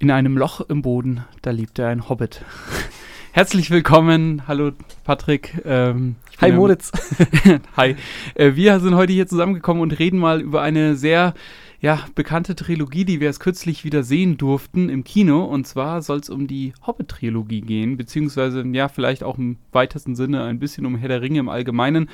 In 0.00 0.12
einem 0.12 0.38
Loch 0.38 0.60
im 0.60 0.80
Boden, 0.80 1.24
da 1.42 1.50
lebte 1.50 1.84
ein 1.84 2.08
Hobbit. 2.08 2.44
Herzlich 3.32 3.72
willkommen, 3.72 4.46
hallo 4.46 4.70
Patrick. 5.02 5.60
Ähm, 5.64 6.14
Hi 6.40 6.52
Moritz. 6.52 6.92
Hi. 7.76 7.96
Äh, 8.36 8.54
wir 8.54 8.78
sind 8.78 8.94
heute 8.94 9.12
hier 9.12 9.26
zusammengekommen 9.26 9.82
und 9.82 9.98
reden 9.98 10.20
mal 10.20 10.40
über 10.40 10.62
eine 10.62 10.94
sehr 10.94 11.34
ja, 11.80 12.04
bekannte 12.14 12.54
Trilogie, 12.54 13.04
die 13.04 13.18
wir 13.18 13.26
erst 13.26 13.40
kürzlich 13.40 13.82
wieder 13.82 14.04
sehen 14.04 14.38
durften 14.38 14.88
im 14.88 15.02
Kino. 15.02 15.42
Und 15.42 15.66
zwar 15.66 16.00
soll 16.00 16.18
es 16.18 16.30
um 16.30 16.46
die 16.46 16.74
Hobbit-Trilogie 16.86 17.62
gehen, 17.62 17.96
beziehungsweise 17.96 18.64
ja, 18.68 18.86
vielleicht 18.86 19.24
auch 19.24 19.36
im 19.36 19.56
weitesten 19.72 20.14
Sinne 20.14 20.44
ein 20.44 20.60
bisschen 20.60 20.86
um 20.86 20.94
Herr 20.94 21.08
der 21.08 21.22
Ringe 21.22 21.40
im 21.40 21.48
Allgemeinen. 21.48 22.08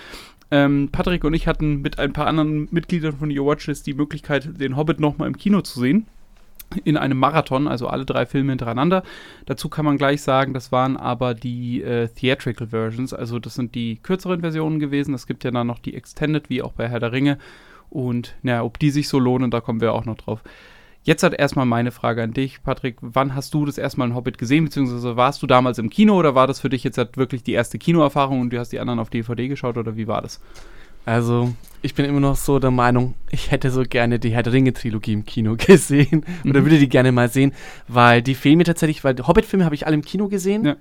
Ähm, 0.51 0.89
Patrick 0.91 1.23
und 1.25 1.35
ich 1.35 1.47
hatten 1.47 1.83
mit 1.83 1.99
ein 1.99 2.15
paar 2.15 2.29
anderen 2.29 2.67
Mitgliedern 2.71 3.19
von 3.19 3.31
Your 3.31 3.47
Watchlist 3.47 3.87
die 3.87 3.93
Möglichkeit, 3.93 4.59
den 4.59 4.75
Hobbit 4.75 5.01
nochmal 5.01 5.29
im 5.29 5.37
Kino 5.37 5.61
zu 5.61 5.81
sehen 5.81 6.07
in 6.85 6.97
einem 6.97 7.19
Marathon, 7.19 7.69
also 7.69 7.89
alle 7.89 8.05
drei 8.05 8.27
Filme 8.27 8.53
hintereinander. 8.53 9.03
Dazu 9.47 9.69
kann 9.69 9.85
man 9.85 9.97
gleich 9.97 10.23
sagen, 10.23 10.55
das 10.55 10.73
waren 10.73 10.97
aber 10.97 11.35
die 11.35 11.83
äh, 11.83 12.09
Theatrical 12.09 12.69
Versions, 12.69 13.13
also 13.13 13.39
das 13.39 13.55
sind 13.55 13.75
die 13.75 13.97
kürzeren 14.03 14.41
Versionen 14.41 14.79
gewesen. 14.79 15.15
Es 15.15 15.27
gibt 15.27 15.45
ja 15.45 15.51
dann 15.51 15.67
noch 15.67 15.79
die 15.79 15.95
Extended, 15.95 16.51
wie 16.51 16.63
auch 16.63 16.73
bei 16.73 16.89
Herr 16.89 17.01
der 17.01 17.13
Ringe. 17.13 17.39
Und 17.91 18.35
ja, 18.43 18.63
ob 18.63 18.79
die 18.79 18.91
sich 18.91 19.09
so 19.09 19.19
lohnen, 19.19 19.51
da 19.51 19.61
kommen 19.61 19.81
wir 19.81 19.93
auch 19.93 20.05
noch 20.05 20.17
drauf. 20.17 20.43
Jetzt 21.05 21.23
hat 21.23 21.35
erstmal 21.35 21.67
meine 21.67 21.93
Frage 21.93 22.23
an 22.23 22.33
dich, 22.33 22.63
Patrick. 22.63 22.97
Wann 23.03 23.35
hast 23.35 23.53
du 23.53 23.67
das 23.67 23.77
erstmal 23.77 24.09
in 24.09 24.15
Hobbit 24.15 24.39
gesehen, 24.39 24.65
beziehungsweise 24.65 25.17
warst 25.17 25.43
du 25.43 25.47
damals 25.47 25.79
im 25.79 25.91
Kino 25.91 26.19
oder 26.19 26.35
war 26.35 26.47
das 26.47 26.61
für 26.61 26.71
dich 26.71 26.83
jetzt 26.83 26.97
halt 26.97 27.19
wirklich 27.19 27.43
die 27.43 27.53
erste 27.53 27.79
Kinoerfahrung 27.79 28.41
und 28.41 28.51
du 28.51 28.59
hast 28.59 28.71
die 28.71 28.81
anderen 28.81 28.99
auf 28.99 29.11
DVD 29.11 29.49
geschaut 29.49 29.77
oder 29.77 29.97
wie 29.97 30.09
war 30.09 30.23
das? 30.23 30.41
Also, 31.05 31.53
ich 31.83 31.95
bin 31.95 32.07
immer 32.07 32.21
noch 32.21 32.37
so 32.37 32.59
der 32.59 32.71
Meinung, 32.71 33.15
ich 33.31 33.51
hätte 33.51 33.71
so 33.71 33.83
gerne 33.83 34.19
die 34.19 34.31
Herr 34.31 34.43
der 34.43 34.55
Ringe-Trilogie 34.55 35.13
im 35.13 35.27
Kino 35.27 35.55
gesehen. 35.59 36.25
Mhm. 36.43 36.51
Oder 36.51 36.65
würde 36.65 36.79
die 36.79 36.89
gerne 36.89 37.13
mal 37.13 37.29
sehen, 37.29 37.53
weil 37.89 38.23
die 38.23 38.35
Filme 38.35 38.65
tatsächlich, 38.65 39.05
weil 39.05 39.17
Hobbit-Filme 39.19 39.65
habe 39.65 39.75
ich 39.75 39.87
alle 39.87 39.95
im 39.95 40.03
Kino 40.03 40.29
gesehen. 40.29 40.65
Ja. 40.65 40.77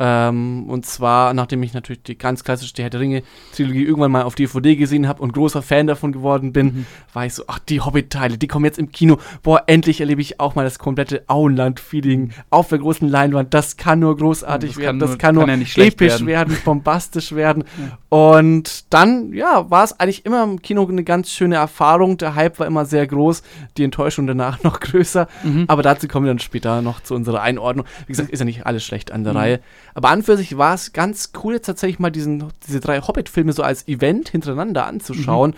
Ähm, 0.00 0.68
und 0.68 0.86
zwar, 0.86 1.34
nachdem 1.34 1.62
ich 1.62 1.74
natürlich 1.74 2.02
die 2.02 2.16
ganz 2.16 2.44
klassische 2.44 2.74
die 2.74 2.82
Herr 2.82 2.90
der 2.90 3.00
Ringe-Trilogie 3.00 3.84
irgendwann 3.84 4.12
mal 4.12 4.22
auf 4.22 4.34
DVD 4.34 4.76
gesehen 4.76 5.08
habe 5.08 5.22
und 5.22 5.32
großer 5.32 5.62
Fan 5.62 5.86
davon 5.86 6.12
geworden 6.12 6.52
bin, 6.52 6.66
mhm. 6.66 6.86
war 7.12 7.26
ich 7.26 7.34
so, 7.34 7.44
ach, 7.48 7.58
die 7.58 7.80
Hobbit-Teile, 7.80 8.38
die 8.38 8.48
kommen 8.48 8.64
jetzt 8.64 8.78
im 8.78 8.92
Kino. 8.92 9.18
Boah, 9.42 9.64
endlich 9.66 10.00
erlebe 10.00 10.20
ich 10.20 10.38
auch 10.38 10.54
mal 10.54 10.64
das 10.64 10.78
komplette 10.78 11.24
Auenland-Feeling 11.26 12.32
auf 12.50 12.68
der 12.68 12.78
großen 12.78 13.08
Leinwand. 13.08 13.52
Das 13.54 13.76
kann 13.76 13.98
nur 14.00 14.16
großartig 14.16 14.70
das 14.70 14.78
werden, 14.78 15.00
kann 15.00 15.08
das 15.08 15.18
kann 15.18 15.34
nur, 15.34 15.46
kann 15.46 15.60
ja 15.60 15.84
episch 15.84 16.12
werden. 16.12 16.26
werden. 16.26 16.56
bombastisch 16.64 17.32
werden. 17.32 17.64
Ja. 17.78 17.96
Und 18.08 18.92
dann, 18.92 19.32
ja, 19.32 19.70
war 19.70 19.84
es 19.84 20.00
eigentlich 20.00 20.24
immer 20.24 20.42
im 20.42 20.62
Kino 20.62 20.86
eine 20.86 21.04
ganz 21.04 21.30
schöne 21.30 21.56
Erfahrung. 21.56 22.16
Der 22.16 22.34
Hype 22.34 22.58
war 22.58 22.66
immer 22.66 22.86
sehr 22.86 23.06
groß, 23.06 23.42
die 23.76 23.84
Enttäuschung 23.84 24.26
danach 24.26 24.62
noch 24.64 24.80
größer. 24.80 25.28
Mhm. 25.44 25.64
Aber 25.68 25.82
dazu 25.82 26.08
kommen 26.08 26.26
wir 26.26 26.30
dann 26.30 26.38
später 26.38 26.82
noch 26.82 27.02
zu 27.02 27.14
unserer 27.14 27.42
Einordnung. 27.42 27.86
Wie 28.06 28.12
gesagt, 28.12 28.30
ist 28.30 28.38
ja 28.38 28.44
nicht 28.44 28.66
alles 28.66 28.84
schlecht 28.84 29.12
an 29.12 29.24
der 29.24 29.34
mhm. 29.34 29.38
Reihe. 29.38 29.60
Aber 29.98 30.10
an 30.10 30.22
für 30.22 30.36
sich 30.36 30.56
war 30.56 30.74
es 30.74 30.92
ganz 30.92 31.32
cool, 31.42 31.54
jetzt 31.54 31.66
tatsächlich 31.66 31.98
mal 31.98 32.10
diesen, 32.10 32.44
diese 32.68 32.78
drei 32.78 33.00
Hobbit-Filme 33.00 33.52
so 33.52 33.64
als 33.64 33.88
Event 33.88 34.28
hintereinander 34.28 34.86
anzuschauen. 34.86 35.50
Mhm. 35.50 35.56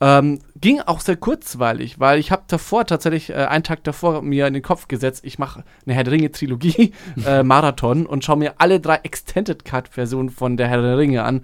Ähm, 0.00 0.38
ging 0.58 0.80
auch 0.80 1.00
sehr 1.00 1.16
kurzweilig, 1.16 2.00
weil 2.00 2.18
ich 2.18 2.32
habe 2.32 2.40
davor 2.46 2.86
tatsächlich 2.86 3.28
äh, 3.28 3.34
einen 3.34 3.64
Tag 3.64 3.84
davor 3.84 4.22
mir 4.22 4.46
in 4.46 4.54
den 4.54 4.62
Kopf 4.62 4.88
gesetzt, 4.88 5.26
ich 5.26 5.38
mache 5.38 5.62
eine 5.84 5.94
Herr 5.94 6.04
der 6.04 6.12
Ringe 6.14 6.32
Trilogie 6.32 6.92
äh, 7.26 7.42
Marathon 7.42 8.06
und 8.06 8.24
schaue 8.24 8.38
mir 8.38 8.54
alle 8.56 8.80
drei 8.80 8.94
Extended 9.02 9.66
Cut 9.66 9.88
Versionen 9.88 10.30
von 10.30 10.56
der 10.56 10.68
Herr 10.68 10.80
der 10.80 10.96
Ringe 10.96 11.22
an. 11.22 11.42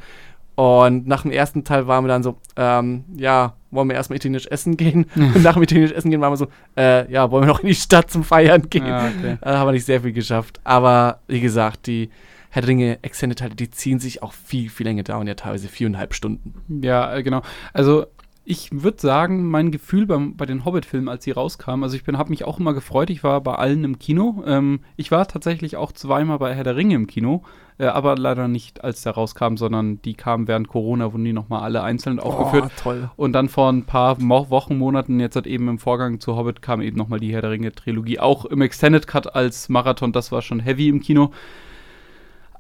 Und 0.55 1.07
nach 1.07 1.23
dem 1.23 1.33
ersten 1.33 1.65
Teil 1.65 1.87
waren 1.87 2.05
wir 2.05 2.09
dann 2.09 2.23
so, 2.23 2.39
ähm, 2.57 3.05
ja, 3.15 3.57
wollen 3.71 3.91
wir 3.91 3.95
erstmal 3.95 4.17
italienisch 4.17 4.47
essen 4.47 4.79
gehen? 4.79 5.05
Und 5.15 5.43
nach 5.43 5.53
dem 5.53 5.65
italienisch 5.65 5.93
essen 5.93 6.11
gehen 6.11 6.23
waren 6.23 6.33
wir 6.33 6.39
so, 6.39 6.49
äh, 6.79 7.13
ja, 7.13 7.31
wollen 7.31 7.43
wir 7.45 7.49
noch 7.49 7.61
in 7.61 7.69
die 7.69 7.75
Stadt 7.75 8.11
zum 8.11 8.25
Feiern 8.25 8.71
gehen? 8.71 8.87
Ja, 8.87 9.07
okay. 9.07 9.37
Da 9.43 9.59
haben 9.59 9.69
wir 9.69 9.73
nicht 9.73 9.85
sehr 9.85 10.01
viel 10.01 10.13
geschafft. 10.13 10.61
Aber 10.65 11.21
wie 11.29 11.43
gesagt, 11.43 11.87
die 11.87 12.09
Herr 12.51 12.63
der 12.63 12.69
Ringe 12.69 12.99
Extended 13.03 13.39
Teile, 13.39 13.55
die 13.55 13.71
ziehen 13.71 13.99
sich 13.99 14.23
auch 14.23 14.33
viel, 14.33 14.71
viel 14.71 14.87
länger 14.87 15.03
dauern, 15.03 15.27
ja 15.27 15.35
teilweise 15.35 15.69
viereinhalb 15.69 16.15
Stunden. 16.15 16.55
Ja, 16.83 17.15
äh, 17.15 17.23
genau. 17.23 17.43
Also 17.73 18.07
ich 18.51 18.71
würde 18.73 18.99
sagen, 18.99 19.45
mein 19.45 19.71
Gefühl 19.71 20.07
beim, 20.07 20.35
bei 20.35 20.47
den 20.47 20.65
Hobbit-Filmen, 20.65 21.11
als 21.11 21.23
sie 21.23 21.33
rauskamen, 21.33 21.85
also 21.85 21.97
ich 21.97 22.07
habe 22.07 22.31
mich 22.31 22.45
auch 22.45 22.59
immer 22.59 22.73
gefreut, 22.73 23.11
ich 23.11 23.23
war 23.23 23.43
bei 23.43 23.55
allen 23.55 23.85
im 23.85 23.99
Kino. 23.99 24.43
Ähm, 24.47 24.81
ich 24.97 25.11
war 25.11 25.29
tatsächlich 25.29 25.77
auch 25.77 25.93
zweimal 25.93 26.39
bei 26.39 26.55
Herr 26.55 26.65
der 26.65 26.75
Ringe 26.75 26.95
im 26.95 27.07
Kino, 27.07 27.43
äh, 27.77 27.85
aber 27.85 28.17
leider 28.17 28.49
nicht, 28.49 28.83
als 28.83 29.03
der 29.03 29.13
rauskam, 29.13 29.57
sondern 29.57 30.01
die 30.01 30.15
kamen 30.15 30.49
während 30.49 30.69
Corona, 30.69 31.13
wurden 31.13 31.27
die 31.27 31.35
nochmal 31.35 31.61
alle 31.61 31.83
einzeln 31.83 32.19
oh, 32.19 32.23
aufgeführt. 32.23 32.73
Toll. 32.83 33.11
Und 33.17 33.35
dann 33.35 33.51
vor 33.51 33.71
ein 33.71 33.85
paar 33.85 34.19
Wochen, 34.19 34.79
Monaten, 34.79 35.21
jetzt 35.21 35.37
hat 35.37 35.47
eben 35.47 35.69
im 35.69 35.79
Vorgang 35.79 36.19
zu 36.19 36.35
Hobbit 36.35 36.63
kam 36.63 36.81
eben 36.81 36.97
nochmal 36.97 37.21
die 37.21 37.35
Herr 37.35 37.43
der 37.43 37.51
Ringe-Trilogie, 37.51 38.19
auch 38.19 38.47
im 38.47 38.63
Extended 38.63 39.07
Cut 39.07 39.35
als 39.35 39.69
Marathon, 39.69 40.13
das 40.13 40.33
war 40.33 40.41
schon 40.41 40.61
heavy 40.61 40.89
im 40.89 41.01
Kino. 41.01 41.33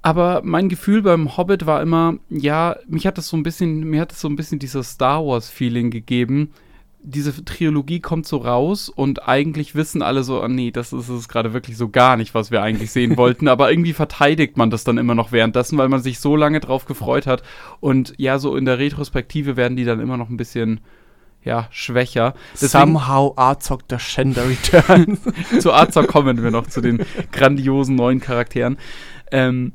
Aber 0.08 0.40
mein 0.42 0.70
Gefühl 0.70 1.02
beim 1.02 1.36
Hobbit 1.36 1.66
war 1.66 1.82
immer, 1.82 2.14
ja, 2.30 2.76
mich 2.86 3.06
hat 3.06 3.18
das 3.18 3.28
so 3.28 3.36
ein 3.36 3.42
bisschen, 3.42 3.80
mir 3.80 4.00
hat 4.00 4.10
das 4.10 4.22
so 4.22 4.28
ein 4.28 4.36
bisschen 4.36 4.58
dieses 4.58 4.92
Star 4.92 5.22
Wars-Feeling 5.22 5.90
gegeben. 5.90 6.54
Diese 7.02 7.44
Trilogie 7.44 8.00
kommt 8.00 8.26
so 8.26 8.38
raus 8.38 8.88
und 8.88 9.28
eigentlich 9.28 9.74
wissen 9.74 10.00
alle 10.00 10.24
so, 10.24 10.42
oh 10.42 10.48
nee, 10.48 10.70
das 10.70 10.94
ist 10.94 11.10
es 11.10 11.28
gerade 11.28 11.52
wirklich 11.52 11.76
so 11.76 11.90
gar 11.90 12.16
nicht, 12.16 12.34
was 12.34 12.50
wir 12.50 12.62
eigentlich 12.62 12.90
sehen 12.90 13.16
wollten. 13.18 13.48
Aber 13.48 13.70
irgendwie 13.70 13.92
verteidigt 13.92 14.56
man 14.56 14.70
das 14.70 14.82
dann 14.82 14.96
immer 14.96 15.14
noch 15.14 15.30
währenddessen, 15.30 15.76
weil 15.76 15.90
man 15.90 16.00
sich 16.00 16.20
so 16.20 16.36
lange 16.36 16.60
drauf 16.60 16.86
gefreut 16.86 17.26
hat. 17.26 17.42
Und 17.80 18.14
ja, 18.16 18.38
so 18.38 18.56
in 18.56 18.64
der 18.64 18.78
Retrospektive 18.78 19.58
werden 19.58 19.76
die 19.76 19.84
dann 19.84 20.00
immer 20.00 20.16
noch 20.16 20.30
ein 20.30 20.38
bisschen, 20.38 20.80
ja, 21.44 21.68
schwächer. 21.70 22.32
Deswegen, 22.54 22.70
Somehow 22.70 23.34
Arzog 23.36 23.86
der 23.88 23.98
Shender 23.98 24.48
Returns. 24.48 25.20
zu 25.60 25.70
Arzog 25.70 26.08
kommen 26.08 26.42
wir 26.42 26.50
noch, 26.50 26.66
zu 26.66 26.80
den 26.80 27.04
grandiosen 27.30 27.94
neuen 27.94 28.20
Charakteren. 28.20 28.78
Ähm, 29.30 29.74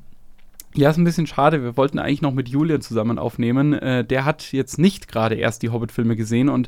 ja, 0.75 0.89
ist 0.89 0.97
ein 0.97 1.03
bisschen 1.03 1.27
schade. 1.27 1.63
Wir 1.63 1.77
wollten 1.77 1.99
eigentlich 1.99 2.21
noch 2.21 2.33
mit 2.33 2.49
Julian 2.49 2.81
zusammen 2.81 3.19
aufnehmen. 3.19 3.73
Äh, 3.73 4.03
der 4.05 4.25
hat 4.25 4.51
jetzt 4.51 4.79
nicht 4.79 5.07
gerade 5.07 5.35
erst 5.35 5.61
die 5.61 5.69
Hobbit-Filme 5.69 6.15
gesehen 6.15 6.49
und 6.49 6.67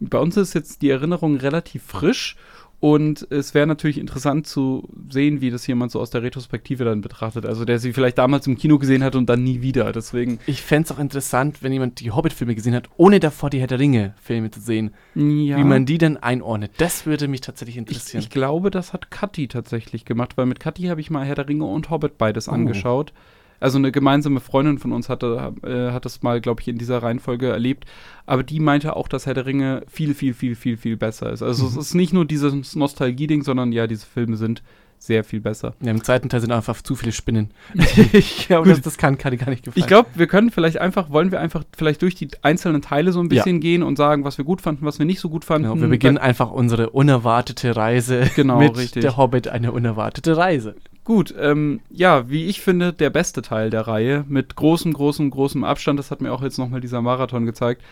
bei 0.00 0.18
uns 0.18 0.36
ist 0.36 0.54
jetzt 0.54 0.82
die 0.82 0.90
Erinnerung 0.90 1.36
relativ 1.36 1.82
frisch 1.82 2.36
und 2.80 3.26
es 3.30 3.52
wäre 3.52 3.66
natürlich 3.66 3.98
interessant 3.98 4.46
zu 4.46 4.88
sehen, 5.10 5.42
wie 5.42 5.50
das 5.50 5.66
jemand 5.66 5.92
so 5.92 6.00
aus 6.00 6.08
der 6.08 6.22
Retrospektive 6.22 6.82
dann 6.86 7.02
betrachtet. 7.02 7.44
Also 7.44 7.66
der 7.66 7.78
sie 7.78 7.92
vielleicht 7.92 8.16
damals 8.16 8.46
im 8.46 8.56
Kino 8.56 8.78
gesehen 8.78 9.04
hat 9.04 9.16
und 9.16 9.28
dann 9.28 9.44
nie 9.44 9.60
wieder. 9.60 9.92
Deswegen. 9.92 10.38
Ich 10.46 10.62
fände 10.62 10.86
es 10.86 10.92
auch 10.92 10.98
interessant, 10.98 11.62
wenn 11.62 11.72
jemand 11.72 12.00
die 12.00 12.10
Hobbit-Filme 12.10 12.54
gesehen 12.54 12.74
hat, 12.74 12.88
ohne 12.96 13.20
davor 13.20 13.50
die 13.50 13.60
Herr 13.60 13.66
der 13.66 13.78
Ringe-Filme 13.78 14.50
zu 14.50 14.60
sehen. 14.60 14.94
Ja. 15.14 15.58
Wie 15.58 15.64
man 15.64 15.84
die 15.84 15.98
denn 15.98 16.16
einordnet. 16.16 16.72
Das 16.78 17.04
würde 17.04 17.28
mich 17.28 17.42
tatsächlich 17.42 17.76
interessieren. 17.76 18.20
Ich, 18.20 18.28
ich 18.28 18.30
glaube, 18.30 18.70
das 18.70 18.94
hat 18.94 19.10
Kathi 19.10 19.46
tatsächlich 19.46 20.06
gemacht, 20.06 20.38
weil 20.38 20.46
mit 20.46 20.58
Kathi 20.58 20.84
habe 20.84 21.02
ich 21.02 21.10
mal 21.10 21.26
Herr 21.26 21.34
der 21.34 21.48
Ringe 21.48 21.66
und 21.66 21.90
Hobbit 21.90 22.16
beides 22.16 22.48
oh. 22.48 22.52
angeschaut 22.52 23.12
also 23.60 23.78
eine 23.78 23.92
gemeinsame 23.92 24.40
Freundin 24.40 24.78
von 24.78 24.92
uns 24.92 25.08
hatte, 25.08 25.54
äh, 25.62 25.92
hat 25.92 26.04
das 26.04 26.22
mal, 26.22 26.40
glaube 26.40 26.62
ich, 26.62 26.68
in 26.68 26.78
dieser 26.78 27.02
Reihenfolge 27.02 27.48
erlebt. 27.48 27.84
Aber 28.26 28.42
die 28.42 28.58
meinte 28.58 28.96
auch, 28.96 29.06
dass 29.06 29.26
Herr 29.26 29.34
der 29.34 29.46
Ringe 29.46 29.82
viel, 29.88 30.14
viel, 30.14 30.34
viel, 30.34 30.56
viel, 30.56 30.76
viel 30.76 30.96
besser 30.96 31.30
ist. 31.30 31.42
Also 31.42 31.64
mhm. 31.64 31.68
es 31.70 31.76
ist 31.76 31.94
nicht 31.94 32.12
nur 32.12 32.24
dieses 32.24 32.74
Nostalgie-Ding, 32.74 33.42
sondern 33.42 33.72
ja, 33.72 33.86
diese 33.86 34.06
Filme 34.06 34.36
sind 34.36 34.62
sehr 35.00 35.24
viel 35.24 35.40
besser. 35.40 35.74
Ja, 35.80 35.90
im 35.90 36.04
zweiten 36.04 36.28
Teil 36.28 36.40
sind 36.40 36.52
einfach 36.52 36.80
zu 36.82 36.94
viele 36.94 37.12
Spinnen. 37.12 37.52
ich 38.12 38.46
glaube, 38.46 38.68
das, 38.68 38.82
das 38.82 38.98
kann, 38.98 39.16
kann 39.16 39.36
gar 39.38 39.48
nicht 39.48 39.64
gefallen. 39.64 39.80
Ich 39.82 39.86
glaube, 39.86 40.10
wir 40.14 40.26
können 40.26 40.50
vielleicht 40.50 40.76
einfach, 40.78 41.08
wollen 41.08 41.32
wir 41.32 41.40
einfach 41.40 41.64
vielleicht 41.74 42.02
durch 42.02 42.14
die 42.14 42.28
einzelnen 42.42 42.82
Teile 42.82 43.10
so 43.12 43.20
ein 43.20 43.30
bisschen 43.30 43.56
ja. 43.56 43.60
gehen 43.60 43.82
und 43.82 43.96
sagen, 43.96 44.24
was 44.24 44.36
wir 44.36 44.44
gut 44.44 44.60
fanden, 44.60 44.84
was 44.84 44.98
wir 44.98 45.06
nicht 45.06 45.20
so 45.20 45.30
gut 45.30 45.46
fanden. 45.46 45.68
Genau, 45.68 45.80
wir 45.80 45.88
beginnen 45.88 46.18
einfach 46.18 46.50
unsere 46.50 46.90
unerwartete 46.90 47.76
Reise 47.76 48.30
genau, 48.36 48.58
mit 48.58 48.76
richtig. 48.76 49.00
der 49.00 49.16
Hobbit, 49.16 49.48
eine 49.48 49.72
unerwartete 49.72 50.36
Reise. 50.36 50.76
Gut, 51.10 51.34
ähm, 51.36 51.80
ja, 51.90 52.30
wie 52.30 52.46
ich 52.46 52.60
finde, 52.60 52.92
der 52.92 53.10
beste 53.10 53.42
Teil 53.42 53.68
der 53.70 53.88
Reihe 53.88 54.24
mit 54.28 54.54
großem, 54.54 54.92
großem, 54.92 55.30
großem 55.30 55.64
Abstand. 55.64 55.98
Das 55.98 56.12
hat 56.12 56.20
mir 56.20 56.32
auch 56.32 56.40
jetzt 56.40 56.56
nochmal 56.56 56.80
dieser 56.80 57.02
Marathon 57.02 57.46
gezeigt. 57.46 57.82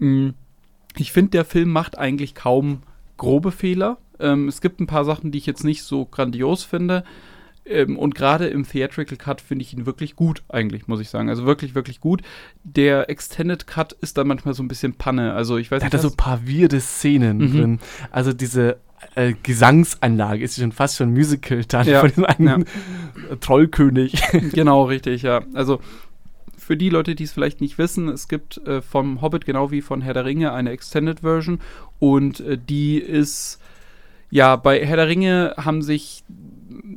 Mm, 0.00 0.30
ich 0.96 1.12
finde, 1.12 1.30
der 1.30 1.44
Film 1.44 1.70
macht 1.70 1.96
eigentlich 1.96 2.34
kaum 2.34 2.82
grobe 3.18 3.52
Fehler. 3.52 3.98
Ähm, 4.18 4.48
es 4.48 4.60
gibt 4.60 4.80
ein 4.80 4.88
paar 4.88 5.04
Sachen, 5.04 5.30
die 5.30 5.38
ich 5.38 5.46
jetzt 5.46 5.62
nicht 5.62 5.84
so 5.84 6.06
grandios 6.06 6.64
finde. 6.64 7.04
Ähm, 7.64 7.96
und 7.96 8.16
gerade 8.16 8.48
im 8.48 8.66
Theatrical 8.66 9.16
Cut 9.16 9.40
finde 9.40 9.62
ich 9.62 9.72
ihn 9.72 9.86
wirklich 9.86 10.16
gut, 10.16 10.42
eigentlich, 10.48 10.88
muss 10.88 10.98
ich 10.98 11.08
sagen. 11.08 11.28
Also 11.28 11.46
wirklich, 11.46 11.76
wirklich 11.76 12.00
gut. 12.00 12.22
Der 12.64 13.08
Extended 13.08 13.68
Cut 13.68 13.92
ist 13.92 14.18
dann 14.18 14.26
manchmal 14.26 14.54
so 14.54 14.64
ein 14.64 14.68
bisschen 14.68 14.94
Panne. 14.94 15.34
Also 15.34 15.56
ich 15.56 15.70
weiß 15.70 15.78
da 15.78 15.86
nicht. 15.86 15.94
Hat 15.94 16.00
da 16.00 16.02
so 16.02 16.12
ein 16.12 16.16
paar 16.16 16.48
weirde 16.48 16.80
Szenen 16.80 17.38
mhm. 17.38 17.52
drin. 17.52 17.78
Also 18.10 18.32
diese 18.32 18.78
äh, 19.14 19.34
Gesangsanlage 19.42 20.44
ist 20.44 20.58
schon 20.58 20.72
fast 20.72 20.96
schon 20.96 21.12
Musical 21.12 21.64
dann 21.64 21.86
ja. 21.86 22.00
von 22.00 22.10
dem 22.10 22.24
einen 22.24 22.66
ja. 23.28 23.36
Trollkönig. 23.36 24.22
genau, 24.52 24.84
richtig, 24.84 25.22
ja. 25.22 25.42
Also 25.54 25.80
für 26.56 26.76
die 26.76 26.90
Leute, 26.90 27.14
die 27.14 27.24
es 27.24 27.32
vielleicht 27.32 27.60
nicht 27.60 27.78
wissen, 27.78 28.08
es 28.08 28.28
gibt 28.28 28.58
äh, 28.66 28.80
vom 28.80 29.22
Hobbit 29.22 29.44
genau 29.44 29.70
wie 29.70 29.80
von 29.80 30.02
Herr 30.02 30.14
der 30.14 30.24
Ringe 30.24 30.52
eine 30.52 30.70
Extended 30.70 31.20
Version 31.20 31.60
und 31.98 32.40
äh, 32.40 32.58
die 32.58 32.98
ist 32.98 33.58
ja 34.30 34.56
bei 34.56 34.84
Herr 34.86 34.96
der 34.96 35.08
Ringe 35.08 35.54
haben 35.56 35.82
sich 35.82 36.22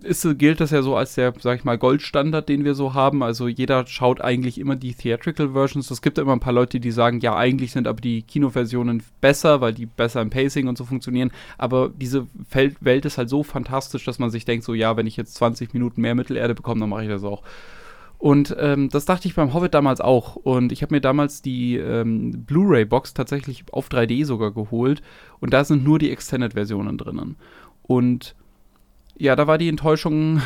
ist, 0.03 0.27
gilt 0.37 0.59
das 0.59 0.71
ja 0.71 0.81
so 0.81 0.95
als 0.95 1.15
der, 1.15 1.33
sag 1.39 1.59
ich 1.59 1.63
mal, 1.63 1.77
Goldstandard, 1.77 2.47
den 2.49 2.63
wir 2.63 2.75
so 2.75 2.93
haben. 2.93 3.23
Also 3.23 3.47
jeder 3.47 3.85
schaut 3.87 4.21
eigentlich 4.21 4.59
immer 4.59 4.75
die 4.75 4.93
Theatrical 4.93 5.49
Versions. 5.51 5.91
Es 5.91 6.01
gibt 6.01 6.17
immer 6.17 6.33
ein 6.33 6.39
paar 6.39 6.53
Leute, 6.53 6.79
die 6.79 6.91
sagen, 6.91 7.19
ja, 7.19 7.35
eigentlich 7.35 7.71
sind 7.71 7.87
aber 7.87 8.01
die 8.01 8.21
Kinoversionen 8.21 9.03
besser, 9.21 9.61
weil 9.61 9.73
die 9.73 9.85
besser 9.85 10.21
im 10.21 10.29
Pacing 10.29 10.67
und 10.67 10.77
so 10.77 10.85
funktionieren. 10.85 11.31
Aber 11.57 11.89
diese 11.89 12.27
Welt 12.51 13.05
ist 13.05 13.17
halt 13.17 13.29
so 13.29 13.43
fantastisch, 13.43 14.05
dass 14.05 14.19
man 14.19 14.29
sich 14.29 14.45
denkt, 14.45 14.65
so, 14.65 14.73
ja, 14.73 14.95
wenn 14.97 15.07
ich 15.07 15.17
jetzt 15.17 15.35
20 15.35 15.73
Minuten 15.73 16.01
mehr 16.01 16.15
Mittelerde 16.15 16.55
bekomme, 16.55 16.81
dann 16.81 16.89
mache 16.89 17.03
ich 17.03 17.09
das 17.09 17.23
auch. 17.23 17.43
Und 18.23 18.55
ähm, 18.57 18.87
das 18.87 19.03
dachte 19.03 19.27
ich 19.27 19.35
beim 19.35 19.53
Hobbit 19.53 19.73
damals 19.73 19.99
auch. 19.99 20.37
Und 20.37 20.71
ich 20.71 20.81
habe 20.81 20.95
mir 20.95 21.01
damals 21.01 21.41
die 21.41 21.75
ähm, 21.75 22.45
Blu-ray-Box 22.45 23.13
tatsächlich 23.13 23.65
auf 23.71 23.89
3D 23.89 24.23
sogar 24.23 24.51
geholt. 24.51 25.01
Und 25.41 25.53
da 25.53 25.65
sind 25.65 25.83
nur 25.83 25.99
die 25.99 26.09
Extended-Versionen 26.09 26.97
drinnen. 26.97 27.35
Und 27.81 28.33
ja, 29.23 29.37
da 29.37 29.47
war 29.47 29.57
die 29.57 29.69
Enttäuschung 29.69 30.41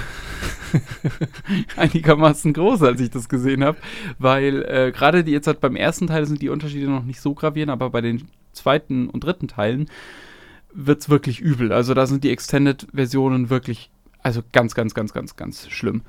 einigermaßen 1.78 2.54
groß, 2.54 2.84
als 2.84 3.02
ich 3.02 3.10
das 3.10 3.28
gesehen 3.28 3.64
habe, 3.64 3.80
weil 4.20 4.64
äh, 4.66 4.92
gerade 4.92 5.22
jetzt 5.22 5.48
halt 5.48 5.62
beim 5.62 5.76
ersten 5.76 6.06
Teil 6.06 6.28
sind 6.28 6.44
die 6.44 6.50
Unterschiede 6.50 6.88
noch 6.88 7.04
nicht 7.04 7.20
so 7.20 7.34
gravierend, 7.34 7.72
aber 7.72 7.90
bei 7.90 8.02
den 8.02 8.28
zweiten 8.54 9.10
und 9.10 9.24
dritten 9.24 9.48
Teilen 9.48 9.90
wird 10.72 11.02
es 11.02 11.10
wirklich 11.10 11.40
übel. 11.40 11.72
Also 11.72 11.96
da 11.96 12.06
sind 12.06 12.24
die 12.24 12.30
Extended-Versionen 12.30 13.50
wirklich, 13.50 13.90
also 14.22 14.44
ganz, 14.52 14.76
ganz, 14.76 14.94
ganz, 14.94 15.12
ganz, 15.12 15.36
ganz 15.36 15.68
schlimm. 15.70 16.04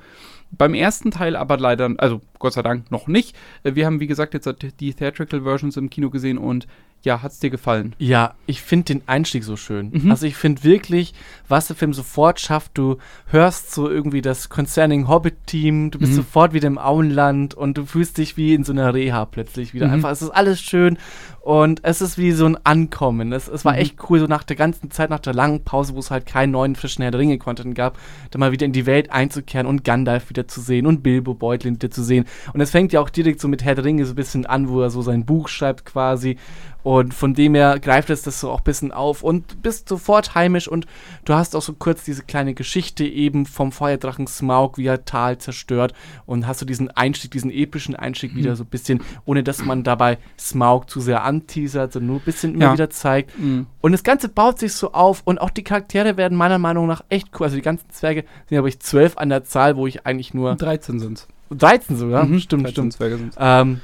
Beim 0.51 0.75
ersten 0.75 1.09
Teil 1.09 1.35
aber 1.35 1.57
leider, 1.57 1.89
also 1.97 2.21
Gott 2.37 2.53
sei 2.53 2.61
Dank 2.61 2.91
noch 2.91 3.07
nicht. 3.07 3.35
Äh, 3.63 3.73
wir 3.73 3.87
haben, 3.87 3.99
wie 3.99 4.07
gesagt, 4.07 4.35
jetzt 4.35 4.47
die 4.79 4.93
Theatrical 4.93 5.41
Versions 5.41 5.75
im 5.75 5.89
Kino 5.89 6.11
gesehen 6.11 6.37
und 6.37 6.67
ja, 7.01 7.21
hat 7.21 7.31
es 7.31 7.39
dir 7.39 7.49
gefallen? 7.49 7.95
Ja, 7.97 8.33
ich 8.45 8.61
finde 8.61 8.85
den 8.85 9.01
Einstieg 9.07 9.45
so 9.45 9.55
schön. 9.55 9.91
Mhm. 9.91 10.11
Also 10.11 10.25
ich 10.25 10.35
finde 10.35 10.63
wirklich, 10.63 11.13
was 11.47 11.67
der 11.67 11.75
Film 11.77 11.93
sofort 11.93 12.41
schafft, 12.41 12.77
du 12.77 12.97
hörst 13.27 13.73
so 13.73 13.89
irgendwie 13.89 14.21
das 14.21 14.49
Concerning 14.49 15.07
Hobbit-Team, 15.07 15.91
du 15.91 15.99
bist 15.99 16.11
mhm. 16.11 16.17
sofort 16.17 16.53
wieder 16.53 16.67
im 16.67 16.77
Auenland 16.77 17.53
und 17.53 17.77
du 17.77 17.85
fühlst 17.85 18.17
dich 18.17 18.35
wie 18.35 18.53
in 18.53 18.65
so 18.65 18.73
einer 18.73 18.93
Reha 18.93 19.25
plötzlich 19.25 19.73
wieder. 19.73 19.87
Mhm. 19.87 19.93
Einfach, 19.93 20.11
es 20.11 20.21
ist 20.21 20.31
alles 20.31 20.59
schön 20.59 20.97
und 21.39 21.85
es 21.85 22.01
ist 22.01 22.17
wie 22.17 22.33
so 22.33 22.45
ein 22.45 22.57
Ankommen. 22.65 23.31
Es, 23.31 23.47
es 23.47 23.63
war 23.63 23.73
mhm. 23.73 23.79
echt 23.79 23.95
cool, 24.09 24.19
so 24.19 24.27
nach 24.27 24.43
der 24.43 24.57
ganzen 24.57 24.91
Zeit, 24.91 25.09
nach 25.09 25.19
der 25.19 25.33
langen 25.33 25.63
Pause, 25.63 25.95
wo 25.95 25.99
es 25.99 26.11
halt 26.11 26.25
keinen 26.25 26.51
neuen 26.51 26.75
frischen 26.75 27.01
Herr 27.01 27.11
der 27.11 27.21
Ringe-Content 27.21 27.75
gab, 27.75 27.97
da 28.31 28.39
mal 28.39 28.51
wieder 28.51 28.65
in 28.65 28.73
die 28.73 28.85
Welt 28.85 29.09
einzukehren 29.09 29.67
und 29.67 29.85
Gandalf 29.85 30.29
wieder 30.29 30.49
zu 30.49 30.59
sehen 30.59 30.85
und 30.85 31.01
Bilbo 31.01 31.33
Beutlin 31.33 31.75
wieder 31.75 31.91
zu 31.91 32.03
sehen. 32.03 32.25
Und 32.53 32.59
es 32.59 32.71
fängt 32.71 32.91
ja 32.91 32.99
auch 32.99 33.09
direkt 33.09 33.39
so 33.39 33.47
mit 33.47 33.63
Herr 33.63 33.75
der 33.75 33.85
Ringe 33.85 34.05
so 34.05 34.11
ein 34.11 34.15
bisschen 34.15 34.45
an, 34.45 34.67
wo 34.67 34.81
er 34.81 34.89
so 34.89 35.01
sein 35.01 35.25
Buch 35.25 35.47
schreibt 35.47 35.85
quasi 35.85 36.37
und 36.83 37.13
von 37.13 37.33
dem 37.33 37.55
her 37.55 37.79
greift 37.79 38.09
es 38.09 38.21
das 38.21 38.39
so 38.39 38.51
auch 38.51 38.59
ein 38.59 38.63
bisschen 38.63 38.91
auf 38.91 39.23
und 39.23 39.61
bist 39.61 39.89
sofort 39.89 40.35
heimisch 40.35 40.67
und 40.67 40.85
du 41.25 41.33
hast 41.33 41.55
auch 41.55 41.61
so 41.61 41.73
kurz 41.73 42.03
diese 42.03 42.23
kleine 42.23 42.53
Geschichte 42.53 43.03
eben 43.03 43.45
vom 43.45 43.71
Feuerdrachen 43.71 44.27
Smaug, 44.27 44.77
wie 44.77 44.87
er 44.87 45.05
Tal 45.05 45.37
zerstört 45.37 45.93
und 46.25 46.47
hast 46.47 46.61
du 46.61 46.63
so 46.63 46.67
diesen 46.67 46.89
Einstieg, 46.91 47.31
diesen 47.31 47.51
epischen 47.51 47.95
Einstieg 47.95 48.33
mhm. 48.33 48.37
wieder 48.37 48.55
so 48.55 48.63
ein 48.63 48.67
bisschen, 48.67 49.01
ohne 49.25 49.43
dass 49.43 49.63
man 49.63 49.83
dabei 49.83 50.17
Smaug 50.39 50.89
zu 50.89 51.01
sehr 51.01 51.23
anteasert, 51.23 51.93
sondern 51.93 52.07
nur 52.07 52.17
ein 52.17 52.25
bisschen 52.25 52.53
immer 52.53 52.65
ja. 52.65 52.73
wieder 52.73 52.89
zeigt. 52.89 53.37
Mhm. 53.37 53.67
Und 53.81 53.91
das 53.91 54.03
Ganze 54.03 54.29
baut 54.29 54.59
sich 54.59 54.73
so 54.73 54.93
auf 54.93 55.21
und 55.25 55.39
auch 55.39 55.49
die 55.49 55.63
Charaktere 55.63 56.17
werden 56.17 56.37
meiner 56.37 56.59
Meinung 56.59 56.87
nach 56.87 57.03
echt 57.09 57.29
cool. 57.39 57.45
Also 57.45 57.55
die 57.55 57.61
ganzen 57.61 57.89
Zwerge 57.89 58.21
sind 58.21 58.51
ja, 58.51 58.57
glaube 58.57 58.69
ich, 58.69 58.79
zwölf 58.79 59.17
an 59.17 59.29
der 59.29 59.43
Zahl, 59.43 59.75
wo 59.75 59.87
ich 59.87 60.05
eigentlich 60.05 60.33
nur. 60.33 60.55
13 60.55 60.99
sind 60.99 61.27
13 61.51 61.97
sogar? 61.97 62.25
Mhm, 62.25 62.39
stimmt, 62.39 62.69
stimmt. 62.69 62.93
Zwerge 62.93 63.17
sind 63.17 63.35
ähm, 63.39 63.81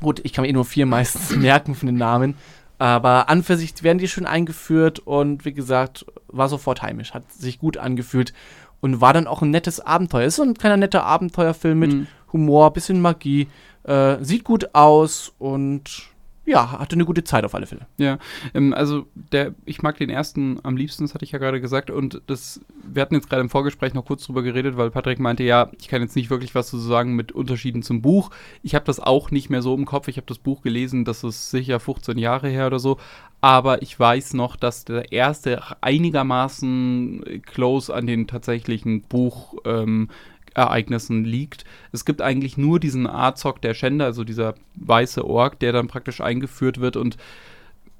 Gut, 0.00 0.20
ich 0.24 0.32
kann 0.32 0.42
mir 0.42 0.48
eh 0.48 0.52
nur 0.52 0.64
vier 0.64 0.86
meistens 0.86 1.36
merken 1.36 1.74
von 1.74 1.86
den 1.86 1.96
Namen. 1.96 2.34
Aber 2.78 3.30
an 3.30 3.42
für 3.42 3.56
sich 3.56 3.82
werden 3.82 3.98
die 3.98 4.08
schön 4.08 4.26
eingeführt 4.26 4.98
und 4.98 5.44
wie 5.44 5.54
gesagt, 5.54 6.04
war 6.28 6.48
sofort 6.48 6.82
heimisch, 6.82 7.14
hat 7.14 7.32
sich 7.32 7.58
gut 7.58 7.78
angefühlt 7.78 8.34
und 8.80 9.00
war 9.00 9.14
dann 9.14 9.26
auch 9.26 9.40
ein 9.40 9.50
nettes 9.50 9.80
Abenteuer. 9.80 10.26
Ist 10.26 10.36
so 10.36 10.42
ein 10.42 10.54
kleiner 10.54 10.76
netter 10.76 11.04
Abenteuerfilm 11.04 11.78
mit 11.78 11.92
mhm. 11.92 12.06
Humor, 12.32 12.72
bisschen 12.72 13.00
Magie, 13.00 13.48
äh, 13.84 14.22
sieht 14.22 14.44
gut 14.44 14.74
aus 14.74 15.32
und 15.38 16.10
ja, 16.46 16.78
hatte 16.78 16.94
eine 16.94 17.04
gute 17.04 17.24
Zeit 17.24 17.44
auf 17.44 17.54
alle 17.54 17.66
Fälle. 17.66 17.86
Ja, 17.98 18.18
ähm, 18.54 18.72
also 18.72 19.06
der, 19.32 19.52
ich 19.64 19.82
mag 19.82 19.98
den 19.98 20.08
ersten 20.10 20.60
am 20.62 20.76
liebsten, 20.76 21.04
das 21.04 21.12
hatte 21.12 21.24
ich 21.24 21.32
ja 21.32 21.40
gerade 21.40 21.60
gesagt. 21.60 21.90
Und 21.90 22.22
das, 22.28 22.60
wir 22.84 23.02
hatten 23.02 23.16
jetzt 23.16 23.28
gerade 23.28 23.42
im 23.42 23.50
Vorgespräch 23.50 23.94
noch 23.94 24.04
kurz 24.04 24.24
drüber 24.24 24.42
geredet, 24.42 24.76
weil 24.76 24.90
Patrick 24.90 25.18
meinte, 25.18 25.42
ja, 25.42 25.70
ich 25.78 25.88
kann 25.88 26.02
jetzt 26.02 26.14
nicht 26.14 26.30
wirklich 26.30 26.54
was 26.54 26.68
zu 26.68 26.78
sagen 26.78 27.16
mit 27.16 27.32
Unterschieden 27.32 27.82
zum 27.82 28.00
Buch. 28.00 28.30
Ich 28.62 28.76
habe 28.76 28.84
das 28.84 29.00
auch 29.00 29.32
nicht 29.32 29.50
mehr 29.50 29.60
so 29.60 29.74
im 29.74 29.86
Kopf. 29.86 30.06
Ich 30.06 30.18
habe 30.18 30.26
das 30.28 30.38
Buch 30.38 30.62
gelesen, 30.62 31.04
das 31.04 31.24
ist 31.24 31.50
sicher 31.50 31.80
15 31.80 32.16
Jahre 32.16 32.48
her 32.48 32.68
oder 32.68 32.78
so. 32.78 32.98
Aber 33.40 33.82
ich 33.82 33.98
weiß 33.98 34.34
noch, 34.34 34.54
dass 34.56 34.84
der 34.84 35.12
erste 35.12 35.62
einigermaßen 35.80 37.42
close 37.44 37.92
an 37.92 38.06
den 38.06 38.28
tatsächlichen 38.28 39.02
Buch 39.02 39.56
ähm, 39.64 40.08
Ereignissen 40.56 41.24
liegt. 41.24 41.64
Es 41.92 42.04
gibt 42.04 42.22
eigentlich 42.22 42.56
nur 42.56 42.80
diesen 42.80 43.06
Azog 43.06 43.60
der 43.60 43.74
Schänder, 43.74 44.06
also 44.06 44.24
dieser 44.24 44.54
weiße 44.76 45.24
Ork, 45.24 45.58
der 45.60 45.72
dann 45.72 45.86
praktisch 45.86 46.20
eingeführt 46.20 46.80
wird 46.80 46.96
und 46.96 47.16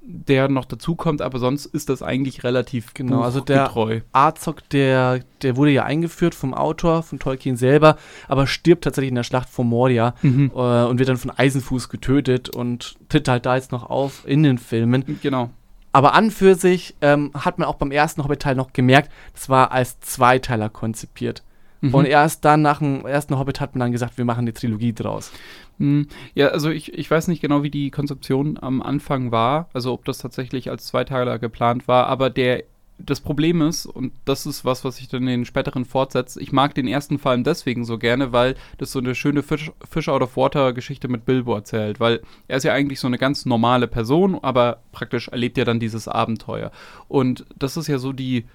der 0.09 0.47
noch 0.47 0.63
dazukommt, 0.63 1.21
aber 1.21 1.37
sonst 1.37 1.65
ist 1.65 1.89
das 1.89 2.01
eigentlich 2.01 2.45
relativ 2.45 2.93
genau. 2.93 3.21
Also 3.21 3.41
der 3.41 3.69
Azog, 4.13 4.67
der, 4.69 5.19
der 5.41 5.57
wurde 5.57 5.71
ja 5.71 5.83
eingeführt 5.83 6.33
vom 6.33 6.53
Autor, 6.53 7.03
von 7.03 7.19
Tolkien 7.19 7.57
selber, 7.57 7.97
aber 8.29 8.47
stirbt 8.47 8.85
tatsächlich 8.85 9.09
in 9.09 9.15
der 9.15 9.23
Schlacht 9.23 9.49
von 9.49 9.67
Moria 9.67 10.15
mhm. 10.21 10.51
äh, 10.55 10.85
und 10.85 10.97
wird 10.97 11.09
dann 11.09 11.17
von 11.17 11.31
Eisenfuß 11.31 11.89
getötet 11.89 12.49
und 12.49 12.95
tritt 13.09 13.27
halt 13.27 13.45
da 13.45 13.57
jetzt 13.57 13.73
noch 13.73 13.89
auf 13.89 14.25
in 14.25 14.43
den 14.43 14.57
Filmen. 14.57 15.19
Genau. 15.21 15.49
Aber 15.91 16.13
an 16.13 16.31
für 16.31 16.55
sich 16.55 16.95
ähm, 17.01 17.31
hat 17.33 17.59
man 17.59 17.67
auch 17.67 17.75
beim 17.75 17.91
ersten 17.91 18.23
Hobbit-Teil 18.23 18.55
noch 18.55 18.71
gemerkt, 18.71 19.11
das 19.33 19.49
war 19.49 19.71
als 19.71 19.99
Zweiteiler 19.99 20.69
konzipiert. 20.69 21.43
Mhm. 21.81 21.93
Und 21.93 22.05
erst 22.05 22.45
dann 22.45 22.61
nach 22.61 22.79
dem 22.79 23.05
ersten 23.05 23.37
Hobbit 23.37 23.59
hat 23.59 23.75
man 23.75 23.81
dann 23.81 23.91
gesagt, 23.91 24.17
wir 24.17 24.25
machen 24.25 24.41
eine 24.41 24.53
Trilogie 24.53 24.93
draus. 24.93 25.31
Mhm. 25.77 26.07
Ja, 26.33 26.47
also 26.47 26.69
ich, 26.69 26.93
ich 26.93 27.09
weiß 27.09 27.27
nicht 27.27 27.41
genau, 27.41 27.63
wie 27.63 27.69
die 27.69 27.91
Konzeption 27.91 28.57
am 28.59 28.81
Anfang 28.81 29.31
war, 29.31 29.69
also 29.73 29.93
ob 29.93 30.05
das 30.05 30.17
tatsächlich 30.17 30.69
als 30.69 30.85
Zweiteiler 30.87 31.39
geplant 31.39 31.87
war, 31.87 32.07
aber 32.07 32.29
der 32.29 32.63
das 32.99 33.21
Problem 33.21 33.61
ist, 33.61 33.85
und 33.85 34.11
das 34.25 34.45
ist 34.45 34.65
was, 34.65 34.83
was 34.83 34.97
sich 34.97 35.07
dann 35.07 35.23
in 35.23 35.27
den 35.27 35.45
späteren 35.45 35.85
fortsetzt, 35.85 36.37
ich 36.37 36.51
mag 36.51 36.73
den 36.73 36.87
ersten 36.87 37.19
allem 37.23 37.43
deswegen 37.43 37.85
so 37.85 37.97
gerne, 37.97 38.31
weil 38.31 38.55
das 38.77 38.91
so 38.91 38.99
eine 38.99 39.13
schöne 39.13 39.43
Fish, 39.43 39.71
Fish 39.87 40.09
out 40.09 40.21
of 40.21 40.35
Water 40.35 40.73
Geschichte 40.73 41.07
mit 41.07 41.25
Bilbo 41.25 41.53
erzählt, 41.53 41.99
weil 41.99 42.21
er 42.47 42.57
ist 42.57 42.63
ja 42.63 42.73
eigentlich 42.73 42.99
so 42.99 43.07
eine 43.07 43.17
ganz 43.17 43.45
normale 43.45 43.87
Person, 43.87 44.39
aber 44.41 44.81
praktisch 44.91 45.27
erlebt 45.27 45.57
ja 45.57 45.65
dann 45.65 45.79
dieses 45.79 46.07
Abenteuer. 46.07 46.71
Und 47.07 47.45
das 47.55 47.77
ist 47.77 47.87
ja 47.87 47.99
so 47.99 48.13
die, 48.13 48.45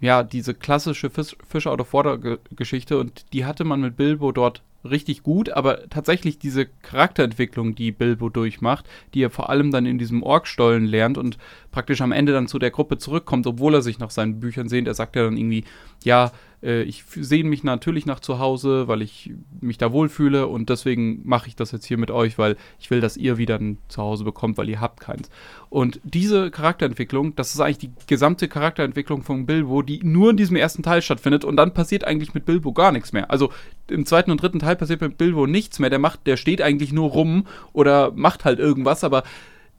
ja, 0.00 0.22
diese 0.22 0.54
klassische 0.54 1.10
Fish, 1.10 1.36
Fish 1.46 1.66
out 1.66 1.80
of 1.80 1.92
Water 1.92 2.18
Geschichte 2.54 2.98
und 2.98 3.32
die 3.32 3.44
hatte 3.44 3.64
man 3.64 3.80
mit 3.80 3.96
Bilbo 3.96 4.32
dort 4.32 4.62
richtig 4.84 5.22
gut, 5.22 5.50
aber 5.50 5.88
tatsächlich 5.88 6.38
diese 6.38 6.66
Charakterentwicklung, 6.66 7.74
die 7.74 7.90
Bilbo 7.90 8.28
durchmacht, 8.28 8.88
die 9.12 9.22
er 9.22 9.30
vor 9.30 9.50
allem 9.50 9.70
dann 9.70 9.86
in 9.86 9.98
diesem 9.98 10.22
Orkstollen 10.22 10.84
lernt 10.84 11.18
und 11.18 11.36
praktisch 11.72 12.00
am 12.00 12.12
Ende 12.12 12.32
dann 12.32 12.46
zu 12.46 12.58
der 12.58 12.70
Gruppe 12.70 12.98
zurückkommt, 12.98 13.46
obwohl 13.46 13.74
er 13.74 13.82
sich 13.82 13.98
nach 13.98 14.10
seinen 14.10 14.40
Büchern 14.40 14.68
sehnt. 14.68 14.86
Er 14.86 14.94
sagt 14.94 15.16
ja 15.16 15.24
dann 15.24 15.36
irgendwie, 15.36 15.64
ja, 16.04 16.30
äh, 16.62 16.82
ich 16.82 17.04
sehne 17.08 17.48
mich 17.48 17.64
natürlich 17.64 18.06
nach 18.06 18.20
zu 18.20 18.38
Hause, 18.38 18.88
weil 18.88 19.02
ich 19.02 19.32
mich 19.60 19.78
da 19.78 19.92
wohlfühle 19.92 20.46
und 20.46 20.70
deswegen 20.70 21.20
mache 21.24 21.48
ich 21.48 21.56
das 21.56 21.72
jetzt 21.72 21.86
hier 21.86 21.98
mit 21.98 22.10
euch, 22.10 22.38
weil 22.38 22.56
ich 22.78 22.90
will, 22.90 23.00
dass 23.00 23.16
ihr 23.16 23.38
wieder 23.38 23.56
ein 23.56 23.78
Zuhause 23.88 24.24
bekommt, 24.24 24.58
weil 24.58 24.68
ihr 24.68 24.80
habt 24.80 25.00
keins. 25.00 25.30
Und 25.70 26.00
diese 26.04 26.50
Charakterentwicklung, 26.50 27.36
das 27.36 27.54
ist 27.54 27.60
eigentlich 27.60 27.78
die 27.78 27.92
gesamte 28.06 28.48
Charakterentwicklung 28.48 29.22
von 29.22 29.46
Bilbo, 29.46 29.82
die 29.82 30.00
nur 30.02 30.30
in 30.30 30.36
diesem 30.36 30.56
ersten 30.56 30.82
Teil 30.82 31.02
stattfindet 31.02 31.44
und 31.44 31.56
dann 31.56 31.74
passiert 31.74 32.04
eigentlich 32.04 32.34
mit 32.34 32.46
Bilbo 32.46 32.72
gar 32.72 32.92
nichts 32.92 33.12
mehr. 33.12 33.30
Also 33.30 33.52
im 33.88 34.06
zweiten 34.06 34.30
und 34.30 34.42
dritten 34.42 34.58
Teil 34.58 34.76
passiert 34.76 35.00
mit 35.00 35.18
Bilbo 35.18 35.46
nichts 35.46 35.78
mehr. 35.78 35.90
Der 35.90 35.98
macht, 35.98 36.26
der 36.26 36.36
steht 36.36 36.62
eigentlich 36.62 36.92
nur 36.92 37.10
rum 37.10 37.46
oder 37.72 38.12
macht 38.12 38.44
halt 38.44 38.58
irgendwas, 38.58 39.04
aber 39.04 39.22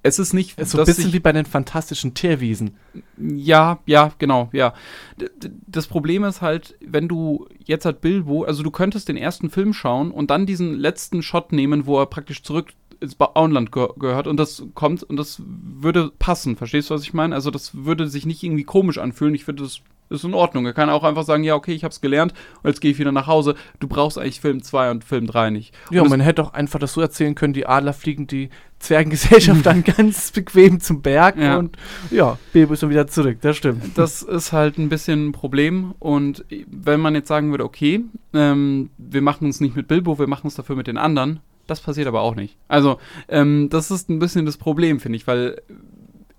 es 0.01 0.19
ist 0.19 0.33
nicht. 0.33 0.53
Es 0.57 0.67
ist 0.67 0.71
so 0.71 0.79
ein 0.79 0.85
bisschen 0.85 1.13
wie 1.13 1.19
bei 1.19 1.31
den 1.31 1.45
fantastischen 1.45 2.13
Tierwiesen. 2.13 2.77
Ja, 3.17 3.79
ja, 3.85 4.11
genau, 4.17 4.49
ja. 4.53 4.73
das 5.67 5.87
Problem 5.87 6.23
ist 6.23 6.41
halt, 6.41 6.77
wenn 6.79 7.07
du 7.07 7.47
jetzt 7.65 7.85
halt 7.85 8.01
Bilbo, 8.01 8.43
also 8.43 8.63
du 8.63 8.71
könntest 8.71 9.09
den 9.09 9.17
ersten 9.17 9.49
Film 9.49 9.73
schauen 9.73 10.11
und 10.11 10.29
dann 10.31 10.45
diesen 10.45 10.73
letzten 10.73 11.21
Shot 11.21 11.51
nehmen, 11.51 11.85
wo 11.85 11.99
er 11.99 12.05
praktisch 12.05 12.43
zurück 12.43 12.73
ins 13.01 13.17
Auenland 13.19 13.71
ge 13.71 13.87
gehört 13.97 14.27
und 14.27 14.37
das 14.37 14.63
kommt 14.73 15.03
und 15.03 15.17
das 15.17 15.41
würde 15.45 16.11
passen. 16.19 16.55
Verstehst 16.55 16.89
du, 16.89 16.93
was 16.93 17.03
ich 17.03 17.13
meine? 17.13 17.35
Also 17.35 17.51
das 17.51 17.85
würde 17.85 18.07
sich 18.07 18.25
nicht 18.25 18.43
irgendwie 18.43 18.63
komisch 18.63 18.97
anfühlen. 18.97 19.35
Ich 19.35 19.47
würde 19.47 19.63
das 19.63 19.81
ist 20.09 20.23
in 20.23 20.33
Ordnung. 20.33 20.65
Er 20.65 20.73
kann 20.73 20.89
auch 20.89 21.03
einfach 21.03 21.23
sagen, 21.23 21.43
ja, 21.43 21.55
okay, 21.55 21.73
ich 21.73 21.83
hab's 21.83 22.01
gelernt 22.01 22.33
und 22.63 22.69
jetzt 22.69 22.81
gehe 22.81 22.91
ich 22.91 22.99
wieder 22.99 23.11
nach 23.11 23.27
Hause. 23.27 23.55
Du 23.79 23.87
brauchst 23.87 24.17
eigentlich 24.17 24.41
Film 24.41 24.63
2 24.63 24.91
und 24.91 25.03
Film 25.03 25.27
3 25.27 25.51
nicht. 25.51 25.73
Ja, 25.91 26.03
man 26.03 26.19
hätte 26.19 26.43
auch 26.43 26.53
einfach 26.53 26.79
das 26.79 26.93
so 26.93 27.01
erzählen 27.01 27.35
können, 27.35 27.53
die 27.53 27.67
Adler 27.67 27.93
fliegen 27.93 28.27
die 28.27 28.49
Zwergengesellschaft 28.79 29.65
dann 29.65 29.83
ganz 29.97 30.31
bequem 30.31 30.79
zum 30.79 31.01
Berg 31.01 31.37
ja. 31.37 31.57
und 31.57 31.77
ja, 32.11 32.37
Bilbo 32.53 32.73
ist 32.73 32.83
dann 32.83 32.89
wieder 32.89 33.07
zurück, 33.07 33.37
das 33.41 33.57
stimmt. 33.57 33.97
Das 33.97 34.21
ist 34.21 34.51
halt 34.51 34.77
ein 34.77 34.89
bisschen 34.89 35.27
ein 35.27 35.31
Problem 35.31 35.93
und 35.99 36.45
wenn 36.49 36.99
man 36.99 37.15
jetzt 37.15 37.27
sagen 37.27 37.51
würde, 37.51 37.65
okay, 37.65 38.03
ähm, 38.33 38.89
wir 38.97 39.21
machen 39.21 39.49
es 39.49 39.59
nicht 39.59 39.75
mit 39.75 39.87
Bilbo, 39.87 40.17
wir 40.17 40.27
machen 40.27 40.47
es 40.47 40.55
dafür 40.55 40.75
mit 40.75 40.87
den 40.87 40.97
anderen, 40.97 41.41
das 41.67 41.81
passiert 41.81 42.07
aber 42.07 42.21
auch 42.21 42.35
nicht. 42.35 42.57
Also, 42.67 42.99
ähm, 43.27 43.69
das 43.69 43.91
ist 43.91 44.09
ein 44.09 44.19
bisschen 44.19 44.45
das 44.45 44.57
Problem, 44.57 44.99
finde 44.99 45.17
ich, 45.17 45.27
weil 45.27 45.61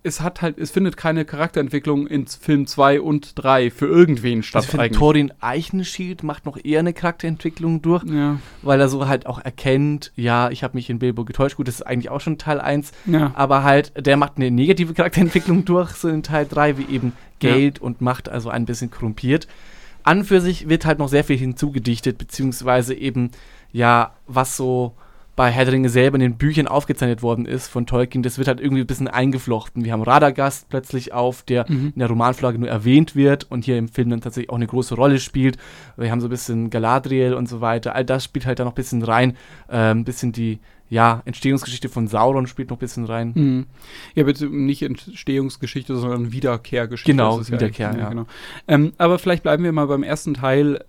es 0.02 0.20
hat 0.20 0.40
halt, 0.40 0.58
es 0.58 0.70
findet 0.70 0.96
keine 0.96 1.24
Charakterentwicklung 1.24 2.06
in 2.06 2.26
Film 2.26 2.66
2 2.66 3.00
und 3.00 3.32
3 3.42 3.70
für 3.70 3.86
irgendwen 3.86 4.42
statt. 4.42 4.64
Also 4.64 4.78
ich 4.78 4.82
finde, 4.82 4.98
Thorin 4.98 5.32
Eichenschild 5.40 6.22
macht 6.22 6.46
noch 6.46 6.58
eher 6.62 6.80
eine 6.80 6.92
Charakterentwicklung 6.92 7.82
durch, 7.82 8.04
ja. 8.04 8.38
weil 8.62 8.80
er 8.80 8.88
so 8.88 9.08
halt 9.08 9.26
auch 9.26 9.38
erkennt, 9.38 10.12
ja, 10.16 10.50
ich 10.50 10.62
habe 10.62 10.76
mich 10.76 10.88
in 10.88 10.98
Bilbo 10.98 11.24
getäuscht. 11.24 11.56
Gut, 11.56 11.68
das 11.68 11.76
ist 11.76 11.82
eigentlich 11.82 12.10
auch 12.10 12.20
schon 12.20 12.38
Teil 12.38 12.60
1, 12.60 12.92
ja. 13.06 13.32
aber 13.34 13.62
halt, 13.62 13.92
der 13.96 14.16
macht 14.16 14.36
eine 14.36 14.50
negative 14.50 14.94
Charakterentwicklung 14.94 15.64
durch, 15.66 15.90
so 15.90 16.08
in 16.08 16.22
Teil 16.22 16.46
3, 16.48 16.78
wie 16.78 16.94
eben 16.94 17.12
Geld 17.38 17.78
ja. 17.78 17.84
und 17.84 18.00
Macht, 18.00 18.28
also 18.28 18.48
ein 18.48 18.64
bisschen 18.64 18.90
korrumpiert. 18.90 19.48
An 20.02 20.24
für 20.24 20.40
sich 20.40 20.68
wird 20.68 20.86
halt 20.86 20.98
noch 20.98 21.08
sehr 21.08 21.24
viel 21.24 21.36
hinzugedichtet, 21.36 22.16
beziehungsweise 22.16 22.94
eben, 22.94 23.30
ja, 23.70 24.14
was 24.26 24.56
so 24.56 24.94
bei 25.40 25.50
Herr 25.50 25.64
der 25.64 25.72
Ringe 25.72 25.88
selber 25.88 26.16
in 26.16 26.20
den 26.20 26.36
Büchern 26.36 26.68
aufgezeichnet 26.68 27.22
worden 27.22 27.46
ist 27.46 27.68
von 27.68 27.86
Tolkien, 27.86 28.22
das 28.22 28.36
wird 28.36 28.46
halt 28.46 28.60
irgendwie 28.60 28.82
ein 28.82 28.86
bisschen 28.86 29.08
eingeflochten. 29.08 29.86
Wir 29.86 29.94
haben 29.94 30.02
Radagast 30.02 30.68
plötzlich 30.68 31.14
auf, 31.14 31.44
der 31.44 31.64
mhm. 31.66 31.92
in 31.94 31.98
der 31.98 32.08
Romanflagge 32.08 32.58
nur 32.58 32.68
erwähnt 32.68 33.16
wird 33.16 33.50
und 33.50 33.64
hier 33.64 33.78
im 33.78 33.88
Film 33.88 34.10
dann 34.10 34.20
tatsächlich 34.20 34.50
auch 34.50 34.56
eine 34.56 34.66
große 34.66 34.94
Rolle 34.94 35.18
spielt. 35.18 35.56
Wir 35.96 36.10
haben 36.10 36.20
so 36.20 36.26
ein 36.26 36.30
bisschen 36.30 36.68
Galadriel 36.68 37.32
und 37.32 37.48
so 37.48 37.62
weiter. 37.62 37.94
All 37.94 38.04
das 38.04 38.24
spielt 38.24 38.44
halt 38.44 38.58
da 38.58 38.64
noch 38.64 38.72
ein 38.72 38.74
bisschen 38.74 39.02
rein. 39.02 39.34
Äh, 39.68 39.92
ein 39.92 40.04
bisschen 40.04 40.32
die 40.32 40.58
ja, 40.90 41.22
Entstehungsgeschichte 41.24 41.88
von 41.88 42.08
Sauron 42.08 42.48
spielt 42.48 42.68
noch 42.70 42.76
ein 42.76 42.80
bisschen 42.80 43.04
rein. 43.04 43.32
Mhm. 43.34 43.66
Ja, 44.16 44.24
bitte 44.24 44.46
nicht 44.46 44.82
Entstehungsgeschichte, 44.82 45.96
sondern 45.96 46.32
Wiederkehrgeschichte. 46.32 47.12
Genau, 47.12 47.40
Wiederkehr, 47.46 47.92
ja. 47.92 47.98
ja. 47.98 48.08
Genau. 48.08 48.26
Ähm, 48.66 48.92
aber 48.98 49.20
vielleicht 49.20 49.44
bleiben 49.44 49.62
wir 49.62 49.70
mal 49.70 49.86
beim 49.86 50.02
ersten 50.02 50.34
Teil. 50.34 50.84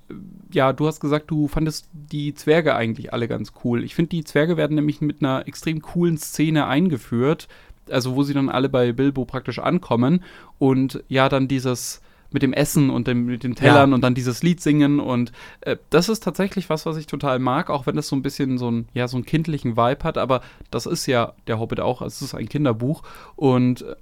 Ja, 0.51 0.73
du 0.73 0.87
hast 0.87 1.01
gesagt, 1.01 1.29
du 1.29 1.47
fandest 1.47 1.87
die 1.93 2.33
Zwerge 2.33 2.75
eigentlich 2.75 3.13
alle 3.13 3.27
ganz 3.27 3.53
cool. 3.63 3.83
Ich 3.83 3.93
finde, 3.93 4.09
die 4.09 4.23
Zwerge 4.23 4.57
werden 4.57 4.73
nämlich 4.73 5.01
mit 5.01 5.21
einer 5.21 5.47
extrem 5.47 5.83
coolen 5.83 6.17
Szene 6.17 6.65
eingeführt. 6.65 7.47
Also, 7.87 8.15
wo 8.15 8.23
sie 8.23 8.33
dann 8.33 8.49
alle 8.49 8.69
bei 8.69 8.93
Bilbo 8.93 9.25
praktisch 9.25 9.59
ankommen 9.59 10.23
und 10.57 11.03
ja, 11.09 11.29
dann 11.29 11.47
dieses 11.47 12.01
mit 12.31 12.43
dem 12.43 12.53
Essen 12.53 12.89
und 12.89 13.07
dem, 13.07 13.25
mit 13.25 13.43
den 13.43 13.55
Tellern 13.55 13.91
ja. 13.91 13.95
und 13.95 14.01
dann 14.01 14.15
dieses 14.15 14.43
Lied 14.43 14.61
singen 14.61 14.99
und 14.99 15.31
äh, 15.61 15.77
das 15.89 16.09
ist 16.09 16.23
tatsächlich 16.23 16.69
was, 16.69 16.85
was 16.85 16.97
ich 16.97 17.07
total 17.07 17.39
mag, 17.39 17.69
auch 17.69 17.85
wenn 17.85 17.95
das 17.95 18.07
so 18.07 18.15
ein 18.15 18.21
bisschen 18.21 18.57
so 18.57 18.69
ein 18.69 18.87
ja 18.93 19.07
so 19.07 19.17
einen 19.17 19.25
kindlichen 19.25 19.77
Vibe 19.77 20.03
hat, 20.03 20.17
aber 20.17 20.41
das 20.69 20.85
ist 20.85 21.05
ja 21.05 21.33
der 21.47 21.59
Hobbit 21.59 21.79
auch, 21.79 22.01
es 22.01 22.21
ist 22.21 22.33
ein 22.33 22.49
Kinderbuch 22.49 23.03
und 23.35 23.81
äh, 23.81 23.95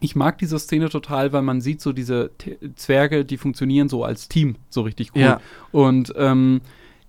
ich 0.00 0.16
mag 0.16 0.38
diese 0.38 0.58
Szene 0.58 0.90
total, 0.90 1.32
weil 1.32 1.42
man 1.42 1.60
sieht 1.60 1.80
so 1.80 1.92
diese 1.92 2.30
T 2.36 2.58
Zwerge, 2.76 3.24
die 3.24 3.38
funktionieren 3.38 3.88
so 3.88 4.04
als 4.04 4.28
Team 4.28 4.56
so 4.68 4.82
richtig 4.82 5.12
cool 5.14 5.22
ja. 5.22 5.40
und 5.72 6.12
ähm, 6.16 6.60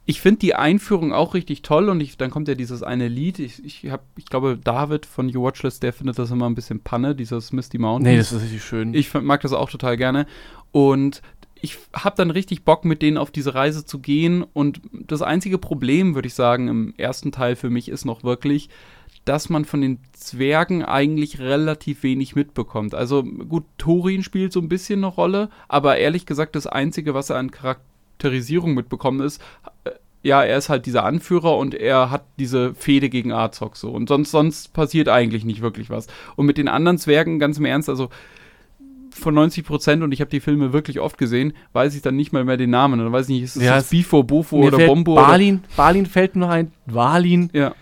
ich 0.06 0.22
finde 0.22 0.40
die 0.40 0.56
Einführung 0.56 1.14
auch 1.14 1.34
richtig 1.34 1.64
toll 1.64 1.90
und 1.90 2.00
ich, 2.00 2.16
dann 2.18 2.30
kommt 2.30 2.48
ja 2.48 2.54
dieses 2.54 2.84
eine 2.84 3.08
Lied. 3.08 3.40
Ich, 3.40 3.64
ich, 3.66 3.90
hab, 3.90 4.04
ich 4.18 4.26
glaube, 4.26 4.58
David 4.64 5.06
von 5.06 5.30
You 5.30 5.44
Watchlist, 5.44 5.82
der 5.82 5.94
findet 5.94 6.20
das 6.20 6.30
immer 6.30 6.48
ein 6.48 6.54
bisschen 6.54 6.82
Panne, 6.82 7.16
dieses 7.16 7.52
Misty 7.52 7.80
Mountain. 7.80 8.12
Nee, 8.12 8.18
das 8.18 8.32
ist 8.32 8.44
richtig 8.44 8.64
schön. 8.64 8.94
Ich 8.94 9.14
mag 9.14 9.42
das 9.42 9.54
auch 9.54 9.70
total 9.70 9.98
gerne. 9.98 10.28
Und 10.72 11.24
ich 11.60 11.80
habe 11.94 12.16
dann 12.18 12.30
richtig 12.30 12.64
Bock, 12.64 12.86
mit 12.86 13.02
denen 13.02 13.18
auf 13.18 13.32
diese 13.32 13.56
Reise 13.56 13.84
zu 13.84 13.98
gehen. 13.98 14.44
Und 14.44 14.82
das 14.92 15.24
einzige 15.24 15.58
Problem, 15.58 16.14
würde 16.14 16.28
ich 16.28 16.36
sagen, 16.36 16.68
im 16.68 16.94
ersten 16.98 17.32
Teil 17.32 17.56
für 17.56 17.72
mich 17.72 17.90
ist 17.90 18.06
noch 18.06 18.24
wirklich, 18.24 18.70
dass 19.24 19.50
man 19.50 19.66
von 19.66 19.82
den 19.82 19.98
Zwergen 20.14 20.86
eigentlich 20.86 21.40
relativ 21.40 22.04
wenig 22.04 22.36
mitbekommt. 22.36 22.94
Also 22.94 23.24
gut, 23.24 23.64
Thorin 23.80 24.22
spielt 24.22 24.54
so 24.54 24.60
ein 24.60 24.70
bisschen 24.70 25.00
eine 25.00 25.08
Rolle, 25.08 25.50
aber 25.68 25.98
ehrlich 25.98 26.28
gesagt, 26.28 26.56
das 26.56 26.68
Einzige, 26.68 27.16
was 27.16 27.32
er 27.32 27.38
an 27.38 27.50
Charakter 27.50 27.95
Charakterisierung 28.18 28.74
mitbekommen 28.74 29.22
ist, 29.22 29.42
äh, 29.84 29.92
ja, 30.24 30.44
er 30.44 30.58
ist 30.58 30.70
halt 30.70 30.88
dieser 30.88 31.06
Anführer 31.06 31.56
und 31.58 31.76
er 31.76 32.10
hat 32.10 32.26
diese 32.40 32.74
Fehde 32.74 33.10
gegen 33.10 33.32
Azog 33.32 33.78
so. 33.78 33.92
Und 33.92 34.10
sonst, 34.10 34.32
sonst 34.32 34.74
passiert 34.74 35.08
eigentlich 35.08 35.46
nicht 35.46 35.62
wirklich 35.62 35.92
was. 35.92 36.08
Und 36.36 36.48
mit 36.48 36.58
den 36.58 36.68
anderen 36.68 36.98
Zwergen, 36.98 37.38
ganz 37.38 37.60
im 37.60 37.66
Ernst, 37.66 37.90
also 37.90 38.10
von 39.12 39.36
90 39.36 39.64
Prozent, 39.64 40.04
und 40.04 40.12
ich 40.12 40.22
habe 40.22 40.32
die 40.32 40.40
Filme 40.40 40.74
wirklich 40.74 41.00
oft 41.00 41.20
gesehen, 41.20 41.54
weiß 41.74 41.96
ich 41.96 42.02
dann 42.02 42.16
nicht 42.16 42.34
mal 42.34 42.44
mehr 42.44 42.58
den 42.58 42.72
Namen. 42.72 43.00
Dann 43.00 43.12
weiß 43.12 43.30
ich 43.30 43.36
nicht, 43.36 43.44
ist 43.44 43.56
es 43.56 43.64
ja, 43.64 43.80
Bifo, 43.80 44.24
Bofo 44.24 44.58
oder 44.58 44.80
Bombo? 44.88 45.14
Balin, 45.14 45.60
oder? 45.60 45.76
Balin 45.78 46.06
fällt 46.08 46.36
noch 46.36 46.50
ein, 46.50 46.72
Walin. 46.88 47.50
Ja. 47.54 47.76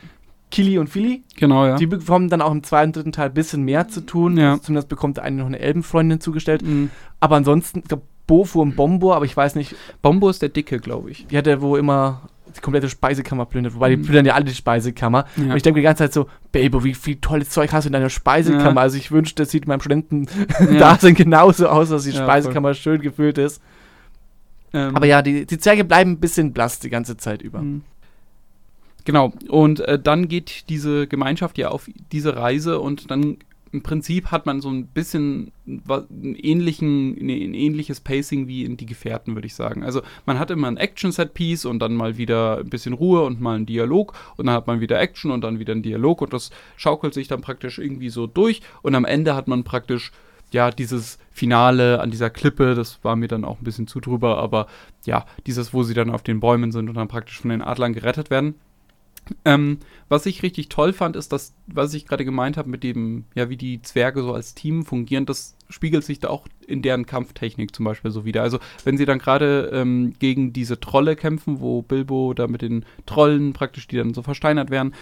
Kili 0.51 0.77
und 0.77 0.87
Philly. 0.87 1.23
Genau, 1.37 1.65
ja. 1.65 1.77
Die 1.77 1.87
bekommen 1.87 2.29
dann 2.29 2.41
auch 2.41 2.51
im 2.51 2.61
zweiten, 2.61 2.91
dritten 2.91 3.13
Teil 3.13 3.29
ein 3.29 3.33
bisschen 3.33 3.63
mehr 3.63 3.87
zu 3.87 4.01
tun. 4.01 4.37
Ja. 4.37 4.61
Zumindest 4.61 4.89
bekommt 4.89 5.17
der 5.17 5.23
eine 5.23 5.37
noch 5.37 5.47
eine 5.47 5.57
Elbenfreundin 5.57 6.19
zugestellt. 6.19 6.61
Mhm. 6.61 6.91
Aber 7.19 7.37
ansonsten, 7.37 7.79
ich 7.79 7.85
glaube, 7.85 8.03
Bofo 8.27 8.61
und 8.61 8.75
Bombo, 8.75 9.13
aber 9.13 9.25
ich 9.25 9.35
weiß 9.35 9.55
nicht. 9.55 9.75
Bombo 10.01 10.29
ist 10.29 10.41
der 10.41 10.49
Dicke, 10.49 10.79
glaube 10.79 11.11
ich. 11.11 11.25
Ja, 11.29 11.41
der, 11.41 11.61
wo 11.61 11.75
immer 11.75 12.21
die 12.55 12.61
komplette 12.61 12.89
Speisekammer 12.89 13.45
plündert, 13.45 13.73
wobei 13.73 13.89
mhm. 13.89 14.01
die 14.01 14.07
plündern 14.07 14.25
ja 14.25 14.33
alle 14.35 14.45
die 14.45 14.53
Speisekammer. 14.53 15.25
Ja. 15.35 15.43
Und 15.45 15.57
ich 15.57 15.63
denke 15.63 15.79
die 15.79 15.83
ganze 15.83 16.03
Zeit 16.03 16.13
so, 16.13 16.27
Baby, 16.51 16.83
wie 16.83 16.93
viel 16.93 17.15
tolles 17.15 17.49
Zeug 17.49 17.71
hast 17.73 17.85
du 17.85 17.89
in 17.89 17.93
deiner 17.93 18.09
Speisekammer? 18.09 18.81
Ja. 18.81 18.81
Also 18.81 18.97
ich 18.97 19.11
wünschte, 19.11 19.43
das 19.43 19.51
sieht 19.51 19.63
in 19.63 19.69
meinem 19.69 19.81
Studenten-Dasein 19.81 21.11
ja. 21.11 21.15
genauso 21.23 21.67
aus, 21.67 21.89
dass 21.89 22.03
die 22.03 22.11
Speisekammer 22.11 22.69
voll. 22.69 22.75
schön 22.75 23.01
gefüllt 23.01 23.37
ist. 23.37 23.61
Ähm. 24.73 24.95
Aber 24.95 25.05
ja, 25.05 25.21
die, 25.21 25.45
die 25.45 25.57
Zwerge 25.57 25.83
bleiben 25.83 26.11
ein 26.11 26.19
bisschen 26.19 26.53
blass 26.53 26.79
die 26.79 26.89
ganze 26.89 27.17
Zeit 27.17 27.41
über. 27.41 27.59
Mhm. 27.59 27.83
Genau, 29.05 29.33
und 29.49 29.81
äh, 29.81 29.99
dann 29.99 30.29
geht 30.29 30.69
diese 30.69 31.07
Gemeinschaft 31.07 31.57
ja 31.57 31.69
auf 31.69 31.89
diese 32.11 32.37
Reise 32.37 32.79
und 32.79 33.11
dann 33.11 33.37
im 33.73 33.81
Prinzip 33.81 34.27
hat 34.31 34.45
man 34.45 34.61
so 34.61 34.69
ein 34.69 34.85
bisschen 34.85 35.51
einen 35.65 36.35
ähnlichen, 36.35 37.17
ein 37.17 37.53
ähnliches 37.55 37.99
Pacing 37.99 38.47
wie 38.47 38.63
in 38.63 38.77
Die 38.77 38.85
Gefährten, 38.85 39.33
würde 39.33 39.47
ich 39.47 39.55
sagen. 39.55 39.83
Also 39.83 40.03
man 40.27 40.37
hat 40.37 40.51
immer 40.51 40.67
ein 40.67 40.77
Action-Set-Piece 40.77 41.65
und 41.65 41.79
dann 41.79 41.95
mal 41.95 42.15
wieder 42.17 42.59
ein 42.59 42.69
bisschen 42.69 42.93
Ruhe 42.93 43.23
und 43.23 43.41
mal 43.41 43.55
einen 43.55 43.65
Dialog 43.65 44.13
und 44.37 44.45
dann 44.45 44.55
hat 44.55 44.67
man 44.67 44.79
wieder 44.79 44.99
Action 45.01 45.31
und 45.31 45.41
dann 45.41 45.57
wieder 45.57 45.73
einen 45.73 45.81
Dialog 45.81 46.21
und 46.21 46.33
das 46.33 46.51
schaukelt 46.75 47.15
sich 47.15 47.27
dann 47.27 47.41
praktisch 47.41 47.79
irgendwie 47.79 48.09
so 48.09 48.27
durch 48.27 48.61
und 48.83 48.93
am 48.93 49.05
Ende 49.05 49.33
hat 49.33 49.47
man 49.47 49.63
praktisch 49.63 50.11
ja, 50.51 50.69
dieses 50.69 51.17
Finale 51.31 51.99
an 51.99 52.11
dieser 52.11 52.29
Klippe, 52.29 52.75
das 52.75 53.03
war 53.03 53.15
mir 53.15 53.27
dann 53.27 53.43
auch 53.43 53.59
ein 53.59 53.63
bisschen 53.63 53.87
zu 53.87 53.99
drüber, 53.99 54.37
aber 54.37 54.67
ja, 55.03 55.25
dieses, 55.47 55.73
wo 55.73 55.81
sie 55.81 55.95
dann 55.95 56.11
auf 56.11 56.21
den 56.21 56.39
Bäumen 56.39 56.71
sind 56.71 56.89
und 56.89 56.95
dann 56.95 57.07
praktisch 57.07 57.39
von 57.41 57.49
den 57.49 57.63
Adlern 57.63 57.93
gerettet 57.93 58.29
werden. 58.29 58.53
Ähm, 59.45 59.79
was 60.09 60.25
ich 60.25 60.43
richtig 60.43 60.69
toll 60.69 60.93
fand, 60.93 61.15
ist 61.15 61.31
das, 61.31 61.53
was 61.67 61.93
ich 61.93 62.05
gerade 62.05 62.25
gemeint 62.25 62.57
habe, 62.57 62.69
mit 62.69 62.83
dem, 62.83 63.25
ja, 63.35 63.49
wie 63.49 63.57
die 63.57 63.81
Zwerge 63.81 64.21
so 64.21 64.33
als 64.33 64.53
Team 64.53 64.85
fungieren, 64.85 65.25
das 65.25 65.55
spiegelt 65.69 66.03
sich 66.03 66.19
da 66.19 66.29
auch 66.29 66.47
in 66.67 66.81
deren 66.81 67.05
Kampftechnik 67.05 67.73
zum 67.75 67.85
Beispiel 67.85 68.11
so 68.11 68.25
wieder. 68.25 68.41
Also, 68.41 68.59
wenn 68.83 68.97
sie 68.97 69.05
dann 69.05 69.19
gerade 69.19 69.69
ähm, 69.73 70.13
gegen 70.19 70.53
diese 70.53 70.79
Trolle 70.79 71.15
kämpfen, 71.15 71.59
wo 71.61 71.81
Bilbo 71.81 72.33
da 72.33 72.47
mit 72.47 72.61
den 72.61 72.85
Trollen 73.05 73.53
praktisch, 73.53 73.87
die 73.87 73.97
dann 73.97 74.13
so 74.13 74.21
versteinert 74.21 74.69
werden, 74.69 74.93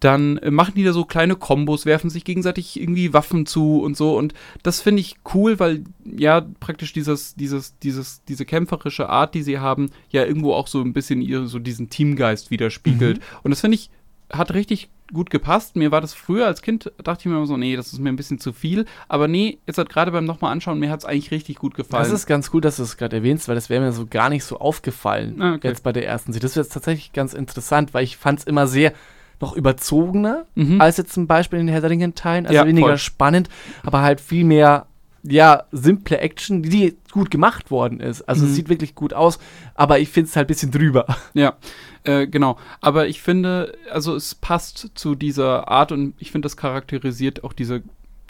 dann 0.00 0.38
äh, 0.38 0.50
machen 0.50 0.74
die 0.74 0.84
da 0.84 0.92
so 0.92 1.04
kleine 1.04 1.36
Kombos, 1.36 1.86
werfen 1.86 2.10
sich 2.10 2.24
gegenseitig 2.24 2.80
irgendwie 2.80 3.12
Waffen 3.12 3.46
zu 3.46 3.80
und 3.82 3.96
so. 3.96 4.16
Und 4.16 4.34
das 4.62 4.80
finde 4.80 5.00
ich 5.00 5.16
cool, 5.34 5.60
weil 5.60 5.84
ja 6.04 6.44
praktisch 6.58 6.92
dieses, 6.92 7.34
dieses, 7.34 7.78
dieses, 7.78 8.24
diese 8.24 8.46
kämpferische 8.46 9.08
Art, 9.08 9.34
die 9.34 9.42
sie 9.42 9.58
haben, 9.58 9.90
ja 10.08 10.24
irgendwo 10.24 10.54
auch 10.54 10.66
so 10.66 10.80
ein 10.80 10.94
bisschen 10.94 11.20
ihr, 11.20 11.46
so 11.46 11.58
diesen 11.58 11.90
Teamgeist 11.90 12.50
widerspiegelt. 12.50 13.18
Mhm. 13.18 13.24
Und 13.42 13.50
das 13.50 13.60
finde 13.60 13.76
ich, 13.76 13.90
hat 14.32 14.54
richtig 14.54 14.88
gut 15.12 15.28
gepasst. 15.28 15.76
Mir 15.76 15.90
war 15.90 16.00
das 16.00 16.14
früher 16.14 16.46
als 16.46 16.62
Kind, 16.62 16.90
dachte 17.02 17.22
ich 17.22 17.26
mir 17.26 17.36
immer 17.36 17.46
so, 17.46 17.56
nee, 17.56 17.76
das 17.76 17.92
ist 17.92 17.98
mir 17.98 18.10
ein 18.10 18.16
bisschen 18.16 18.38
zu 18.38 18.52
viel. 18.52 18.86
Aber 19.08 19.28
nee, 19.28 19.58
jetzt 19.66 19.76
hat 19.76 19.88
gerade 19.88 20.12
beim 20.12 20.24
nochmal 20.24 20.52
anschauen, 20.52 20.78
mir 20.78 20.90
hat 20.90 21.00
es 21.00 21.04
eigentlich 21.04 21.30
richtig 21.30 21.56
gut 21.56 21.74
gefallen. 21.74 22.04
Das 22.04 22.12
ist 22.12 22.26
ganz 22.26 22.50
gut, 22.50 22.64
dass 22.64 22.76
du 22.76 22.84
es 22.84 22.96
gerade 22.96 23.16
erwähnst, 23.16 23.48
weil 23.48 23.56
das 23.56 23.68
wäre 23.68 23.82
mir 23.82 23.92
so 23.92 24.06
gar 24.06 24.30
nicht 24.30 24.44
so 24.44 24.58
aufgefallen 24.58 25.42
ah, 25.42 25.54
okay. 25.54 25.68
jetzt 25.68 25.82
bei 25.82 25.92
der 25.92 26.06
ersten 26.06 26.32
Sicht. 26.32 26.44
Das 26.44 26.52
ist 26.52 26.56
jetzt 26.56 26.72
tatsächlich 26.72 27.12
ganz 27.12 27.34
interessant, 27.34 27.92
weil 27.92 28.04
ich 28.04 28.16
fand 28.16 28.38
es 28.38 28.44
immer 28.46 28.66
sehr 28.66 28.92
noch 29.40 29.56
überzogener 29.56 30.46
mhm. 30.54 30.80
als 30.80 30.96
jetzt 30.96 31.12
zum 31.12 31.26
Beispiel 31.26 31.58
in 31.58 31.66
den 31.66 31.72
Herr 31.72 31.80
der 31.80 31.90
Ringen-Teilen. 31.90 32.46
Also 32.46 32.56
ja, 32.56 32.66
weniger 32.66 32.88
voll. 32.88 32.98
spannend, 32.98 33.48
aber 33.84 34.02
halt 34.02 34.20
viel 34.20 34.44
mehr, 34.44 34.86
ja, 35.22 35.64
simple 35.72 36.18
Action, 36.18 36.62
die 36.62 36.96
gut 37.10 37.30
gemacht 37.30 37.70
worden 37.70 38.00
ist. 38.00 38.22
Also 38.22 38.44
mhm. 38.44 38.50
es 38.50 38.56
sieht 38.56 38.68
wirklich 38.68 38.94
gut 38.94 39.12
aus, 39.12 39.38
aber 39.74 39.98
ich 39.98 40.08
finde 40.08 40.28
es 40.28 40.36
halt 40.36 40.46
ein 40.46 40.48
bisschen 40.48 40.70
drüber. 40.70 41.06
Ja, 41.34 41.54
äh, 42.04 42.26
genau. 42.26 42.58
Aber 42.80 43.06
ich 43.08 43.22
finde, 43.22 43.76
also 43.90 44.14
es 44.14 44.34
passt 44.34 44.90
zu 44.94 45.14
dieser 45.14 45.68
Art 45.68 45.92
und 45.92 46.14
ich 46.18 46.32
finde, 46.32 46.46
das 46.46 46.56
charakterisiert 46.56 47.44
auch 47.44 47.52
diese 47.52 47.82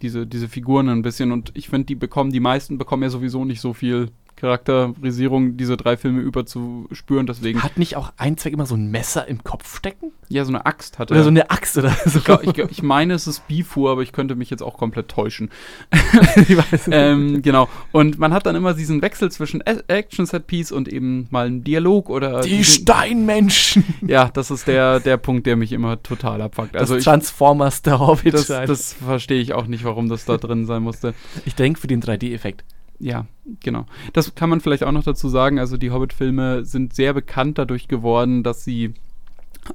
diese, 0.02 0.26
diese 0.26 0.48
Figuren 0.48 0.88
ein 0.88 1.02
bisschen 1.02 1.30
und 1.30 1.52
ich 1.54 1.68
finde, 1.68 1.86
die 1.86 1.94
bekommen, 1.94 2.32
die 2.32 2.40
meisten 2.40 2.78
bekommen 2.78 3.02
ja 3.02 3.10
sowieso 3.10 3.44
nicht 3.44 3.60
so 3.60 3.74
viel 3.74 4.08
Charakterisierung 4.40 5.56
diese 5.56 5.76
drei 5.76 5.96
Filme 5.96 6.20
über 6.20 6.46
zu 6.46 6.88
spüren. 6.92 7.26
Deswegen 7.26 7.62
hat 7.62 7.78
nicht 7.78 7.96
auch 7.96 8.12
ein 8.16 8.38
Zweck 8.38 8.54
immer 8.54 8.66
so 8.66 8.74
ein 8.74 8.90
Messer 8.90 9.28
im 9.28 9.44
Kopf 9.44 9.76
stecken? 9.76 10.12
Ja, 10.28 10.44
so 10.44 10.50
eine 10.50 10.64
Axt 10.64 10.98
hat 10.98 11.10
er. 11.10 11.16
Oder 11.16 11.24
so 11.24 11.28
eine 11.28 11.50
Axt 11.50 11.76
oder 11.76 11.90
so. 12.06 12.18
Ich, 12.18 12.24
glaub, 12.24 12.42
ich, 12.44 12.58
ich 12.58 12.82
meine, 12.82 13.14
es 13.14 13.26
ist 13.26 13.46
Bifur, 13.48 13.90
aber 13.90 14.02
ich 14.02 14.12
könnte 14.12 14.36
mich 14.36 14.48
jetzt 14.48 14.62
auch 14.62 14.78
komplett 14.78 15.08
täuschen. 15.08 15.50
ich 16.36 16.56
weiß 16.56 16.88
ähm, 16.90 17.42
genau. 17.42 17.68
Und 17.92 18.18
man 18.18 18.32
hat 18.32 18.46
dann 18.46 18.56
immer 18.56 18.74
diesen 18.74 19.02
Wechsel 19.02 19.30
zwischen 19.30 19.60
Action-Set-Piece 19.60 20.72
und 20.72 20.88
eben 20.88 21.26
mal 21.30 21.46
einen 21.46 21.62
Dialog 21.64 22.08
oder. 22.08 22.40
Die 22.40 22.64
Steinmenschen! 22.64 23.84
Ja, 24.06 24.30
das 24.32 24.50
ist 24.50 24.66
der, 24.66 24.98
der 24.98 25.18
Punkt, 25.18 25.46
der 25.46 25.56
mich 25.56 25.72
immer 25.72 26.02
total 26.02 26.40
abfuckt. 26.40 26.76
Also 26.76 26.94
das 26.94 27.04
Transformers 27.04 27.82
der 27.82 28.00
Hobbit. 28.00 28.34
Das, 28.34 28.46
das 28.46 28.94
verstehe 28.94 29.40
ich 29.40 29.52
auch 29.52 29.66
nicht, 29.66 29.84
warum 29.84 30.08
das 30.08 30.24
da 30.24 30.36
drin 30.36 30.66
sein 30.66 30.82
musste. 30.82 31.14
Ich 31.44 31.54
denke 31.54 31.78
für 31.78 31.86
den 31.86 32.02
3D-Effekt 32.02 32.64
ja, 33.00 33.26
genau. 33.60 33.86
Das 34.12 34.34
kann 34.34 34.50
man 34.50 34.60
vielleicht 34.60 34.84
auch 34.84 34.92
noch 34.92 35.04
dazu 35.04 35.28
sagen. 35.28 35.58
Also 35.58 35.76
die 35.76 35.90
Hobbit-Filme 35.90 36.64
sind 36.64 36.94
sehr 36.94 37.14
bekannt 37.14 37.58
dadurch 37.58 37.88
geworden, 37.88 38.42
dass 38.42 38.62
sie 38.62 38.94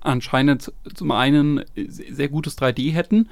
anscheinend 0.01 0.72
zum 0.94 1.12
einen 1.12 1.63
sehr 1.75 2.29
gutes 2.29 2.58
3D 2.58 2.94
hätten. 2.94 3.29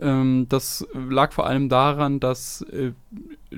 Ähm, 0.00 0.46
das 0.48 0.86
lag 0.92 1.32
vor 1.32 1.46
allem 1.46 1.68
daran, 1.68 2.20
dass 2.20 2.62
äh, 2.62 2.92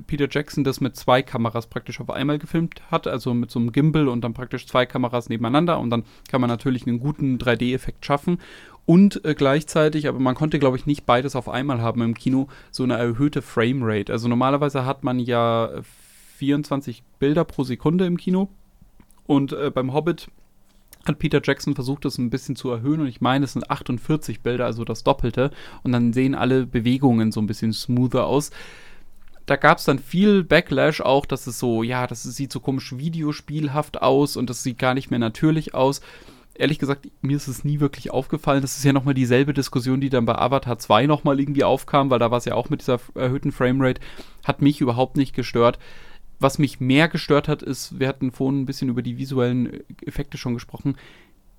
Peter 0.07 0.29
Jackson 0.31 0.65
das 0.65 0.81
mit 0.81 0.97
zwei 0.97 1.23
Kameras 1.23 1.67
praktisch 1.67 2.01
auf 2.01 2.11
einmal 2.11 2.39
gefilmt 2.39 2.83
hat, 2.91 3.07
also 3.07 3.33
mit 3.33 3.51
so 3.51 3.59
einem 3.59 3.73
Gimbal 3.73 4.09
und 4.09 4.23
dann 4.23 4.35
praktisch 4.35 4.67
zwei 4.67 4.85
Kameras 4.85 5.29
nebeneinander 5.29 5.79
und 5.79 5.91
dann 5.91 6.05
kann 6.31 6.41
man 6.43 6.49
natürlich 6.49 6.87
einen 6.87 7.01
guten 7.01 7.39
3D-Effekt 7.39 8.05
schaffen 8.05 8.39
und 8.87 9.25
äh, 9.25 9.35
gleichzeitig, 9.35 10.09
aber 10.09 10.21
man 10.21 10.35
konnte 10.35 10.59
glaube 10.59 10.77
ich 10.77 10.87
nicht 10.87 11.05
beides 11.05 11.37
auf 11.37 11.49
einmal 11.49 11.83
haben 11.83 12.01
im 12.03 12.15
Kino, 12.15 12.49
so 12.71 12.85
eine 12.85 12.97
erhöhte 12.97 13.43
Framerate. 13.43 14.13
Also 14.13 14.29
normalerweise 14.29 14.87
hat 14.87 15.05
man 15.05 15.19
ja 15.19 15.71
24 16.39 17.03
Bilder 17.19 17.45
pro 17.45 17.65
Sekunde 17.65 18.07
im 18.07 18.17
Kino 18.17 18.49
und 19.27 19.53
äh, 19.53 19.71
beim 19.71 19.93
Hobbit 19.93 20.29
hat 21.07 21.19
Peter 21.19 21.41
Jackson 21.43 21.75
versucht, 21.75 22.05
das 22.05 22.19
ein 22.19 22.31
bisschen 22.31 22.57
zu 22.57 22.71
erhöhen 22.71 23.01
und 23.01 23.07
ich 23.07 23.21
meine, 23.21 23.45
es 23.45 23.53
sind 23.53 23.71
48 23.71 24.41
Bilder, 24.41 24.67
also 24.67 24.85
das 24.85 25.05
Doppelte. 25.05 25.51
Und 25.83 25.93
dann 25.93 26.13
sehen 26.13 26.35
alle 26.35 26.67
Bewegungen 26.67 27.33
so 27.33 27.41
ein 27.41 27.47
bisschen 27.47 27.73
smoother 27.73 28.27
aus. 28.27 28.51
Da 29.47 29.57
gab 29.57 29.79
es 29.79 29.85
dann 29.85 30.01
viel 30.01 30.43
Backlash 30.43 31.01
auch, 31.01 31.25
dass 31.25 31.47
es 31.47 31.59
so, 31.59 31.85
ja, 31.85 32.07
das 32.07 32.25
sieht 32.25 32.53
so 32.53 32.59
komisch 32.59 32.97
videospielhaft 32.99 34.03
aus 34.03 34.37
und 34.37 34.51
das 34.51 34.63
sieht 34.63 34.79
gar 34.79 34.95
nicht 34.95 35.11
mehr 35.11 35.21
natürlich 35.21 35.75
aus. 35.75 36.01
Ehrlich 36.59 36.79
gesagt, 36.79 37.09
mir 37.23 37.37
ist 37.37 37.49
es 37.49 37.65
nie 37.65 37.81
wirklich 37.81 38.11
aufgefallen. 38.11 38.63
Das 38.63 38.77
ist 38.77 38.85
ja 38.85 38.93
nochmal 38.93 39.15
dieselbe 39.15 39.55
Diskussion, 39.55 40.01
die 40.01 40.11
dann 40.11 40.27
bei 40.27 40.37
Avatar 40.37 40.79
2 40.79 41.07
nochmal 41.07 41.39
irgendwie 41.39 41.65
aufkam, 41.65 42.11
weil 42.11 42.19
da 42.19 42.31
war 42.31 42.39
es 42.39 42.45
ja 42.45 42.55
auch 42.55 42.71
mit 42.71 42.81
dieser 42.81 43.01
erhöhten 43.15 43.53
Framerate. 43.53 44.01
Hat 44.45 44.63
mich 44.63 44.81
überhaupt 44.81 45.17
nicht 45.17 45.35
gestört 45.35 45.79
was 46.39 46.59
mich 46.59 46.81
mehr 46.81 47.09
gestört 47.09 47.49
hat, 47.49 47.63
ist, 47.63 47.99
wir 47.99 48.09
hatten 48.09 48.33
vorhin 48.33 48.61
ein 48.63 48.67
bisschen 48.67 48.89
über 48.89 49.03
die 49.03 49.19
visuellen 49.19 49.81
Effekte 50.05 50.39
schon 50.39 50.55
gesprochen. 50.55 50.97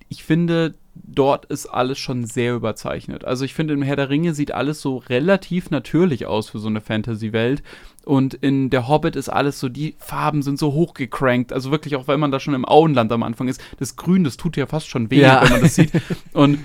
Ich 0.08 0.24
finde, 0.24 0.74
dort 0.94 1.46
ist 1.46 1.66
alles 1.66 1.98
schon 1.98 2.24
sehr 2.24 2.54
überzeichnet. 2.54 3.24
Also 3.24 3.44
ich 3.44 3.54
finde, 3.54 3.74
im 3.74 3.82
Herr 3.82 3.96
der 3.96 4.08
Ringe 4.08 4.34
sieht 4.34 4.52
alles 4.52 4.80
so 4.80 4.96
relativ 4.96 5.70
natürlich 5.70 6.26
aus 6.26 6.48
für 6.48 6.58
so 6.58 6.68
eine 6.68 6.80
Fantasy-Welt. 6.80 7.62
Und 8.08 8.32
in 8.32 8.70
der 8.70 8.88
Hobbit 8.88 9.16
ist 9.16 9.28
alles 9.28 9.60
so, 9.60 9.68
die 9.68 9.94
Farben 9.98 10.40
sind 10.40 10.58
so 10.58 10.72
hochgecrankt. 10.72 11.52
Also 11.52 11.70
wirklich, 11.70 11.94
auch 11.94 12.08
wenn 12.08 12.18
man 12.18 12.30
da 12.30 12.40
schon 12.40 12.54
im 12.54 12.64
Auenland 12.66 13.12
am 13.12 13.22
Anfang 13.22 13.48
ist, 13.48 13.60
das 13.78 13.96
Grün, 13.96 14.24
das 14.24 14.38
tut 14.38 14.56
ja 14.56 14.64
fast 14.64 14.88
schon 14.88 15.10
weh, 15.10 15.20
ja. 15.20 15.42
wenn 15.42 15.50
man 15.50 15.60
das 15.60 15.74
sieht. 15.74 15.92
Und 16.32 16.58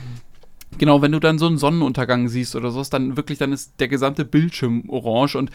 genau, 0.77 1.01
wenn 1.01 1.11
du 1.11 1.19
dann 1.19 1.39
so 1.39 1.47
einen 1.47 1.57
Sonnenuntergang 1.57 2.29
siehst 2.29 2.55
oder 2.55 2.71
so, 2.71 2.81
dann 2.83 3.17
wirklich, 3.17 3.39
dann 3.39 3.51
ist 3.51 3.73
der 3.81 3.89
gesamte 3.89 4.23
Bildschirm 4.23 4.85
orange 4.87 5.35
und 5.35 5.51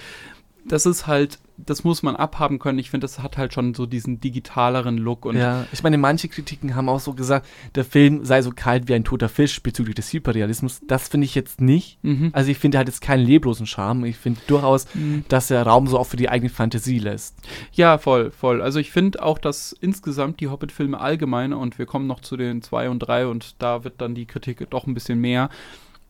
das 0.68 0.86
ist 0.86 1.06
halt, 1.06 1.38
das 1.56 1.82
muss 1.82 2.02
man 2.02 2.14
abhaben 2.14 2.58
können. 2.58 2.78
Ich 2.78 2.90
finde, 2.90 3.04
das 3.04 3.18
hat 3.18 3.36
halt 3.36 3.52
schon 3.52 3.74
so 3.74 3.86
diesen 3.86 4.20
digitaleren 4.20 4.96
Look. 4.96 5.24
Und 5.24 5.36
ja, 5.36 5.66
ich 5.72 5.82
meine, 5.82 5.98
manche 5.98 6.28
Kritiken 6.28 6.74
haben 6.74 6.88
auch 6.88 7.00
so 7.00 7.14
gesagt, 7.14 7.46
der 7.74 7.84
Film 7.84 8.24
sei 8.24 8.42
so 8.42 8.52
kalt 8.54 8.88
wie 8.88 8.94
ein 8.94 9.04
toter 9.04 9.28
Fisch 9.28 9.62
bezüglich 9.62 9.96
des 9.96 10.12
Hyperrealismus. 10.12 10.80
Das 10.86 11.08
finde 11.08 11.24
ich 11.24 11.34
jetzt 11.34 11.60
nicht. 11.60 11.98
Mhm. 12.02 12.30
Also 12.32 12.50
ich 12.50 12.58
finde, 12.58 12.78
hat 12.78 12.86
jetzt 12.86 13.00
keinen 13.00 13.24
leblosen 13.26 13.66
Charme. 13.66 14.04
Ich 14.04 14.16
finde 14.16 14.40
durchaus, 14.46 14.86
mhm. 14.94 15.24
dass 15.28 15.50
er 15.50 15.62
Raum 15.64 15.86
so 15.86 15.98
auch 15.98 16.06
für 16.06 16.16
die 16.16 16.28
eigene 16.28 16.50
Fantasie 16.50 16.98
lässt. 16.98 17.36
Ja, 17.72 17.98
voll, 17.98 18.30
voll. 18.30 18.62
Also 18.62 18.78
ich 18.78 18.90
finde 18.90 19.22
auch, 19.22 19.38
dass 19.38 19.72
insgesamt 19.72 20.40
die 20.40 20.48
Hobbit-Filme 20.48 21.00
allgemein, 21.00 21.52
und 21.52 21.78
wir 21.78 21.86
kommen 21.86 22.06
noch 22.06 22.20
zu 22.20 22.36
den 22.36 22.62
zwei 22.62 22.88
und 22.88 23.00
drei 23.00 23.26
und 23.26 23.60
da 23.60 23.84
wird 23.84 24.00
dann 24.00 24.14
die 24.14 24.26
Kritik 24.26 24.68
doch 24.70 24.86
ein 24.86 24.94
bisschen 24.94 25.20
mehr, 25.20 25.50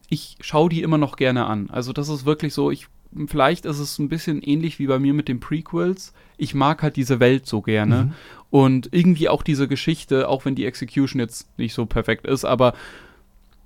ich 0.08 0.36
schaue 0.40 0.70
die 0.70 0.82
immer 0.82 0.98
noch 0.98 1.16
gerne 1.16 1.46
an. 1.46 1.68
Also 1.70 1.92
das 1.92 2.08
ist 2.08 2.24
wirklich 2.24 2.54
so, 2.54 2.70
ich 2.70 2.86
vielleicht 3.26 3.64
ist 3.64 3.78
es 3.78 3.98
ein 3.98 4.08
bisschen 4.08 4.42
ähnlich 4.42 4.78
wie 4.78 4.86
bei 4.86 4.98
mir 4.98 5.14
mit 5.14 5.28
den 5.28 5.40
Prequels. 5.40 6.12
Ich 6.36 6.54
mag 6.54 6.82
halt 6.82 6.96
diese 6.96 7.20
Welt 7.20 7.46
so 7.46 7.62
gerne. 7.62 8.04
Mhm. 8.04 8.12
Und 8.50 8.88
irgendwie 8.92 9.28
auch 9.28 9.42
diese 9.42 9.68
Geschichte, 9.68 10.28
auch 10.28 10.44
wenn 10.44 10.54
die 10.54 10.66
Execution 10.66 11.20
jetzt 11.20 11.48
nicht 11.58 11.74
so 11.74 11.86
perfekt 11.86 12.26
ist, 12.26 12.44
aber 12.44 12.74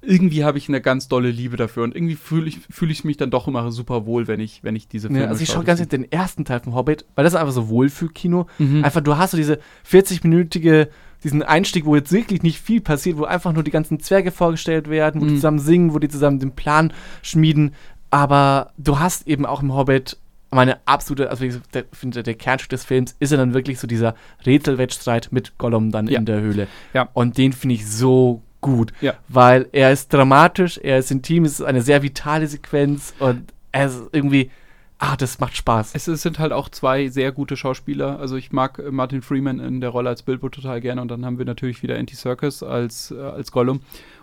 irgendwie 0.05 0.45
habe 0.45 0.59
ich 0.59 0.69
eine 0.69 0.81
ganz 0.81 1.07
dolle 1.07 1.31
Liebe 1.31 1.57
dafür 1.57 1.85
und 1.85 1.95
irgendwie 1.95 2.17
fühle 2.17 2.49
ich, 2.49 2.59
fühl 2.71 2.91
ich 2.91 3.05
mich 3.05 3.17
dann 3.17 3.31
doch 3.31 3.47
immer 3.47 3.71
super 3.71 4.05
wohl, 4.05 4.27
wenn 4.27 4.41
ich, 4.41 4.65
wenn 4.65 4.75
ich 4.75 4.89
diese 4.89 5.07
Filme 5.07 5.23
ja, 5.23 5.29
Also 5.29 5.43
ich 5.43 5.51
schaue 5.51 5.63
ganz 5.63 5.87
den 5.87 6.11
ersten 6.11 6.45
Teil 6.45 6.59
vom 6.59 6.75
Hobbit, 6.75 7.05
weil 7.15 7.23
das 7.23 7.35
ist 7.35 7.39
einfach 7.39 7.53
so 7.53 7.69
Wohlfühlkino. 7.69 8.47
Mhm. 8.59 8.85
Einfach, 8.85 9.01
du 9.01 9.17
hast 9.17 9.31
so 9.31 9.37
diese 9.37 9.61
40-minütige, 9.89 10.89
diesen 11.23 11.45
Einstieg, 11.45 11.85
wo 11.85 11.95
jetzt 11.95 12.11
wirklich 12.11 12.43
nicht 12.43 12.61
viel 12.61 12.81
passiert, 12.81 13.17
wo 13.17 13.25
einfach 13.25 13.53
nur 13.53 13.63
die 13.63 13.71
ganzen 13.71 14.01
Zwerge 14.01 14.33
vorgestellt 14.33 14.91
werden, 14.91 15.21
wo 15.21 15.25
mhm. 15.25 15.29
die 15.29 15.35
zusammen 15.37 15.61
singen, 15.61 15.95
wo 15.95 16.01
die 16.01 16.09
zusammen 16.09 16.41
den 16.41 16.53
Plan 16.53 16.93
schmieden. 17.23 17.73
Aber 18.13 18.73
du 18.77 18.99
hast 18.99 19.27
eben 19.27 19.47
auch 19.47 19.63
im 19.63 19.75
Hobbit 19.75 20.19
meine 20.51 20.87
absolute, 20.87 21.31
also 21.31 21.45
ich 21.47 21.55
finde, 21.93 22.23
der 22.23 22.35
Kernstück 22.35 22.69
des 22.69 22.85
Films 22.85 23.17
ist 23.21 23.31
ja 23.31 23.39
dann 23.39 23.55
wirklich 23.55 23.81
so 23.81 23.87
dieser 23.87 24.15
Rätselwettstreit 24.45 25.29
mit 25.31 25.57
Gollum 25.57 25.91
dann 25.91 26.07
ja. 26.09 26.19
in 26.19 26.27
der 26.27 26.43
Höhle. 26.43 26.69
Ja. 26.93 27.09
Und 27.15 27.39
den 27.39 27.55
finde 27.55 27.77
ich 27.77 27.89
so 27.89 28.43
gut, 28.61 28.93
ja. 29.01 29.15
weil 29.29 29.67
er 29.73 29.93
ist 29.93 30.13
dramatisch, 30.13 30.77
er 30.77 30.99
ist 30.99 31.11
intim, 31.11 31.47
es 31.47 31.53
ist 31.53 31.63
eine 31.63 31.81
sehr 31.81 32.03
vitale 32.03 32.47
Sequenz 32.47 33.15
und 33.19 33.51
er 33.73 33.87
ist 33.87 34.03
irgendwie, 34.13 34.51
ah, 34.99 35.17
das 35.17 35.41
macht 35.41 35.57
Spaß. 35.57 35.93
Es, 35.95 36.07
es 36.07 36.21
sind 36.21 36.39
halt 36.39 36.53
auch 36.53 36.69
zwei 36.69 37.09
sehr 37.09 37.33
gute 37.33 37.57
Schauspieler. 37.57 38.21
Also 38.21 38.37
ich 38.37 38.53
mag 38.53 38.79
Martin 38.93 39.23
Freeman 39.23 39.59
in 39.59 39.81
der 39.81 39.89
Rolle 39.89 40.11
als 40.11 40.23
Bilbo 40.23 40.51
total 40.51 40.83
gerne 40.83 41.01
und 41.01 41.09
dann 41.09 41.25
haben 41.25 41.39
wir 41.39 41.47
natürlich 41.47 41.83
wieder 41.83 41.97
Anti-Circus 41.97 42.63
als, 42.63 43.11
äh, 43.11 43.19
als 43.19 43.53
Gollum. 43.53 43.81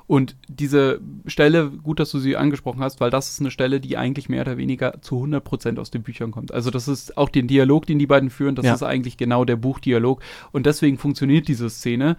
Und 0.10 0.36
diese 0.48 1.02
Stelle, 1.28 1.70
gut, 1.70 2.00
dass 2.00 2.10
du 2.10 2.18
sie 2.18 2.36
angesprochen 2.36 2.82
hast, 2.82 3.00
weil 3.00 3.12
das 3.12 3.30
ist 3.30 3.42
eine 3.42 3.52
Stelle, 3.52 3.80
die 3.80 3.96
eigentlich 3.96 4.28
mehr 4.28 4.42
oder 4.42 4.58
weniger 4.58 5.04
zu 5.04 5.24
100% 5.24 5.78
aus 5.78 5.92
den 5.92 6.02
Büchern 6.02 6.32
kommt. 6.32 6.52
Also 6.52 6.72
das 6.72 6.88
ist 6.88 7.16
auch 7.16 7.30
den 7.30 7.48
Dialog, 7.48 7.86
den 7.86 8.00
die 8.00 8.08
beiden 8.08 8.32
führen, 8.32 8.56
das 8.56 8.66
ja. 8.66 8.74
ist 8.74 8.82
eigentlich 8.82 9.18
genau 9.18 9.46
der 9.46 9.56
Buchdialog. 9.56 10.20
Und 10.52 10.66
deswegen 10.66 10.98
funktioniert 10.98 11.48
diese 11.48 11.70
Szene. 11.70 12.18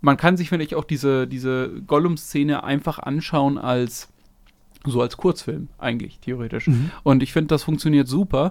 Man 0.00 0.16
kann 0.16 0.36
sich, 0.36 0.48
finde 0.48 0.64
ich, 0.64 0.74
auch 0.74 0.82
diese, 0.82 1.28
diese 1.28 1.80
Gollum-Szene 1.86 2.64
einfach 2.64 2.98
anschauen 2.98 3.56
als 3.56 4.08
so 4.84 5.00
als 5.00 5.16
Kurzfilm, 5.16 5.68
eigentlich, 5.78 6.18
theoretisch. 6.18 6.66
Mhm. 6.66 6.90
Und 7.04 7.22
ich 7.22 7.32
finde, 7.32 7.54
das 7.54 7.62
funktioniert 7.62 8.08
super. 8.08 8.50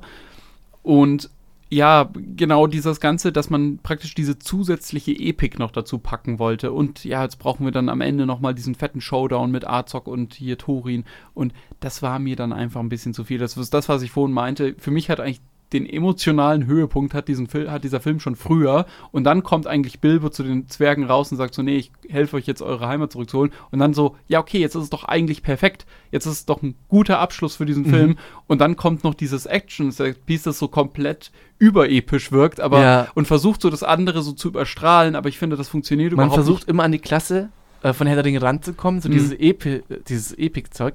Und 0.81 1.29
ja, 1.69 2.09
genau 2.13 2.65
dieses 2.65 3.01
Ganze, 3.01 3.31
dass 3.33 3.49
man 3.49 3.79
praktisch 3.79 4.15
diese 4.15 4.39
zusätzliche 4.39 5.11
Epik 5.11 5.59
noch 5.59 5.71
dazu 5.71 5.99
packen 5.99 6.39
wollte. 6.39 6.71
Und 6.71 7.03
ja, 7.03 7.23
jetzt 7.23 7.39
brauchen 7.39 7.65
wir 7.65 7.71
dann 7.71 7.89
am 7.89 7.99
Ende 7.99 8.25
nochmal 8.25 8.53
diesen 8.53 8.73
fetten 8.73 9.01
Showdown 9.01 9.51
mit 9.51 9.67
Azog 9.67 10.07
und 10.07 10.33
hier 10.33 10.57
Thorin. 10.57 11.03
Und 11.33 11.53
das 11.81 12.01
war 12.01 12.19
mir 12.19 12.37
dann 12.37 12.53
einfach 12.53 12.79
ein 12.79 12.89
bisschen 12.89 13.13
zu 13.13 13.25
viel. 13.25 13.37
Das 13.37 13.57
ist 13.57 13.73
das, 13.73 13.89
was 13.89 14.01
ich 14.01 14.11
vorhin 14.11 14.33
meinte. 14.33 14.75
Für 14.77 14.91
mich 14.91 15.09
hat 15.09 15.19
eigentlich 15.19 15.41
den 15.73 15.87
emotionalen 15.87 16.65
Höhepunkt 16.65 17.13
hat, 17.13 17.27
diesen 17.27 17.47
Fil 17.47 17.69
hat 17.69 17.83
dieser 17.83 17.99
Film 17.99 18.19
schon 18.19 18.35
früher. 18.35 18.85
Und 19.11 19.25
dann 19.25 19.43
kommt 19.43 19.67
eigentlich 19.67 19.99
Bilbo 19.99 20.29
zu 20.29 20.43
den 20.43 20.69
Zwergen 20.69 21.03
raus 21.03 21.31
und 21.31 21.37
sagt 21.37 21.53
so, 21.53 21.61
nee, 21.61 21.77
ich 21.77 21.91
helfe 22.09 22.37
euch 22.37 22.47
jetzt 22.47 22.61
eure 22.61 22.87
Heimat 22.87 23.11
zurückzuholen. 23.11 23.51
Und 23.71 23.79
dann 23.79 23.93
so, 23.93 24.15
ja, 24.27 24.39
okay, 24.39 24.59
jetzt 24.59 24.75
ist 24.75 24.83
es 24.83 24.89
doch 24.89 25.03
eigentlich 25.03 25.43
perfekt. 25.43 25.85
Jetzt 26.11 26.25
ist 26.25 26.33
es 26.33 26.45
doch 26.45 26.61
ein 26.61 26.75
guter 26.87 27.19
Abschluss 27.19 27.57
für 27.57 27.65
diesen 27.65 27.85
mhm. 27.87 27.89
Film. 27.89 28.17
Und 28.47 28.61
dann 28.61 28.77
kommt 28.77 29.03
noch 29.03 29.13
dieses 29.13 29.45
Action-Piece, 29.45 30.43
das 30.43 30.59
so 30.59 30.67
komplett 30.69 31.31
überepisch 31.59 32.31
wirkt, 32.31 32.59
aber 32.59 32.81
ja. 32.81 33.07
und 33.15 33.25
versucht 33.25 33.61
so 33.61 33.69
das 33.69 33.81
andere 33.83 34.21
so 34.21 34.31
zu 34.31 34.49
überstrahlen, 34.49 35.15
aber 35.15 35.27
ich 35.27 35.39
finde, 35.39 35.55
das 35.55 35.67
funktioniert 35.67 36.11
Man 36.11 36.27
überhaupt 36.27 36.37
nicht. 36.37 36.37
Man 36.37 36.45
versucht 36.45 36.69
immer 36.69 36.83
an 36.83 36.91
die 36.91 36.99
Klasse 36.99 37.49
äh, 37.81 37.93
von 37.93 38.07
Herr 38.07 38.15
der 38.15 38.25
Ringe 38.25 38.41
ranzukommen, 38.41 39.01
so 39.01 39.09
mhm. 39.09 39.13
dieses, 39.13 39.31
Epi 39.33 39.81
dieses 40.07 40.33
Epik-Zeug. 40.33 40.93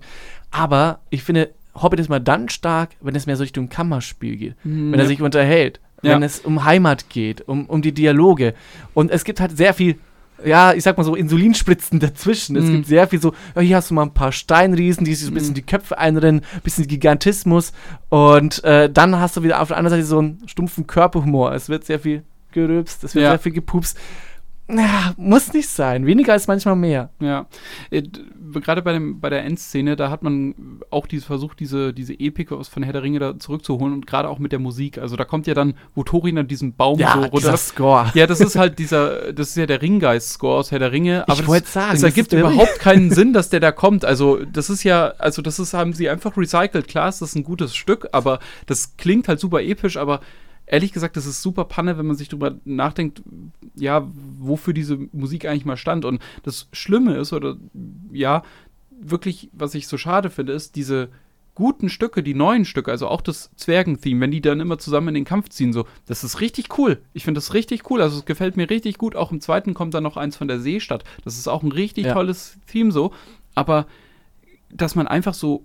Aber 0.51 1.01
ich 1.11 1.23
finde, 1.23 1.51
Hobbit 1.75 2.01
ist 2.01 2.09
mal 2.09 2.21
dann 2.21 2.49
stark, 2.49 2.91
wenn 3.01 3.15
es 3.15 3.27
mehr 3.27 3.37
so 3.37 3.43
Richtung 3.43 3.69
Kammerspiel 3.69 4.37
geht. 4.37 4.57
Mhm, 4.65 4.93
wenn 4.93 5.01
er 5.01 5.07
sich 5.07 5.23
unterhält, 5.23 5.81
ja. 6.03 6.15
wenn 6.15 6.23
es 6.23 6.41
um 6.41 6.65
Heimat 6.65 7.09
geht, 7.09 7.47
um, 7.49 7.67
um 7.67 7.83
die 7.83 7.93
Dialoge. 7.93 8.55
Und 8.95 9.11
es 9.11 9.25
gibt 9.25 9.41
halt 9.41 9.57
sehr 9.57 9.73
viel, 9.73 9.97
ja, 10.45 10.75
ich 10.75 10.83
sag 10.83 10.99
mal 10.99 11.05
so, 11.05 11.15
Insulinspritzen 11.15 11.99
dazwischen. 12.01 12.57
Es 12.57 12.65
mhm. 12.65 12.73
gibt 12.73 12.87
sehr 12.87 13.09
viel 13.09 13.21
so, 13.21 13.33
ja, 13.55 13.63
hier 13.63 13.77
hast 13.77 13.91
du 13.91 13.95
mal 13.95 14.03
ein 14.03 14.15
paar 14.15 14.33
Steinriesen, 14.33 15.05
die 15.05 15.15
sich 15.15 15.25
so 15.25 15.31
ein 15.31 15.35
bisschen 15.35 15.51
mhm. 15.51 15.57
die 15.57 15.63
Köpfe 15.63 15.97
einrennen, 15.97 16.43
ein 16.55 16.61
bisschen 16.63 16.87
Gigantismus. 16.87 17.73
Und 18.11 18.63
äh, 18.65 18.91
dann 18.91 19.19
hast 19.19 19.37
du 19.37 19.43
wieder 19.43 19.61
auf 19.63 19.69
der 19.69 19.79
anderen 19.79 19.99
Seite 19.99 20.07
so 20.07 20.19
einen 20.19 20.43
stumpfen 20.47 20.87
Körperhumor. 20.87 21.55
Es 21.55 21.69
wird 21.69 21.85
sehr 21.85 22.01
viel 22.01 22.23
gerülpst, 22.53 23.03
es 23.05 23.15
wird 23.15 23.23
ja. 23.23 23.31
sehr 23.31 23.39
viel 23.39 23.53
gepupst. 23.53 23.99
Ja, 24.75 25.13
muss 25.17 25.53
nicht 25.53 25.69
sein. 25.69 26.07
Weniger 26.07 26.35
ist 26.35 26.49
manchmal 26.49 26.77
mehr. 26.77 27.11
Ja. 27.21 27.47
Äh, 27.91 28.03
gerade 28.55 28.83
bei, 28.83 28.99
bei 28.99 29.29
der 29.29 29.45
Endszene, 29.45 29.97
da 29.97 30.11
hat 30.11 30.23
man 30.23 30.81
auch 30.91 31.07
diese, 31.07 31.27
versucht, 31.27 31.61
diese, 31.61 31.93
diese 31.93 32.15
Epik 32.15 32.53
aus 32.53 32.69
von 32.69 32.83
Herr 32.83 32.95
der 32.95 33.03
Ringe 33.03 33.19
da 33.19 33.39
zurückzuholen 33.39 33.93
und 33.93 34.07
gerade 34.07 34.29
auch 34.29 34.39
mit 34.39 34.53
der 34.53 34.59
Musik. 34.59 34.99
Also 34.99 35.17
da 35.17 35.25
kommt 35.25 35.47
ja 35.47 35.55
dann, 35.55 35.75
wo 35.95 36.05
Thorin 36.05 36.39
an 36.39 36.49
diesem 36.49 36.75
Baum 36.75 36.99
ja, 36.99 37.13
so 37.15 37.21
runter. 37.21 37.57
Score. 37.57 38.11
Ja, 38.15 38.27
das 38.27 38.41
ist 38.41 38.57
halt 38.57 38.79
dieser, 38.79 39.33
das 39.33 39.51
ist 39.51 39.57
ja 39.57 39.67
der 39.67 39.83
Ringgeist-Score 39.83 40.59
aus 40.59 40.71
Herr 40.71 40.79
der 40.79 40.93
Ringe. 40.93 41.29
Aber 41.29 41.41
ich 41.41 41.47
wollte 41.47 41.69
sagen, 41.69 41.95
es 41.95 42.03
ergibt 42.03 42.33
überhaupt 42.33 42.79
keinen 42.79 43.11
Sinn, 43.11 43.33
dass 43.33 43.51
der 43.51 43.61
da 43.61 43.73
kommt. 43.73 44.05
Also 44.05 44.45
das 44.45 44.71
ist 44.71 44.85
ja, 44.85 45.13
also 45.19 45.43
das 45.43 45.59
ist, 45.59 45.75
haben 45.75 45.93
sie 45.93 46.09
einfach 46.09 46.37
recycelt. 46.37 46.89
Klar 46.89 47.09
ist 47.09 47.21
das 47.21 47.35
ein 47.35 47.45
gutes 47.45 47.75
Stück, 47.75 48.09
aber 48.13 48.39
das 48.67 48.97
klingt 48.97 49.29
halt 49.29 49.41
super 49.41 49.61
episch, 49.61 49.97
aber 49.97 50.21
ehrlich 50.67 50.93
gesagt, 50.93 51.17
das 51.17 51.27
ist 51.27 51.43
super 51.43 51.65
Panne, 51.65 51.99
wenn 51.99 52.07
man 52.07 52.17
sich 52.17 52.29
drüber 52.29 52.57
nachdenkt, 52.65 53.23
ja, 53.75 54.09
wofür 54.39 54.75
diese 54.75 54.99
Musik 55.13 55.47
eigentlich 55.47 55.65
mal 55.65 55.77
stand. 55.77 56.05
Und 56.05 56.23
das 56.43 56.69
Schlimme 56.73 57.17
ist, 57.17 57.33
oder 57.33 57.57
ja, 58.13 58.43
wirklich, 58.91 59.51
was 59.53 59.75
ich 59.75 59.89
so 59.89 59.99
schade 59.99 60.31
finde, 60.31 60.53
ist, 60.53 60.77
diese 60.77 61.09
guten 61.55 61.91
Stücke, 61.91 62.23
die 62.23 62.35
neuen 62.35 62.65
Stücke, 62.65 62.91
also 62.91 63.09
auch 63.09 63.21
das 63.21 63.51
Zwergen-Theme, 63.57 64.21
wenn 64.21 64.31
die 64.31 64.41
dann 64.41 64.61
immer 64.61 64.79
zusammen 64.79 65.09
in 65.09 65.15
den 65.15 65.25
Kampf 65.25 65.51
ziehen, 65.51 65.73
so, 65.73 65.87
das 66.07 66.25
ist 66.25 66.41
richtig 66.41 66.79
cool. 66.79 67.03
Ich 67.13 67.25
finde 67.25 67.39
das 67.39 67.53
richtig 67.53 67.91
cool. 67.91 68.01
Also 68.01 68.19
es 68.19 68.25
gefällt 68.25 68.57
mir 68.57 68.71
richtig 68.71 68.97
gut. 68.97 69.17
Auch 69.17 69.33
im 69.33 69.41
zweiten 69.41 69.75
kommt 69.75 69.93
dann 69.93 70.03
noch 70.03 70.17
eins 70.17 70.37
von 70.37 70.49
der 70.49 70.61
Seestadt. 70.61 71.05
Das 71.25 71.37
ist 71.37 71.49
auch 71.49 71.63
ein 71.63 71.73
richtig 71.73 72.07
ja. 72.07 72.15
tolles 72.15 72.59
Theme 72.67 72.91
so. 72.91 73.13
Aber 73.55 73.87
dass 74.71 74.95
man 74.95 75.07
einfach 75.07 75.35
so 75.35 75.65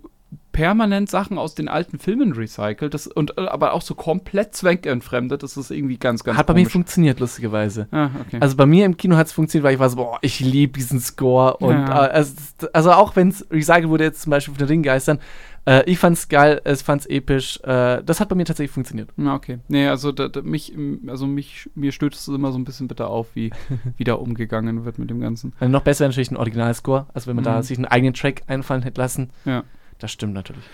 permanent 0.52 1.08
Sachen 1.08 1.38
aus 1.38 1.54
den 1.54 1.68
alten 1.68 1.98
Filmen 1.98 2.32
recycelt, 2.32 2.92
das, 2.92 3.06
und, 3.06 3.38
äh, 3.38 3.46
aber 3.46 3.72
auch 3.74 3.82
so 3.82 3.94
komplett 3.94 4.54
zweckentfremdet, 4.54 5.42
das 5.42 5.56
ist 5.56 5.70
irgendwie 5.70 5.98
ganz, 5.98 6.24
ganz 6.24 6.36
Hat 6.36 6.46
bei 6.48 6.54
mir 6.54 6.68
funktioniert, 6.68 7.20
lustigerweise. 7.20 7.86
Ah, 7.92 8.10
okay. 8.26 8.38
Also 8.40 8.56
bei 8.56 8.66
mir 8.66 8.84
im 8.84 8.96
Kino 8.96 9.16
hat 9.16 9.28
es 9.28 9.32
funktioniert, 9.32 9.64
weil 9.64 9.74
ich 9.74 9.78
war 9.80 9.88
so, 9.88 9.96
boah, 9.96 10.18
ich 10.20 10.40
liebe 10.40 10.72
diesen 10.74 11.00
Score. 11.00 11.56
Und 11.58 11.74
Ja. 11.74 12.06
äh, 12.06 12.10
also, 12.10 12.34
also 12.72 12.92
auch 12.92 13.14
wenn 13.14 13.28
es 13.28 13.46
recycelt 13.50 13.88
wurde, 13.88 14.04
jetzt 14.04 14.22
zum 14.22 14.30
Beispiel 14.30 14.52
von 14.54 14.58
den 14.58 14.68
Ringgeistern, 14.68 15.20
äh, 15.64 15.84
ich 15.88 15.98
fand's 15.98 16.28
geil, 16.28 16.60
es 16.64 16.82
fand's 16.82 17.06
episch. 17.06 17.60
Äh, 17.62 18.02
das 18.04 18.18
hat 18.20 18.28
bei 18.28 18.34
mir 18.34 18.44
tatsächlich 18.44 18.72
funktioniert. 18.72 19.10
Na, 19.16 19.34
okay. 19.34 19.58
Nee, 19.68 19.86
also 19.86 20.10
da, 20.12 20.26
da, 20.28 20.42
mich, 20.42 20.74
also 21.06 21.26
mich, 21.28 21.70
mir 21.76 21.92
stößt 21.92 22.14
es 22.18 22.26
immer 22.28 22.50
so 22.52 22.58
ein 22.58 22.64
bisschen 22.64 22.88
bitter 22.88 23.08
auf, 23.10 23.28
wie, 23.34 23.50
wie 23.96 24.04
da 24.04 24.14
umgegangen 24.14 24.84
wird 24.84 24.98
mit 24.98 25.08
dem 25.08 25.20
Ganzen. 25.20 25.52
Also 25.60 25.70
noch 25.70 25.82
besser 25.82 26.06
natürlich 26.08 26.30
ein 26.32 26.36
Originalscore, 26.36 27.06
also 27.14 27.28
wenn 27.28 27.36
man 27.36 27.44
da 27.44 27.58
Mhm. 27.58 27.62
sich 27.62 27.78
einen 27.78 27.86
eigenen 27.86 28.14
Track 28.14 28.42
einfallen 28.48 28.82
hätte 28.82 29.00
lassen. 29.00 29.30
Ja. 29.44 29.62
Das 29.98 30.12
stimmt 30.12 30.34
natürlich. 30.34 30.64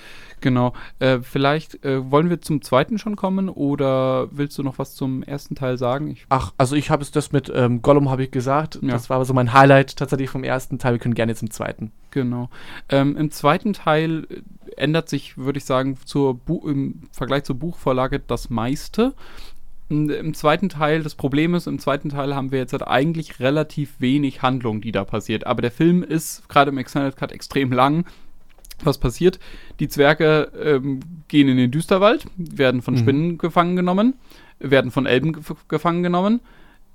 Genau. 0.41 0.75
Äh, 0.99 1.21
vielleicht 1.21 1.83
äh, 1.85 2.11
wollen 2.11 2.29
wir 2.29 2.41
zum 2.43 2.61
zweiten 2.61 2.99
schon 2.99 3.17
kommen 3.17 3.49
oder 3.49 4.29
willst 4.31 4.59
du 4.59 4.63
noch 4.63 4.79
was 4.79 4.95
zum 4.95 5.23
ersten 5.23 5.55
Teil 5.55 5.79
sagen? 5.79 6.09
Ich, 6.09 6.27
Ach, 6.29 6.53
also 6.59 6.77
ich 6.77 6.91
habe 6.91 7.03
es 7.03 7.11
das 7.11 7.33
mit 7.33 7.51
ähm, 7.55 7.81
Gollum 7.81 8.11
habe 8.11 8.25
ich 8.25 8.31
gesagt. 8.31 8.79
Ja. 8.83 8.91
Das 8.91 9.09
war 9.09 9.17
aber 9.17 9.25
so 9.25 9.33
mein 9.33 9.55
Highlight 9.55 9.97
tatsächlich 9.97 10.29
vom 10.29 10.45
ersten 10.45 10.79
Teil. 10.79 10.93
Wir 10.93 10.99
können 10.99 11.15
gerne 11.15 11.35
zum 11.35 11.51
zweiten. 11.51 11.93
genau. 12.11 12.51
Ähm, 12.91 13.17
Im 13.17 13.31
zweiten 13.31 13.73
Teil 13.73 14.27
äh, 14.29 14.43
ändert 14.77 15.09
sich, 15.09 15.39
würde 15.39 15.59
ich 15.59 15.65
sagen, 15.65 15.97
im 16.65 17.03
Vergleich 17.11 17.45
zur 17.45 17.57
Buchvorlage 17.57 18.21
das 18.21 18.51
meiste. 18.51 19.15
Im 19.89 20.35
zweiten 20.35 20.71
Teil, 20.71 21.03
das 21.03 21.15
Problem 21.15 21.55
ist, 21.55 21.67
im 21.67 21.79
zweiten 21.79 22.09
Teil 22.09 22.35
haben 22.35 22.51
wir 22.53 22.59
jetzt 22.59 22.73
halt 22.73 22.87
eigentlich 22.87 23.39
relativ 23.39 24.01
wenig 24.01 24.43
Handlung, 24.43 24.81
die 24.81 24.93
da 24.93 25.05
passiert. 25.05 25.47
Aber 25.47 25.63
der 25.63 25.71
Film 25.71 26.03
ist 26.03 26.49
gerade 26.49 26.71
im 26.71 26.79
Extended 26.79 27.17
Cut 27.17 27.33
extrem 27.33 27.71
lang. 27.71 28.05
Was 28.85 28.99
passiert? 28.99 29.39
Die 29.81 29.89
Zwerge 29.89 30.51
ähm, 30.63 31.01
gehen 31.29 31.49
in 31.49 31.57
den 31.57 31.71
Düsterwald, 31.71 32.27
werden 32.37 32.83
von 32.83 32.95
Mhm. 32.95 32.99
Spinnen 32.99 33.39
gefangen 33.39 33.77
genommen, 33.77 34.15
werden 34.59 34.91
von 34.91 35.07
Elben 35.07 35.33
gef 35.33 35.55
gefangen 35.69 36.03
genommen, 36.03 36.41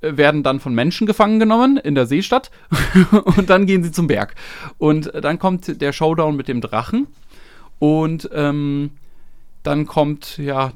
äh, 0.02 0.16
werden 0.18 0.44
dann 0.44 0.60
von 0.60 0.74
Menschen 0.74 1.08
gefangen 1.08 1.40
genommen 1.40 1.78
in 1.78 1.96
der 1.96 2.06
Seestadt 2.06 2.52
und 3.38 3.50
dann 3.50 3.66
gehen 3.66 3.84
sie 3.84 3.92
zum 3.92 4.08
Berg. 4.08 4.36
Und 4.78 5.12
dann 5.14 5.40
kommt 5.40 5.82
der 5.82 5.94
Showdown 5.94 6.36
mit 6.36 6.48
dem 6.48 6.62
Drachen 6.62 7.08
und 7.80 8.30
ähm, 8.34 8.92
dann 9.64 9.86
kommt, 9.86 10.38
ja, 10.38 10.72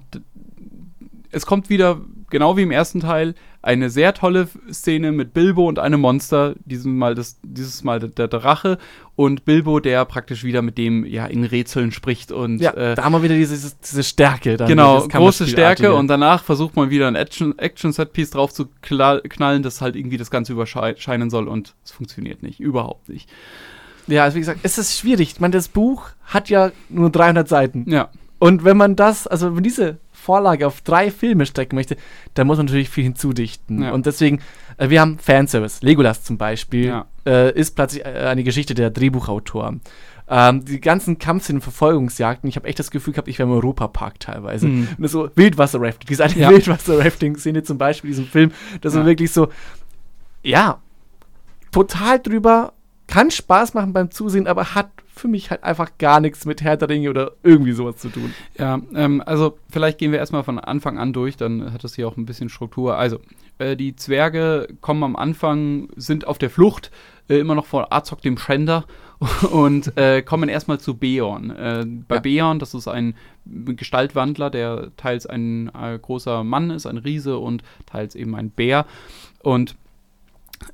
es 1.32 1.46
kommt 1.46 1.70
wieder, 1.70 2.02
genau 2.34 2.58
wie 2.58 2.64
im 2.64 2.72
ersten 2.72 3.00
Teil, 3.00 3.36
eine 3.62 3.90
sehr 3.90 4.14
tolle 4.14 4.50
Szene 4.70 5.14
mit 5.14 5.34
Bilbo 5.34 5.70
und 5.70 5.80
einem 5.80 6.02
Monster, 6.02 6.56
dieses 6.66 6.86
Mal, 6.86 7.16
das, 7.16 7.38
dieses 7.44 7.86
Mal 7.86 8.00
der, 8.02 8.28
Drache 8.28 8.78
und 9.16 9.46
Bilbo, 9.46 9.80
der 9.80 10.04
praktisch 10.04 10.44
wieder 10.44 10.62
mit 10.62 10.78
dem 10.78 11.06
ja 11.06 11.26
in 11.28 11.46
Rätseln 11.46 11.94
spricht 11.94 12.34
und 12.34 12.60
Ja, 12.60 12.74
äh, 12.74 12.96
da 12.96 13.06
haben 13.06 13.14
wir 13.14 13.24
wieder 13.24 13.36
diese, 13.36 13.72
diese, 13.82 14.04
Stärke. 14.04 14.58
Dann, 14.58 14.68
genau, 14.68 15.08
große 15.08 15.48
Stärke 15.48 15.94
und 15.94 16.10
danach 16.10 16.44
versucht 16.44 16.76
man 16.76 16.90
wieder 16.90 17.08
ein 17.08 17.16
Action- 17.16 17.58
Action-Set-Piece 17.58 18.32
drauf 18.32 18.52
zu 18.52 18.68
knallen, 18.82 19.64
das 19.64 19.80
halt 19.80 19.96
irgendwie 19.96 20.18
das 20.18 20.30
Ganze 20.30 20.52
überscheinen 20.52 21.30
soll 21.30 21.48
und 21.48 21.76
es 21.86 21.92
funktioniert 21.92 22.44
nicht, 22.44 22.60
überhaupt 22.60 23.08
nicht. 23.08 23.30
Ja, 24.08 24.24
also 24.26 24.36
wie 24.36 24.42
gesagt, 24.42 24.60
es 24.64 24.78
ist 24.78 24.98
schwierig. 24.98 25.32
Ich 25.34 25.40
meine, 25.40 25.54
das 25.54 25.70
Buch 25.70 26.10
hat 26.26 26.50
ja 26.50 26.72
nur 26.90 27.10
300 27.10 27.48
Seiten. 27.48 27.86
Ja, 27.90 28.10
Und 28.40 28.66
wenn 28.66 28.76
man 28.76 28.98
das, 28.98 29.26
also 29.26 29.56
wenn 29.56 29.64
diese 29.64 30.00
Vorlage 30.24 30.66
auf 30.68 30.82
drei 30.82 31.12
Filme 31.12 31.46
strecken 31.46 31.76
möchte, 31.76 31.98
dann 32.34 32.48
muss 32.48 32.58
man 32.58 32.66
natürlich 32.68 32.90
viel 32.90 33.04
hinzudichten. 33.04 33.84
Ja. 33.84 33.92
Und 33.92 34.06
deswegen, 34.06 34.40
äh, 34.78 34.90
wir 34.90 35.02
haben 35.02 35.20
Fanservice. 35.20 35.80
Legolas 35.86 36.24
zum 36.24 36.38
Beispiel 36.38 36.86
Ja. 36.88 37.06
äh, 37.26 37.52
ist 37.60 37.76
plötzlich 37.76 38.06
äh, 38.06 38.10
eine 38.10 38.44
Geschichte 38.44 38.74
der 38.74 38.90
Drehbuchautor. 38.90 39.76
Ähm, 40.30 40.64
die 40.64 40.80
ganzen 40.80 41.20
Kampfszenen, 41.20 41.62
Verfolgungsjagden, 41.62 42.48
ich 42.50 42.56
habe 42.56 42.68
echt 42.70 42.80
das 42.80 42.92
Gefühl 42.92 43.12
gehabt, 43.14 43.28
ich 43.28 43.38
wäre 43.40 43.50
im 43.50 43.56
Europapark 43.56 44.22
teilweise. 44.22 44.68
Mhm. 44.68 44.88
Und 44.98 45.08
so 45.10 45.30
Wildwasser-Rafting, 45.36 46.08
diese 46.08 46.24
eine 46.24 46.34
Ja. 46.36 46.50
Wildwasser-Rafting-Szene 46.50 47.64
zum 47.64 47.78
Beispiel 47.78 48.10
in 48.12 48.16
diesem 48.16 48.32
Film, 48.32 48.52
das 48.80 48.94
Ja. 48.94 49.02
war 49.02 49.06
wirklich 49.06 49.32
so, 49.32 49.50
ja, 50.42 50.80
total 51.72 52.20
drüber, 52.20 52.72
kann 53.14 53.30
Spaß 53.30 53.76
machen 53.76 53.94
beim 53.94 54.10
Zusehen, 54.10 54.48
aber 54.48 54.74
hat 54.74 54.90
für 55.06 55.28
mich 55.28 55.52
halt 55.52 55.64
einfach 55.64 55.92
gar 56.00 56.20
nichts 56.20 56.46
mit 56.46 56.64
Herr 56.64 56.78
der 56.78 56.90
Ringe 56.90 57.12
oder 57.12 57.34
irgendwie 57.44 57.74
sowas 57.74 57.98
zu 57.98 58.10
tun. 58.10 58.34
Ja, 58.58 58.82
ähm, 58.96 59.22
also 59.24 59.60
vielleicht 59.70 60.00
gehen 60.00 60.12
wir 60.12 60.18
erstmal 60.18 60.44
von 60.44 60.58
Anfang 60.58 60.98
an 60.98 61.14
durch, 61.14 61.38
dann 61.38 61.72
hat 61.72 61.84
das 61.84 61.94
hier 61.94 62.08
auch 62.08 62.18
ein 62.18 62.26
bisschen 62.26 62.50
Struktur. 62.50 62.98
Also, 62.98 63.20
äh, 63.60 63.76
die 63.76 63.96
Zwerge 63.96 64.68
kommen 64.82 65.04
am 65.04 65.16
Anfang, 65.16 65.90
sind 65.96 66.26
auf 66.26 66.40
der 66.40 66.50
Flucht, 66.50 66.90
äh, 67.30 67.38
immer 67.38 67.54
noch 67.54 67.68
vor 67.68 67.94
Azog 67.94 68.24
dem 68.24 68.40
Schänder 68.40 68.86
und 69.52 69.96
äh, 69.96 70.24
kommen 70.24 70.50
erstmal 70.50 70.80
zu 70.80 70.96
Beorn. 70.98 71.52
Äh, 71.52 71.86
bei 72.08 72.16
Ja. 72.16 72.22
Beorn, 72.22 72.58
das 72.58 72.74
ist 72.74 72.88
ein 72.88 73.14
Gestaltwandler, 73.46 74.50
der 74.50 74.90
teils 74.98 75.28
ein 75.28 75.70
äh, 75.80 76.00
großer 76.00 76.44
Mann 76.44 76.72
ist, 76.72 76.88
ein 76.88 76.98
Riese 76.98 77.38
und 77.38 77.62
teils 77.86 78.16
eben 78.16 78.36
ein 78.36 78.50
Bär. 78.50 78.88
Und 79.44 79.76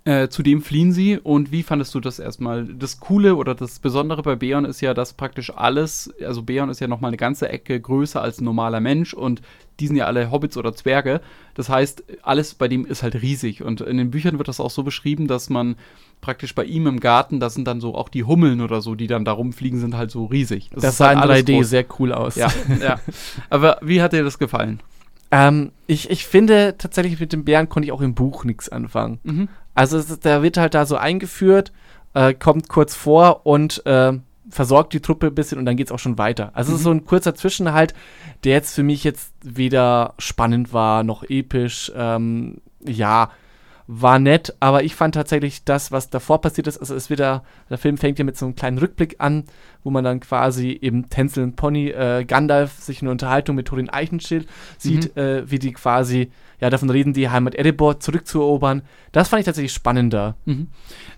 äh, 0.06 0.30
zu 0.30 0.44
dem 0.44 0.62
fliehen 0.62 0.92
sie. 0.92 1.18
Und 1.18 1.52
wie 1.52 1.64
fandest 1.64 1.94
du 1.96 2.00
das 2.00 2.20
erstmal? 2.20 2.66
Das 2.66 3.00
Coole 3.00 3.36
oder 3.36 3.56
das 3.56 3.80
Besondere 3.80 4.22
bei 4.22 4.36
Beon 4.36 4.66
ist 4.66 4.82
ja, 4.82 4.94
dass 4.94 5.14
praktisch 5.14 5.52
alles, 5.56 6.14
also 6.26 6.44
Beon 6.44 6.70
ist 6.70 6.80
ja 6.80 6.88
nochmal 6.88 7.10
eine 7.10 7.18
ganze 7.18 7.50
Ecke 7.50 7.80
größer 7.80 8.22
als 8.22 8.40
ein 8.40 8.46
normaler 8.46 8.80
Mensch 8.80 9.14
und 9.14 9.42
die 9.80 9.88
sind 9.88 9.96
ja 9.96 10.06
alle 10.06 10.32
Hobbits 10.32 10.58
oder 10.58 10.74
Zwerge. 10.74 11.22
Das 11.54 11.70
heißt, 11.70 12.04
alles 12.22 12.54
bei 12.54 12.68
dem 12.68 12.86
ist 12.86 13.04
halt 13.04 13.22
riesig. 13.22 13.64
Und 13.64 13.82
in 13.82 13.98
den 13.98 14.12
Büchern 14.12 14.38
wird 14.38 14.48
das 14.48 14.60
auch 14.60 14.72
so 14.72 14.84
beschrieben, 14.84 15.28
dass 15.28 15.50
man 15.50 15.76
praktisch 16.22 16.54
bei 16.54 16.66
ihm 16.66 16.86
im 16.88 17.00
Garten, 17.00 17.40
das 17.40 17.54
sind 17.54 17.66
dann 17.68 17.80
so 17.80 17.96
auch 17.96 18.10
die 18.10 18.26
Hummeln 18.26 18.62
oder 18.62 18.82
so, 18.82 18.96
die 18.96 19.08
dann 19.08 19.24
da 19.24 19.32
rumfliegen, 19.32 19.80
sind 19.80 19.96
halt 19.96 20.12
so 20.12 20.26
riesig. 20.26 20.70
Das, 20.74 20.84
ist 20.84 20.98
sah 20.98 21.08
halt 21.08 21.18
in 21.18 21.24
alles 21.24 21.44
3D 21.46 21.56
groß. 21.56 21.70
sehr 21.70 21.86
cool 22.00 22.12
aus. 22.12 22.36
Ja, 22.36 22.50
ja. 22.82 23.00
Aber 23.50 23.78
wie 23.82 24.02
hat 24.02 24.12
dir 24.14 24.24
das 24.24 24.38
gefallen? 24.38 24.82
Ähm, 25.32 25.72
ich, 25.86 26.10
ich 26.10 26.26
finde 26.26 26.76
tatsächlich 26.78 27.20
mit 27.20 27.34
dem 27.34 27.46
Bären 27.46 27.70
konnte 27.70 27.86
ich 27.86 27.92
auch 27.92 28.02
im 28.02 28.16
Buch 28.16 28.46
nichts 28.46 28.70
anfangen. 28.70 29.20
Mhm. 29.24 29.50
Also 29.80 29.98
es 29.98 30.10
ist, 30.10 30.26
der 30.26 30.44
wird 30.44 30.58
halt 30.58 30.74
da 30.74 30.86
so 30.86 30.98
eingeführt, 30.98 31.72
äh, 32.14 32.34
kommt 32.34 32.68
kurz 32.68 32.96
vor 32.96 33.46
und 33.46 33.86
äh, 33.86 34.12
versorgt 34.50 34.92
die 34.94 35.00
Truppe 35.00 35.28
ein 35.28 35.36
bisschen 35.36 35.58
und 35.58 35.66
dann 35.66 35.78
geht's 35.78 35.92
auch 35.92 36.00
schon 36.00 36.18
weiter. 36.18 36.52
Also 36.54 36.74
es 36.74 36.80
ist 36.80 36.82
Mhm. 36.82 36.84
so 36.84 36.92
ein 36.92 37.06
kurzer 37.06 37.34
Zwischenhalt, 37.34 37.94
der 38.44 38.54
jetzt 38.54 38.76
für 38.76 38.84
mich 38.84 39.06
jetzt 39.06 39.32
weder 39.42 40.16
spannend 40.18 40.74
war 40.74 41.04
noch 41.04 41.24
episch. 41.24 41.92
Ähm, 41.96 42.58
ja, 42.86 43.30
war 43.92 44.20
nett, 44.20 44.54
aber 44.60 44.84
ich 44.84 44.94
fand 44.94 45.16
tatsächlich 45.16 45.64
das, 45.64 45.92
was 45.92 46.12
davor 46.12 46.42
passiert 46.42 46.68
ist, 46.68 46.78
also 46.78 46.94
es 46.94 47.10
wird 47.10 47.22
da, 47.22 47.44
der 47.72 47.80
Film 47.80 47.98
fängt 47.98 48.20
ja 48.20 48.24
mit 48.26 48.38
so 48.38 48.46
einem 48.46 48.56
kleinen 48.56 48.78
Rückblick 48.78 49.16
an, 49.18 49.46
wo 49.84 49.90
man 49.90 50.04
dann 50.04 50.20
quasi 50.20 50.78
eben 50.80 51.10
Tänzel 51.10 51.44
und 51.44 51.56
Pony, 51.56 51.90
äh, 51.90 52.24
Gandalf 52.24 52.74
sich 52.74 53.02
in 53.02 53.08
einer 53.08 53.14
Unterhaltung 53.14 53.56
mit 53.56 53.68
Thorin 53.68 53.90
Eichenschild 53.90 54.48
sieht, 54.78 55.18
äh, 55.18 55.50
wie 55.50 55.58
die 55.58 55.72
quasi 55.72 56.32
ja 56.60 56.70
davon 56.70 56.92
reden, 56.92 57.14
die 57.14 57.30
Heimat 57.30 57.56
Erebor 57.56 58.00
zurückzuerobern. 58.00 58.84
Das 59.12 59.28
fand 59.28 59.40
ich 59.40 59.46
tatsächlich 59.46 59.74
spannender. 59.74 60.36
Mhm. 60.46 60.68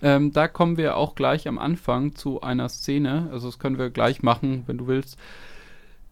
Ähm, 0.00 0.32
da 0.32 0.48
kommen 0.48 0.78
wir 0.78 0.96
auch 0.96 1.14
gleich 1.14 1.46
am 1.48 1.58
Anfang 1.58 2.14
zu 2.14 2.40
einer 2.40 2.70
Szene. 2.70 3.28
Also 3.32 3.48
das 3.48 3.58
können 3.58 3.76
wir 3.76 3.90
gleich 3.90 4.22
machen, 4.22 4.62
wenn 4.66 4.78
du 4.78 4.86
willst. 4.86 5.18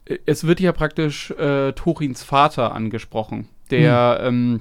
Äh, 0.05 0.19
Es 0.27 0.47
wird 0.47 0.61
ja 0.61 0.73
praktisch 0.73 1.31
äh, 1.31 1.73
Torins 1.73 2.23
Vater 2.23 2.75
angesprochen, 2.75 3.49
der 3.71 4.21
ähm, 4.25 4.61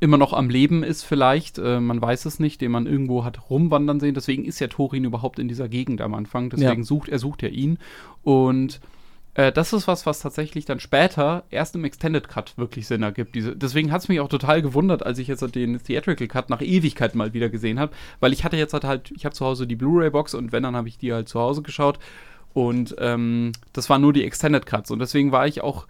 immer 0.00 0.18
noch 0.18 0.32
am 0.32 0.48
Leben 0.48 0.82
ist 0.82 1.02
vielleicht, 1.04 1.58
äh, 1.58 1.80
man 1.80 2.00
weiß 2.00 2.24
es 2.24 2.38
nicht, 2.38 2.60
den 2.60 2.70
man 2.72 2.86
irgendwo 2.86 3.24
hat 3.24 3.50
rumwandern 3.50 4.00
sehen. 4.00 4.14
Deswegen 4.14 4.44
ist 4.44 4.60
ja 4.60 4.68
Thorin 4.68 5.04
überhaupt 5.04 5.38
in 5.38 5.48
dieser 5.48 5.68
Gegend 5.68 6.00
am 6.00 6.14
Anfang. 6.14 6.50
Deswegen 6.50 6.82
Ja. 6.82 6.84
sucht 6.84 7.08
er 7.08 7.18
sucht 7.18 7.42
ja 7.42 7.48
ihn. 7.48 7.78
Und 8.22 8.80
äh, 9.34 9.50
das 9.50 9.72
ist 9.72 9.88
was, 9.88 10.04
was 10.04 10.20
tatsächlich 10.20 10.66
dann 10.66 10.78
später 10.78 11.44
erst 11.50 11.74
im 11.74 11.84
Extended 11.84 12.28
Cut 12.28 12.56
wirklich 12.58 12.86
Sinn 12.86 13.02
ergibt. 13.02 13.34
Diese, 13.34 13.56
deswegen 13.56 13.90
hat 13.90 14.02
es 14.02 14.08
mich 14.08 14.20
auch 14.20 14.28
total 14.28 14.60
gewundert, 14.62 15.04
als 15.04 15.18
ich 15.18 15.26
jetzt 15.26 15.42
den 15.54 15.82
Theatrical 15.82 16.28
Cut 16.28 16.50
nach 16.50 16.60
Ewigkeit 16.60 17.14
mal 17.14 17.32
wieder 17.32 17.48
gesehen 17.48 17.80
habe, 17.80 17.92
weil 18.20 18.32
ich 18.32 18.44
hatte 18.44 18.58
jetzt 18.58 18.74
halt, 18.74 18.84
halt 18.84 19.10
ich 19.16 19.24
habe 19.24 19.34
zu 19.34 19.44
Hause 19.46 19.66
die 19.66 19.76
Blu-ray-Box 19.76 20.34
und 20.34 20.52
wenn, 20.52 20.62
dann 20.64 20.76
habe 20.76 20.88
ich 20.88 20.98
die 20.98 21.12
halt 21.12 21.28
zu 21.28 21.40
Hause 21.40 21.62
geschaut 21.62 21.98
und 22.52 22.94
ähm, 22.98 23.52
das 23.72 23.88
waren 23.88 24.02
nur 24.02 24.12
die 24.12 24.24
Extended 24.24 24.66
Cuts 24.66 24.90
und 24.90 24.98
deswegen 24.98 25.32
war 25.32 25.46
ich 25.46 25.62
auch 25.62 25.86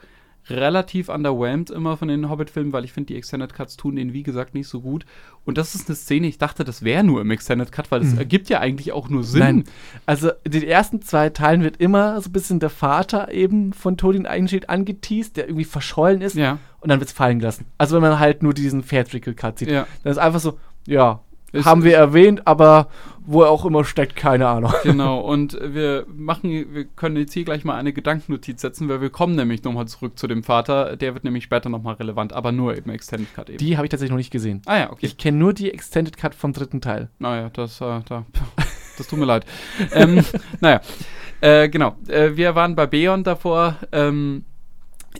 relativ 0.50 1.08
underwhelmed 1.08 1.70
immer 1.70 1.96
von 1.96 2.08
den 2.08 2.28
Hobbit-Filmen, 2.28 2.72
weil 2.72 2.84
ich 2.84 2.92
finde, 2.92 3.08
die 3.08 3.16
Extended 3.16 3.54
Cuts 3.54 3.76
tun 3.76 3.96
denen, 3.96 4.12
wie 4.12 4.22
gesagt, 4.22 4.54
nicht 4.54 4.68
so 4.68 4.80
gut. 4.80 5.06
Und 5.44 5.58
das 5.58 5.74
ist 5.74 5.88
eine 5.88 5.96
Szene, 5.96 6.26
ich 6.26 6.38
dachte, 6.38 6.64
das 6.64 6.82
wäre 6.82 7.04
nur 7.04 7.20
im 7.20 7.30
Extended 7.30 7.70
Cut, 7.72 7.90
weil 7.90 8.02
es 8.02 8.12
Mhm. 8.12 8.18
ergibt 8.18 8.48
ja 8.48 8.60
eigentlich 8.60 8.92
auch 8.92 9.08
nur 9.08 9.24
Sinn. 9.24 9.40
Nein, 9.40 9.64
also 10.06 10.30
in 10.44 10.52
den 10.52 10.62
ersten 10.64 11.00
zwei 11.02 11.30
Teilen 11.30 11.62
wird 11.62 11.76
immer 11.78 12.20
so 12.20 12.28
ein 12.28 12.32
bisschen 12.32 12.60
der 12.60 12.70
Vater 12.70 13.32
eben 13.32 13.72
von 13.72 13.96
Thorin 13.96 14.26
Eigenschild 14.26 14.68
angeteased, 14.68 15.36
der 15.36 15.46
irgendwie 15.46 15.64
verschollen 15.64 16.20
ist 16.20 16.36
Ja, 16.36 16.58
und 16.80 16.88
dann 16.90 16.98
wird 17.00 17.08
es 17.10 17.14
fallen 17.14 17.38
gelassen. 17.38 17.66
Also 17.78 17.94
wenn 17.96 18.02
man 18.02 18.18
halt 18.18 18.42
nur 18.42 18.54
diesen 18.54 18.86
Theatrical 18.86 19.34
Cut 19.34 19.58
sieht. 19.60 19.70
ja. 19.70 19.86
Dann 20.02 20.10
ist 20.12 20.18
einfach 20.18 20.40
so, 20.40 20.58
ja, 20.86 21.20
Es- 21.52 21.64
haben 21.66 21.84
wir 21.84 21.96
erwähnt, 21.96 22.46
aber 22.46 22.88
wo 23.24 23.42
er 23.42 23.50
auch 23.50 23.64
immer 23.64 23.84
steckt, 23.84 24.16
keine 24.16 24.48
Ahnung. 24.48 24.72
Genau, 24.82 25.20
und 25.20 25.56
wir 25.62 26.06
machen, 26.12 26.50
wir 26.74 26.84
können 26.86 27.16
jetzt 27.16 27.32
hier 27.34 27.44
gleich 27.44 27.64
mal 27.64 27.76
eine 27.76 27.92
Gedankennotiz 27.92 28.60
setzen, 28.60 28.88
weil 28.88 29.00
wir 29.00 29.10
kommen 29.10 29.36
nämlich 29.36 29.62
nochmal 29.62 29.86
zurück 29.86 30.18
zu 30.18 30.26
dem 30.26 30.42
Vater. 30.42 30.96
Der 30.96 31.14
wird 31.14 31.22
nämlich 31.22 31.44
später 31.44 31.68
nochmal 31.68 31.94
relevant, 31.94 32.32
aber 32.32 32.50
nur 32.50 32.74
im 32.76 32.90
Extended 32.90 33.32
Cut 33.34 33.48
eben. 33.50 33.58
Die 33.58 33.76
habe 33.76 33.86
ich 33.86 33.90
tatsächlich 33.90 34.10
noch 34.10 34.16
nicht 34.16 34.32
gesehen. 34.32 34.60
ah 34.66 34.76
ja, 34.76 34.90
okay. 34.90 35.06
Ich 35.06 35.18
kenne 35.18 35.36
nur 35.38 35.52
die 35.52 35.70
Extended 35.72 36.16
Cut 36.16 36.34
vom 36.34 36.52
dritten 36.52 36.80
Teil. 36.80 37.10
Naja, 37.20 37.48
das, 37.50 37.80
äh, 37.80 38.00
da, 38.08 38.24
das 38.98 39.06
tut 39.06 39.18
mir 39.20 39.26
leid. 39.26 39.44
ähm, 39.92 40.24
naja, 40.60 40.80
Äh, 41.40 41.68
genau. 41.68 41.96
Äh, 42.08 42.36
wir 42.36 42.54
waren 42.54 42.74
bei 42.76 42.86
Beon 42.86 43.22
davor. 43.24 43.76
Ähm, 43.92 44.44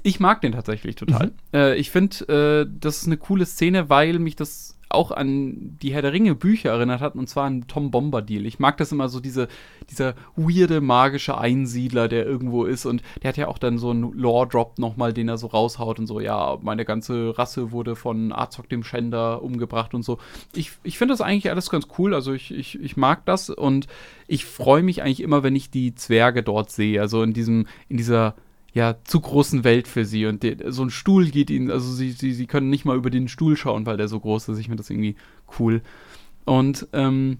ich 0.02 0.20
mag 0.20 0.40
den 0.40 0.52
tatsächlich 0.52 0.96
total. 0.96 1.26
Mhm. 1.26 1.32
Äh, 1.52 1.76
ich 1.76 1.90
finde, 1.90 2.64
äh, 2.66 2.70
das 2.78 2.98
ist 2.98 3.06
eine 3.06 3.16
coole 3.16 3.46
Szene, 3.46 3.88
weil 3.90 4.18
mich 4.18 4.36
das 4.36 4.78
auch 4.92 5.10
an 5.10 5.78
die 5.80 5.92
Herr 5.92 6.02
der 6.02 6.12
Ringe 6.12 6.34
Bücher 6.34 6.70
erinnert 6.70 7.00
hat, 7.00 7.14
und 7.14 7.28
zwar 7.28 7.44
an 7.44 7.66
Tom 7.66 7.90
Bombadil. 7.90 8.46
Ich 8.46 8.58
mag 8.58 8.76
das 8.76 8.92
immer 8.92 9.08
so, 9.08 9.20
diese, 9.20 9.48
dieser 9.90 10.14
weirde, 10.36 10.80
magische 10.80 11.38
Einsiedler, 11.38 12.08
der 12.08 12.26
irgendwo 12.26 12.64
ist 12.64 12.86
und 12.86 13.02
der 13.22 13.28
hat 13.28 13.36
ja 13.36 13.48
auch 13.48 13.58
dann 13.58 13.78
so 13.78 13.90
einen 13.90 14.12
Lore-Drop 14.12 14.78
nochmal, 14.78 15.12
den 15.12 15.28
er 15.28 15.38
so 15.38 15.46
raushaut 15.48 15.98
und 15.98 16.06
so, 16.06 16.20
ja, 16.20 16.58
meine 16.60 16.84
ganze 16.84 17.36
Rasse 17.38 17.72
wurde 17.72 17.96
von 17.96 18.32
Azog 18.32 18.68
dem 18.68 18.84
Schänder 18.84 19.42
umgebracht 19.42 19.94
und 19.94 20.02
so. 20.02 20.18
Ich, 20.54 20.72
ich 20.82 20.98
finde 20.98 21.14
das 21.14 21.20
eigentlich 21.20 21.50
alles 21.50 21.70
ganz 21.70 21.88
cool, 21.98 22.14
also 22.14 22.32
ich, 22.32 22.52
ich, 22.52 22.80
ich 22.80 22.96
mag 22.96 23.24
das 23.24 23.50
und 23.50 23.86
ich 24.28 24.44
freue 24.44 24.82
mich 24.82 25.02
eigentlich 25.02 25.20
immer, 25.20 25.42
wenn 25.42 25.56
ich 25.56 25.70
die 25.70 25.94
Zwerge 25.94 26.42
dort 26.42 26.70
sehe, 26.70 27.00
also 27.00 27.22
in 27.22 27.32
diesem, 27.32 27.66
in 27.88 27.96
dieser 27.96 28.34
ja, 28.74 28.96
zu 29.04 29.20
großen 29.20 29.64
Welt 29.64 29.86
für 29.86 30.04
sie. 30.04 30.26
Und 30.26 30.42
der, 30.42 30.72
so 30.72 30.82
ein 30.82 30.90
Stuhl 30.90 31.28
geht 31.28 31.50
ihnen, 31.50 31.70
also 31.70 31.92
sie, 31.92 32.10
sie, 32.12 32.32
sie 32.32 32.46
können 32.46 32.70
nicht 32.70 32.84
mal 32.84 32.96
über 32.96 33.10
den 33.10 33.28
Stuhl 33.28 33.56
schauen, 33.56 33.86
weil 33.86 33.96
der 33.96 34.08
so 34.08 34.18
groß 34.18 34.48
ist. 34.48 34.58
Ich 34.58 34.66
finde 34.66 34.78
das 34.78 34.90
irgendwie 34.90 35.16
cool. 35.58 35.82
Und 36.44 36.86
ähm, 36.92 37.38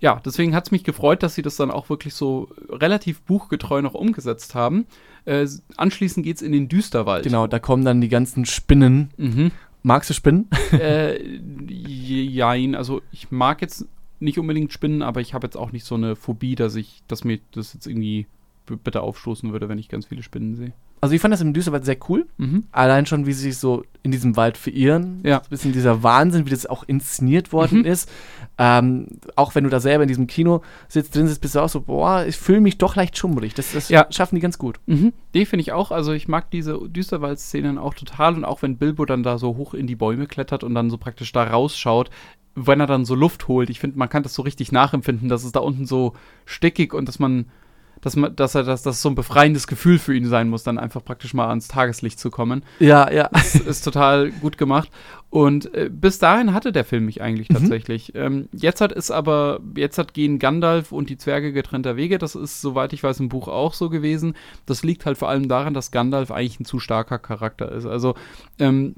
ja, 0.00 0.20
deswegen 0.24 0.54
hat 0.54 0.66
es 0.66 0.70
mich 0.70 0.84
gefreut, 0.84 1.22
dass 1.22 1.34
sie 1.34 1.42
das 1.42 1.56
dann 1.56 1.70
auch 1.70 1.88
wirklich 1.88 2.14
so 2.14 2.48
relativ 2.68 3.22
buchgetreu 3.22 3.80
noch 3.80 3.94
umgesetzt 3.94 4.54
haben. 4.54 4.86
Äh, 5.24 5.46
anschließend 5.76 6.24
geht 6.24 6.36
es 6.36 6.42
in 6.42 6.52
den 6.52 6.68
Düsterwald. 6.68 7.24
Genau, 7.24 7.46
da 7.46 7.58
kommen 7.58 7.84
dann 7.84 8.02
die 8.02 8.10
ganzen 8.10 8.44
Spinnen. 8.44 9.10
Mhm. 9.16 9.50
Magst 9.82 10.10
du 10.10 10.14
Spinnen? 10.14 10.48
äh, 10.72 11.18
jein, 11.66 12.74
also 12.74 13.00
ich 13.12 13.30
mag 13.30 13.62
jetzt 13.62 13.86
nicht 14.20 14.38
unbedingt 14.38 14.72
Spinnen, 14.72 15.02
aber 15.02 15.22
ich 15.22 15.32
habe 15.32 15.46
jetzt 15.46 15.56
auch 15.56 15.72
nicht 15.72 15.84
so 15.84 15.94
eine 15.94 16.16
Phobie, 16.16 16.54
dass 16.54 16.74
ich, 16.74 17.02
dass 17.08 17.24
mir 17.24 17.38
das 17.52 17.72
jetzt 17.72 17.86
irgendwie 17.86 18.26
bitte 18.66 19.02
aufstoßen 19.02 19.52
würde, 19.52 19.68
wenn 19.68 19.78
ich 19.78 19.88
ganz 19.88 20.06
viele 20.06 20.22
Spinnen 20.22 20.54
sehe. 20.54 20.72
Also 21.04 21.14
ich 21.14 21.20
fand 21.20 21.34
das 21.34 21.42
im 21.42 21.52
Düsterwald 21.52 21.84
sehr 21.84 21.98
cool. 22.08 22.26
Mhm. 22.38 22.64
Allein 22.72 23.04
schon, 23.04 23.26
wie 23.26 23.34
sie 23.34 23.50
sich 23.50 23.58
so 23.58 23.84
in 24.02 24.10
diesem 24.10 24.36
Wald 24.36 24.56
verirren. 24.56 25.20
Ja. 25.22 25.40
Ein 25.40 25.50
bisschen 25.50 25.74
dieser 25.74 26.02
Wahnsinn, 26.02 26.46
wie 26.46 26.50
das 26.50 26.64
auch 26.64 26.82
inszeniert 26.84 27.52
worden 27.52 27.80
mhm. 27.80 27.84
ist. 27.84 28.10
Ähm, 28.56 29.08
auch 29.36 29.54
wenn 29.54 29.64
du 29.64 29.70
da 29.70 29.80
selber 29.80 30.04
in 30.04 30.08
diesem 30.08 30.26
Kino 30.26 30.62
sitzt, 30.88 31.14
drin 31.14 31.26
sitzt, 31.26 31.42
bist 31.42 31.56
du 31.56 31.60
auch 31.60 31.68
so, 31.68 31.82
boah, 31.82 32.24
ich 32.24 32.36
fühle 32.36 32.62
mich 32.62 32.78
doch 32.78 32.96
leicht 32.96 33.18
schummrig. 33.18 33.52
Das, 33.52 33.72
das 33.72 33.90
ja. 33.90 34.06
schaffen 34.08 34.36
die 34.36 34.40
ganz 34.40 34.56
gut. 34.56 34.80
Mhm. 34.86 35.12
Die 35.34 35.44
finde 35.44 35.60
ich 35.60 35.72
auch. 35.72 35.90
Also 35.90 36.12
ich 36.12 36.26
mag 36.26 36.50
diese 36.50 36.80
Düsterwald-Szenen 36.88 37.76
auch 37.76 37.92
total. 37.92 38.36
Und 38.36 38.46
auch 38.46 38.62
wenn 38.62 38.78
Bilbo 38.78 39.04
dann 39.04 39.22
da 39.22 39.36
so 39.36 39.58
hoch 39.58 39.74
in 39.74 39.86
die 39.86 39.96
Bäume 39.96 40.26
klettert 40.26 40.64
und 40.64 40.74
dann 40.74 40.88
so 40.88 40.96
praktisch 40.96 41.32
da 41.32 41.44
rausschaut, 41.44 42.08
wenn 42.54 42.80
er 42.80 42.86
dann 42.86 43.04
so 43.04 43.14
Luft 43.14 43.46
holt. 43.46 43.68
Ich 43.68 43.78
finde, 43.78 43.98
man 43.98 44.08
kann 44.08 44.22
das 44.22 44.32
so 44.32 44.40
richtig 44.40 44.72
nachempfinden, 44.72 45.28
dass 45.28 45.44
es 45.44 45.52
da 45.52 45.60
unten 45.60 45.84
so 45.84 46.14
stickig 46.46 46.94
und 46.94 47.08
dass 47.08 47.18
man 47.18 47.46
dass, 48.00 48.16
man, 48.16 48.34
dass 48.36 48.54
er 48.54 48.62
das, 48.62 48.82
das 48.82 49.00
so 49.00 49.08
ein 49.08 49.14
befreiendes 49.14 49.66
Gefühl 49.66 49.98
für 49.98 50.14
ihn 50.14 50.26
sein 50.26 50.48
muss, 50.48 50.62
dann 50.62 50.78
einfach 50.78 51.04
praktisch 51.04 51.34
mal 51.34 51.48
ans 51.48 51.68
Tageslicht 51.68 52.18
zu 52.18 52.30
kommen. 52.30 52.64
Ja, 52.78 53.10
ja. 53.10 53.28
Das 53.32 53.54
ist 53.54 53.82
total 53.82 54.30
gut 54.30 54.58
gemacht. 54.58 54.90
Und 55.30 55.74
äh, 55.74 55.90
bis 55.90 56.18
dahin 56.18 56.54
hatte 56.54 56.70
der 56.70 56.84
Film 56.84 57.06
mich 57.06 57.20
eigentlich 57.20 57.48
mhm. 57.48 57.54
tatsächlich. 57.54 58.14
Ähm, 58.14 58.48
jetzt 58.52 58.80
hat 58.80 58.92
es 58.92 59.10
aber, 59.10 59.60
jetzt 59.76 59.98
hat 59.98 60.14
gehen 60.14 60.38
Gandalf 60.38 60.92
und 60.92 61.10
die 61.10 61.16
Zwerge 61.16 61.52
getrennter 61.52 61.96
Wege. 61.96 62.18
Das 62.18 62.34
ist, 62.34 62.60
soweit 62.60 62.92
ich 62.92 63.02
weiß, 63.02 63.20
im 63.20 63.28
Buch 63.28 63.48
auch 63.48 63.74
so 63.74 63.90
gewesen. 63.90 64.34
Das 64.66 64.84
liegt 64.84 65.06
halt 65.06 65.18
vor 65.18 65.28
allem 65.28 65.48
daran, 65.48 65.74
dass 65.74 65.90
Gandalf 65.90 66.30
eigentlich 66.30 66.60
ein 66.60 66.64
zu 66.64 66.78
starker 66.78 67.18
Charakter 67.18 67.72
ist. 67.72 67.86
Also, 67.86 68.14
ähm, 68.58 68.94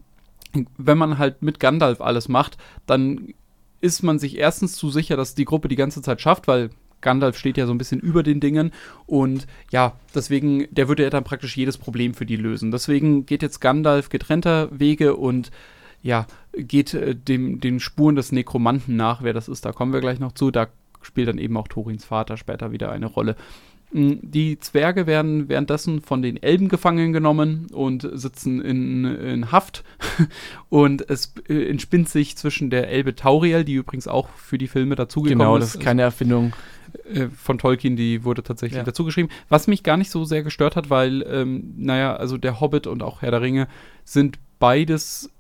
wenn 0.77 0.99
man 0.99 1.19
halt 1.19 1.43
mit 1.43 1.61
Gandalf 1.61 2.01
alles 2.01 2.29
macht, 2.29 2.59
dann 2.87 3.35
ist 3.81 4.03
man 4.03 4.19
sich 4.19 4.37
erstens 4.39 4.75
zu 4.75 4.91
sicher, 4.91 5.17
dass 5.17 5.35
die 5.35 5.45
Gruppe 5.45 5.69
die 5.69 5.77
ganze 5.77 6.03
Zeit 6.03 6.21
schafft, 6.21 6.49
weil 6.49 6.71
Gandalf 7.01 7.39
steht 7.39 7.57
ja 7.57 7.67
so 7.67 7.73
ein 7.73 7.79
bisschen 7.79 8.01
über 8.01 8.23
den 8.23 8.41
Dingen 8.41 8.73
und 9.07 9.47
ja, 9.71 9.93
deswegen, 10.15 10.67
der 10.71 10.89
würde 10.89 11.05
ja 11.05 11.11
dann 11.11 11.25
praktisch 11.25 11.57
jedes 11.57 11.79
Problem 11.79 12.15
für 12.15 12.27
die 12.27 12.37
lösen. 12.37 12.71
Deswegen 12.71 13.27
geht 13.27 13.43
jetzt 13.43 13.61
Gandalf 13.61 14.09
getrennter 14.09 14.69
Wege 14.77 15.17
und 15.17 15.51
ja, 16.03 16.27
geht 16.57 16.95
äh, 16.95 17.15
dem, 17.15 17.61
den 17.61 17.81
Spuren 17.81 18.17
des 18.17 18.33
Nekromanten 18.33 18.97
nach, 18.97 19.23
wer 19.23 19.33
das 19.33 19.49
ist, 19.49 19.65
da 19.65 19.73
kommen 19.73 19.93
wir 19.93 20.01
gleich 20.01 20.21
noch 20.21 20.33
zu. 20.33 20.51
Da 20.51 20.69
spielt 21.03 21.29
dann 21.29 21.39
eben 21.39 21.57
auch 21.57 21.69
Thorins 21.69 22.05
Vater 22.05 22.37
später 22.37 22.73
wieder 22.73 22.91
eine 22.91 23.07
Rolle. 23.07 23.37
Mm, 23.93 24.15
die 24.23 24.59
Zwerge 24.59 25.07
werden 25.07 25.49
währenddessen 25.49 26.01
von 26.01 26.23
den 26.23 26.43
Elben 26.43 26.69
gefangen 26.69 27.13
genommen 27.13 27.69
und 27.73 28.09
sitzen 28.13 28.61
in, 28.61 29.05
in 29.05 29.53
Haft. 29.53 29.85
und 30.69 31.09
es 31.09 31.35
äh, 31.49 31.69
entspinnt 31.69 32.09
sich 32.09 32.37
zwischen 32.37 32.71
der 32.71 32.89
Elbe 32.89 33.15
Tauriel, 33.15 33.65
die 33.65 33.75
übrigens 33.75 34.09
auch 34.09 34.29
für 34.31 34.59
die 34.59 34.69
Filme 34.69 34.97
dazugekommen 34.97 35.41
ist. 35.41 35.45
Genau, 35.45 35.59
das 35.59 35.75
ist 35.75 35.81
keine 35.81 36.03
Erfindung. 36.03 36.53
Äh, 37.05 37.29
von 37.29 37.59
Tolkien, 37.59 37.97
die 37.97 38.25
wurde 38.25 38.43
tatsächlich 38.43 38.79
ja. 38.79 38.85
dazu 38.85 39.05
geschrieben. 39.05 39.29
Was 39.49 39.67
mich 39.67 39.83
gar 39.83 39.97
nicht 39.97 40.11
so 40.11 40.25
sehr 40.25 40.43
gestört 40.43 40.77
hat, 40.77 40.91
weil, 40.91 41.25
ähm, 41.29 41.75
naja, 41.77 42.17
also 42.17 42.37
der 42.37 42.61
Hobbit 42.61 42.87
und 42.87 43.03
auch 43.03 43.23
Herr 43.23 43.31
der 43.31 43.43
Ringe 43.43 43.69
sind 44.05 44.39
beides 44.59 45.31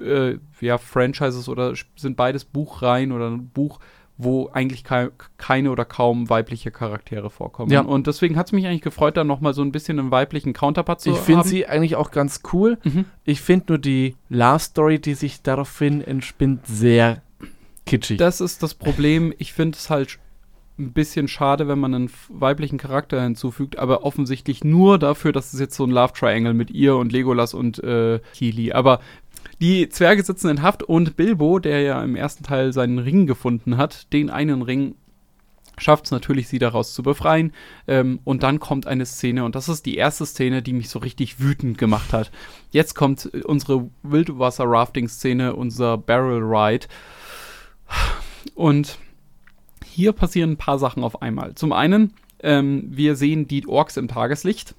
äh, 0.00 0.36
ja, 0.60 0.78
Franchises 0.78 1.48
oder 1.48 1.74
sind 1.96 2.16
beides 2.16 2.44
Buchreihen 2.44 3.12
oder 3.12 3.30
ein 3.30 3.48
Buch, 3.48 3.78
wo 4.18 4.50
eigentlich 4.52 4.84
ke 4.84 5.12
keine 5.38 5.70
oder 5.70 5.84
kaum 5.84 6.28
weibliche 6.28 6.70
Charaktere 6.70 7.30
vorkommen. 7.30 7.70
Ja. 7.70 7.80
Und 7.80 8.06
deswegen 8.06 8.36
hat 8.36 8.46
es 8.46 8.52
mich 8.52 8.66
eigentlich 8.66 8.82
gefreut, 8.82 9.16
da 9.16 9.24
nochmal 9.24 9.54
so 9.54 9.62
ein 9.62 9.72
bisschen 9.72 9.98
einen 9.98 10.10
weiblichen 10.10 10.52
Counterpart 10.52 11.00
zu 11.00 11.10
ich 11.10 11.16
haben. 11.16 11.20
Ich 11.20 11.26
finde 11.26 11.48
sie 11.48 11.66
eigentlich 11.66 11.96
auch 11.96 12.10
ganz 12.10 12.40
cool. 12.52 12.78
Mhm. 12.84 13.04
Ich 13.24 13.40
finde 13.40 13.66
nur 13.68 13.78
die 13.78 14.16
Love 14.28 14.58
Story, 14.58 14.98
die 14.98 15.14
sich 15.14 15.42
daraufhin 15.42 16.02
entspinnt, 16.02 16.66
sehr 16.66 17.22
kitschig. 17.86 18.18
Das 18.18 18.40
ist 18.40 18.62
das 18.62 18.74
Problem. 18.74 19.32
Ich 19.38 19.52
finde 19.52 19.76
es 19.78 19.90
halt 19.90 20.18
ein 20.82 20.92
bisschen 20.92 21.28
schade, 21.28 21.68
wenn 21.68 21.78
man 21.78 21.94
einen 21.94 22.10
weiblichen 22.28 22.78
Charakter 22.78 23.22
hinzufügt, 23.22 23.78
aber 23.78 24.04
offensichtlich 24.04 24.64
nur 24.64 24.98
dafür, 24.98 25.32
dass 25.32 25.52
es 25.52 25.60
jetzt 25.60 25.76
so 25.76 25.84
ein 25.84 25.90
Love 25.90 26.12
Triangle 26.12 26.54
mit 26.54 26.70
ihr 26.70 26.96
und 26.96 27.12
Legolas 27.12 27.54
und 27.54 27.82
äh, 27.82 28.20
Kili. 28.34 28.72
Aber 28.72 29.00
die 29.60 29.88
Zwerge 29.88 30.22
sitzen 30.22 30.48
in 30.48 30.62
Haft 30.62 30.82
und 30.82 31.16
Bilbo, 31.16 31.58
der 31.58 31.82
ja 31.82 32.02
im 32.02 32.16
ersten 32.16 32.44
Teil 32.44 32.72
seinen 32.72 32.98
Ring 32.98 33.26
gefunden 33.26 33.76
hat, 33.76 34.12
den 34.12 34.28
einen 34.28 34.62
Ring 34.62 34.96
schafft 35.78 36.06
es 36.06 36.10
natürlich, 36.10 36.48
sie 36.48 36.58
daraus 36.58 36.94
zu 36.94 37.02
befreien. 37.02 37.52
Ähm, 37.86 38.20
und 38.24 38.42
dann 38.42 38.60
kommt 38.60 38.86
eine 38.86 39.06
Szene, 39.06 39.44
und 39.44 39.54
das 39.54 39.68
ist 39.68 39.86
die 39.86 39.96
erste 39.96 40.26
Szene, 40.26 40.62
die 40.62 40.72
mich 40.72 40.88
so 40.88 40.98
richtig 40.98 41.40
wütend 41.40 41.78
gemacht 41.78 42.12
hat. 42.12 42.30
Jetzt 42.70 42.94
kommt 42.94 43.26
unsere 43.44 43.88
Wildwasser-Rafting-Szene, 44.02 45.54
unser 45.54 45.98
Barrel 45.98 46.42
Ride. 46.42 46.86
Und 48.54 48.98
hier 49.92 50.12
passieren 50.12 50.52
ein 50.52 50.56
paar 50.56 50.78
Sachen 50.78 51.04
auf 51.04 51.22
einmal. 51.22 51.54
Zum 51.54 51.72
einen, 51.72 52.14
ähm, 52.42 52.84
wir 52.90 53.16
sehen 53.16 53.46
die 53.46 53.66
Orks 53.66 53.96
im 53.96 54.08
Tageslicht. 54.08 54.74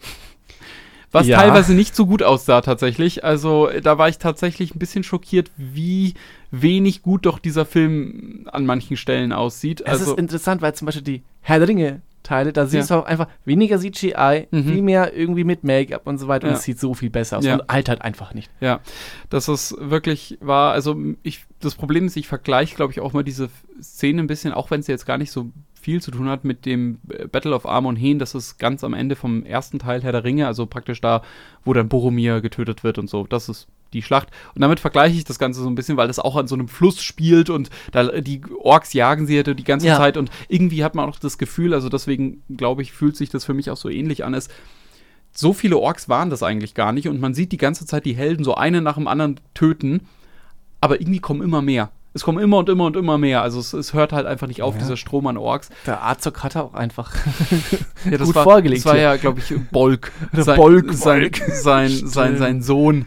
Was 1.12 1.28
ja. 1.28 1.38
teilweise 1.38 1.74
nicht 1.76 1.96
so 1.96 2.08
gut 2.08 2.24
aussah 2.24 2.62
tatsächlich. 2.62 3.24
Also 3.24 3.70
da 3.84 4.00
war 4.00 4.10
ich 4.10 4.18
tatsächlich 4.18 4.74
ein 4.74 4.80
bisschen 4.80 5.04
schockiert, 5.04 5.52
wie 5.58 6.16
wenig 6.50 7.04
gut 7.04 7.28
doch 7.28 7.38
dieser 7.38 7.66
Film 7.66 8.48
an 8.52 8.66
manchen 8.66 8.98
Stellen 8.98 9.32
aussieht. 9.32 9.82
Es 9.82 9.88
also, 9.88 10.12
ist 10.14 10.20
interessant, 10.20 10.64
weil 10.64 10.74
zum 10.74 10.88
Beispiel 10.88 11.04
die 11.04 11.22
Herr 11.42 11.60
der 11.60 11.68
Ringe 11.68 12.02
Teile, 12.24 12.54
da 12.54 12.66
siehst 12.66 12.90
ja. 12.90 12.96
du 12.96 13.04
auch 13.04 13.06
einfach 13.06 13.28
weniger 13.46 13.80
CGI, 13.80 14.48
mhm. 14.50 14.64
viel 14.64 14.82
mehr 14.82 15.14
irgendwie 15.14 15.44
mit 15.44 15.64
Make-up 15.64 16.08
und 16.08 16.18
so 16.18 16.28
weiter 16.28 16.48
ja. 16.48 16.54
und 16.54 16.58
es 16.58 16.64
sieht 16.64 16.80
so 16.80 16.94
viel 16.94 17.10
besser 17.10 17.38
aus 17.38 17.46
ja. 17.46 17.56
und 17.56 17.70
altert 17.70 18.02
einfach 18.02 18.34
nicht. 18.34 18.50
Ja, 18.60 18.80
das 19.30 19.48
ist 19.48 19.76
wirklich 19.80 20.38
war, 20.42 20.74
also 20.74 20.96
ich, 21.22 21.46
das 21.60 21.76
Problem 21.76 22.06
ist, 22.06 22.18
ich 22.18 22.28
vergleiche, 22.28 22.76
glaube 22.76 22.92
ich, 22.92 23.00
auch 23.00 23.14
mal 23.14 23.24
diese 23.24 23.50
Szene 23.82 24.22
ein 24.22 24.28
bisschen, 24.28 24.54
auch 24.54 24.72
wenn 24.72 24.82
sie 24.82 24.92
jetzt 24.92 25.06
gar 25.06 25.18
nicht 25.18 25.32
so 25.32 25.52
viel 25.84 26.02
zu 26.02 26.12
tun 26.12 26.30
hat 26.30 26.46
mit 26.46 26.66
dem 26.66 27.00
Battle 27.32 27.54
of 27.54 27.66
Arm 27.66 27.86
und 27.86 27.98
Heen, 27.98 28.18
das 28.18 28.36
ist 28.36 28.58
ganz 28.58 28.84
am 28.84 28.94
Ende 28.94 29.16
vom 29.16 29.46
ersten 29.46 29.80
Teil 29.80 30.02
Herr 30.02 30.14
der 30.14 30.24
Ringe, 30.24 30.48
also 30.48 30.66
praktisch 30.66 31.02
da, 31.02 31.22
wo 31.66 31.74
dann 31.74 31.90
Boromir 31.90 32.40
getötet 32.40 32.84
wird 32.84 32.98
und 32.98 33.10
so. 33.10 33.28
Das 33.28 33.50
ist 33.50 33.68
die 33.92 34.02
Schlacht. 34.02 34.30
Und 34.56 34.62
damit 34.62 34.80
vergleiche 34.80 35.18
ich 35.18 35.26
das 35.26 35.40
Ganze 35.40 35.62
so 35.62 35.70
ein 35.70 35.76
bisschen, 35.76 35.98
weil 35.98 36.08
das 36.08 36.20
auch 36.20 36.38
an 36.38 36.48
so 36.48 36.56
einem 36.56 36.70
Fluss 36.70 37.04
spielt 37.04 37.50
und 37.50 37.70
da, 37.92 38.22
die 38.22 38.42
Orks 38.60 38.94
jagen 38.94 39.28
sie 39.28 39.44
die 39.44 39.64
ganze 39.64 39.88
ja. 39.88 39.98
Zeit 39.98 40.16
und 40.16 40.32
irgendwie 40.48 40.84
hat 40.84 40.96
man 40.96 41.10
auch 41.10 41.20
das 41.20 41.38
Gefühl, 41.38 41.74
also 41.74 41.90
deswegen 41.90 42.42
glaube 42.56 42.82
ich, 42.82 42.94
fühlt 42.94 43.18
sich 43.18 43.30
das 43.30 43.44
für 43.44 43.54
mich 43.54 43.70
auch 43.70 43.78
so 43.78 43.90
ähnlich 43.90 44.24
an, 44.24 44.34
ist, 44.34 44.50
so 45.36 45.52
viele 45.52 45.78
Orks 45.78 46.08
waren 46.08 46.30
das 46.30 46.44
eigentlich 46.44 46.76
gar 46.76 46.94
nicht 46.94 47.10
und 47.10 47.20
man 47.20 47.34
sieht 47.34 47.52
die 47.52 47.58
ganze 47.58 47.86
Zeit 47.86 48.06
die 48.06 48.16
Helden 48.16 48.46
so 48.46 48.56
eine 48.56 48.82
nach 48.82 48.96
dem 48.96 49.08
anderen 49.08 49.40
töten, 49.54 50.08
aber 50.80 51.02
irgendwie 51.02 51.20
kommen 51.20 51.42
immer 51.42 51.62
mehr 51.62 51.92
es 52.14 52.24
kommen 52.24 52.40
immer 52.40 52.60
und 52.60 52.70
immer 52.70 52.86
und 52.86 52.96
immer 52.96 53.18
mehr. 53.18 53.42
Also 53.42 53.60
es, 53.60 53.74
es 53.74 53.94
hört 53.94 54.14
halt 54.14 54.28
einfach 54.28 54.48
nicht 54.48 54.62
auf, 54.62 54.76
ja. 54.76 54.82
dieser 54.82 54.98
Strom 54.98 55.26
an 55.28 55.38
Orks. 55.38 55.70
Der 55.86 56.06
Azog 56.06 56.44
hat 56.44 56.56
auch 56.56 56.74
einfach 56.74 57.14
ja, 58.06 58.18
das 58.18 58.28
gut 58.28 58.36
war, 58.36 58.44
vorgelegt. 58.44 58.86
Das 58.86 58.92
war 58.94 59.00
ja, 59.00 59.16
glaube 59.16 59.40
ich, 59.40 59.54
Bolk. 59.72 60.12
sein, 60.32 60.56
Bolk, 60.56 60.94
sein, 60.94 61.32
sein, 61.48 61.90
sein, 61.90 62.38
sein, 62.38 62.62
Sohn. 62.62 63.06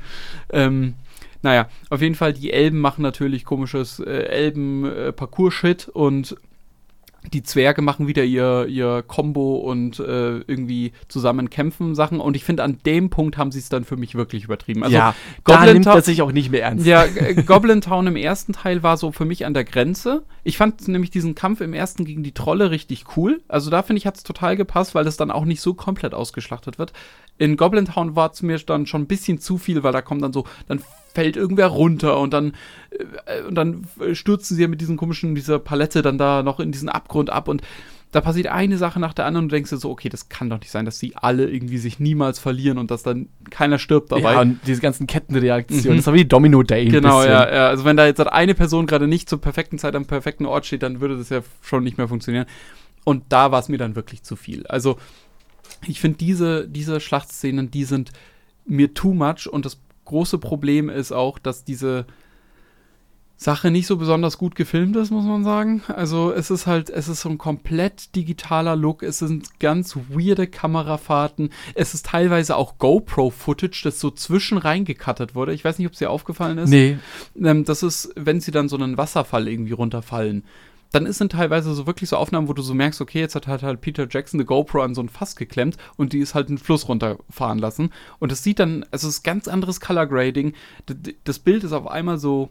Ähm, 0.50 0.94
naja, 1.42 1.68
auf 1.90 2.02
jeden 2.02 2.16
Fall, 2.16 2.32
die 2.32 2.52
Elben 2.52 2.80
machen 2.80 3.02
natürlich 3.02 3.44
komisches 3.44 4.00
äh, 4.00 4.10
Elben-Parcours-Shit 4.10 5.88
und 5.88 6.36
die 7.32 7.42
Zwerge 7.42 7.82
machen 7.82 8.06
wieder 8.06 8.24
ihr, 8.24 8.66
ihr 8.68 9.02
Combo 9.06 9.56
und 9.56 9.98
äh, 9.98 10.38
irgendwie 10.38 10.92
zusammen 11.08 11.50
kämpfen 11.50 11.94
Sachen. 11.94 12.20
Und 12.20 12.36
ich 12.36 12.44
finde, 12.44 12.62
an 12.62 12.78
dem 12.84 13.10
Punkt 13.10 13.36
haben 13.36 13.52
sie 13.52 13.58
es 13.58 13.68
dann 13.68 13.84
für 13.84 13.96
mich 13.96 14.14
wirklich 14.14 14.44
übertrieben. 14.44 14.82
Also, 14.82 14.96
ja, 14.96 15.14
Goblin 15.44 15.66
da 15.66 15.72
nimmt 15.72 15.86
er 15.86 16.02
sich 16.02 16.22
auch 16.22 16.32
nicht 16.32 16.50
mehr 16.50 16.62
ernst. 16.62 16.86
Ja, 16.86 17.04
äh, 17.04 17.34
Goblin 17.46 17.80
Town 17.80 18.06
im 18.06 18.16
ersten 18.16 18.52
Teil 18.52 18.82
war 18.82 18.96
so 18.96 19.12
für 19.12 19.24
mich 19.24 19.46
an 19.46 19.54
der 19.54 19.64
Grenze. 19.64 20.22
Ich 20.44 20.56
fand 20.56 20.86
nämlich 20.88 21.10
diesen 21.10 21.34
Kampf 21.34 21.60
im 21.60 21.74
ersten 21.74 22.04
gegen 22.04 22.22
die 22.22 22.32
Trolle 22.32 22.70
richtig 22.70 23.04
cool. 23.16 23.42
Also 23.48 23.70
da 23.70 23.82
finde 23.82 23.98
ich, 23.98 24.06
hat 24.06 24.16
es 24.16 24.22
total 24.22 24.56
gepasst, 24.56 24.94
weil 24.94 25.04
das 25.04 25.16
dann 25.16 25.30
auch 25.30 25.44
nicht 25.44 25.60
so 25.60 25.74
komplett 25.74 26.14
ausgeschlachtet 26.14 26.78
wird. 26.78 26.92
In 27.38 27.56
Goblin 27.56 27.86
Town 27.86 28.16
war 28.16 28.30
es 28.32 28.42
mir 28.42 28.58
dann 28.58 28.86
schon 28.86 29.02
ein 29.02 29.06
bisschen 29.06 29.38
zu 29.38 29.58
viel, 29.58 29.82
weil 29.82 29.92
da 29.92 30.02
kommt 30.02 30.22
dann 30.22 30.32
so, 30.32 30.44
dann 30.68 30.80
fällt 31.16 31.36
irgendwer 31.36 31.68
runter 31.68 32.20
und 32.20 32.34
dann, 32.34 32.52
äh, 33.24 33.42
und 33.48 33.54
dann 33.54 33.86
stürzen 34.12 34.54
sie 34.54 34.62
ja 34.62 34.68
mit 34.68 34.82
diesen 34.82 34.98
komischen, 34.98 35.34
dieser 35.34 35.58
Palette 35.58 36.02
dann 36.02 36.18
da 36.18 36.42
noch 36.42 36.60
in 36.60 36.72
diesen 36.72 36.90
Abgrund 36.90 37.30
ab 37.30 37.48
und 37.48 37.62
da 38.12 38.20
passiert 38.20 38.48
eine 38.48 38.76
Sache 38.76 39.00
nach 39.00 39.14
der 39.14 39.24
anderen 39.24 39.46
und 39.46 39.52
du 39.52 39.56
denkst 39.56 39.70
dir 39.70 39.78
so, 39.78 39.90
okay, 39.90 40.10
das 40.10 40.28
kann 40.28 40.50
doch 40.50 40.60
nicht 40.60 40.70
sein, 40.70 40.84
dass 40.84 40.98
sie 40.98 41.14
alle 41.16 41.48
irgendwie 41.48 41.78
sich 41.78 41.98
niemals 41.98 42.38
verlieren 42.38 42.76
und 42.76 42.90
dass 42.90 43.02
dann 43.02 43.28
keiner 43.48 43.78
stirbt 43.78 44.12
dabei. 44.12 44.34
Ja, 44.34 44.40
und 44.42 44.60
diese 44.66 44.82
ganzen 44.82 45.06
Kettenreaktionen, 45.06 45.92
mhm. 45.92 45.96
das 45.96 46.06
war 46.06 46.14
wie 46.14 46.26
Domino 46.26 46.62
Day. 46.62 46.86
Genau, 46.86 47.22
ja, 47.22 47.50
ja. 47.50 47.68
Also 47.68 47.86
wenn 47.86 47.96
da 47.96 48.04
jetzt 48.04 48.20
eine 48.20 48.54
Person 48.54 48.86
gerade 48.86 49.08
nicht 49.08 49.28
zur 49.28 49.40
perfekten 49.40 49.78
Zeit 49.78 49.96
am 49.96 50.04
perfekten 50.04 50.44
Ort 50.44 50.66
steht, 50.66 50.82
dann 50.82 51.00
würde 51.00 51.16
das 51.16 51.30
ja 51.30 51.40
schon 51.62 51.82
nicht 51.82 51.96
mehr 51.96 52.08
funktionieren. 52.08 52.46
Und 53.04 53.24
da 53.30 53.50
war 53.52 53.60
es 53.60 53.68
mir 53.68 53.78
dann 53.78 53.96
wirklich 53.96 54.22
zu 54.22 54.36
viel. 54.36 54.66
Also 54.66 54.98
ich 55.86 56.00
finde 56.00 56.18
diese, 56.18 56.68
diese 56.68 57.00
Schlachtszenen, 57.00 57.70
die 57.70 57.84
sind 57.84 58.12
mir 58.66 58.94
too 58.94 59.14
much 59.14 59.48
und 59.50 59.64
das 59.64 59.78
große 60.06 60.38
Problem 60.38 60.88
ist 60.88 61.12
auch, 61.12 61.38
dass 61.38 61.64
diese 61.64 62.06
Sache 63.38 63.70
nicht 63.70 63.86
so 63.86 63.98
besonders 63.98 64.38
gut 64.38 64.54
gefilmt 64.54 64.96
ist, 64.96 65.10
muss 65.10 65.26
man 65.26 65.44
sagen. 65.44 65.82
Also 65.88 66.32
es 66.32 66.50
ist 66.50 66.66
halt, 66.66 66.88
es 66.88 67.06
ist 67.06 67.20
so 67.20 67.28
ein 67.28 67.36
komplett 67.36 68.16
digitaler 68.16 68.76
Look, 68.76 69.02
es 69.02 69.18
sind 69.18 69.60
ganz 69.60 69.94
weirde 70.08 70.46
Kamerafahrten, 70.46 71.50
es 71.74 71.92
ist 71.92 72.06
teilweise 72.06 72.56
auch 72.56 72.78
GoPro-Footage, 72.78 73.82
das 73.84 74.00
so 74.00 74.10
zwischen 74.10 74.56
reingekattet 74.56 75.34
wurde. 75.34 75.52
Ich 75.52 75.64
weiß 75.64 75.78
nicht, 75.78 75.86
ob 75.86 75.92
es 75.92 75.98
dir 75.98 76.10
aufgefallen 76.10 76.56
ist. 76.56 76.70
Nee. 76.70 76.96
Ähm, 77.38 77.64
das 77.64 77.82
ist, 77.82 78.10
wenn 78.16 78.40
sie 78.40 78.52
dann 78.52 78.70
so 78.70 78.76
einen 78.76 78.96
Wasserfall 78.96 79.48
irgendwie 79.48 79.72
runterfallen 79.72 80.44
dann 80.92 81.06
ist 81.06 81.18
sind 81.18 81.32
teilweise 81.32 81.74
so 81.74 81.86
wirklich 81.86 82.08
so 82.08 82.16
Aufnahmen, 82.16 82.48
wo 82.48 82.52
du 82.52 82.62
so 82.62 82.74
merkst, 82.74 83.00
okay, 83.00 83.20
jetzt 83.20 83.34
hat 83.34 83.46
halt 83.46 83.80
Peter 83.80 84.06
Jackson 84.08 84.40
eine 84.40 84.46
GoPro 84.46 84.82
an 84.82 84.94
so 84.94 85.02
ein 85.02 85.08
Fass 85.08 85.36
geklemmt 85.36 85.76
und 85.96 86.12
die 86.12 86.20
ist 86.20 86.34
halt 86.34 86.48
einen 86.48 86.58
Fluss 86.58 86.88
runterfahren 86.88 87.58
lassen. 87.58 87.90
Und 88.18 88.32
es 88.32 88.42
sieht 88.42 88.58
dann, 88.58 88.84
also 88.90 89.08
es 89.08 89.16
ist 89.16 89.22
ganz 89.22 89.48
anderes 89.48 89.80
Color 89.80 90.06
Grading. 90.06 90.54
Das 91.24 91.38
Bild 91.38 91.64
ist 91.64 91.72
auf 91.72 91.86
einmal 91.86 92.18
so, 92.18 92.50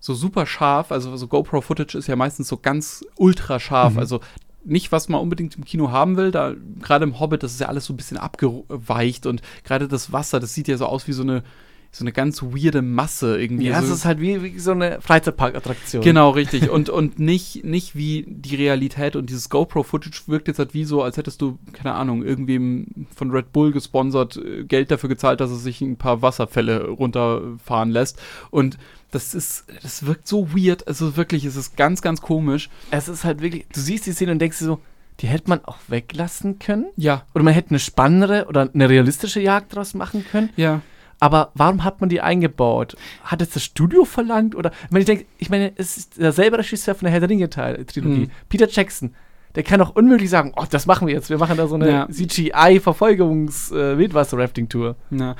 so 0.00 0.14
super 0.14 0.46
scharf. 0.46 0.92
Also 0.92 1.16
so 1.16 1.26
GoPro-Footage 1.26 1.96
ist 1.98 2.06
ja 2.06 2.16
meistens 2.16 2.48
so 2.48 2.56
ganz 2.56 3.04
ultra 3.16 3.58
scharf. 3.60 3.94
Mhm. 3.94 3.98
Also 3.98 4.20
nicht, 4.64 4.92
was 4.92 5.08
man 5.08 5.20
unbedingt 5.20 5.56
im 5.56 5.64
Kino 5.64 5.90
haben 5.90 6.16
will. 6.16 6.30
Da 6.30 6.54
gerade 6.80 7.04
im 7.04 7.18
Hobbit, 7.18 7.42
das 7.42 7.52
ist 7.52 7.60
ja 7.60 7.68
alles 7.68 7.86
so 7.86 7.92
ein 7.92 7.96
bisschen 7.96 8.18
abgeweicht 8.18 9.26
und 9.26 9.42
gerade 9.64 9.88
das 9.88 10.12
Wasser, 10.12 10.40
das 10.40 10.54
sieht 10.54 10.68
ja 10.68 10.76
so 10.76 10.86
aus 10.86 11.08
wie 11.08 11.12
so 11.12 11.22
eine 11.22 11.42
so 11.90 12.04
eine 12.04 12.12
ganz 12.12 12.42
weirde 12.42 12.82
Masse 12.82 13.40
irgendwie. 13.40 13.68
Ja, 13.68 13.80
es 13.80 13.88
ist 13.88 14.04
halt 14.04 14.20
wie, 14.20 14.42
wie 14.42 14.58
so 14.58 14.72
eine 14.72 15.00
Freizeitparkattraktion. 15.00 16.02
Genau, 16.02 16.30
richtig. 16.30 16.70
und 16.70 16.90
und 16.90 17.18
nicht, 17.18 17.64
nicht 17.64 17.96
wie 17.96 18.24
die 18.28 18.56
Realität 18.56 19.16
und 19.16 19.30
dieses 19.30 19.48
GoPro-Footage 19.48 20.24
wirkt 20.26 20.48
jetzt 20.48 20.58
halt 20.58 20.74
wie 20.74 20.84
so, 20.84 21.02
als 21.02 21.16
hättest 21.16 21.40
du, 21.40 21.58
keine 21.72 21.94
Ahnung, 21.94 22.22
irgendwem 22.22 23.06
von 23.14 23.30
Red 23.30 23.52
Bull 23.52 23.72
gesponsert, 23.72 24.36
äh, 24.36 24.64
Geld 24.64 24.90
dafür 24.90 25.08
gezahlt, 25.08 25.40
dass 25.40 25.50
er 25.50 25.56
sich 25.56 25.80
ein 25.80 25.96
paar 25.96 26.20
Wasserfälle 26.20 26.88
runterfahren 26.88 27.90
lässt. 27.90 28.20
Und 28.50 28.76
das 29.10 29.34
ist, 29.34 29.64
das 29.82 30.04
wirkt 30.06 30.28
so 30.28 30.54
weird. 30.54 30.86
Also 30.86 31.16
wirklich, 31.16 31.46
es 31.46 31.56
ist 31.56 31.76
ganz, 31.76 32.02
ganz 32.02 32.20
komisch. 32.20 32.68
Es 32.90 33.08
ist 33.08 33.24
halt 33.24 33.40
wirklich, 33.40 33.66
du 33.72 33.80
siehst 33.80 34.06
die 34.06 34.12
Szene 34.12 34.32
und 34.32 34.38
denkst 34.40 34.58
dir 34.58 34.66
so, 34.66 34.80
die 35.20 35.26
hätte 35.26 35.48
man 35.48 35.64
auch 35.64 35.78
weglassen 35.88 36.58
können. 36.58 36.86
Ja. 36.96 37.24
Oder 37.34 37.44
man 37.44 37.54
hätte 37.54 37.70
eine 37.70 37.78
spannendere 37.78 38.46
oder 38.46 38.70
eine 38.72 38.88
realistische 38.88 39.40
Jagd 39.40 39.74
draus 39.74 39.94
machen 39.94 40.24
können. 40.30 40.50
Ja. 40.56 40.82
Aber 41.20 41.50
warum 41.54 41.84
hat 41.84 42.00
man 42.00 42.08
die 42.08 42.20
eingebaut? 42.20 42.96
Hat 43.24 43.42
es 43.42 43.50
das 43.50 43.64
Studio 43.64 44.04
verlangt? 44.04 44.54
Oder, 44.54 44.70
ich 44.84 44.90
meine, 44.90 45.00
ich 45.00 45.06
denke, 45.06 45.26
ich 45.38 45.50
meine, 45.50 45.72
es 45.76 45.96
ist 45.96 46.16
derselbe 46.18 46.58
Regisseur 46.58 46.94
von 46.94 47.06
der 47.06 47.12
Herr 47.12 47.18
der 47.20 47.28
Ringe-Trilogie, 47.28 48.26
mhm. 48.26 48.30
Peter 48.48 48.68
Jackson. 48.68 49.14
Der 49.54 49.62
kann 49.64 49.80
doch 49.80 49.96
unmöglich 49.96 50.28
sagen, 50.30 50.52
oh, 50.56 50.64
das 50.70 50.86
machen 50.86 51.08
wir 51.08 51.14
jetzt. 51.14 51.30
Wir 51.30 51.38
machen 51.38 51.56
da 51.56 51.66
so 51.66 51.74
eine 51.74 51.90
ja. 51.90 52.06
CGI-Verfolgungs-Wildwasser-Rafting-Tour. 52.08 54.94
Ja. 55.10 55.34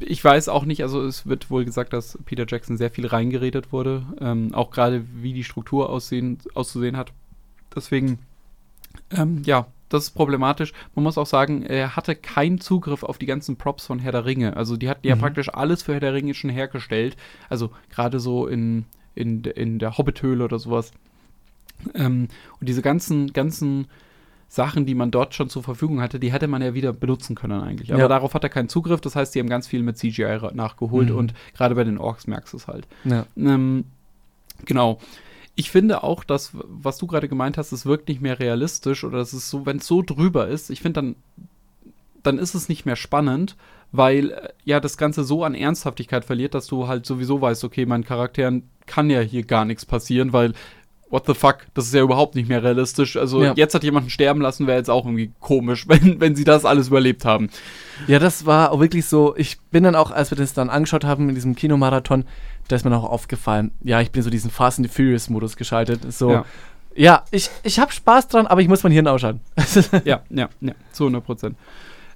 Ich 0.00 0.22
weiß 0.22 0.50
auch 0.50 0.64
nicht, 0.64 0.82
also 0.82 1.02
es 1.02 1.26
wird 1.26 1.50
wohl 1.50 1.64
gesagt, 1.64 1.94
dass 1.94 2.18
Peter 2.24 2.44
Jackson 2.46 2.76
sehr 2.76 2.90
viel 2.90 3.06
reingeredet 3.06 3.72
wurde. 3.72 4.02
Ähm, 4.20 4.54
auch 4.54 4.70
gerade, 4.70 5.04
wie 5.14 5.32
die 5.32 5.44
Struktur 5.44 5.88
aussehen, 5.90 6.38
auszusehen 6.54 6.96
hat. 6.96 7.12
Deswegen, 7.74 8.20
ähm, 9.10 9.42
ja, 9.44 9.66
das 9.88 10.04
ist 10.04 10.10
problematisch. 10.10 10.72
Man 10.94 11.02
muss 11.02 11.18
auch 11.18 11.26
sagen, 11.26 11.62
er 11.62 11.96
hatte 11.96 12.14
keinen 12.14 12.60
Zugriff 12.60 13.02
auf 13.02 13.18
die 13.18 13.26
ganzen 13.26 13.56
Props 13.56 13.86
von 13.86 13.98
Herr 13.98 14.12
der 14.12 14.24
Ringe. 14.24 14.56
Also 14.56 14.76
die 14.76 14.88
hatten 14.88 15.06
ja 15.06 15.16
mhm. 15.16 15.20
praktisch 15.20 15.52
alles 15.52 15.82
für 15.82 15.92
Herr 15.94 16.00
der 16.00 16.14
Ringe 16.14 16.34
schon 16.34 16.50
hergestellt. 16.50 17.16
Also 17.48 17.70
gerade 17.90 18.20
so 18.20 18.46
in, 18.46 18.84
in, 19.14 19.44
in 19.44 19.78
der 19.78 19.96
Hobbithöhle 19.96 20.44
oder 20.44 20.58
sowas. 20.58 20.92
Ähm, 21.94 22.28
und 22.60 22.68
diese 22.68 22.82
ganzen, 22.82 23.32
ganzen 23.32 23.86
Sachen, 24.48 24.86
die 24.86 24.94
man 24.94 25.10
dort 25.10 25.34
schon 25.34 25.50
zur 25.50 25.62
Verfügung 25.62 26.00
hatte, 26.00 26.18
die 26.18 26.32
hätte 26.32 26.48
man 26.48 26.62
ja 26.62 26.74
wieder 26.74 26.92
benutzen 26.92 27.36
können 27.36 27.60
eigentlich. 27.60 27.92
Aber 27.92 28.02
ja. 28.02 28.08
darauf 28.08 28.34
hat 28.34 28.44
er 28.44 28.50
keinen 28.50 28.68
Zugriff. 28.68 29.00
Das 29.00 29.16
heißt, 29.16 29.34
die 29.34 29.40
haben 29.40 29.48
ganz 29.48 29.66
viel 29.66 29.82
mit 29.82 29.98
CGI 29.98 30.38
nachgeholt 30.54 31.10
mhm. 31.10 31.16
und 31.16 31.34
gerade 31.54 31.74
bei 31.74 31.84
den 31.84 31.98
Orks 31.98 32.26
merkst 32.26 32.52
du 32.52 32.56
es 32.56 32.66
halt. 32.66 32.86
Ja. 33.04 33.26
Ähm, 33.36 33.84
genau 34.64 34.98
ich 35.58 35.72
finde 35.72 36.04
auch, 36.04 36.22
dass, 36.22 36.52
was 36.54 36.98
du 36.98 37.08
gerade 37.08 37.28
gemeint 37.28 37.58
hast, 37.58 37.72
es 37.72 37.84
wirkt 37.84 38.08
nicht 38.08 38.20
mehr 38.20 38.38
realistisch 38.38 39.02
oder 39.02 39.18
es 39.18 39.34
ist 39.34 39.50
so, 39.50 39.66
wenn 39.66 39.78
es 39.78 39.88
so 39.88 40.02
drüber 40.02 40.46
ist, 40.46 40.70
ich 40.70 40.80
finde 40.80 41.00
dann, 41.00 41.16
dann 42.22 42.38
ist 42.38 42.54
es 42.54 42.68
nicht 42.68 42.86
mehr 42.86 42.94
spannend, 42.94 43.56
weil 43.90 44.30
äh, 44.30 44.48
ja 44.64 44.78
das 44.78 44.96
Ganze 44.96 45.24
so 45.24 45.42
an 45.42 45.56
Ernsthaftigkeit 45.56 46.24
verliert, 46.24 46.54
dass 46.54 46.68
du 46.68 46.86
halt 46.86 47.06
sowieso 47.06 47.40
weißt, 47.40 47.64
okay, 47.64 47.86
meinen 47.86 48.04
Charakteren 48.04 48.70
kann 48.86 49.10
ja 49.10 49.18
hier 49.18 49.42
gar 49.42 49.64
nichts 49.64 49.84
passieren, 49.84 50.32
weil 50.32 50.52
what 51.10 51.26
the 51.26 51.34
fuck, 51.34 51.66
das 51.74 51.86
ist 51.86 51.94
ja 51.94 52.02
überhaupt 52.02 52.36
nicht 52.36 52.48
mehr 52.48 52.62
realistisch. 52.62 53.16
Also 53.16 53.42
ja. 53.42 53.52
jetzt 53.56 53.74
hat 53.74 53.82
jemanden 53.82 54.10
sterben 54.10 54.40
lassen, 54.40 54.68
wäre 54.68 54.78
jetzt 54.78 54.90
auch 54.90 55.06
irgendwie 55.06 55.32
komisch, 55.40 55.88
wenn, 55.88 56.20
wenn 56.20 56.36
sie 56.36 56.44
das 56.44 56.64
alles 56.64 56.86
überlebt 56.86 57.24
haben. 57.24 57.50
Ja, 58.06 58.20
das 58.20 58.46
war 58.46 58.70
auch 58.70 58.78
wirklich 58.78 59.06
so, 59.06 59.34
ich 59.36 59.58
bin 59.72 59.82
dann 59.82 59.96
auch, 59.96 60.12
als 60.12 60.30
wir 60.30 60.38
das 60.38 60.52
dann 60.54 60.70
angeschaut 60.70 61.04
haben 61.04 61.28
in 61.28 61.34
diesem 61.34 61.56
Kinomarathon, 61.56 62.26
da 62.68 62.76
ist 62.76 62.84
mir 62.84 62.90
noch 62.90 63.04
aufgefallen, 63.04 63.72
ja, 63.82 64.00
ich 64.00 64.12
bin 64.12 64.22
so 64.22 64.30
diesen 64.30 64.50
Fast 64.50 64.78
and 64.78 64.88
the 64.88 64.94
Furious 64.94 65.28
Modus 65.28 65.56
geschaltet. 65.56 66.12
So, 66.12 66.30
ja, 66.30 66.44
ja 66.94 67.24
ich, 67.30 67.50
ich 67.62 67.78
habe 67.78 67.92
Spaß 67.92 68.28
dran, 68.28 68.46
aber 68.46 68.60
ich 68.60 68.68
muss 68.68 68.82
mein 68.82 68.92
Hirn 68.92 69.08
ausschalten. 69.08 69.40
ja, 70.04 70.22
ja, 70.30 70.48
ja, 70.60 70.74
zu 70.92 71.04
100 71.04 71.24
Prozent. 71.24 71.56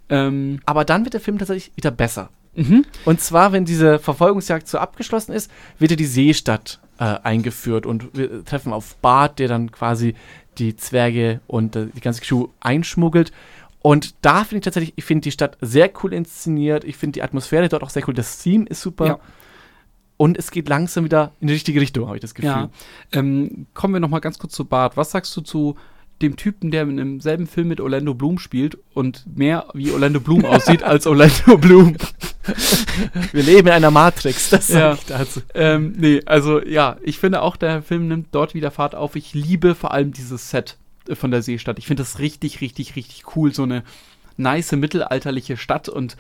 Ähm, 0.09 0.61
aber 0.67 0.85
dann 0.85 1.05
wird 1.05 1.15
der 1.15 1.21
Film 1.21 1.39
tatsächlich 1.39 1.73
wieder 1.75 1.91
besser. 1.91 2.29
Mhm. 2.55 2.85
Und 3.05 3.21
zwar, 3.21 3.53
wenn 3.53 3.65
diese 3.65 3.99
Verfolgungsjagd 3.99 4.69
so 4.69 4.79
abgeschlossen 4.79 5.33
ist, 5.33 5.51
wird 5.79 5.93
ja 5.93 5.97
die 5.97 6.05
Seestadt 6.05 6.81
äh, 6.99 7.05
eingeführt 7.05 7.87
und 7.87 8.17
wir 8.17 8.45
treffen 8.45 8.73
auf 8.73 8.97
Bart, 8.97 9.39
der 9.39 9.49
dann 9.49 9.73
quasi 9.73 10.15
die 10.59 10.77
Zwerge 10.77 11.41
und 11.47 11.77
äh, 11.77 11.87
die 11.87 12.01
ganze 12.01 12.21
Crew 12.21 12.49
einschmuggelt. 12.61 13.33
Und 13.81 14.15
da 14.23 14.45
finde 14.45 14.59
ich 14.59 14.65
tatsächlich, 14.65 14.93
ich 14.97 15.05
finde 15.05 15.23
die 15.23 15.33
Stadt 15.33 15.57
sehr 15.61 15.91
cool 16.03 16.13
inszeniert. 16.13 16.85
Ich 16.85 16.97
finde 16.97 17.15
die 17.15 17.23
Atmosphäre 17.23 17.69
dort 17.69 17.83
auch 17.83 17.91
sehr 17.91 18.07
cool. 18.07 18.15
Das 18.15 18.39
Theme 18.39 18.67
ist 18.67 18.81
super. 18.81 19.07
Ja. 19.07 19.21
Und 20.23 20.39
es 20.39 20.53
geht 20.53 20.69
langsam 20.69 21.05
wieder 21.05 21.33
in 21.41 21.49
die 21.49 21.53
richtige 21.53 21.81
Richtung, 21.81 22.07
habe 22.07 22.17
ich 22.17 22.21
das 22.21 22.35
Gefühl. 22.35 22.49
Ja. 22.49 22.71
Ähm, 23.11 23.67
kommen 23.75 23.93
wir 23.93 23.99
noch 23.99 24.09
mal 24.09 24.21
ganz 24.21 24.39
kurz 24.39 24.55
zu 24.55 24.65
Bart. 24.65 24.97
Was 24.97 25.11
sagst 25.11 25.37
du 25.37 25.41
zu 25.41 25.75
dem 26.21 26.37
Typen, 26.37 26.71
der 26.71 26.83
in 26.85 26.97
demselben 26.97 27.49
Film 27.49 27.67
mit 27.67 27.81
Orlando 27.81 28.15
Bloom 28.15 28.39
spielt 28.39 28.79
und 28.95 29.25
mehr 29.37 29.67
wie 29.75 29.91
Orlando 29.91 30.21
Bloom 30.21 30.45
aussieht 30.45 30.85
als 30.85 31.09
Orlando 31.09 31.59
Bloom? 31.59 31.97
Wir 33.33 33.43
leben 33.43 33.67
in 33.67 33.75
einer 33.75 33.91
Matrix, 33.91 34.49
das 34.51 34.69
ja. 34.69 34.93
ich 34.93 35.07
dazu. 35.07 35.41
Ähm, 35.55 35.95
nee, 35.99 36.21
also 36.25 36.63
ja, 36.63 36.99
ich 37.03 37.19
finde 37.19 37.43
auch, 37.43 37.57
der 37.57 37.83
Film 37.83 38.07
nimmt 38.07 38.29
dort 38.31 38.55
wieder 38.55 38.71
Fahrt 38.71 38.95
auf. 38.95 39.17
Ich 39.17 39.35
liebe 39.35 39.75
vor 39.75 39.91
allem 39.91 40.13
dieses 40.13 40.51
Set 40.51 40.77
von 41.15 41.33
der 41.33 41.43
Seestadt. 41.43 41.81
Ich 41.81 41.89
finde 41.89 42.05
das 42.05 42.21
richtig, 42.21 42.61
richtig, 42.61 42.95
richtig 42.95 43.25
cool. 43.35 43.53
So 43.53 43.65
eine 43.65 43.83
nice 44.37 44.71
mittelalterliche 44.71 45.57
Stadt 45.57 45.89
und 45.89 46.17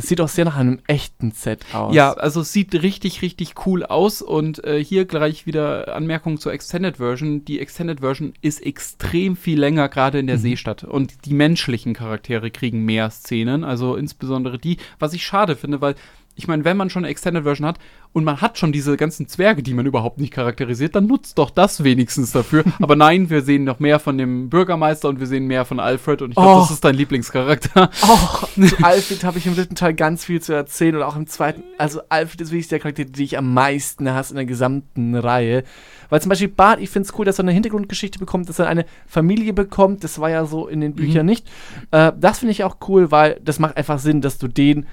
das 0.00 0.08
sieht 0.08 0.20
auch 0.22 0.28
sehr 0.28 0.46
nach 0.46 0.56
einem 0.56 0.78
echten 0.86 1.30
Set 1.32 1.66
aus. 1.74 1.94
Ja, 1.94 2.14
also 2.14 2.40
es 2.40 2.54
sieht 2.54 2.74
richtig, 2.74 3.20
richtig 3.20 3.66
cool 3.66 3.84
aus. 3.84 4.22
Und 4.22 4.64
äh, 4.64 4.82
hier 4.82 5.04
gleich 5.04 5.44
wieder 5.44 5.94
Anmerkung 5.94 6.40
zur 6.40 6.54
Extended 6.54 6.96
Version. 6.96 7.44
Die 7.44 7.60
Extended 7.60 8.00
Version 8.00 8.32
ist 8.40 8.64
extrem 8.64 9.36
viel 9.36 9.60
länger, 9.60 9.90
gerade 9.90 10.18
in 10.18 10.26
der 10.26 10.38
mhm. 10.38 10.40
Seestadt. 10.40 10.84
Und 10.84 11.26
die 11.26 11.34
menschlichen 11.34 11.92
Charaktere 11.92 12.50
kriegen 12.50 12.82
mehr 12.86 13.10
Szenen. 13.10 13.62
Also 13.62 13.94
insbesondere 13.94 14.58
die, 14.58 14.78
was 14.98 15.12
ich 15.12 15.22
schade 15.22 15.54
finde, 15.54 15.82
weil 15.82 15.96
ich 16.36 16.48
meine, 16.48 16.64
wenn 16.64 16.76
man 16.76 16.90
schon 16.90 17.04
eine 17.04 17.10
Extended 17.10 17.42
Version 17.42 17.66
hat 17.66 17.78
und 18.12 18.24
man 18.24 18.40
hat 18.40 18.58
schon 18.58 18.72
diese 18.72 18.96
ganzen 18.96 19.28
Zwerge, 19.28 19.62
die 19.62 19.74
man 19.74 19.86
überhaupt 19.86 20.18
nicht 20.18 20.32
charakterisiert, 20.32 20.94
dann 20.94 21.06
nutzt 21.06 21.38
doch 21.38 21.50
das 21.50 21.84
wenigstens 21.84 22.32
dafür. 22.32 22.64
Aber 22.80 22.96
nein, 22.96 23.30
wir 23.30 23.42
sehen 23.42 23.64
noch 23.64 23.78
mehr 23.78 23.98
von 23.98 24.16
dem 24.16 24.48
Bürgermeister 24.48 25.08
und 25.08 25.20
wir 25.20 25.26
sehen 25.26 25.46
mehr 25.46 25.64
von 25.64 25.80
Alfred 25.80 26.22
und 26.22 26.30
ich 26.30 26.36
glaube, 26.36 26.50
oh. 26.50 26.60
das 26.60 26.70
ist 26.70 26.84
dein 26.84 26.94
Lieblingscharakter. 26.94 27.90
Oh, 28.02 28.46
zu 28.66 28.76
Alfred 28.82 29.24
habe 29.24 29.38
ich 29.38 29.46
im 29.46 29.54
dritten 29.54 29.74
Teil 29.74 29.94
ganz 29.94 30.24
viel 30.24 30.40
zu 30.40 30.52
erzählen 30.52 30.96
und 30.96 31.02
auch 31.02 31.16
im 31.16 31.26
zweiten. 31.26 31.62
Also 31.78 32.00
Alfred 32.08 32.40
ist 32.40 32.50
wirklich 32.50 32.68
der 32.68 32.80
Charakter, 32.80 33.04
den 33.04 33.22
ich 33.22 33.38
am 33.38 33.52
meisten 33.54 34.10
hasse 34.12 34.32
in 34.32 34.36
der 34.36 34.46
gesamten 34.46 35.14
Reihe. 35.14 35.64
Weil 36.08 36.20
zum 36.20 36.28
Beispiel 36.28 36.48
Bart, 36.48 36.80
ich 36.80 36.90
finde 36.90 37.08
es 37.08 37.18
cool, 37.18 37.24
dass 37.24 37.38
er 37.38 37.44
eine 37.44 37.52
Hintergrundgeschichte 37.52 38.18
bekommt, 38.18 38.48
dass 38.48 38.58
er 38.58 38.66
eine 38.66 38.84
Familie 39.06 39.52
bekommt. 39.52 40.02
Das 40.02 40.18
war 40.18 40.30
ja 40.30 40.44
so 40.44 40.66
in 40.66 40.80
den 40.80 40.94
Büchern 40.94 41.22
mhm. 41.24 41.30
nicht. 41.30 41.48
Äh, 41.92 42.12
das 42.18 42.40
finde 42.40 42.52
ich 42.52 42.64
auch 42.64 42.76
cool, 42.88 43.10
weil 43.10 43.40
das 43.44 43.58
macht 43.58 43.76
einfach 43.76 43.98
Sinn, 43.98 44.20
dass 44.20 44.38
du 44.38 44.48
den 44.48 44.86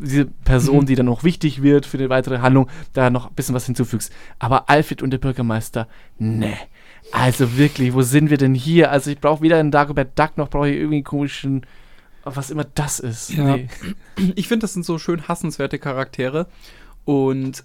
diese 0.00 0.26
Person, 0.26 0.80
mhm. 0.80 0.86
die 0.86 0.94
dann 0.94 1.06
noch 1.06 1.24
wichtig 1.24 1.62
wird 1.62 1.86
für 1.86 1.98
die 1.98 2.08
weitere 2.08 2.38
Handlung, 2.38 2.68
da 2.92 3.10
noch 3.10 3.28
ein 3.28 3.34
bisschen 3.34 3.54
was 3.54 3.66
hinzufügst. 3.66 4.12
Aber 4.38 4.68
Alfred 4.68 5.02
und 5.02 5.10
der 5.10 5.18
Bürgermeister, 5.18 5.88
ne. 6.18 6.56
Also 7.10 7.56
wirklich, 7.56 7.92
wo 7.92 8.02
sind 8.02 8.30
wir 8.30 8.38
denn 8.38 8.54
hier? 8.54 8.90
Also 8.90 9.10
ich 9.10 9.20
brauche 9.20 9.42
weder 9.42 9.58
einen 9.58 9.70
Dagobert 9.70 10.18
Duck, 10.18 10.38
noch 10.38 10.48
brauche 10.48 10.70
ich 10.70 10.76
irgendwie 10.76 10.96
einen 10.96 11.04
komischen, 11.04 11.66
was 12.24 12.50
immer 12.50 12.64
das 12.64 13.00
ist. 13.00 13.30
Ja. 13.30 13.56
Nee. 13.56 13.68
Ich 14.34 14.48
finde, 14.48 14.64
das 14.64 14.72
sind 14.72 14.86
so 14.86 14.98
schön 14.98 15.28
hassenswerte 15.28 15.78
Charaktere. 15.78 16.46
Und 17.04 17.64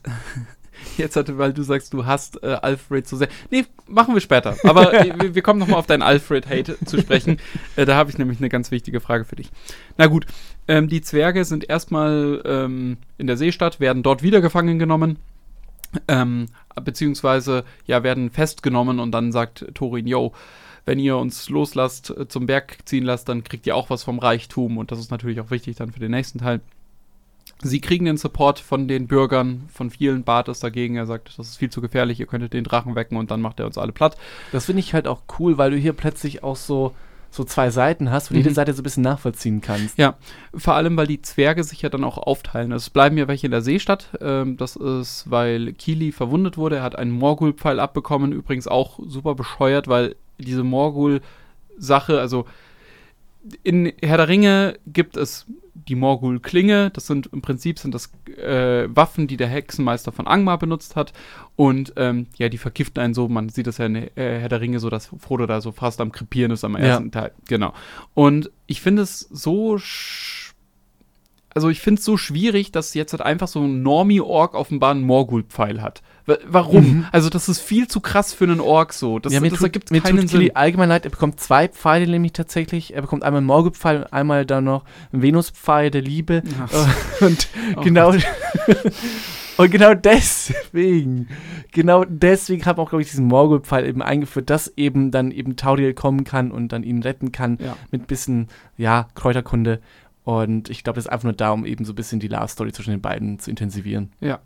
jetzt 0.98 1.16
hatte, 1.16 1.38
weil 1.38 1.54
du 1.54 1.64
sagst, 1.64 1.94
du 1.94 2.06
hast 2.06 2.44
äh, 2.44 2.58
Alfred 2.62 3.08
so 3.08 3.18
sehr. 3.18 3.28
Nee, 3.52 3.66
machen 3.88 4.14
wir 4.14 4.22
später. 4.22 4.56
Aber 4.64 4.92
wir, 5.20 5.36
wir, 5.36 5.42
kommen 5.42 5.60
nochmal 5.60 5.80
auf 5.80 5.88
deinen 5.88 6.02
Alfred-Hate 6.02 6.78
zu 6.86 7.00
sprechen. 7.00 7.40
Äh, 7.76 7.86
da 7.86 7.96
habe 7.96 8.10
ich 8.10 8.18
nämlich 8.18 8.40
eine 8.40 8.50
ganz 8.50 8.72
wichtige 8.72 9.00
Frage 9.00 9.26
für 9.26 9.36
dich. 9.36 9.52
Na 9.98 10.08
gut, 10.08 10.26
ähm, 10.68 10.88
die 10.88 11.02
Zwerge 11.02 11.46
sind 11.46 11.70
erstmal 11.70 12.42
ähm, 12.46 12.98
in 13.18 13.28
der 13.28 13.38
Seestadt, 13.38 13.80
werden 13.80 14.04
dort 14.04 14.24
wieder 14.24 14.42
gefangen 14.42 14.80
genommen. 14.80 15.18
Ähm, 16.08 16.48
beziehungsweise, 16.82 17.64
ja, 17.86 18.04
werden 18.04 18.30
festgenommen 18.30 19.00
und 19.00 19.12
dann 19.12 19.32
sagt 19.32 19.66
Thorin, 19.74 20.06
yo, 20.06 20.34
wenn 20.86 21.00
ihr 21.00 21.18
uns 21.18 21.50
loslasst, 21.50 22.10
äh, 22.12 22.28
zum 22.28 22.46
Berg 22.46 22.78
ziehen 22.86 23.04
lasst, 23.04 23.30
dann 23.30 23.44
kriegt 23.44 23.68
ihr 23.68 23.76
auch 23.76 23.90
was 23.90 24.04
vom 24.04 24.20
Reichtum 24.20 24.78
und 24.78 24.92
das 24.92 25.00
ist 25.00 25.12
natürlich 25.12 25.40
auch 25.40 25.52
wichtig 25.52 25.76
dann 25.76 25.92
für 25.92 26.00
den 26.00 26.12
nächsten 26.12 26.40
Teil. 26.40 26.62
Sie 27.64 27.82
kriegen 27.82 28.06
den 28.06 28.18
Support 28.18 28.60
von 28.60 28.88
den 28.88 29.08
Bürgern, 29.08 29.64
von 29.74 29.90
vielen. 29.90 30.24
Bart 30.24 30.48
ist 30.48 30.64
dagegen. 30.64 30.96
Er 30.96 31.08
sagt, 31.08 31.38
das 31.38 31.50
ist 31.50 31.58
viel 31.58 31.72
zu 31.72 31.82
gefährlich, 31.82 32.20
ihr 32.20 32.28
könntet 32.28 32.54
den 32.54 32.64
Drachen 32.64 32.96
wecken 32.96 33.18
und 33.18 33.32
dann 33.32 33.42
macht 33.42 33.60
er 33.60 33.66
uns 33.66 33.78
alle 33.78 33.92
platt. 33.92 34.16
Das 34.52 34.66
finde 34.66 34.82
ich 34.82 34.94
halt 34.94 35.08
auch 35.08 35.24
cool, 35.40 35.58
weil 35.58 35.72
du 35.72 35.78
hier 35.78 35.94
plötzlich 35.94 36.44
auch 36.44 36.56
so, 36.56 36.94
so 37.32 37.44
zwei 37.44 37.72
Seiten 37.72 38.12
hast, 38.12 38.30
wo 38.30 38.36
mhm. 38.36 38.42
jede 38.42 38.54
Seite 38.54 38.74
so 38.74 38.82
ein 38.82 38.84
bisschen 38.84 39.04
nachvollziehen 39.04 39.62
kannst. 39.62 39.98
Ja, 39.98 40.18
vor 40.54 40.76
allem, 40.76 40.96
weil 40.98 41.08
die 41.08 41.22
Zwerge 41.24 41.64
sich 41.64 41.82
ja 41.82 41.90
dann 41.90 42.04
auch 42.04 42.20
aufteilen. 42.20 42.72
Es 42.72 42.92
bleiben 42.92 43.18
ja 43.18 43.28
welche 43.28 43.48
in 43.48 43.52
der 43.52 43.64
Seestadt. 43.64 44.10
Ähm, 44.22 44.58
das 44.58 44.76
ist, 44.76 45.30
weil 45.30 45.74
Kili 45.74 46.12
verwundet 46.12 46.58
wurde. 46.58 46.78
Er 46.78 46.84
hat 46.84 46.96
einen 46.96 47.12
Morgul-Pfeil 47.12 47.80
abbekommen. 47.80 48.34
Übrigens 48.34 48.68
auch 48.68 49.00
super 49.04 49.34
bescheuert, 49.34 49.88
weil 49.88 50.16
diese 50.38 50.64
Morgul-Sache, 50.64 52.20
also 52.20 52.46
in 53.64 53.94
Herr 54.02 54.18
der 54.18 54.28
Ringe 54.28 54.78
gibt 54.86 55.18
es 55.18 55.46
die 55.88 55.96
Morgul-Klinge. 55.96 56.90
Das 56.92 57.08
sind 57.08 57.28
im 57.28 57.42
Prinzip 57.42 57.80
sind 57.80 57.94
das 57.94 58.12
äh, 58.38 58.88
Waffen, 58.90 59.28
die 59.28 59.38
der 59.38 59.48
Hexenmeister 59.48 60.12
von 60.12 60.28
Angmar 60.28 60.58
benutzt 60.58 60.96
hat. 60.96 61.14
Und 61.56 61.94
ähm, 61.96 62.28
ja, 62.38 62.50
die 62.50 62.58
vergiften 62.58 63.02
einen 63.02 63.14
so. 63.14 63.28
Man 63.28 63.50
sieht 63.50 63.68
das 63.68 63.78
ja 63.78 63.86
in 63.86 63.96
äh, 63.96 64.10
Herr 64.16 64.50
der 64.50 64.62
Ringe 64.62 64.80
so, 64.80 64.90
dass 64.90 65.10
Frodo 65.18 65.46
da 65.46 65.62
so 65.62 65.72
fast 65.72 66.02
am 66.02 66.12
Krepieren 66.12 66.52
ist 66.52 66.64
am 66.64 66.76
ersten 66.76 67.06
ja. 67.06 67.22
Teil. 67.22 67.32
Genau. 67.48 67.74
Und 68.14 68.52
ich 68.66 68.82
finde 68.82 69.02
es 69.04 69.20
so 69.20 69.78
also 71.54 71.70
ich 71.70 71.82
finde 71.82 72.00
es 72.00 72.06
so 72.06 72.18
schwierig, 72.18 72.72
dass 72.72 72.94
jetzt 72.94 73.14
halt 73.14 73.22
einfach 73.22 73.48
so 73.48 73.62
ein 73.62 73.82
Normie-Ork 73.82 74.54
offenbar 74.54 74.92
einen 74.92 75.04
Morgul-Pfeil 75.04 75.82
hat. 75.82 76.02
Warum? 76.46 76.84
Mhm. 76.84 77.06
Also 77.12 77.30
das 77.30 77.50
ist 77.50 77.60
viel 77.60 77.88
zu 77.88 78.00
krass 78.00 78.34
für 78.34 78.44
einen 78.44 78.60
Ork 78.60 78.94
so. 78.94 79.18
Das, 79.18 79.34
ja, 79.34 79.40
mir 79.40 79.50
das 79.50 79.60
tut, 79.60 79.68
ergibt 79.68 79.92
mir 79.92 80.02
keinen 80.02 80.22
tut 80.22 80.30
Sinn. 80.30 80.56
allgemein 80.56 80.90
leid, 80.90 81.06
er 81.06 81.12
bekommt 81.12 81.40
zwei 81.40 81.68
Pfeile 81.68 82.08
nämlich 82.08 82.34
tatsächlich. 82.34 82.94
Er 82.94 83.02
bekommt 83.02 83.24
einmal 83.24 83.40
einen 83.40 83.48
Morgul-Pfeil 83.48 84.04
und 84.04 84.14
einmal 84.14 84.46
dann 84.46 84.66
noch 84.66 84.84
einen 85.12 85.22
Venus-Pfeil 85.22 85.90
der 85.90 86.02
Liebe. 86.02 86.44
Ach. 86.62 87.22
Und 87.22 87.48
oh 87.76 87.82
genau... 87.82 88.14
Und 89.58 89.72
genau 89.72 89.96
deswegen, 89.96 91.28
genau 91.72 92.04
deswegen 92.08 92.64
hat 92.66 92.78
man 92.78 92.86
auch, 92.86 92.90
glaube 92.90 93.02
ich, 93.02 93.10
diesen 93.10 93.26
Morgul-Pfeil 93.26 93.88
eben 93.88 94.04
eingeführt, 94.04 94.52
dass 94.52 94.72
eben 94.78 95.10
dann 95.10 95.32
eben 95.32 95.56
Tauriel 95.56 95.96
kommen 95.96 96.24
kann 96.24 96.52
und 96.52 96.72
dann 96.72 96.84
ihn 96.84 97.02
retten 97.02 97.32
kann 97.32 97.58
ja. 97.60 97.76
mit 97.90 98.04
ein 98.04 98.06
bisschen, 98.06 98.50
ja, 98.78 99.08
Kräuterkunde. 99.16 99.82
Und 100.28 100.70
ich 100.70 100.84
glaube, 100.84 100.98
das 100.98 101.06
ist 101.06 101.10
einfach 101.10 101.24
nur 101.24 101.32
da, 101.32 101.52
um 101.52 101.66
eben 101.66 101.86
so 101.86 101.94
ein 101.94 101.96
bisschen 101.96 102.20
die 102.20 102.28
Love 102.28 102.50
Story 102.50 102.74
zwischen 102.74 102.92
den 102.92 103.00
beiden 103.00 103.40
zu 103.40 103.50
intensivieren. 103.50 104.12
Ja. 104.20 104.40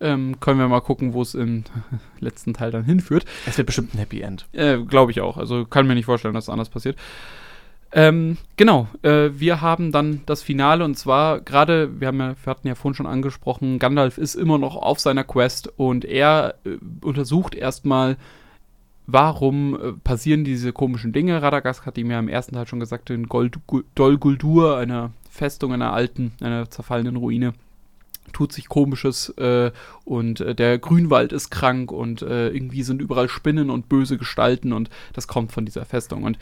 Ähm, 0.00 0.40
können 0.40 0.58
wir 0.58 0.66
mal 0.66 0.80
gucken, 0.80 1.12
wo 1.12 1.22
es 1.22 1.36
im 1.36 1.62
letzten 2.18 2.52
Teil 2.52 2.72
dann 2.72 2.82
hinführt. 2.82 3.26
Es 3.46 3.56
wird 3.56 3.66
bestimmt 3.66 3.94
ein 3.94 3.98
Happy 3.98 4.22
End. 4.22 4.48
Äh, 4.50 4.78
glaube 4.78 5.12
ich 5.12 5.20
auch. 5.20 5.36
Also 5.36 5.66
kann 5.66 5.86
mir 5.86 5.94
nicht 5.94 6.06
vorstellen, 6.06 6.34
dass 6.34 6.46
es 6.46 6.50
anders 6.50 6.68
passiert. 6.68 6.96
Ähm, 7.92 8.38
genau, 8.56 8.88
äh, 9.02 9.28
wir 9.32 9.60
haben 9.60 9.92
dann 9.92 10.22
das 10.26 10.42
Finale 10.42 10.84
und 10.84 10.98
zwar 10.98 11.40
gerade, 11.40 12.00
wir, 12.00 12.08
haben 12.08 12.18
ja, 12.18 12.34
wir 12.42 12.50
hatten 12.50 12.66
ja 12.66 12.74
vorhin 12.74 12.96
schon 12.96 13.06
angesprochen, 13.06 13.78
Gandalf 13.78 14.18
ist 14.18 14.34
immer 14.34 14.58
noch 14.58 14.74
auf 14.74 14.98
seiner 14.98 15.22
Quest 15.22 15.72
und 15.76 16.04
er 16.04 16.56
äh, 16.64 16.70
untersucht 17.04 17.54
erstmal, 17.54 18.16
warum 19.06 19.76
äh, 19.76 19.92
passieren 19.92 20.42
diese 20.42 20.72
komischen 20.72 21.12
Dinge. 21.12 21.40
Radagast 21.40 21.86
hat 21.86 21.98
ihm 21.98 22.10
ja 22.10 22.18
im 22.18 22.28
ersten 22.28 22.56
Teil 22.56 22.66
schon 22.66 22.80
gesagt, 22.80 23.10
in 23.10 23.28
Gold, 23.28 23.60
Dol 23.94 24.18
Guldur, 24.18 24.76
einer 24.76 25.12
Festung 25.40 25.72
einer 25.72 25.94
alten, 25.94 26.32
einer 26.42 26.68
zerfallenen 26.68 27.16
Ruine, 27.16 27.54
tut 28.34 28.52
sich 28.52 28.68
komisches 28.68 29.30
äh, 29.38 29.70
und 30.04 30.40
äh, 30.40 30.54
der 30.54 30.78
Grünwald 30.78 31.32
ist 31.32 31.48
krank 31.48 31.92
und 31.92 32.20
äh, 32.20 32.50
irgendwie 32.50 32.82
sind 32.82 33.00
überall 33.00 33.30
Spinnen 33.30 33.70
und 33.70 33.88
böse 33.88 34.18
Gestalten 34.18 34.74
und 34.74 34.90
das 35.14 35.28
kommt 35.28 35.52
von 35.52 35.64
dieser 35.64 35.86
Festung. 35.86 36.24
Und 36.24 36.38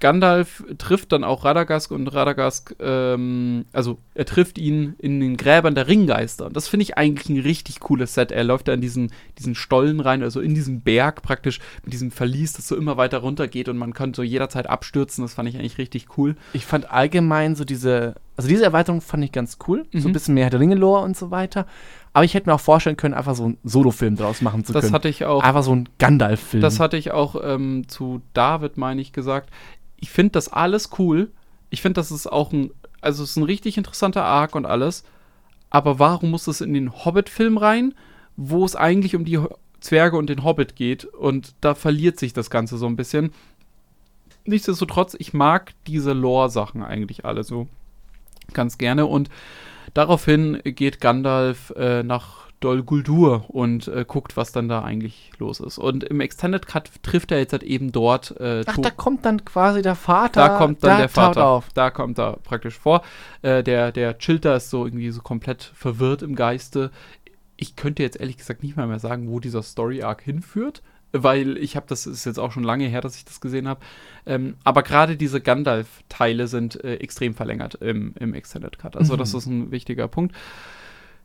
Gandalf 0.00 0.64
trifft 0.78 1.12
dann 1.12 1.24
auch 1.24 1.44
Radagast 1.44 1.92
und 1.92 2.08
Radagast, 2.08 2.74
ähm, 2.80 3.66
also 3.72 3.98
er 4.14 4.24
trifft 4.24 4.58
ihn 4.58 4.94
in 4.98 5.20
den 5.20 5.36
Gräbern 5.36 5.74
der 5.74 5.88
Ringgeister. 5.88 6.46
Und 6.46 6.56
das 6.56 6.68
finde 6.68 6.84
ich 6.84 6.96
eigentlich 6.96 7.28
ein 7.28 7.40
richtig 7.40 7.80
cooles 7.80 8.14
Set. 8.14 8.32
Er 8.32 8.44
läuft 8.44 8.68
da 8.68 8.72
in 8.72 8.80
diesen, 8.80 9.12
diesen 9.38 9.54
Stollen 9.54 10.00
rein, 10.00 10.22
also 10.22 10.40
in 10.40 10.54
diesen 10.54 10.80
Berg 10.80 11.22
praktisch, 11.22 11.60
mit 11.84 11.92
diesem 11.92 12.10
Verlies, 12.10 12.54
das 12.54 12.66
so 12.66 12.76
immer 12.76 12.96
weiter 12.96 13.18
runter 13.18 13.46
geht 13.46 13.68
und 13.68 13.76
man 13.76 13.92
kann 13.92 14.14
so 14.14 14.22
jederzeit 14.22 14.68
abstürzen. 14.68 15.22
Das 15.22 15.34
fand 15.34 15.48
ich 15.48 15.56
eigentlich 15.56 15.78
richtig 15.78 16.16
cool. 16.16 16.34
Ich 16.54 16.64
fand 16.64 16.90
allgemein 16.90 17.54
so 17.54 17.64
diese, 17.64 18.14
also 18.36 18.48
diese 18.48 18.64
Erweiterung 18.64 19.02
fand 19.02 19.22
ich 19.24 19.32
ganz 19.32 19.58
cool. 19.68 19.84
Mhm. 19.92 20.00
So 20.00 20.08
ein 20.08 20.12
bisschen 20.12 20.34
mehr 20.34 20.50
der 20.50 20.60
Ringe-Lore 20.60 21.04
und 21.04 21.16
so 21.16 21.30
weiter. 21.30 21.66
Aber 22.12 22.24
ich 22.24 22.34
hätte 22.34 22.48
mir 22.48 22.54
auch 22.54 22.60
vorstellen 22.60 22.96
können, 22.96 23.14
einfach 23.14 23.34
so 23.34 23.44
einen 23.44 23.58
Solo-Film 23.64 24.16
draus 24.16 24.42
machen 24.42 24.64
zu 24.64 24.72
das 24.72 24.82
können. 24.82 24.92
Das 24.92 24.94
hatte 24.94 25.08
ich 25.08 25.24
auch. 25.24 25.42
Einfach 25.42 25.62
so 25.62 25.74
ein 25.74 25.88
Gandalf-Film. 25.98 26.60
Das 26.60 26.78
hatte 26.78 26.96
ich 26.96 27.10
auch 27.10 27.36
ähm, 27.42 27.88
zu 27.88 28.20
David, 28.34 28.76
meine 28.76 29.00
ich, 29.00 29.12
gesagt. 29.12 29.50
Ich 29.96 30.10
finde 30.10 30.32
das 30.32 30.48
alles 30.48 30.90
cool. 30.98 31.30
Ich 31.70 31.80
finde, 31.80 31.94
das 31.94 32.10
ist 32.10 32.30
auch 32.30 32.52
ein, 32.52 32.70
also 33.00 33.22
es 33.22 33.30
ist 33.30 33.36
ein 33.36 33.44
richtig 33.44 33.78
interessanter 33.78 34.24
Arc 34.24 34.54
und 34.54 34.66
alles. 34.66 35.04
Aber 35.70 35.98
warum 35.98 36.30
muss 36.30 36.46
es 36.48 36.60
in 36.60 36.74
den 36.74 36.92
Hobbit-Film 36.92 37.56
rein, 37.56 37.94
wo 38.36 38.64
es 38.64 38.76
eigentlich 38.76 39.16
um 39.16 39.24
die 39.24 39.40
Zwerge 39.80 40.18
und 40.18 40.28
den 40.28 40.44
Hobbit 40.44 40.76
geht? 40.76 41.06
Und 41.06 41.54
da 41.62 41.74
verliert 41.74 42.18
sich 42.18 42.34
das 42.34 42.50
Ganze 42.50 42.76
so 42.76 42.86
ein 42.86 42.96
bisschen. 42.96 43.32
Nichtsdestotrotz, 44.44 45.16
ich 45.18 45.32
mag 45.32 45.72
diese 45.86 46.12
Lore-Sachen 46.12 46.82
eigentlich 46.82 47.24
alle 47.24 47.42
so 47.42 47.68
ganz 48.52 48.76
gerne 48.76 49.06
und 49.06 49.30
Daraufhin 49.94 50.60
geht 50.64 51.00
Gandalf 51.00 51.70
äh, 51.76 52.02
nach 52.02 52.42
Dol 52.62 52.82
Guldur 52.82 53.44
und 53.48 53.88
äh, 53.88 54.04
guckt, 54.06 54.36
was 54.36 54.52
dann 54.52 54.68
da 54.68 54.82
eigentlich 54.82 55.32
los 55.38 55.60
ist. 55.60 55.78
Und 55.78 56.04
im 56.04 56.20
Extended 56.20 56.66
Cut 56.66 56.90
trifft 57.02 57.32
er 57.32 57.38
jetzt 57.38 57.52
halt 57.52 57.64
eben 57.64 57.92
dort. 57.92 58.40
Äh, 58.40 58.64
Ach, 58.66 58.78
da 58.78 58.90
kommt 58.90 59.24
dann 59.24 59.44
quasi 59.44 59.82
der 59.82 59.96
Vater. 59.96 60.40
Da 60.40 60.58
kommt 60.58 60.82
dann 60.84 60.90
da 60.90 60.98
der 60.98 61.08
Vater. 61.08 61.46
Auf. 61.46 61.68
Da 61.74 61.90
kommt 61.90 62.18
er 62.18 62.38
praktisch 62.44 62.78
vor. 62.78 63.02
Äh, 63.42 63.62
der, 63.62 63.90
der 63.92 64.16
Chilter 64.18 64.56
ist 64.56 64.70
so 64.70 64.86
irgendwie 64.86 65.10
so 65.10 65.20
komplett 65.20 65.62
verwirrt 65.74 66.22
im 66.22 66.36
Geiste. 66.36 66.90
Ich 67.56 67.76
könnte 67.76 68.02
jetzt 68.02 68.18
ehrlich 68.18 68.38
gesagt 68.38 68.62
nicht 68.62 68.76
mal 68.76 68.86
mehr 68.86 69.00
sagen, 69.00 69.28
wo 69.28 69.40
dieser 69.40 69.62
Story 69.62 70.02
Arc 70.02 70.22
hinführt 70.22 70.82
weil 71.12 71.58
ich 71.58 71.76
habe, 71.76 71.86
das 71.88 72.06
ist 72.06 72.24
jetzt 72.24 72.38
auch 72.38 72.52
schon 72.52 72.64
lange 72.64 72.86
her, 72.86 73.00
dass 73.00 73.16
ich 73.16 73.24
das 73.24 73.40
gesehen 73.40 73.68
habe. 73.68 73.80
Ähm, 74.26 74.54
aber 74.64 74.82
gerade 74.82 75.16
diese 75.16 75.40
Gandalf-Teile 75.40 76.48
sind 76.48 76.82
äh, 76.82 76.96
extrem 76.96 77.34
verlängert 77.34 77.74
im, 77.76 78.14
im 78.18 78.34
Extended 78.34 78.78
Cut. 78.78 78.96
Also 78.96 79.14
mhm. 79.14 79.18
das 79.18 79.34
ist 79.34 79.46
ein 79.46 79.70
wichtiger 79.70 80.08
Punkt. 80.08 80.34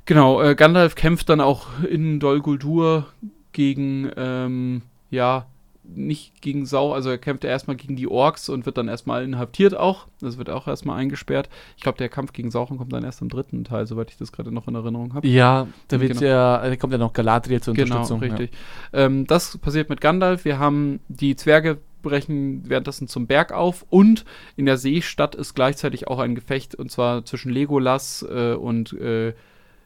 Genau, 0.06 0.42
äh, 0.42 0.56
Gandalf 0.56 0.96
kämpft 0.96 1.30
dann 1.30 1.42
auch 1.42 1.68
in 1.84 2.20
Dol 2.20 2.42
Guldur 2.42 3.08
gegen, 3.52 4.10
ähm, 4.16 4.82
ja, 5.10 5.48
nicht 5.96 6.42
gegen 6.42 6.66
Sau, 6.66 6.94
also 6.94 7.10
er 7.10 7.18
kämpft 7.18 7.44
erstmal 7.44 7.76
gegen 7.76 7.96
die 7.96 8.08
Orks 8.08 8.50
und 8.50 8.66
wird 8.66 8.78
dann 8.78 8.88
erstmal 8.88 9.24
inhaftiert 9.24 9.76
auch. 9.76 10.08
Das 10.20 10.38
wird 10.38 10.50
auch 10.50 10.68
erstmal 10.68 11.00
eingesperrt. 11.00 11.50
Ich 11.76 11.84
glaube, 11.84 11.98
der 11.98 12.10
Kampf 12.10 12.34
gegen 12.34 12.52
Sauchen 12.52 12.78
kommt 12.78 12.94
dann 12.94 13.04
erst 13.04 13.22
im 13.22 13.30
dritten 13.30 13.64
Teil, 13.64 13.88
soweit 13.88 14.12
ich 14.12 14.18
das 14.18 14.32
gerade 14.32 14.52
noch 14.52 14.68
in 14.68 14.76
Erinnerung 14.76 15.14
habe. 15.14 15.28
Ja, 15.28 15.68
da 15.88 16.00
wird 16.00 16.20
genau. 16.20 16.26
ja, 16.26 16.76
kommt 16.76 16.94
ja 16.94 17.00
noch 17.00 17.14
Galadriel 17.14 17.62
zur 17.62 17.74
genau, 17.74 17.96
Unterstützung. 17.96 18.20
Genau, 18.20 18.36
richtig. 18.36 18.58
Ja. 18.94 19.00
Ähm, 19.00 19.28
das 19.28 19.58
passiert 19.58 19.90
mit 19.90 20.02
Gandalf. 20.02 20.46
Wir 20.46 20.60
haben 20.60 21.00
die 21.08 21.36
Zwerge 21.36 21.80
brechen 22.02 22.70
währenddessen 22.70 23.08
zum 23.08 23.28
Berg 23.28 23.52
auf 23.52 23.86
und 23.90 24.24
in 24.56 24.66
der 24.66 24.78
Seestadt 24.78 25.36
ist 25.36 25.56
gleichzeitig 25.56 26.08
auch 26.08 26.20
ein 26.20 26.36
Gefecht 26.36 26.76
und 26.76 26.92
zwar 26.92 27.26
zwischen 27.26 27.52
Legolas 27.52 28.26
äh, 28.30 28.54
und 28.54 28.94
äh, 28.94 29.34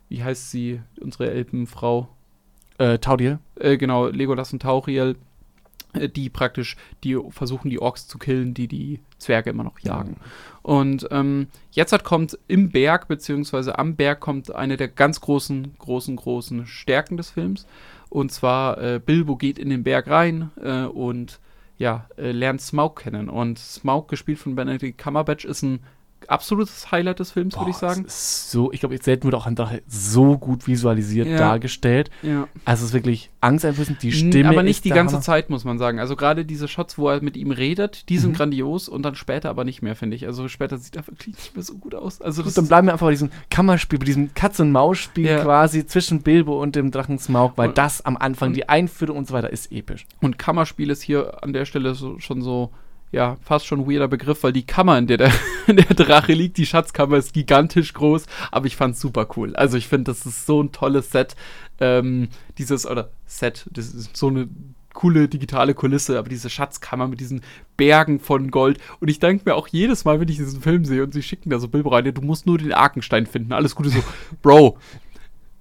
wie 0.09 0.23
heißt 0.23 0.51
sie, 0.51 0.81
unsere 0.99 1.31
Elbenfrau? 1.31 2.09
Äh, 2.77 2.99
Tauriel. 2.99 3.39
Äh, 3.55 3.77
genau, 3.77 4.07
Legolas 4.07 4.51
und 4.51 4.61
Tauriel, 4.61 5.15
die 5.93 6.29
praktisch, 6.29 6.77
die 7.03 7.17
versuchen 7.29 7.69
die 7.69 7.81
Orks 7.81 8.07
zu 8.07 8.17
killen, 8.17 8.53
die 8.53 8.67
die 8.67 8.99
Zwerge 9.17 9.49
immer 9.49 9.63
noch 9.63 9.79
jagen. 9.79 10.17
Ja. 10.17 10.25
Und 10.63 11.07
ähm, 11.11 11.47
jetzt 11.71 11.91
hat 11.91 12.03
kommt 12.03 12.37
im 12.47 12.69
Berg, 12.69 13.07
beziehungsweise 13.07 13.77
am 13.77 13.95
Berg 13.95 14.19
kommt 14.19 14.53
eine 14.53 14.77
der 14.77 14.87
ganz 14.87 15.21
großen, 15.21 15.75
großen, 15.77 16.15
großen 16.15 16.65
Stärken 16.67 17.17
des 17.17 17.31
Films. 17.31 17.65
Und 18.09 18.31
zwar 18.31 18.77
äh, 18.77 18.99
Bilbo 19.03 19.35
geht 19.35 19.57
in 19.57 19.69
den 19.69 19.83
Berg 19.83 20.07
rein 20.07 20.51
äh, 20.61 20.83
und 20.83 21.39
ja, 21.77 22.07
äh, 22.17 22.31
lernt 22.31 22.61
Smaug 22.61 22.97
kennen. 22.97 23.29
Und 23.29 23.57
Smaug, 23.57 24.07
gespielt 24.07 24.37
von 24.37 24.55
Benedict 24.55 24.97
Cumberbatch, 24.97 25.45
ist 25.45 25.63
ein 25.63 25.79
absolutes 26.27 26.91
Highlight 26.91 27.19
des 27.19 27.31
Films, 27.31 27.57
würde 27.57 27.71
ich 27.71 27.77
sagen. 27.77 28.05
So, 28.07 28.71
ich 28.71 28.79
glaube, 28.79 28.97
selten 29.01 29.25
wurde 29.25 29.37
auch 29.37 29.45
ein 29.45 29.55
Drache 29.55 29.81
so 29.87 30.37
gut 30.37 30.67
visualisiert 30.67 31.27
ja. 31.27 31.37
dargestellt. 31.37 32.09
Ja. 32.21 32.47
Also 32.65 32.83
es 32.83 32.89
ist 32.89 32.93
wirklich 32.93 33.29
angsteinflößend, 33.41 34.01
die 34.01 34.11
Stimme. 34.11 34.49
Aber 34.49 34.63
nicht 34.63 34.85
die 34.85 34.89
ganze 34.89 35.15
Hammer. 35.15 35.23
Zeit, 35.23 35.49
muss 35.49 35.65
man 35.65 35.77
sagen. 35.77 35.99
Also 35.99 36.15
gerade 36.15 36.45
diese 36.45 36.67
Shots, 36.67 36.97
wo 36.97 37.09
er 37.09 37.21
mit 37.21 37.37
ihm 37.37 37.51
redet, 37.51 38.09
die 38.09 38.17
sind 38.17 38.31
mhm. 38.31 38.35
grandios 38.35 38.89
und 38.89 39.03
dann 39.03 39.15
später 39.15 39.49
aber 39.49 39.63
nicht 39.63 39.81
mehr, 39.81 39.95
finde 39.95 40.15
ich. 40.15 40.25
Also 40.25 40.47
später 40.47 40.77
sieht 40.77 40.95
er 40.95 41.07
wirklich 41.07 41.35
nicht 41.35 41.55
mehr 41.55 41.63
so 41.63 41.75
gut 41.75 41.95
aus. 41.95 42.21
Also 42.21 42.43
gut, 42.43 42.57
dann 42.57 42.67
bleiben 42.67 42.87
wir 42.87 42.93
einfach 42.93 43.07
bei 43.07 43.11
diesem 43.11 43.31
Kammerspiel, 43.49 43.99
bei 43.99 44.05
diesem 44.05 44.33
Katz-und-Maus-Spiel 44.33 45.25
ja. 45.25 45.43
quasi 45.43 45.85
zwischen 45.85 46.21
Bilbo 46.21 46.61
und 46.61 46.75
dem 46.75 46.91
Drachen 46.91 47.19
Smaug, 47.19 47.53
weil 47.55 47.69
und, 47.69 47.77
das 47.77 48.05
am 48.05 48.17
Anfang, 48.17 48.53
die 48.53 48.69
Einführung 48.69 49.17
und 49.17 49.27
so 49.27 49.33
weiter, 49.33 49.49
ist 49.49 49.71
episch. 49.71 50.05
Und 50.21 50.37
Kammerspiel 50.37 50.89
ist 50.89 51.01
hier 51.01 51.43
an 51.43 51.53
der 51.53 51.65
Stelle 51.65 51.95
so, 51.95 52.19
schon 52.19 52.41
so 52.41 52.71
ja, 53.11 53.37
fast 53.43 53.65
schon 53.65 53.89
weirder 53.89 54.07
Begriff, 54.07 54.43
weil 54.43 54.53
die 54.53 54.65
Kammer, 54.65 54.97
in 54.97 55.07
der 55.07 55.17
der, 55.17 55.31
in 55.67 55.75
der 55.75 55.85
Drache 55.85 56.33
liegt, 56.33 56.57
die 56.57 56.65
Schatzkammer 56.65 57.17
ist 57.17 57.33
gigantisch 57.33 57.93
groß, 57.93 58.25
aber 58.51 58.67
ich 58.67 58.75
fand's 58.75 59.01
super 59.01 59.27
cool. 59.35 59.55
Also 59.55 59.77
ich 59.77 59.87
finde, 59.87 60.11
das 60.11 60.25
ist 60.25 60.45
so 60.45 60.61
ein 60.61 60.71
tolles 60.71 61.11
Set. 61.11 61.35
Ähm, 61.79 62.29
dieses, 62.57 62.85
oder 62.85 63.11
Set, 63.25 63.65
das 63.71 63.93
ist 63.93 64.15
so 64.15 64.27
eine 64.27 64.47
coole 64.93 65.27
digitale 65.27 65.73
Kulisse, 65.73 66.17
aber 66.19 66.29
diese 66.29 66.49
Schatzkammer 66.49 67.07
mit 67.07 67.19
diesen 67.19 67.41
Bergen 67.77 68.19
von 68.19 68.51
Gold. 68.51 68.79
Und 68.99 69.09
ich 69.09 69.19
denke 69.19 69.49
mir 69.49 69.55
auch 69.55 69.67
jedes 69.67 70.05
Mal, 70.05 70.19
wenn 70.19 70.27
ich 70.27 70.37
diesen 70.37 70.61
Film 70.61 70.85
sehe 70.85 71.03
und 71.03 71.13
sie 71.13 71.23
schicken 71.23 71.49
da 71.49 71.59
so 71.59 71.67
Bilder 71.67 71.91
rein, 71.91 72.13
du 72.13 72.21
musst 72.21 72.45
nur 72.45 72.57
den 72.57 72.73
Arkenstein 72.73 73.25
finden. 73.25 73.53
Alles 73.53 73.75
Gute 73.75 73.89
so, 73.89 74.03
Bro, 74.41 74.77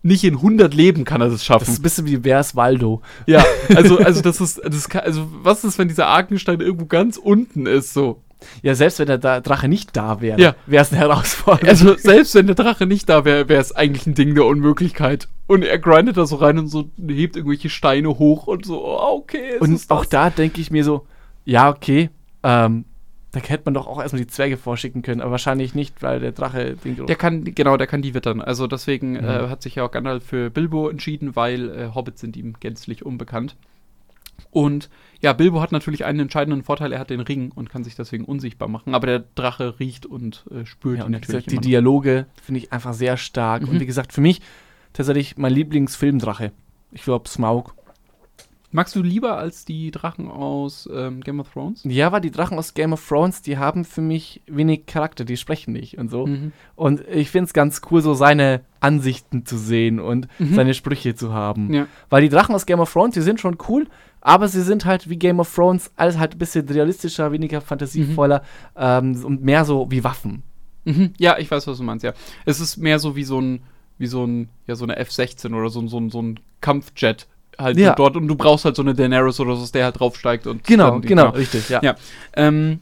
nicht 0.03 0.25
in 0.25 0.37
100 0.37 0.73
Leben 0.75 1.05
kann 1.05 1.21
er 1.21 1.29
das 1.29 1.45
schaffen. 1.45 1.65
Das 1.67 1.75
ist 1.75 1.81
ein 1.81 1.83
bisschen 1.83 2.07
wie 2.07 2.25
Wers 2.25 2.57
Waldo. 2.57 3.03
Ja, 3.27 3.45
also, 3.75 3.99
also 3.99 4.23
das 4.23 4.41
ist, 4.41 4.61
das 4.65 4.89
kann, 4.89 5.03
also 5.03 5.29
was 5.43 5.65
ist, 5.65 5.79
wenn 5.79 5.89
dieser 5.89 6.07
Arkenstein 6.07 6.61
irgendwo 6.61 6.87
ganz 6.87 7.17
unten 7.17 7.67
ist, 7.67 7.93
so? 7.93 8.23
Ja, 8.63 8.75
selbst 8.75 8.99
wenn 8.99 9.07
der 9.07 9.41
Drache 9.41 9.69
nicht 9.69 9.97
da 9.97 10.21
wäre, 10.21 10.41
ja. 10.41 10.55
wäre 10.67 10.83
es 10.83 10.91
eine 10.93 11.01
Herausforderung. 11.01 11.69
Also 11.69 11.97
selbst 11.97 12.35
wenn 12.35 12.47
der 12.47 12.55
Drache 12.55 12.87
nicht 12.87 13.09
da 13.09 13.27
wäre, 13.27 13.49
wäre 13.49 13.61
es 13.61 13.73
eigentlich 13.73 14.07
ein 14.07 14.15
Ding 14.15 14.35
der 14.35 14.47
Unmöglichkeit. 14.47 15.29
Und 15.47 15.63
er 15.63 15.79
grindet 15.79 16.17
da 16.17 16.25
so 16.27 16.37
rein 16.37 16.59
und 16.59 16.69
so 16.69 16.91
hebt 17.07 17.37
irgendwelche 17.37 17.69
Steine 17.69 18.09
hoch 18.09 18.47
und 18.47 18.65
so, 18.65 18.83
oh, 18.83 19.19
okay. 19.19 19.59
Und 19.61 19.85
auch 19.91 20.07
da 20.07 20.31
denke 20.31 20.61
ich 20.61 20.71
mir 20.71 20.85
so, 20.85 21.07
ja, 21.45 21.69
okay, 21.69 22.09
ähm, 22.43 22.85
da 23.33 23.41
hätte 23.41 23.63
man 23.67 23.75
doch 23.75 23.87
auch 23.87 24.01
erstmal 24.01 24.23
die 24.23 24.27
Zwerge 24.27 24.57
vorschicken 24.57 25.03
können, 25.03 25.21
aber 25.21 25.31
wahrscheinlich 25.33 25.75
nicht, 25.75 26.03
weil 26.03 26.21
der 26.21 26.33
Drache 26.33 26.77
den 26.77 27.07
Der 27.07 27.17
kann, 27.17 27.45
genau, 27.45 27.77
der 27.77 27.87
kann 27.87 28.03
die 28.03 28.15
wittern. 28.15 28.41
Also 28.41 28.67
deswegen 28.67 29.13
mhm. 29.13 29.25
äh, 29.25 29.49
hat 29.49 29.63
sich 29.63 29.77
ja 29.77 29.85
auch 29.85 29.91
Gandalf 29.91 30.25
für 30.25 30.51
Bilbo 30.51 30.89
entschieden, 30.89 31.37
weil 31.37 31.71
äh, 31.71 31.91
Hobbits 31.95 32.21
sind 32.21 32.37
ihm 32.37 32.55
gänzlich 32.59 33.07
unbekannt. 33.07 33.57
Und 34.51 34.91
ja, 35.21 35.33
Bilbo 35.33 35.61
hat 35.61 35.71
natürlich 35.71 36.05
einen 36.05 36.21
entscheidenden 36.21 36.63
Vorteil, 36.63 36.93
er 36.93 36.99
hat 36.99 37.11
den 37.11 37.21
Ring 37.21 37.53
und 37.55 37.71
kann 37.71 37.85
sich 37.85 37.95
deswegen 37.95 38.25
unsichtbar 38.25 38.69
machen. 38.69 38.95
Aber 38.95 39.07
der 39.07 39.25
Drache 39.35 39.79
riecht 39.79 40.07
und 40.07 40.45
äh, 40.51 40.67
spürt 40.67 40.99
ja, 40.99 41.05
ihn 41.05 41.13
natürlich. 41.13 41.45
Gesagt, 41.45 41.65
die 41.65 41.69
Dialoge 41.69 42.27
finde 42.43 42.59
ich 42.59 42.73
einfach 42.73 42.95
sehr 42.95 43.17
stark. 43.17 43.63
Mhm. 43.63 43.69
Und 43.69 43.81
wie 43.81 43.87
gesagt, 43.87 44.13
für 44.13 44.21
mich 44.21 44.41
tatsächlich 44.93 45.37
mein 45.37 45.53
Lieblingsfilmdrache. 45.53 46.53
Ich 46.91 47.05
glaube, 47.05 47.29
Smaug. 47.29 47.75
Magst 48.73 48.95
du 48.95 49.03
lieber 49.03 49.37
als 49.37 49.65
die 49.65 49.91
Drachen 49.91 50.29
aus 50.29 50.89
ähm, 50.93 51.23
Game 51.23 51.41
of 51.41 51.53
Thrones? 51.53 51.81
Ja, 51.85 52.13
weil 52.13 52.21
die 52.21 52.31
Drachen 52.31 52.57
aus 52.57 52.75
Game 52.75 52.93
of 52.93 53.07
Thrones, 53.07 53.43
die 53.43 53.59
haben 53.59 53.85
für 53.85 54.01
mich 54.01 54.43
wenig 54.47 54.87
Charakter, 54.87 55.25
die 55.25 55.37
sprechen 55.37 55.73
nicht 55.73 55.99
und 55.99 56.09
so. 56.09 56.27
Mhm. 56.27 56.53
Und 56.77 57.03
ich 57.09 57.31
finde 57.31 57.47
es 57.47 57.53
ganz 57.53 57.81
cool, 57.91 58.01
so 58.01 58.15
seine 58.15 58.61
Ansichten 58.79 59.45
zu 59.45 59.59
sehen 59.59 59.99
und 59.99 60.29
mhm. 60.39 60.55
seine 60.55 60.75
Sprüche 60.75 61.17
zu 61.17 61.33
haben. 61.33 61.73
Ja. 61.75 61.87
Weil 62.11 62.23
die 62.23 62.29
Drachen 62.29 62.55
aus 62.55 62.65
Game 62.65 62.79
of 62.79 62.93
Thrones, 62.93 63.15
die 63.15 63.23
sind 63.23 63.41
schon 63.41 63.59
cool, 63.69 63.89
aber 64.21 64.47
sie 64.47 64.63
sind 64.63 64.85
halt 64.85 65.11
wie 65.11 65.17
Game 65.17 65.41
of 65.41 65.53
Thrones, 65.53 65.91
alles 65.97 66.19
halt 66.19 66.37
ein 66.37 66.39
bisschen 66.39 66.69
realistischer, 66.69 67.33
weniger 67.33 67.61
fantasievoller 67.61 68.43
mhm. 68.77 69.17
ähm, 69.17 69.25
und 69.25 69.43
mehr 69.43 69.65
so 69.65 69.91
wie 69.91 70.05
Waffen. 70.05 70.45
Mhm. 70.85 71.13
Ja, 71.19 71.39
ich 71.39 71.51
weiß, 71.51 71.67
was 71.67 71.79
du 71.79 71.83
meinst, 71.83 72.05
ja. 72.05 72.13
Es 72.45 72.61
ist 72.61 72.77
mehr 72.77 73.01
so 73.01 73.17
wie 73.17 73.25
so 73.25 73.41
ein, 73.41 73.63
wie 73.99 74.07
so 74.07 74.25
ein, 74.25 74.49
ja, 74.69 74.77
so 74.77 74.85
eine 74.85 74.97
F-16 74.97 75.55
oder 75.55 75.71
so, 75.71 75.87
so, 75.89 76.09
so 76.09 76.23
ein 76.23 76.41
Kampfjet, 76.61 77.27
halt 77.59 77.77
ja. 77.77 77.95
dort 77.95 78.17
und 78.17 78.29
du 78.29 78.35
brauchst 78.35 78.65
halt 78.65 78.77
so 78.77 78.83
eine 78.83 78.95
Daenerys 78.95 79.41
oder 79.41 79.57
so, 79.57 79.71
der 79.73 79.85
halt 79.85 79.99
draufsteigt 79.99 80.47
und 80.47 80.65
genau, 80.65 81.01
genau, 81.01 81.31
richtig, 81.31 81.69
ja. 81.69 81.81
ja. 81.83 81.97
Ähm, 82.35 82.81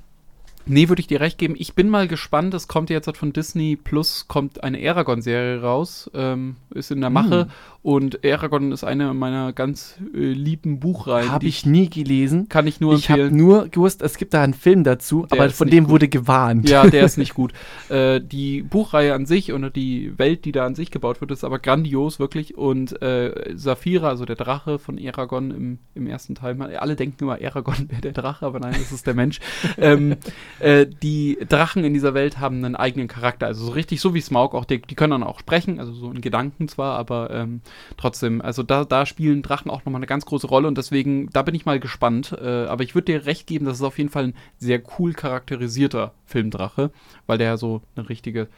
Nee, 0.68 0.88
würde 0.88 1.00
ich 1.00 1.06
dir 1.06 1.20
recht 1.20 1.38
geben. 1.38 1.54
Ich 1.58 1.74
bin 1.74 1.88
mal 1.88 2.08
gespannt. 2.08 2.54
Es 2.54 2.68
kommt 2.68 2.90
jetzt 2.90 3.08
von 3.16 3.32
Disney 3.32 3.76
Plus 3.76 4.26
kommt 4.28 4.62
eine 4.62 4.78
Aragon-Serie 4.88 5.62
raus. 5.62 6.10
Ähm, 6.14 6.56
ist 6.74 6.90
in 6.90 7.00
der 7.00 7.10
Mache. 7.10 7.46
Mm. 7.46 7.78
Und 7.88 8.24
Aragon 8.24 8.72
ist 8.72 8.84
eine 8.84 9.14
meiner 9.14 9.52
ganz 9.52 9.94
äh, 10.12 10.18
lieben 10.18 10.80
Buchreihen. 10.80 11.30
Habe 11.30 11.46
ich 11.46 11.64
nie 11.64 11.88
gelesen. 11.88 12.48
Kann 12.48 12.66
ich 12.66 12.80
nur 12.80 12.94
ich 12.94 13.08
empfehlen. 13.08 13.28
Ich 13.28 13.32
habe 13.32 13.36
nur 13.36 13.68
gewusst, 13.68 14.02
es 14.02 14.18
gibt 14.18 14.34
da 14.34 14.42
einen 14.42 14.52
Film 14.52 14.84
dazu, 14.84 15.26
der 15.30 15.40
aber 15.40 15.50
von 15.50 15.70
dem 15.70 15.84
gut. 15.84 15.92
wurde 15.92 16.08
gewarnt. 16.08 16.68
Ja, 16.68 16.86
der 16.86 17.04
ist 17.04 17.16
nicht 17.18 17.34
gut. 17.34 17.52
Äh, 17.88 18.20
die 18.20 18.62
Buchreihe 18.62 19.14
an 19.14 19.26
sich 19.26 19.52
und 19.52 19.74
die 19.76 20.18
Welt, 20.18 20.44
die 20.44 20.52
da 20.52 20.66
an 20.66 20.74
sich 20.74 20.90
gebaut 20.90 21.20
wird, 21.20 21.30
ist 21.30 21.44
aber 21.44 21.60
grandios, 21.60 22.18
wirklich. 22.18 22.58
Und 22.58 23.00
äh, 23.00 23.54
Saphira, 23.54 24.08
also 24.08 24.24
der 24.24 24.36
Drache 24.36 24.78
von 24.78 24.98
Aragon 24.98 25.50
im, 25.50 25.78
im 25.94 26.06
ersten 26.08 26.34
Teil, 26.34 26.60
alle 26.60 26.96
denken 26.96 27.24
immer, 27.24 27.38
Aragon 27.42 27.76
wäre 27.88 28.02
der 28.02 28.12
Drache, 28.12 28.44
aber 28.44 28.58
nein, 28.60 28.74
das 28.76 28.92
ist 28.92 29.06
der 29.06 29.14
Mensch. 29.14 29.38
ähm, 29.78 30.16
äh, 30.60 30.86
die 30.86 31.38
Drachen 31.48 31.84
in 31.84 31.94
dieser 31.94 32.14
Welt 32.14 32.38
haben 32.40 32.64
einen 32.64 32.76
eigenen 32.76 33.08
Charakter. 33.08 33.46
Also 33.46 33.66
so 33.66 33.72
richtig 33.72 34.00
so 34.00 34.14
wie 34.14 34.20
Smaug, 34.20 34.54
auch 34.54 34.64
die, 34.64 34.80
die 34.80 34.94
können 34.94 35.12
dann 35.12 35.22
auch 35.22 35.40
sprechen, 35.40 35.78
also 35.78 35.92
so 35.92 36.10
in 36.10 36.20
Gedanken 36.20 36.68
zwar, 36.68 36.98
aber 36.98 37.30
ähm, 37.30 37.60
trotzdem, 37.96 38.40
also 38.40 38.62
da, 38.62 38.84
da 38.84 39.06
spielen 39.06 39.42
Drachen 39.42 39.70
auch 39.70 39.84
nochmal 39.84 40.00
eine 40.00 40.06
ganz 40.06 40.26
große 40.26 40.46
Rolle 40.46 40.68
und 40.68 40.78
deswegen, 40.78 41.30
da 41.30 41.42
bin 41.42 41.54
ich 41.54 41.66
mal 41.66 41.80
gespannt. 41.80 42.36
Äh, 42.40 42.66
aber 42.66 42.84
ich 42.84 42.94
würde 42.94 43.12
dir 43.12 43.26
recht 43.26 43.46
geben, 43.46 43.64
das 43.64 43.76
ist 43.76 43.82
auf 43.82 43.98
jeden 43.98 44.10
Fall 44.10 44.24
ein 44.24 44.34
sehr 44.58 44.82
cool 44.98 45.12
charakterisierter 45.12 46.12
Filmdrache, 46.24 46.90
weil 47.26 47.38
der 47.38 47.56
so 47.56 47.82
eine 47.96 48.08
richtige, 48.08 48.48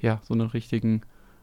ja, 0.00 0.20
so 0.24 0.34
einen 0.34 0.48
richtigen 0.48 1.02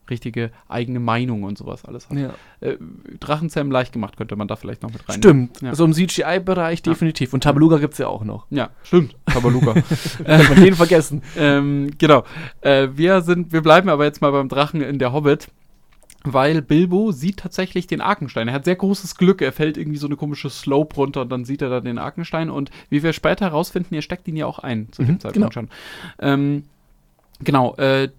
richtige 0.10 0.52
eigene 0.68 1.00
Meinung 1.00 1.44
und 1.44 1.58
sowas 1.58 1.86
alles 1.86 2.10
hat. 2.10 2.18
Ja. 2.18 2.34
Äh, 2.60 2.78
Drachenzähmen 3.20 3.72
leicht 3.72 3.94
gemacht, 3.94 4.18
könnte 4.18 4.36
man 4.36 4.48
da 4.48 4.56
vielleicht 4.56 4.84
noch 4.84 4.92
mit 4.92 5.08
rein. 5.08 5.18
Stimmt, 5.18 5.62
ja. 5.62 5.76
so 5.76 5.86
im 5.86 5.94
CGI-Bereich 5.94 6.80
ja. 6.86 6.92
definitiv. 6.92 7.34
Und 7.34 7.44
Tabaluga 7.44 7.78
gibt 7.78 7.94
es 7.94 8.00
ja 8.00 8.08
auch 8.08 8.24
noch. 8.24 8.48
Ja, 8.50 8.70
stimmt, 8.84 9.16
Tabaluga. 9.26 9.76
Hat 10.26 10.50
man 10.50 10.62
den 10.62 10.76
vergessen. 10.76 11.22
Ähm, 11.38 11.92
genau. 11.98 12.24
Äh, 12.62 12.90
wir, 12.94 13.22
sind, 13.22 13.52
wir 13.54 13.62
bleiben 13.62 13.90
aber 13.90 14.06
jetzt 14.06 14.22
mal 14.22 14.32
beim 14.32 14.50
Drachen 14.50 14.82
in 14.82 15.00
der 15.00 15.14
Hobbit 15.14 15.50
weil 16.34 16.62
Bilbo 16.62 17.12
sieht 17.12 17.38
tatsächlich 17.38 17.88
den 17.88 18.02
Arkenstein. 18.02 18.48
Er 18.48 18.54
hat 18.56 18.66
sehr 18.66 18.76
großes 18.76 19.16
Glück. 19.16 19.42
Er 19.42 19.52
fällt 19.52 19.78
irgendwie 19.78 19.98
so 19.98 20.08
eine 20.08 20.16
komische 20.16 20.50
Slope 20.50 20.96
runter 20.96 21.22
und 21.22 21.30
dann 21.30 21.46
sieht 21.46 21.62
er 21.62 21.70
da 21.70 21.80
den 21.80 21.98
Arkenstein. 21.98 22.50
Und 22.50 22.70
wie 22.90 23.04
wir 23.04 23.14
später 23.14 23.46
herausfinden, 23.46 23.96
er 23.96 24.02
steckt 24.02 24.28
ihn 24.28 24.36
ja 24.36 24.46
auch 24.46 24.60
ein 24.60 24.92
zu 24.92 25.04
dem 25.04 25.16
mhm, 25.16 25.20
Zeitpunkt 25.20 25.36
genau. 25.36 25.52
schon. 25.52 25.70
Ähm, 26.20 26.64
genau, 27.40 27.76
äh, 27.76 28.10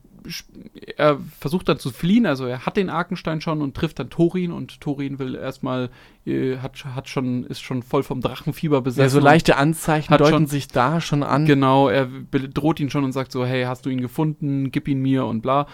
er 0.96 1.18
versucht 1.38 1.68
dann 1.68 1.78
zu 1.78 1.90
fliehen, 1.90 2.26
also 2.26 2.46
er 2.46 2.66
hat 2.66 2.76
den 2.76 2.90
Arkenstein 2.90 3.40
schon 3.40 3.62
und 3.62 3.74
trifft 3.74 3.98
dann 3.98 4.10
Thorin 4.10 4.52
und 4.52 4.80
Thorin 4.80 5.18
will 5.18 5.34
erstmal, 5.34 5.90
äh, 6.26 6.58
hat, 6.58 6.84
hat 6.84 7.08
schon, 7.08 7.44
ist 7.44 7.60
schon 7.60 7.82
voll 7.82 8.02
vom 8.02 8.20
Drachenfieber 8.20 8.80
besetzt. 8.80 9.00
Ja, 9.00 9.08
so 9.08 9.20
leichte 9.20 9.56
Anzeichen 9.56 10.16
deuten 10.16 10.30
schon, 10.30 10.46
sich 10.46 10.68
da 10.68 11.00
schon 11.00 11.22
an. 11.22 11.46
Genau, 11.46 11.88
er 11.88 12.06
bedroht 12.06 12.80
ihn 12.80 12.90
schon 12.90 13.04
und 13.04 13.12
sagt 13.12 13.32
so, 13.32 13.44
hey, 13.44 13.64
hast 13.64 13.86
du 13.86 13.90
ihn 13.90 14.00
gefunden, 14.00 14.70
gib 14.70 14.88
ihn 14.88 15.00
mir 15.00 15.24
und 15.26 15.42
bla. 15.42 15.66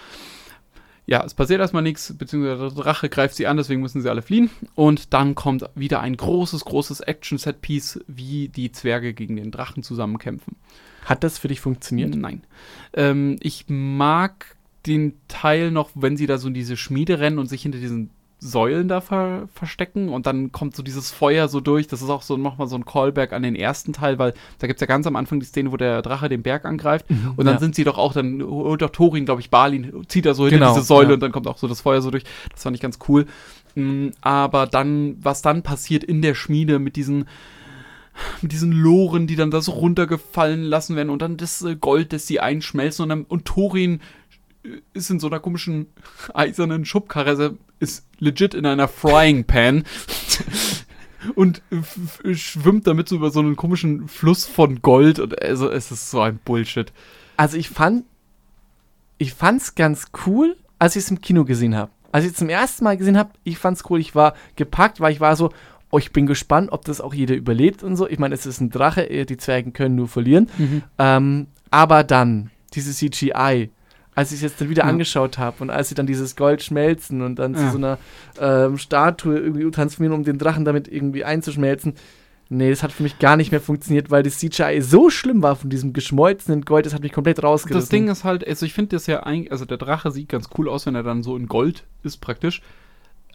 Ja, 1.06 1.22
es 1.22 1.34
passiert 1.34 1.60
erstmal 1.60 1.82
nichts, 1.82 2.16
beziehungsweise 2.16 2.74
der 2.74 2.82
Drache 2.82 3.10
greift 3.10 3.34
sie 3.34 3.46
an, 3.46 3.58
deswegen 3.58 3.82
müssen 3.82 4.00
sie 4.00 4.08
alle 4.08 4.22
fliehen. 4.22 4.48
Und 4.74 5.12
dann 5.12 5.34
kommt 5.34 5.68
wieder 5.74 6.00
ein 6.00 6.16
großes, 6.16 6.64
großes 6.64 7.00
Action-Set-Piece, 7.00 8.00
wie 8.06 8.48
die 8.48 8.72
Zwerge 8.72 9.12
gegen 9.12 9.36
den 9.36 9.50
Drachen 9.50 9.82
zusammenkämpfen. 9.82 10.56
Hat 11.04 11.24
das 11.24 11.38
für 11.38 11.48
dich 11.48 11.60
funktioniert? 11.60 12.14
Nein. 12.14 12.42
Ähm, 12.94 13.36
ich 13.40 13.66
mag 13.68 14.56
den 14.86 15.14
Teil 15.28 15.70
noch, 15.70 15.90
wenn 15.94 16.16
sie 16.16 16.26
da 16.26 16.38
so 16.38 16.48
in 16.48 16.54
diese 16.54 16.76
Schmiede 16.76 17.18
rennen 17.20 17.38
und 17.38 17.46
sich 17.46 17.62
hinter 17.62 17.78
diesen 17.78 18.10
Säulen 18.44 18.88
da 18.88 19.00
ver 19.00 19.48
verstecken 19.54 20.10
und 20.10 20.26
dann 20.26 20.52
kommt 20.52 20.76
so 20.76 20.82
dieses 20.82 21.10
Feuer 21.10 21.48
so 21.48 21.60
durch. 21.60 21.86
Das 21.88 22.02
ist 22.02 22.10
auch 22.10 22.20
so 22.20 22.36
nochmal 22.36 22.68
so 22.68 22.76
ein 22.76 22.84
Callback 22.84 23.32
an 23.32 23.42
den 23.42 23.56
ersten 23.56 23.94
Teil, 23.94 24.18
weil 24.18 24.34
da 24.58 24.66
gibt 24.66 24.76
es 24.76 24.80
ja 24.82 24.86
ganz 24.86 25.06
am 25.06 25.16
Anfang 25.16 25.40
die 25.40 25.46
Szene, 25.46 25.72
wo 25.72 25.78
der 25.78 26.02
Drache 26.02 26.28
den 26.28 26.42
Berg 26.42 26.66
angreift 26.66 27.10
mhm, 27.10 27.32
und 27.36 27.46
dann 27.46 27.54
ja. 27.54 27.60
sind 27.60 27.74
sie 27.74 27.84
doch 27.84 27.96
auch, 27.96 28.12
dann 28.12 28.42
holt 28.42 28.82
doch 28.82 28.90
Thorin, 28.90 29.24
glaube 29.24 29.40
ich, 29.40 29.48
Balin, 29.48 30.04
zieht 30.08 30.26
er 30.26 30.34
so 30.34 30.44
hinter 30.44 30.58
genau, 30.58 30.74
diese 30.74 30.84
Säule 30.84 31.08
ja. 31.08 31.14
und 31.14 31.20
dann 31.20 31.32
kommt 31.32 31.46
auch 31.46 31.56
so 31.56 31.68
das 31.68 31.80
Feuer 31.80 32.02
so 32.02 32.10
durch. 32.10 32.24
Das 32.52 32.62
fand 32.62 32.76
ich 32.76 32.82
ganz 32.82 32.98
cool. 33.08 33.24
Mm, 33.76 34.08
aber 34.20 34.66
dann, 34.66 35.16
was 35.22 35.40
dann 35.40 35.62
passiert 35.62 36.04
in 36.04 36.20
der 36.20 36.34
Schmiede 36.34 36.78
mit 36.78 36.96
diesen 36.96 37.24
mit 38.42 38.52
diesen 38.52 38.72
Loren, 38.72 39.26
die 39.26 39.36
dann 39.36 39.50
da 39.50 39.60
so 39.60 39.72
runtergefallen 39.72 40.62
lassen 40.62 40.96
werden 40.96 41.10
und 41.10 41.22
dann 41.22 41.36
das 41.36 41.62
äh, 41.62 41.76
Gold, 41.76 42.12
das 42.12 42.26
sie 42.26 42.40
einschmelzen 42.40 43.02
und, 43.04 43.08
dann, 43.08 43.22
und 43.24 43.44
Thorin 43.44 44.00
äh, 44.64 44.80
ist 44.92 45.10
in 45.10 45.20
so 45.20 45.26
einer 45.26 45.40
komischen 45.40 45.86
eisernen 46.34 46.84
Schubkarre, 46.84 47.56
ist 47.80 48.06
legit 48.18 48.54
in 48.54 48.66
einer 48.66 48.88
Frying 48.88 49.44
Pan 49.44 49.84
und 51.34 51.62
schwimmt 52.32 52.86
damit 52.86 53.08
so 53.08 53.16
über 53.16 53.30
so 53.30 53.40
einen 53.40 53.56
komischen 53.56 54.08
Fluss 54.08 54.46
von 54.46 54.82
Gold 54.82 55.18
und 55.18 55.40
also 55.42 55.70
es 55.70 55.90
ist 55.90 56.10
so 56.10 56.20
ein 56.20 56.38
Bullshit. 56.44 56.92
Also 57.36 57.56
ich 57.56 57.68
fand 57.68 58.04
ich 59.18 59.34
fand's 59.34 59.74
ganz 59.74 60.06
cool, 60.26 60.56
als 60.78 60.96
ich 60.96 61.04
es 61.04 61.10
im 61.10 61.20
Kino 61.20 61.44
gesehen 61.44 61.76
habe. 61.76 61.90
Als 62.12 62.24
ich 62.24 62.32
es 62.32 62.36
zum 62.36 62.48
ersten 62.48 62.84
Mal 62.84 62.96
gesehen 62.96 63.18
habe, 63.18 63.30
ich 63.42 63.58
fand's 63.58 63.84
cool, 63.88 64.00
ich 64.00 64.14
war 64.14 64.34
gepackt, 64.56 65.00
weil 65.00 65.12
ich 65.12 65.20
war 65.20 65.34
so, 65.36 65.50
oh, 65.94 65.98
ich 65.98 66.12
bin 66.12 66.26
gespannt, 66.26 66.72
ob 66.72 66.84
das 66.84 67.00
auch 67.00 67.14
jeder 67.14 67.36
überlebt 67.36 67.84
und 67.84 67.94
so. 67.96 68.08
Ich 68.08 68.18
meine, 68.18 68.34
es 68.34 68.46
ist 68.46 68.60
ein 68.60 68.70
Drache, 68.70 69.08
äh, 69.08 69.24
die 69.24 69.36
Zwergen 69.36 69.72
können 69.72 69.94
nur 69.94 70.08
verlieren. 70.08 70.50
Mhm. 70.58 70.82
Ähm, 70.98 71.46
aber 71.70 72.02
dann, 72.02 72.50
diese 72.74 72.92
CGI, 72.92 73.70
als 74.16 74.30
ich 74.32 74.36
es 74.36 74.42
jetzt 74.42 74.60
dann 74.60 74.68
wieder 74.68 74.82
ja. 74.82 74.88
angeschaut 74.88 75.38
habe 75.38 75.62
und 75.62 75.70
als 75.70 75.90
sie 75.90 75.94
dann 75.94 76.06
dieses 76.06 76.34
Gold 76.34 76.62
schmelzen 76.62 77.22
und 77.22 77.38
dann 77.38 77.54
ja. 77.54 77.60
zu 77.60 77.70
so 77.70 77.78
einer 77.78 77.98
ähm, 78.40 78.76
Statue 78.76 79.38
irgendwie 79.38 79.70
transformieren, 79.70 80.16
um 80.16 80.24
den 80.24 80.38
Drachen 80.38 80.64
damit 80.64 80.88
irgendwie 80.88 81.24
einzuschmelzen. 81.24 81.94
Nee, 82.48 82.70
das 82.70 82.82
hat 82.82 82.92
für 82.92 83.04
mich 83.04 83.20
gar 83.20 83.36
nicht 83.36 83.52
mehr 83.52 83.60
funktioniert, 83.60 84.10
weil 84.10 84.24
das 84.24 84.38
CGI 84.38 84.80
so 84.80 85.10
schlimm 85.10 85.42
war 85.42 85.54
von 85.54 85.70
diesem 85.70 85.92
geschmolzenen 85.92 86.62
Gold, 86.62 86.86
das 86.86 86.94
hat 86.94 87.02
mich 87.02 87.12
komplett 87.12 87.42
rausgerissen. 87.42 87.80
Das 87.80 87.88
Ding 87.88 88.08
ist 88.08 88.24
halt, 88.24 88.46
also 88.46 88.66
ich 88.66 88.74
finde 88.74 88.96
das 88.96 89.06
ja 89.06 89.22
eigentlich, 89.22 89.52
also 89.52 89.64
der 89.64 89.78
Drache 89.78 90.10
sieht 90.10 90.28
ganz 90.28 90.48
cool 90.58 90.68
aus, 90.68 90.86
wenn 90.86 90.94
er 90.94 91.04
dann 91.04 91.22
so 91.22 91.36
in 91.36 91.46
Gold 91.46 91.84
ist 92.02 92.18
praktisch. 92.18 92.62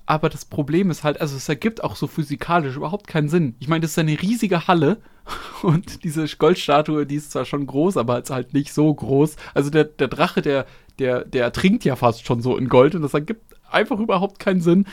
Aber 0.10 0.30
das 0.30 0.44
Problem 0.44 0.90
ist 0.90 1.04
halt, 1.04 1.22
also 1.22 1.38
es 1.38 1.48
ergibt 1.50 1.84
auch 1.84 1.96
so 1.96 2.08
physikalisch 2.08 2.76
überhaupt 2.76 3.06
keinen 3.06 3.30
Sinn. 3.30 3.54
Ich 3.60 3.68
meine, 3.68 3.82
das 3.82 3.92
ist 3.92 4.00
eine 4.00 4.20
riesige 4.20 4.68
Halle 4.68 4.98
und 5.62 6.04
diese 6.04 6.26
Goldstatue, 6.28 7.06
die 7.06 7.14
ist 7.14 7.30
zwar 7.30 7.46
schon 7.46 7.68
groß, 7.68 7.96
aber 7.96 8.18
ist 8.20 8.32
halt 8.32 8.56
nicht 8.56 8.74
so 8.74 8.92
groß. 8.92 9.36
Also 9.54 9.70
der, 9.70 9.84
der 9.84 10.08
Drache, 10.08 10.42
der, 10.42 10.66
der, 10.98 11.26
der 11.26 11.44
ertrinkt 11.44 11.86
ja 11.86 11.96
fast 11.96 12.26
schon 12.26 12.42
so 12.42 12.58
in 12.58 12.70
Gold 12.70 12.96
und 12.96 13.04
das 13.04 13.14
ergibt 13.14 13.56
einfach 13.70 14.00
überhaupt 14.00 14.40
keinen 14.40 14.62
Sinn. 14.62 14.88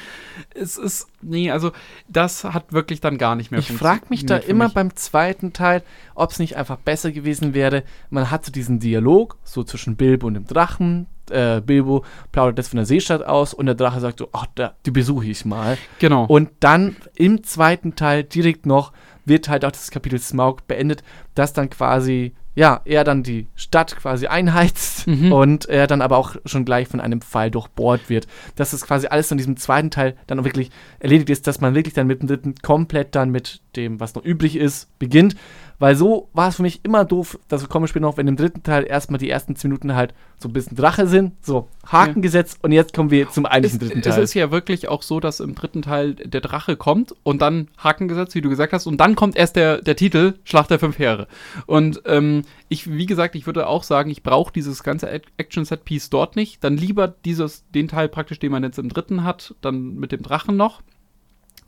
Es 0.54 0.76
ist, 0.76 1.06
nee, 1.22 1.50
also 1.50 1.72
das 2.08 2.44
hat 2.44 2.74
wirklich 2.74 3.00
dann 3.00 3.16
gar 3.16 3.36
nicht 3.36 3.50
mehr 3.50 3.60
Ich 3.60 3.72
frage 3.72 4.02
mich 4.10 4.26
da 4.26 4.36
immer 4.36 4.64
mich. 4.64 4.74
beim 4.74 4.96
zweiten 4.96 5.54
Teil, 5.54 5.82
ob 6.14 6.30
es 6.30 6.38
nicht 6.38 6.56
einfach 6.56 6.76
besser 6.76 7.10
gewesen 7.10 7.54
wäre. 7.54 7.84
Man 8.10 8.30
hat 8.30 8.44
so 8.44 8.52
diesen 8.52 8.80
Dialog, 8.80 9.38
so 9.44 9.64
zwischen 9.64 9.96
Bilbo 9.96 10.26
und 10.26 10.34
dem 10.34 10.46
Drachen. 10.46 11.06
Äh, 11.30 11.60
Bilbo 11.60 12.04
plaudert 12.32 12.58
das 12.58 12.68
von 12.68 12.76
der 12.78 12.86
Seestadt 12.86 13.24
aus 13.24 13.54
und 13.54 13.66
der 13.66 13.74
Drache 13.74 14.00
sagt 14.00 14.18
so, 14.18 14.28
ach, 14.32 14.46
da, 14.54 14.74
die 14.84 14.90
besuche 14.90 15.26
ich 15.26 15.44
mal. 15.44 15.78
Genau. 15.98 16.24
Und 16.24 16.50
dann 16.60 16.96
im 17.14 17.44
zweiten 17.44 17.96
Teil 17.96 18.24
direkt 18.24 18.66
noch 18.66 18.92
wird 19.24 19.48
halt 19.48 19.64
auch 19.64 19.72
das 19.72 19.90
Kapitel 19.90 20.18
Smaug 20.18 20.66
beendet, 20.66 21.02
das 21.34 21.52
dann 21.52 21.68
quasi 21.68 22.34
ja, 22.56 22.80
er 22.86 23.04
dann 23.04 23.22
die 23.22 23.48
Stadt 23.54 23.94
quasi 23.96 24.26
einheizt 24.28 25.06
mhm. 25.06 25.30
und 25.30 25.68
er 25.68 25.86
dann 25.86 26.00
aber 26.00 26.16
auch 26.16 26.36
schon 26.46 26.64
gleich 26.64 26.88
von 26.88 27.00
einem 27.00 27.20
Pfeil 27.20 27.50
durchbohrt 27.50 28.08
wird. 28.08 28.26
Dass 28.56 28.70
das 28.70 28.86
quasi 28.86 29.06
alles 29.08 29.30
in 29.30 29.36
diesem 29.36 29.58
zweiten 29.58 29.90
Teil 29.90 30.16
dann 30.26 30.40
auch 30.40 30.44
wirklich 30.44 30.70
erledigt 30.98 31.28
ist, 31.28 31.46
dass 31.46 31.60
man 31.60 31.74
wirklich 31.74 31.92
dann 31.92 32.06
mit 32.06 32.22
dem 32.22 32.28
dritten 32.28 32.54
komplett 32.62 33.14
dann 33.14 33.30
mit 33.30 33.60
dem, 33.76 34.00
was 34.00 34.14
noch 34.14 34.24
übrig 34.24 34.56
ist, 34.56 34.98
beginnt. 34.98 35.36
Weil 35.78 35.96
so 35.96 36.28
war 36.32 36.48
es 36.48 36.56
für 36.56 36.62
mich 36.62 36.84
immer 36.84 37.04
doof, 37.04 37.38
dazu 37.48 37.68
komme 37.68 37.84
ich 37.84 37.90
später 37.90 38.06
noch, 38.06 38.16
wenn 38.16 38.28
im 38.28 38.36
dritten 38.36 38.62
Teil 38.62 38.84
erstmal 38.84 39.18
die 39.18 39.28
ersten 39.28 39.56
10 39.56 39.70
Minuten 39.70 39.94
halt 39.94 40.14
so 40.38 40.48
ein 40.48 40.52
bisschen 40.52 40.76
Drache 40.76 41.06
sind, 41.06 41.32
so 41.44 41.68
Haken 41.86 42.16
ja. 42.16 42.22
gesetzt 42.22 42.58
und 42.62 42.72
jetzt 42.72 42.94
kommen 42.94 43.10
wir 43.10 43.30
zum 43.30 43.46
eigentlichen 43.46 43.80
dritten 43.80 44.02
Teil. 44.02 44.12
Es 44.12 44.18
ist 44.18 44.34
ja 44.34 44.50
wirklich 44.50 44.88
auch 44.88 45.02
so, 45.02 45.20
dass 45.20 45.40
im 45.40 45.54
dritten 45.54 45.82
Teil 45.82 46.14
der 46.14 46.40
Drache 46.40 46.76
kommt 46.76 47.14
und 47.22 47.42
dann 47.42 47.68
Haken 47.78 48.08
gesetzt, 48.08 48.34
wie 48.34 48.40
du 48.40 48.48
gesagt 48.48 48.72
hast, 48.72 48.86
und 48.86 48.98
dann 48.98 49.14
kommt 49.14 49.36
erst 49.36 49.56
der, 49.56 49.82
der 49.82 49.96
Titel 49.96 50.34
Schlacht 50.44 50.70
der 50.70 50.78
fünf 50.78 50.98
Heere. 50.98 51.26
Und 51.66 52.02
ähm, 52.06 52.42
ich, 52.68 52.90
wie 52.90 53.06
gesagt, 53.06 53.34
ich 53.34 53.46
würde 53.46 53.66
auch 53.66 53.82
sagen, 53.82 54.10
ich 54.10 54.22
brauche 54.22 54.52
dieses 54.52 54.82
ganze 54.82 55.10
Action-Set-Piece 55.10 56.10
dort 56.10 56.36
nicht. 56.36 56.62
Dann 56.64 56.76
lieber 56.76 57.08
dieses, 57.08 57.64
den 57.70 57.88
Teil 57.88 58.08
praktisch, 58.08 58.38
den 58.38 58.52
man 58.52 58.62
jetzt 58.62 58.78
im 58.78 58.88
dritten 58.88 59.24
hat, 59.24 59.54
dann 59.60 59.94
mit 59.96 60.12
dem 60.12 60.22
Drachen 60.22 60.56
noch. 60.56 60.82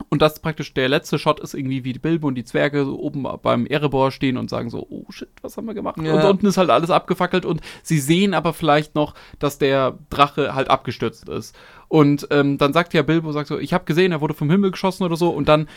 Und 0.07 0.21
das 0.21 0.39
praktisch 0.39 0.73
der 0.73 0.89
letzte 0.89 1.19
Shot 1.19 1.39
ist 1.39 1.53
irgendwie, 1.53 1.83
wie 1.83 1.93
die 1.93 1.99
Bilbo 1.99 2.27
und 2.27 2.35
die 2.35 2.45
Zwerge 2.45 2.85
so 2.85 2.97
oben 2.97 3.27
beim 3.43 3.65
Erebor 3.65 4.11
stehen 4.11 4.37
und 4.37 4.49
sagen 4.49 4.69
so, 4.69 4.87
oh 4.89 5.05
shit, 5.11 5.29
was 5.41 5.57
haben 5.57 5.67
wir 5.67 5.73
gemacht? 5.73 6.01
Ja. 6.01 6.13
Und 6.13 6.23
unten 6.23 6.47
ist 6.47 6.57
halt 6.57 6.69
alles 6.69 6.89
abgefackelt 6.89 7.45
und 7.45 7.61
sie 7.83 7.99
sehen 7.99 8.33
aber 8.33 8.53
vielleicht 8.53 8.95
noch, 8.95 9.13
dass 9.37 9.57
der 9.57 9.99
Drache 10.09 10.55
halt 10.55 10.69
abgestürzt 10.69 11.27
ist. 11.29 11.55
Und 11.89 12.27
ähm, 12.31 12.57
dann 12.57 12.73
sagt 12.73 12.93
ja 12.93 13.01
Bilbo, 13.01 13.31
sagt 13.31 13.49
so, 13.49 13.59
ich 13.59 13.73
habe 13.73 13.85
gesehen, 13.85 14.11
er 14.11 14.21
wurde 14.21 14.33
vom 14.33 14.49
Himmel 14.49 14.71
geschossen 14.71 15.03
oder 15.03 15.15
so 15.15 15.29
und 15.29 15.47
dann, 15.49 15.67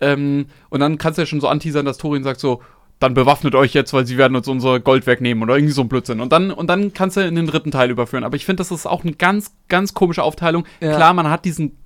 ähm, 0.00 0.46
und 0.70 0.80
dann 0.80 0.98
kannst 0.98 1.18
du 1.18 1.22
ja 1.22 1.26
schon 1.26 1.40
so 1.40 1.48
anteasern, 1.48 1.86
dass 1.86 1.98
Thorin 1.98 2.24
sagt 2.24 2.40
so, 2.40 2.62
dann 2.98 3.14
bewaffnet 3.14 3.54
euch 3.54 3.74
jetzt, 3.74 3.92
weil 3.92 4.06
sie 4.06 4.18
werden 4.18 4.34
uns 4.36 4.48
unser 4.48 4.80
Gold 4.80 5.06
wegnehmen 5.06 5.42
oder 5.44 5.56
irgendwie 5.56 5.72
so 5.72 5.82
ein 5.82 5.88
Blödsinn. 5.88 6.20
Und 6.20 6.32
dann, 6.32 6.50
und 6.50 6.66
dann 6.66 6.92
kannst 6.92 7.16
du 7.16 7.20
in 7.20 7.36
den 7.36 7.46
dritten 7.46 7.70
Teil 7.70 7.90
überführen. 7.90 8.24
Aber 8.24 8.34
ich 8.34 8.44
finde, 8.44 8.60
das 8.60 8.72
ist 8.72 8.86
auch 8.86 9.04
eine 9.04 9.12
ganz, 9.12 9.54
ganz 9.68 9.94
komische 9.94 10.24
Aufteilung. 10.24 10.64
Ja. 10.80 10.96
Klar, 10.96 11.14
man 11.14 11.30
hat 11.30 11.44
diesen 11.44 11.78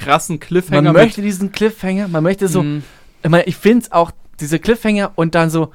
krassen 0.00 0.40
Cliffhanger. 0.40 0.92
Man 0.92 0.92
möchte 0.92 1.22
diesen 1.22 1.52
Cliffhanger, 1.52 2.08
man 2.08 2.22
möchte 2.22 2.48
so, 2.48 2.62
mhm. 2.62 2.82
ich, 3.22 3.30
mein, 3.30 3.42
ich 3.46 3.56
finde 3.56 3.84
es 3.84 3.92
auch, 3.92 4.10
diese 4.40 4.58
Cliffhanger 4.58 5.12
und 5.16 5.34
dann 5.34 5.50
so, 5.50 5.72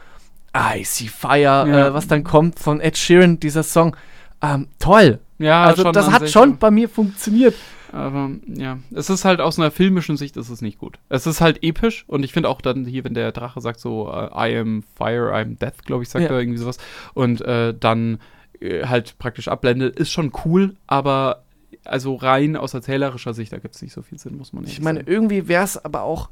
I 0.55 0.83
see 0.83 1.07
fire, 1.07 1.41
ja. 1.41 1.87
äh, 1.87 1.93
was 1.93 2.07
dann 2.07 2.23
kommt 2.23 2.59
von 2.59 2.79
Ed 2.79 2.97
Sheeran, 2.97 3.39
dieser 3.39 3.63
Song, 3.63 3.95
ähm, 4.41 4.67
toll. 4.79 5.19
Ja, 5.37 5.65
also 5.65 5.91
das 5.91 6.11
hat 6.11 6.29
schon 6.29 6.57
bei 6.57 6.71
mir 6.71 6.89
funktioniert. 6.89 7.55
Aber 7.91 8.31
ja, 8.47 8.79
es 8.93 9.09
ist 9.09 9.23
halt 9.23 9.39
aus 9.39 9.57
einer 9.57 9.71
filmischen 9.71 10.17
Sicht 10.17 10.35
ist 10.35 10.49
es 10.49 10.61
nicht 10.61 10.79
gut. 10.79 10.99
Es 11.07 11.27
ist 11.27 11.39
halt 11.39 11.63
episch 11.63 12.03
und 12.07 12.23
ich 12.23 12.33
finde 12.33 12.49
auch 12.49 12.61
dann 12.61 12.85
hier, 12.85 13.05
wenn 13.05 13.13
der 13.13 13.31
Drache 13.31 13.61
sagt 13.61 13.79
so 13.79 14.09
uh, 14.09 14.27
I 14.35 14.57
am 14.57 14.83
fire, 14.97 15.29
I 15.31 15.41
am 15.43 15.57
death, 15.57 15.85
glaube 15.85 16.03
ich, 16.03 16.09
sagt 16.09 16.25
ja. 16.25 16.31
er 16.31 16.39
irgendwie 16.39 16.57
sowas 16.57 16.77
und 17.13 17.41
äh, 17.41 17.73
dann 17.73 18.19
äh, 18.59 18.85
halt 18.85 19.17
praktisch 19.17 19.47
abblendet, 19.47 19.97
ist 19.97 20.11
schon 20.11 20.33
cool, 20.43 20.75
aber 20.87 21.44
also 21.87 22.15
rein 22.15 22.55
aus 22.55 22.73
erzählerischer 22.73 23.33
Sicht, 23.33 23.53
da 23.53 23.57
gibt 23.57 23.75
es 23.75 23.81
nicht 23.81 23.93
so 23.93 24.01
viel 24.01 24.17
Sinn, 24.19 24.37
muss 24.37 24.53
man 24.53 24.63
nicht 24.63 24.73
Ich 24.73 24.81
meine, 24.81 24.99
sagen. 24.99 25.11
irgendwie 25.11 25.47
wäre 25.47 25.63
es 25.63 25.83
aber 25.83 26.03
auch 26.03 26.29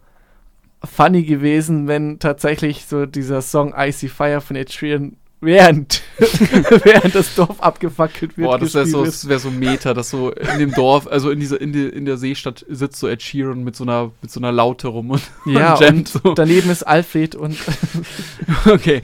funny 0.84 1.24
gewesen, 1.24 1.88
wenn 1.88 2.20
tatsächlich 2.20 2.86
so 2.86 3.06
dieser 3.06 3.42
Song 3.42 3.74
Icy 3.78 4.10
Fire 4.10 4.42
von 4.42 4.56
Ed 4.56 4.72
Sheeran 4.72 5.16
während, 5.44 6.02
während 6.84 7.16
das 7.16 7.36
Dorf 7.36 7.62
abgefackelt 7.62 8.38
wird. 8.38 8.48
Boah, 8.48 8.58
das 8.58 8.74
wäre 8.74 8.86
so, 8.86 9.06
wär 9.06 9.40
so 9.40 9.52
Meta, 9.52 9.94
dass 9.94 10.10
so 10.10 10.32
in 10.32 10.60
dem 10.60 10.72
Dorf, 10.72 11.08
also 11.08 11.32
in 11.32 11.40
dieser, 11.40 11.60
in, 11.60 11.74
die, 11.74 11.86
in 11.86 12.06
der 12.06 12.18
Seestadt 12.18 12.66
sitzt 12.70 13.00
so 13.00 13.08
Ed 13.08 13.22
Sheeran 13.22 13.64
mit 13.64 13.76
so 13.76 13.84
einer, 13.84 14.12
mit 14.22 14.32
so 14.32 14.40
einer 14.40 14.52
Laute 14.52 14.88
rum 14.88 15.12
und, 15.12 15.22
ja, 15.46 15.74
und 15.74 15.82
jammt 15.82 16.08
so. 16.08 16.34
daneben 16.34 16.70
ist 16.70 16.84
Alfred 16.84 17.36
und 17.36 17.58
Okay. 18.66 19.02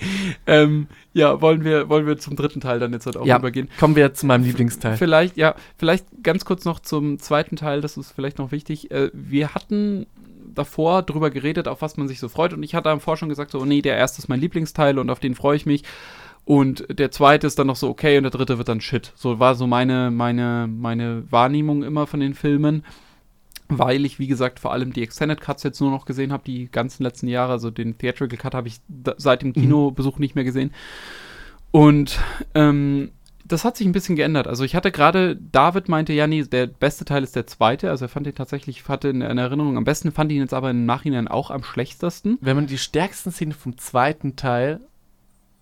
Ähm, 0.47 0.87
ja, 1.13 1.41
wollen 1.41 1.63
wir, 1.63 1.89
wollen 1.89 2.05
wir 2.05 2.17
zum 2.17 2.35
dritten 2.35 2.61
Teil 2.61 2.79
dann 2.79 2.93
jetzt 2.93 3.05
halt 3.05 3.17
auch 3.17 3.25
ja, 3.25 3.37
übergehen. 3.37 3.69
Kommen 3.79 3.95
wir 3.95 4.13
zu 4.13 4.25
meinem 4.25 4.43
Lieblingsteil. 4.43 4.97
Vielleicht, 4.97 5.37
ja, 5.37 5.55
vielleicht 5.77 6.05
ganz 6.23 6.45
kurz 6.45 6.65
noch 6.65 6.79
zum 6.79 7.19
zweiten 7.19 7.55
Teil, 7.55 7.81
das 7.81 7.97
ist 7.97 8.11
vielleicht 8.11 8.37
noch 8.37 8.51
wichtig. 8.51 8.91
Äh, 8.91 9.09
wir 9.13 9.55
hatten 9.55 10.05
davor 10.53 11.03
drüber 11.03 11.29
geredet, 11.29 11.67
auf 11.67 11.81
was 11.81 11.97
man 11.97 12.07
sich 12.07 12.19
so 12.19 12.29
freut. 12.29 12.53
Und 12.53 12.63
ich 12.63 12.75
hatte 12.75 12.89
am 12.89 12.99
Vor 12.99 13.17
schon 13.17 13.29
gesagt, 13.29 13.51
so, 13.51 13.59
oh 13.59 13.65
nee, 13.65 13.81
der 13.81 13.97
erste 13.97 14.19
ist 14.19 14.27
mein 14.27 14.39
Lieblingsteil 14.39 14.99
und 14.99 15.09
auf 15.09 15.19
den 15.19 15.35
freue 15.35 15.55
ich 15.55 15.65
mich. 15.65 15.83
Und 16.45 16.85
der 16.89 17.11
zweite 17.11 17.47
ist 17.47 17.59
dann 17.59 17.67
noch 17.67 17.75
so 17.75 17.89
okay 17.89 18.17
und 18.17 18.23
der 18.23 18.31
dritte 18.31 18.57
wird 18.57 18.69
dann 18.69 18.81
Shit. 18.81 19.11
So 19.15 19.39
war 19.39 19.55
so 19.55 19.67
meine, 19.67 20.09
meine, 20.11 20.67
meine 20.67 21.23
Wahrnehmung 21.31 21.83
immer 21.83 22.07
von 22.07 22.19
den 22.19 22.33
Filmen. 22.33 22.83
Weil 23.69 24.03
ich, 24.03 24.17
wie 24.17 24.27
gesagt, 24.27 24.59
vor 24.59 24.73
allem 24.73 24.93
die 24.93 25.03
Extended 25.03 25.39
Cuts 25.39 25.63
jetzt 25.63 25.79
nur 25.79 25.91
noch 25.91 26.05
gesehen 26.05 26.33
habe, 26.33 26.43
die 26.43 26.69
ganzen 26.71 27.03
letzten 27.03 27.27
Jahre. 27.27 27.51
Also 27.51 27.69
den 27.69 27.97
Theatrical 27.97 28.37
Cut 28.37 28.55
habe 28.55 28.67
ich 28.67 28.79
seit 29.17 29.43
dem 29.43 29.49
mhm. 29.49 29.53
Kinobesuch 29.53 30.17
nicht 30.17 30.35
mehr 30.35 30.43
gesehen. 30.43 30.71
Und 31.71 32.19
ähm, 32.55 33.11
das 33.45 33.65
hat 33.65 33.77
sich 33.77 33.87
ein 33.87 33.91
bisschen 33.91 34.15
geändert. 34.15 34.47
Also 34.47 34.63
ich 34.63 34.75
hatte 34.75 34.91
gerade, 34.91 35.35
David 35.35 35.89
meinte, 35.89 36.13
ja, 36.13 36.27
nee, 36.27 36.43
der 36.43 36.67
beste 36.67 37.05
Teil 37.05 37.23
ist 37.23 37.35
der 37.35 37.47
zweite. 37.47 37.89
Also 37.89 38.05
er 38.05 38.09
fand 38.09 38.27
ihn 38.27 38.35
tatsächlich, 38.35 38.87
hatte 38.87 39.09
in, 39.09 39.21
in 39.21 39.37
Erinnerung 39.37 39.77
am 39.77 39.83
besten, 39.83 40.11
fand 40.11 40.31
ihn 40.31 40.41
jetzt 40.41 40.53
aber 40.53 40.69
im 40.69 40.85
Nachhinein 40.85 41.27
auch 41.27 41.51
am 41.51 41.63
schlechtesten. 41.63 42.37
Wenn 42.41 42.55
man 42.55 42.67
die 42.67 42.77
stärksten 42.77 43.31
Szenen 43.31 43.53
vom 43.53 43.77
zweiten 43.77 44.35
Teil 44.35 44.81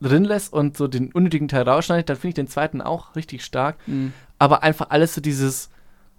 drin 0.02 0.26
lässt 0.26 0.54
und 0.54 0.78
so 0.78 0.88
den 0.88 1.12
unnötigen 1.12 1.48
Teil 1.48 1.64
rausschneidet, 1.64 2.10
dann 2.10 2.18
finde 2.18 2.30
ich 2.30 2.36
den 2.36 2.48
zweiten 2.48 2.82
auch 2.82 3.16
richtig 3.16 3.44
stark. 3.44 3.78
Mhm. 3.88 4.14
Aber 4.38 4.64
einfach 4.64 4.90
alles 4.90 5.16
so 5.16 5.22
dieses 5.22 5.70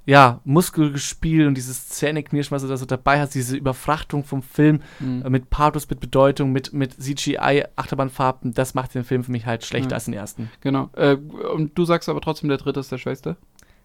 ja, 0.08 0.40
Muskelgespiel 0.44 1.46
und 1.46 1.54
dieses 1.54 1.90
Zähneknirschen, 1.90 2.54
was 2.54 2.62
du 2.62 2.68
da 2.68 2.78
so 2.78 2.86
dabei 2.86 3.20
hast, 3.20 3.34
diese 3.34 3.54
Überfrachtung 3.54 4.24
vom 4.24 4.40
Film 4.42 4.80
mhm. 5.00 5.20
äh, 5.22 5.28
mit 5.28 5.50
Pathos, 5.50 5.90
mit 5.90 6.00
Bedeutung, 6.00 6.50
mit, 6.50 6.72
mit 6.72 6.94
CGI, 6.94 7.64
Achterbahnfarben, 7.76 8.54
das 8.54 8.72
macht 8.72 8.94
den 8.94 9.04
Film 9.04 9.22
für 9.22 9.32
mich 9.32 9.44
halt 9.44 9.66
schlechter 9.66 9.90
mhm. 9.90 9.94
als 9.94 10.04
den 10.06 10.14
ersten. 10.14 10.50
Genau. 10.62 10.88
Äh, 10.96 11.16
und 11.16 11.76
du 11.76 11.84
sagst 11.84 12.08
aber 12.08 12.22
trotzdem, 12.22 12.48
der 12.48 12.56
dritte 12.56 12.80
ist 12.80 12.90
der 12.90 12.96
schwächste? 12.96 13.36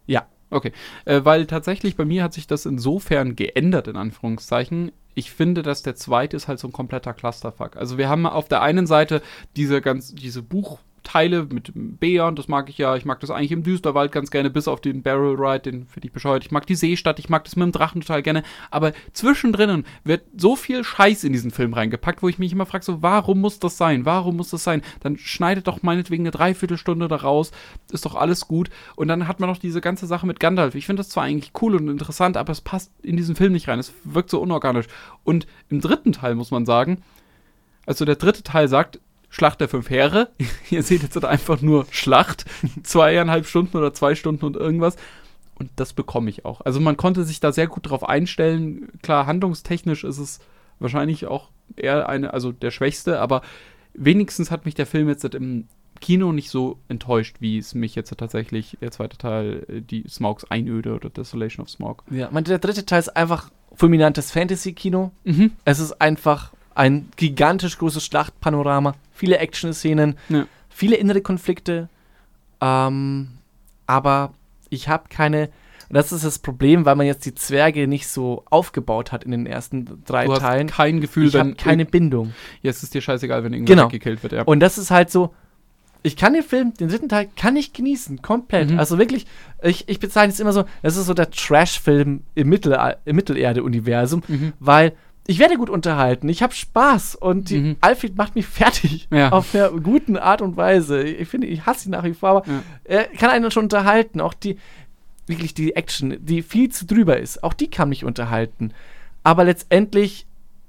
Ja. 0.06 0.26
Okay. 0.48 0.72
Äh, 1.04 1.20
weil 1.24 1.44
tatsächlich 1.44 1.94
bei 1.94 2.06
mir 2.06 2.22
hat 2.22 2.32
sich 2.32 2.46
das 2.46 2.64
insofern 2.64 3.36
geändert, 3.36 3.86
in 3.86 3.96
Anführungszeichen. 3.96 4.92
Ich 5.14 5.30
finde, 5.30 5.62
dass 5.62 5.82
der 5.82 5.94
zweite 5.94 6.38
ist 6.38 6.48
halt 6.48 6.58
so 6.58 6.68
ein 6.68 6.72
kompletter 6.72 7.12
Clusterfuck. 7.12 7.76
Also 7.76 7.98
wir 7.98 8.08
haben 8.08 8.24
auf 8.24 8.48
der 8.48 8.62
einen 8.62 8.86
Seite 8.86 9.20
diese 9.56 9.82
ganz, 9.82 10.14
diese 10.14 10.42
Buch- 10.42 10.78
Teile 11.04 11.44
mit 11.44 11.70
Bären, 11.74 12.34
das 12.34 12.48
mag 12.48 12.68
ich 12.68 12.78
ja. 12.78 12.96
Ich 12.96 13.04
mag 13.04 13.20
das 13.20 13.30
eigentlich 13.30 13.52
im 13.52 13.62
Düsterwald 13.62 14.10
ganz 14.10 14.30
gerne, 14.30 14.50
bis 14.50 14.66
auf 14.66 14.80
den 14.80 15.02
Barrel 15.02 15.36
Ride, 15.36 15.70
den 15.70 15.86
finde 15.86 16.08
ich 16.08 16.12
bescheuert. 16.12 16.44
Ich 16.44 16.50
mag 16.50 16.66
die 16.66 16.74
Seestadt, 16.74 17.18
ich 17.18 17.28
mag 17.28 17.44
das 17.44 17.54
mit 17.56 17.64
dem 17.64 17.72
Drachen 17.72 18.00
total 18.00 18.22
gerne. 18.22 18.42
Aber 18.70 18.92
zwischendrin 19.12 19.84
wird 20.02 20.22
so 20.36 20.56
viel 20.56 20.82
Scheiß 20.82 21.24
in 21.24 21.32
diesen 21.32 21.50
Film 21.50 21.74
reingepackt, 21.74 22.22
wo 22.22 22.28
ich 22.28 22.38
mich 22.38 22.52
immer 22.52 22.66
frage, 22.66 22.84
so, 22.84 23.02
warum 23.02 23.40
muss 23.40 23.60
das 23.60 23.76
sein? 23.76 24.04
Warum 24.04 24.36
muss 24.36 24.50
das 24.50 24.64
sein? 24.64 24.82
Dann 25.00 25.16
schneidet 25.16 25.68
doch 25.68 25.82
meinetwegen 25.82 26.24
eine 26.24 26.32
Dreiviertelstunde 26.32 27.06
daraus, 27.06 27.52
ist 27.92 28.04
doch 28.04 28.14
alles 28.14 28.48
gut. 28.48 28.70
Und 28.96 29.08
dann 29.08 29.28
hat 29.28 29.38
man 29.40 29.48
noch 29.48 29.58
diese 29.58 29.80
ganze 29.80 30.06
Sache 30.06 30.26
mit 30.26 30.40
Gandalf. 30.40 30.74
Ich 30.74 30.86
finde 30.86 31.00
das 31.00 31.10
zwar 31.10 31.24
eigentlich 31.24 31.52
cool 31.60 31.76
und 31.76 31.88
interessant, 31.88 32.36
aber 32.36 32.52
es 32.52 32.60
passt 32.60 32.90
in 33.02 33.16
diesen 33.16 33.36
Film 33.36 33.52
nicht 33.52 33.68
rein. 33.68 33.78
Es 33.78 33.92
wirkt 34.04 34.30
so 34.30 34.40
unorganisch. 34.40 34.86
Und 35.22 35.46
im 35.68 35.80
dritten 35.80 36.12
Teil 36.12 36.34
muss 36.34 36.50
man 36.50 36.66
sagen, 36.66 37.02
also 37.86 38.04
der 38.04 38.16
dritte 38.16 38.42
Teil 38.42 38.68
sagt, 38.68 39.00
Schlacht 39.34 39.60
der 39.60 39.68
fünf 39.68 39.90
Heere. 39.90 40.28
Ihr 40.70 40.84
seht 40.84 41.02
jetzt 41.02 41.24
einfach 41.24 41.60
nur 41.60 41.86
Schlacht. 41.90 42.44
Zweieinhalb 42.84 43.46
Stunden 43.46 43.76
oder 43.76 43.92
zwei 43.92 44.14
Stunden 44.14 44.44
und 44.44 44.54
irgendwas. 44.54 44.94
Und 45.56 45.70
das 45.74 45.92
bekomme 45.92 46.30
ich 46.30 46.44
auch. 46.44 46.60
Also 46.60 46.78
man 46.78 46.96
konnte 46.96 47.24
sich 47.24 47.40
da 47.40 47.50
sehr 47.50 47.66
gut 47.66 47.90
drauf 47.90 48.08
einstellen. 48.08 48.92
Klar, 49.02 49.26
handlungstechnisch 49.26 50.04
ist 50.04 50.18
es 50.18 50.38
wahrscheinlich 50.78 51.26
auch 51.26 51.50
eher 51.74 52.08
eine, 52.08 52.32
also 52.32 52.52
der 52.52 52.70
schwächste, 52.70 53.18
aber 53.18 53.42
wenigstens 53.92 54.52
hat 54.52 54.66
mich 54.66 54.76
der 54.76 54.86
Film 54.86 55.08
jetzt 55.08 55.24
im 55.24 55.66
Kino 56.00 56.30
nicht 56.30 56.50
so 56.50 56.78
enttäuscht, 56.86 57.38
wie 57.40 57.58
es 57.58 57.74
mich 57.74 57.96
jetzt 57.96 58.16
tatsächlich 58.16 58.78
der 58.80 58.92
zweite 58.92 59.18
Teil, 59.18 59.66
äh, 59.68 59.80
die 59.80 60.04
Smaugs 60.08 60.44
Einöde 60.44 60.94
oder 60.94 61.10
Desolation 61.10 61.64
of 61.64 61.70
Smog. 61.70 62.04
Ja, 62.08 62.28
meine, 62.30 62.44
der 62.44 62.60
dritte 62.60 62.86
Teil 62.86 63.00
ist 63.00 63.16
einfach 63.16 63.50
fulminantes 63.74 64.30
Fantasy-Kino. 64.30 65.10
Mhm. 65.24 65.50
Es 65.64 65.80
ist 65.80 66.00
einfach 66.00 66.52
ein 66.74 67.08
gigantisch 67.16 67.78
großes 67.78 68.04
Schlachtpanorama, 68.04 68.94
viele 69.12 69.38
Action-Szenen, 69.38 70.16
ja. 70.28 70.46
viele 70.68 70.96
innere 70.96 71.20
Konflikte. 71.20 71.88
Ähm, 72.60 73.28
aber 73.86 74.32
ich 74.70 74.88
habe 74.88 75.04
keine. 75.08 75.50
Das 75.90 76.10
ist 76.10 76.24
das 76.24 76.38
Problem, 76.38 76.86
weil 76.86 76.96
man 76.96 77.06
jetzt 77.06 77.24
die 77.26 77.34
Zwerge 77.34 77.86
nicht 77.86 78.08
so 78.08 78.42
aufgebaut 78.50 79.12
hat 79.12 79.22
in 79.22 79.30
den 79.30 79.46
ersten 79.46 80.02
drei 80.04 80.24
du 80.24 80.34
Teilen. 80.34 80.68
Hast 80.68 80.76
kein 80.76 81.00
Gefühl, 81.00 81.28
ich 81.28 81.36
habe 81.36 81.54
keine 81.54 81.84
Bindung. 81.84 82.34
Jetzt 82.62 82.82
ist 82.82 82.94
dir 82.94 83.00
scheißegal, 83.02 83.44
wenn 83.44 83.52
irgendwas 83.52 83.76
genau. 83.76 83.88
gekillt 83.88 84.22
wird. 84.22 84.32
Ja. 84.32 84.42
Und 84.42 84.60
das 84.60 84.78
ist 84.78 84.90
halt 84.90 85.10
so. 85.10 85.34
Ich 86.02 86.16
kann 86.16 86.34
den 86.34 86.42
Film, 86.42 86.74
den 86.74 86.88
dritten 86.88 87.08
Teil, 87.08 87.28
kann 87.34 87.56
ich 87.56 87.72
genießen, 87.72 88.20
komplett. 88.20 88.72
Mhm. 88.72 88.78
Also 88.78 88.98
wirklich, 88.98 89.24
ich, 89.62 89.88
ich 89.88 90.00
bezeichne 90.00 90.32
es 90.32 90.40
immer 90.40 90.52
so, 90.52 90.64
das 90.82 90.98
ist 90.98 91.06
so 91.06 91.14
der 91.14 91.30
Trash-Film 91.30 92.24
im, 92.34 92.48
Mittel, 92.48 92.78
im 93.06 93.16
Mittelerde-Universum, 93.16 94.22
mhm. 94.28 94.52
weil 94.60 94.92
ich 95.26 95.38
werde 95.38 95.56
gut 95.56 95.70
unterhalten. 95.70 96.28
Ich 96.28 96.42
habe 96.42 96.52
Spaß 96.52 97.14
und 97.14 97.50
die 97.50 97.58
mhm. 97.58 97.76
Alfred 97.80 98.16
macht 98.16 98.34
mich 98.34 98.46
fertig 98.46 99.08
ja. 99.10 99.30
auf 99.30 99.54
einer 99.54 99.70
guten 99.70 100.16
Art 100.16 100.42
und 100.42 100.56
Weise. 100.56 101.02
Ich 101.02 101.28
finde, 101.28 101.46
ich 101.46 101.66
hasse 101.66 101.88
ihn 101.88 101.92
nach 101.92 102.04
wie 102.04 102.14
vor, 102.14 102.28
aber 102.30 102.46
ja. 102.46 102.62
er 102.84 103.04
kann 103.04 103.30
einen 103.30 103.50
schon 103.50 103.64
unterhalten. 103.64 104.20
Auch 104.20 104.34
die 104.34 104.58
wirklich 105.26 105.54
die 105.54 105.74
Action, 105.74 106.18
die 106.20 106.42
viel 106.42 106.68
zu 106.68 106.86
drüber 106.86 107.18
ist, 107.18 107.42
auch 107.42 107.54
die 107.54 107.70
kann 107.70 107.88
mich 107.88 108.04
unterhalten. 108.04 108.72
Aber 109.22 109.44
letztendlich 109.44 110.26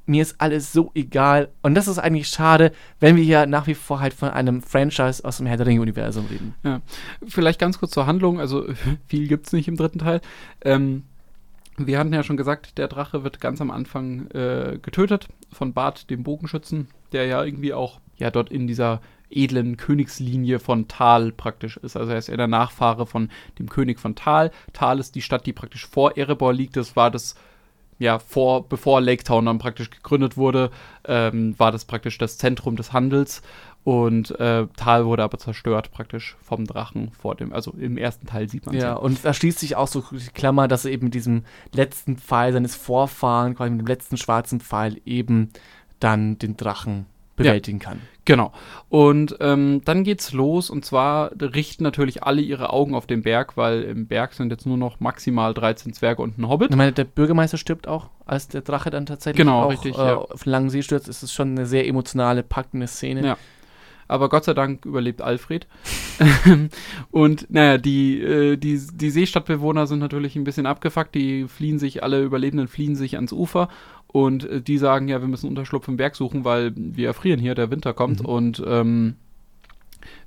mir 0.07 0.21
ist 0.21 0.35
alles 0.39 0.71
so 0.71 0.91
egal 0.93 1.49
und 1.63 1.73
das 1.73 1.87
ist 1.87 1.97
eigentlich 1.97 2.27
schade, 2.27 2.71
wenn 2.99 3.15
wir 3.15 3.23
hier 3.23 3.47
nach 3.47 3.65
wie 3.67 3.73
vor 3.73 3.99
halt 3.99 4.13
von 4.13 4.29
einem 4.29 4.61
Franchise 4.61 5.25
aus 5.25 5.37
dem 5.37 5.47
Herr 5.47 5.57
der 5.57 5.65
Ringe 5.65 5.81
Universum 5.81 6.27
reden. 6.27 6.53
Ja, 6.63 6.81
vielleicht 7.27 7.59
ganz 7.59 7.79
kurz 7.79 7.91
zur 7.91 8.05
Handlung. 8.05 8.39
Also 8.39 8.65
viel 9.07 9.27
gibt 9.27 9.47
es 9.47 9.53
nicht 9.53 9.67
im 9.67 9.77
dritten 9.77 9.99
Teil. 9.99 10.21
Ähm, 10.61 11.03
wir 11.77 11.99
hatten 11.99 12.13
ja 12.13 12.23
schon 12.23 12.37
gesagt, 12.37 12.77
der 12.77 12.87
Drache 12.87 13.23
wird 13.23 13.41
ganz 13.41 13.61
am 13.61 13.71
Anfang 13.71 14.27
äh, 14.31 14.79
getötet 14.81 15.27
von 15.51 15.73
Bart, 15.73 16.09
dem 16.09 16.23
Bogenschützen, 16.23 16.87
der 17.11 17.25
ja 17.25 17.43
irgendwie 17.43 17.73
auch 17.73 17.99
ja 18.17 18.31
dort 18.31 18.49
in 18.49 18.67
dieser 18.67 19.01
edlen 19.29 19.75
Königslinie 19.75 20.59
von 20.59 20.87
Tal 20.87 21.31
praktisch 21.31 21.77
ist. 21.77 21.97
Also 21.97 22.11
er 22.11 22.17
ist 22.17 22.29
eher 22.29 22.37
der 22.37 22.47
Nachfahre 22.47 23.05
von 23.05 23.29
dem 23.59 23.69
König 23.69 23.99
von 23.99 24.15
Tal. 24.15 24.51
Tal 24.71 24.99
ist 24.99 25.15
die 25.15 25.21
Stadt, 25.21 25.45
die 25.45 25.53
praktisch 25.53 25.85
vor 25.85 26.15
Erebor 26.15 26.53
liegt. 26.53 26.77
Das 26.77 26.95
war 26.95 27.11
das 27.11 27.35
ja, 27.97 28.19
vor, 28.19 28.67
bevor 28.67 28.99
Lake 28.99 29.23
Town 29.23 29.45
dann 29.45 29.57
praktisch 29.57 29.89
gegründet 29.89 30.35
wurde, 30.35 30.69
ähm, 31.05 31.57
war 31.57 31.71
das 31.71 31.85
praktisch 31.85 32.17
das 32.17 32.37
Zentrum 32.37 32.75
des 32.75 32.91
Handels. 32.91 33.41
Und 33.85 34.31
äh, 34.39 34.65
Tal 34.75 35.05
wurde 35.05 35.21
aber 35.21 35.37
zerstört 35.37 35.91
praktisch 35.91 36.35
vom 36.41 36.65
Drachen 36.65 37.11
vor 37.11 37.35
dem, 37.35 37.53
also 37.53 37.71
im 37.77 37.97
ersten 37.97 38.25
Teil 38.25 38.49
sieht 38.49 38.65
man 38.65 38.73
es. 38.73 38.81
Ja, 38.81 38.95
und 38.95 39.23
da 39.23 39.31
schließt 39.31 39.59
sich 39.59 39.75
auch 39.75 39.87
so 39.87 40.03
die 40.11 40.25
Klammer, 40.33 40.67
dass 40.67 40.85
er 40.85 40.91
eben 40.91 41.05
mit 41.05 41.13
diesem 41.13 41.43
letzten 41.71 42.17
Pfeil 42.17 42.51
seines 42.51 42.75
Vorfahren, 42.75 43.53
quasi 43.53 43.69
mit 43.69 43.81
dem 43.81 43.87
letzten 43.87 44.17
schwarzen 44.17 44.59
Pfeil, 44.59 44.99
eben 45.05 45.51
dann 45.99 46.39
den 46.39 46.57
Drachen 46.57 47.05
bewältigen 47.35 47.79
ja, 47.79 47.89
kann. 47.89 48.01
Genau. 48.23 48.51
Und 48.89 49.37
ähm, 49.39 49.81
dann 49.85 50.03
geht's 50.03 50.33
los 50.33 50.71
und 50.71 50.83
zwar 50.83 51.31
richten 51.39 51.83
natürlich 51.83 52.23
alle 52.23 52.41
ihre 52.41 52.71
Augen 52.71 52.95
auf 52.95 53.05
den 53.05 53.21
Berg, 53.21 53.55
weil 53.55 53.83
im 53.83 54.07
Berg 54.07 54.33
sind 54.33 54.49
jetzt 54.49 54.65
nur 54.65 54.77
noch 54.77 54.99
maximal 54.99 55.53
13 55.53 55.93
Zwerge 55.93 56.23
und 56.23 56.39
ein 56.39 56.49
Hobbit. 56.49 56.71
Ich 56.71 56.75
meine, 56.75 56.91
der 56.91 57.03
Bürgermeister 57.03 57.57
stirbt 57.57 57.87
auch, 57.87 58.09
als 58.25 58.47
der 58.47 58.61
Drache 58.61 58.89
dann 58.89 59.05
tatsächlich 59.05 59.37
genau, 59.37 59.63
auch 59.63 59.71
richtig, 59.71 59.95
äh, 59.95 60.07
ja. 60.07 60.15
auf 60.15 60.43
den 60.43 60.49
langen 60.49 60.69
See 60.71 60.81
stürzt. 60.81 61.07
Es 61.07 61.21
ist 61.21 61.33
schon 61.33 61.51
eine 61.51 61.67
sehr 61.67 61.87
emotionale, 61.87 62.41
packende 62.41 62.87
Szene. 62.87 63.23
Ja. 63.23 63.37
Aber 64.07 64.29
Gott 64.29 64.43
sei 64.43 64.53
Dank 64.53 64.85
überlebt 64.85 65.21
Alfred. 65.21 65.67
und 67.11 67.47
naja, 67.49 67.77
die, 67.77 68.21
äh, 68.21 68.57
die, 68.57 68.79
die 68.93 69.09
Seestadtbewohner 69.09 69.87
sind 69.87 69.99
natürlich 69.99 70.35
ein 70.35 70.43
bisschen 70.43 70.65
abgefuckt. 70.65 71.15
Die 71.15 71.47
fliehen 71.47 71.79
sich, 71.79 72.03
alle 72.03 72.21
Überlebenden 72.21 72.67
fliehen 72.67 72.95
sich 72.95 73.15
ans 73.15 73.33
Ufer 73.33 73.69
und 74.07 74.49
äh, 74.49 74.61
die 74.61 74.77
sagen, 74.77 75.07
ja, 75.07 75.21
wir 75.21 75.27
müssen 75.27 75.49
Unterschlupf 75.49 75.87
im 75.87 75.97
Berg 75.97 76.15
suchen, 76.15 76.45
weil 76.45 76.71
wir 76.75 77.07
erfrieren 77.07 77.39
hier, 77.39 77.55
der 77.55 77.71
Winter 77.71 77.93
kommt 77.93 78.21
mhm. 78.21 78.25
und 78.25 78.63
ähm, 78.65 79.15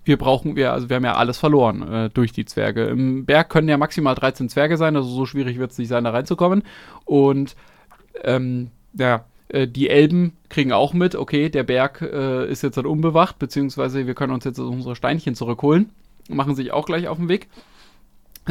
wir 0.05 0.17
brauchen, 0.17 0.57
wir, 0.57 0.73
also 0.73 0.89
wir 0.89 0.97
haben 0.97 1.05
ja 1.05 1.15
alles 1.15 1.39
verloren 1.39 1.83
äh, 1.91 2.11
durch 2.11 2.33
die 2.33 2.45
Zwerge. 2.45 2.85
Im 2.87 3.27
Berg 3.27 3.49
können 3.49 3.69
ja 3.69 3.77
maximal 3.77 4.15
13 4.15 4.49
Zwerge 4.49 4.77
sein, 4.77 4.97
also 4.97 5.09
so 5.09 5.27
schwierig 5.27 5.59
wird 5.59 5.71
es 5.71 5.79
nicht 5.79 5.89
sein, 5.89 6.05
da 6.05 6.11
reinzukommen. 6.11 6.63
Und 7.05 7.57
ähm, 8.25 8.71
ja, 8.95 9.25
die 9.51 9.89
Elben 9.89 10.33
kriegen 10.49 10.73
auch 10.73 10.93
mit, 10.93 11.15
okay, 11.15 11.49
der 11.49 11.63
Berg 11.63 12.03
äh, 12.03 12.51
ist 12.51 12.63
jetzt 12.63 12.77
halt 12.77 12.87
unbewacht, 12.87 13.39
beziehungsweise 13.39 14.07
wir 14.07 14.15
können 14.15 14.33
uns 14.33 14.45
jetzt 14.45 14.59
unsere 14.59 14.97
Steinchen 14.97 15.35
zurückholen. 15.35 15.91
Machen 16.29 16.55
sich 16.55 16.73
auch 16.73 16.85
gleich 16.87 17.09
auf 17.09 17.17
den 17.17 17.29
Weg. 17.29 17.49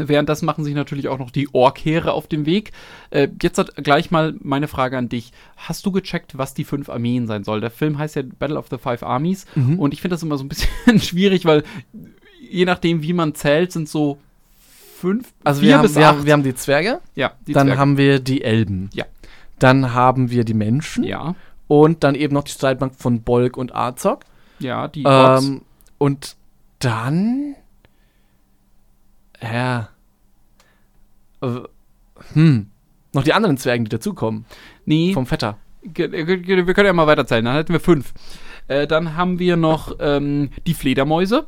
Währenddessen 0.06 0.46
machen 0.46 0.64
sich 0.64 0.76
natürlich 0.76 1.08
auch 1.08 1.18
noch 1.18 1.32
die 1.32 1.54
Orkheere 1.54 2.14
auf 2.14 2.28
dem 2.28 2.46
Weg. 2.46 2.72
Äh, 3.10 3.30
jetzt 3.42 3.58
hat 3.58 3.76
gleich 3.76 4.12
mal 4.12 4.36
meine 4.40 4.68
Frage 4.68 4.98
an 4.98 5.10
dich. 5.10 5.32
Hast 5.56 5.86
du 5.86 5.92
gecheckt, 5.92 6.38
was 6.38 6.54
die 6.54 6.64
fünf 6.64 6.90
Armeen 6.90 7.28
sein 7.28 7.44
soll? 7.44 7.62
Der 7.62 7.72
Film 7.72 7.98
heißt 7.98 8.16
ja 8.16 8.24
Battle 8.38 8.58
of 8.58 8.68
the 8.70 8.78
Five 8.78 9.04
Armies 9.04 9.46
mhm. 9.56 9.80
und 9.80 9.94
ich 9.94 10.02
finde 10.02 10.14
das 10.14 10.24
immer 10.24 10.38
so 10.38 10.44
ein 10.44 10.50
bisschen 10.50 10.68
schwierig, 11.00 11.46
weil 11.46 11.64
je 12.40 12.66
nachdem, 12.66 13.02
wie 13.02 13.14
man 13.14 13.34
zählt, 13.34 13.72
sind 13.72 13.90
so 13.90 14.20
fünf, 14.98 15.34
also 15.44 15.62
wir 15.62 15.78
haben, 15.78 15.96
wir. 15.96 16.08
Haben, 16.08 16.26
wir 16.26 16.34
haben 16.34 16.44
die 16.44 16.56
Zwerge. 16.56 17.00
Ja, 17.16 17.34
die 17.46 17.54
Dann 17.54 17.68
Zwerge. 17.68 17.80
haben 17.80 17.98
wir 17.98 18.20
die 18.20 18.44
Elben. 18.44 18.90
Ja. 18.94 19.06
Dann 19.60 19.94
haben 19.94 20.30
wir 20.30 20.44
die 20.44 20.54
Menschen. 20.54 21.04
Ja. 21.04 21.36
Und 21.68 22.04
dann 22.04 22.16
eben 22.16 22.34
noch 22.34 22.44
die 22.44 22.52
Streitbank 22.52 22.96
von 22.96 23.22
Bolk 23.22 23.58
und 23.58 23.76
Azog. 23.76 24.24
Ja, 24.60 24.88
die 24.88 25.04
ähm, 25.04 25.62
Und 25.98 26.36
dann 26.80 27.56
ja. 29.42 29.90
Äh, 31.42 31.60
hm. 32.34 32.70
Noch 33.14 33.24
die 33.24 33.34
anderen 33.34 33.58
Zwergen, 33.58 33.86
die 33.86 33.90
dazukommen. 33.90 34.46
Nee. 34.86 35.14
Vom 35.14 35.26
Vetter. 35.26 35.58
Wir 35.82 36.08
können 36.08 36.86
ja 36.86 36.94
mal 36.94 37.08
weiterzählen. 37.08 37.46
Dann 37.46 37.56
hätten 37.56 37.74
wir 37.74 37.80
fünf. 37.80 38.14
Äh, 38.68 38.86
dann 38.86 39.16
haben 39.16 39.40
wir 39.40 39.56
noch 39.56 39.96
ähm, 40.00 40.50
die 40.66 40.74
Fledermäuse. 40.74 41.48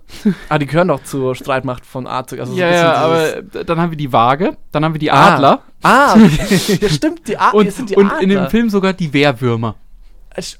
ah, 0.49 0.57
die 0.57 0.65
gehören 0.65 0.87
doch 0.87 1.03
zur 1.03 1.35
Streitmacht 1.35 1.85
von 1.85 2.07
Arzog. 2.07 2.39
Also 2.39 2.53
ja, 2.55 2.69
so 2.69 2.75
ja, 2.75 2.93
aber 2.93 3.63
dann 3.63 3.79
haben 3.79 3.91
wir 3.91 3.97
die 3.97 4.13
Waage. 4.13 4.57
Dann 4.71 4.85
haben 4.85 4.93
wir 4.93 4.99
die 4.99 5.11
ah. 5.11 5.35
Adler. 5.35 5.61
Ah, 5.83 6.15
ja, 6.81 6.89
stimmt. 6.89 7.27
Die, 7.27 7.37
A 7.37 7.49
und, 7.51 7.71
sind 7.71 7.89
die 7.89 7.95
und 7.95 8.11
in 8.21 8.29
dem 8.29 8.47
Film 8.47 8.69
sogar 8.69 8.93
die 8.93 9.13
Wehrwürmer. 9.13 9.75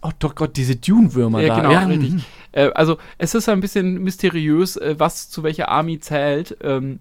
Oh 0.01 0.09
doch 0.19 0.35
Gott, 0.35 0.57
diese 0.57 0.75
Dune-Würmer 0.75 1.41
ja, 1.41 1.47
da. 1.47 1.61
Genau, 1.61 1.71
ja, 1.71 1.79
richtig. 1.85 2.25
Äh, 2.51 2.71
also 2.73 2.97
es 3.17 3.35
ist 3.35 3.47
ein 3.47 3.61
bisschen 3.61 4.03
mysteriös, 4.03 4.75
äh, 4.75 4.95
was 4.97 5.29
zu 5.29 5.43
welcher 5.43 5.69
Army 5.69 5.99
zählt. 5.99 6.57
Ähm, 6.61 6.99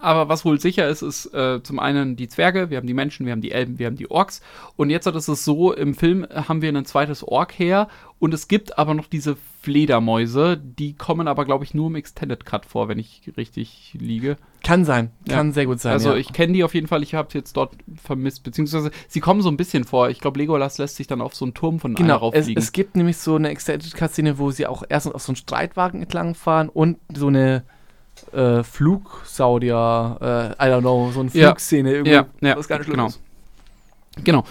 aber 0.00 0.28
was 0.28 0.44
wohl 0.44 0.60
sicher 0.60 0.88
ist, 0.88 1.02
ist 1.02 1.26
äh, 1.34 1.62
zum 1.62 1.78
einen 1.78 2.16
die 2.16 2.28
Zwerge, 2.28 2.70
wir 2.70 2.78
haben 2.78 2.86
die 2.86 2.94
Menschen, 2.94 3.26
wir 3.26 3.32
haben 3.32 3.42
die 3.42 3.52
Elben, 3.52 3.78
wir 3.78 3.86
haben 3.86 3.96
die 3.96 4.10
Orks. 4.10 4.40
Und 4.76 4.90
jetzt 4.90 5.06
ist 5.06 5.28
es 5.28 5.44
so, 5.44 5.72
im 5.72 5.94
Film 5.94 6.26
haben 6.32 6.62
wir 6.62 6.70
ein 6.70 6.84
zweites 6.84 7.26
Ork 7.26 7.58
her 7.58 7.88
und 8.18 8.32
es 8.32 8.46
gibt 8.46 8.78
aber 8.78 8.94
noch 8.94 9.08
diese 9.08 9.36
Fledermäuse, 9.62 10.56
die 10.56 10.94
kommen 10.94 11.26
aber, 11.28 11.44
glaube 11.44 11.64
ich, 11.64 11.74
nur 11.74 11.88
im 11.88 11.96
Extended 11.96 12.46
Cut 12.46 12.66
vor, 12.66 12.88
wenn 12.88 12.98
ich 12.98 13.32
richtig 13.36 13.96
liege. 13.98 14.36
Kann 14.62 14.84
sein, 14.84 15.10
kann 15.28 15.48
ja. 15.48 15.52
sehr 15.52 15.66
gut 15.66 15.80
sein. 15.80 15.92
Also 15.92 16.10
ja. 16.10 16.16
ich 16.16 16.32
kenne 16.32 16.52
die 16.52 16.62
auf 16.62 16.74
jeden 16.74 16.86
Fall, 16.86 17.02
ich 17.02 17.14
habe 17.14 17.30
sie 17.32 17.38
jetzt 17.38 17.56
dort 17.56 17.74
vermisst, 18.00 18.44
beziehungsweise 18.44 18.92
sie 19.08 19.18
kommen 19.18 19.42
so 19.42 19.48
ein 19.48 19.56
bisschen 19.56 19.82
vor. 19.82 20.08
Ich 20.08 20.20
glaube, 20.20 20.38
Legolas 20.38 20.78
lässt 20.78 20.96
sich 20.96 21.08
dann 21.08 21.20
auf 21.20 21.34
so 21.34 21.44
einen 21.44 21.54
Turm 21.54 21.80
von 21.80 21.94
genau, 21.94 22.10
einer 22.10 22.16
rauffliegen. 22.18 22.56
Es, 22.56 22.66
es 22.66 22.72
gibt 22.72 22.96
nämlich 22.96 23.18
so 23.18 23.34
eine 23.34 23.50
Extended 23.50 23.92
Cut-Szene, 23.92 24.38
wo 24.38 24.52
sie 24.52 24.66
auch 24.66 24.84
erstens 24.88 25.14
auf 25.14 25.22
so 25.22 25.32
einen 25.32 25.36
Streitwagen 25.36 26.00
entlang 26.00 26.36
fahren 26.36 26.68
und 26.68 26.98
so 27.12 27.26
eine 27.26 27.64
äh, 28.32 28.62
Flugsaudier, 28.62 30.18
äh, 30.58 30.64
I 30.64 30.70
don't 30.70 30.80
know, 30.80 31.10
so 31.12 31.20
eine 31.20 31.30
Flugszene 31.30 31.90
ja, 31.90 31.94
irgendwie. 31.96 32.12
Ja, 32.12 32.26
ja, 32.40 32.54
das 32.54 32.60
ist 32.60 32.68
gar 32.68 32.78
nicht 32.78 32.90
genau. 32.90 33.08
Genau. 34.24 34.44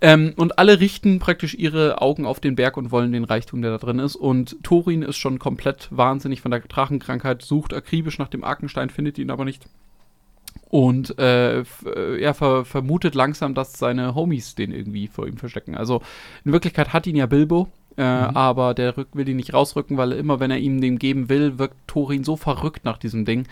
Ähm, 0.00 0.32
und 0.36 0.58
alle 0.58 0.78
richten 0.78 1.18
praktisch 1.18 1.54
ihre 1.54 2.00
Augen 2.00 2.24
auf 2.24 2.38
den 2.38 2.54
Berg 2.54 2.76
und 2.76 2.92
wollen 2.92 3.12
den 3.12 3.24
Reichtum, 3.24 3.62
der 3.62 3.72
da 3.72 3.78
drin 3.78 3.98
ist. 3.98 4.14
Und 4.14 4.56
Thorin 4.62 5.02
ist 5.02 5.16
schon 5.16 5.38
komplett 5.38 5.88
wahnsinnig 5.90 6.40
von 6.40 6.52
der 6.52 6.60
Drachenkrankheit, 6.60 7.42
sucht 7.42 7.74
akribisch 7.74 8.18
nach 8.18 8.28
dem 8.28 8.44
Arkenstein, 8.44 8.90
findet 8.90 9.18
ihn 9.18 9.30
aber 9.30 9.44
nicht. 9.44 9.64
Und 10.70 11.18
äh, 11.18 11.60
äh, 11.60 11.64
er 12.20 12.34
ver 12.34 12.64
vermutet 12.64 13.14
langsam, 13.14 13.54
dass 13.54 13.72
seine 13.72 14.14
Homies 14.14 14.54
den 14.54 14.70
irgendwie 14.70 15.08
vor 15.08 15.26
ihm 15.26 15.38
verstecken. 15.38 15.74
Also 15.74 16.02
in 16.44 16.52
Wirklichkeit 16.52 16.92
hat 16.92 17.06
ihn 17.06 17.16
ja 17.16 17.26
Bilbo, 17.26 17.68
äh, 17.98 18.28
mhm. 18.28 18.36
aber 18.36 18.74
der 18.74 18.94
will 19.12 19.28
ihn 19.28 19.36
nicht 19.36 19.52
rausrücken, 19.52 19.96
weil 19.96 20.12
immer, 20.12 20.38
wenn 20.38 20.52
er 20.52 20.58
ihm 20.58 20.80
den 20.80 20.98
geben 20.98 21.28
will, 21.28 21.58
wirkt 21.58 21.76
Thorin 21.88 22.22
so 22.22 22.36
verrückt 22.36 22.84
nach 22.84 22.96
diesem 22.96 23.24
Ding, 23.24 23.46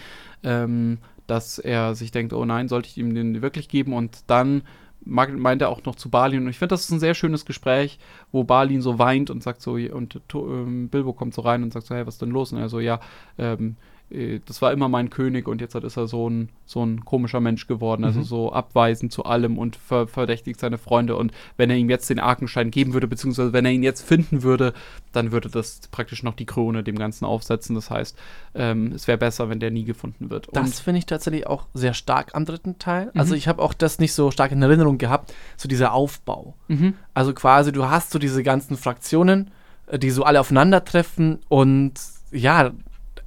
ähm, 0.44 0.99
dass 1.26 1.59
er 1.59 1.97
sich 1.97 2.12
denkt, 2.12 2.32
oh 2.32 2.44
nein, 2.44 2.68
sollte 2.68 2.88
ich 2.88 2.97
ihm 2.97 3.12
den 3.14 3.42
wirklich 3.42 3.68
geben? 3.68 3.92
Und 3.92 4.20
dann 4.28 4.62
meint 5.05 5.62
er 5.62 5.68
auch 5.68 5.84
noch 5.84 5.97
zu 5.97 6.11
Balin. 6.11 6.44
Und 6.44 6.49
ich 6.49 6.59
finde, 6.59 6.74
das 6.74 6.82
ist 6.82 6.90
ein 6.90 7.01
sehr 7.01 7.14
schönes 7.14 7.44
Gespräch, 7.44 7.99
wo 8.32 8.44
Balin 8.44 8.82
so 8.82 8.99
weint 8.99 9.30
und 9.30 9.42
sagt 9.42 9.62
so, 9.62 9.72
und 9.72 10.20
ähm, 10.34 10.88
Bilbo 10.88 11.12
kommt 11.12 11.34
so 11.34 11.42
rein 11.42 11.62
und 11.62 11.72
sagt 11.72 11.86
so, 11.86 11.94
hey, 11.94 12.07
was 12.07 12.14
ist 12.14 12.22
denn 12.22 12.30
los? 12.30 12.53
Und 12.53 12.59
er 12.59 12.68
so, 12.68 12.80
ja, 12.80 13.01
ähm, 13.38 13.76
äh, 13.80 13.95
das 14.09 14.62
war 14.62 14.72
immer 14.72 14.88
mein 14.88 15.11
König 15.11 15.48
und 15.48 15.61
jetzt 15.61 15.74
ist 15.74 15.96
er 15.96 16.07
so 16.07 16.30
ein, 16.30 16.50
so 16.64 16.84
ein 16.84 17.04
komischer 17.04 17.40
Mensch 17.40 17.66
geworden, 17.66 18.04
also 18.04 18.20
mhm. 18.20 18.24
so 18.24 18.52
abweisend 18.52 19.11
zu 19.11 19.24
allem 19.24 19.59
und 19.59 19.74
ver 19.74 20.07
verdächtigt 20.07 20.61
seine 20.61 20.78
Freunde. 20.78 21.16
Und 21.16 21.32
wenn 21.57 21.70
er 21.70 21.76
ihm 21.76 21.90
jetzt 21.90 22.09
den 22.09 22.20
Arkenstein 22.20 22.70
geben 22.70 22.92
würde, 22.92 23.09
beziehungsweise 23.09 23.52
wenn 23.52 23.64
er 23.64 23.72
ihn 23.72 23.82
jetzt 23.82 24.02
finden 24.02 24.44
würde, 24.44 24.74
dann 25.12 25.32
würde 25.32 25.48
das 25.48 25.80
praktisch 25.90 26.22
noch 26.22 26.34
die 26.34 26.46
Krone 26.46 26.84
dem 26.84 26.96
Ganzen 26.96 27.24
aufsetzen. 27.24 27.74
Das 27.74 27.90
heißt, 27.90 28.16
ähm, 28.54 28.92
es 28.92 29.09
wäre 29.09 29.18
besser, 29.18 29.48
wenn 29.48 29.59
der 29.59 29.72
nie 29.72 29.84
gefunden 29.84 30.30
wird. 30.30 30.48
Das 30.52 30.78
finde 30.78 31.00
ich 31.00 31.07
tatsächlich 31.07 31.48
auch 31.48 31.66
sehr 31.74 31.94
stark 31.94 32.36
am 32.36 32.44
dritten 32.44 32.78
Teil. 32.78 33.07
Mhm. 33.07 33.20
Also 33.20 33.34
ich 33.34 33.48
habe 33.48 33.61
auch 33.61 33.74
das 33.74 33.98
nicht 33.98 34.12
so 34.12 34.30
stark 34.30 34.52
in 34.52 34.62
Erinnerung 34.62 34.98
gehabt, 34.98 35.34
so 35.57 35.68
dieser 35.68 35.92
Aufbau. 35.92 36.54
Mhm. 36.68 36.94
Also 37.12 37.34
quasi, 37.34 37.72
du 37.72 37.86
hast 37.86 38.12
so 38.12 38.20
diese 38.20 38.44
ganzen 38.44 38.76
Fraktionen, 38.76 39.50
äh, 39.88 39.98
die 39.98 40.11
so 40.11 40.22
alle 40.22 40.38
aufeinandertreffen 40.38 41.40
und 41.48 41.94
ja, 42.30 42.70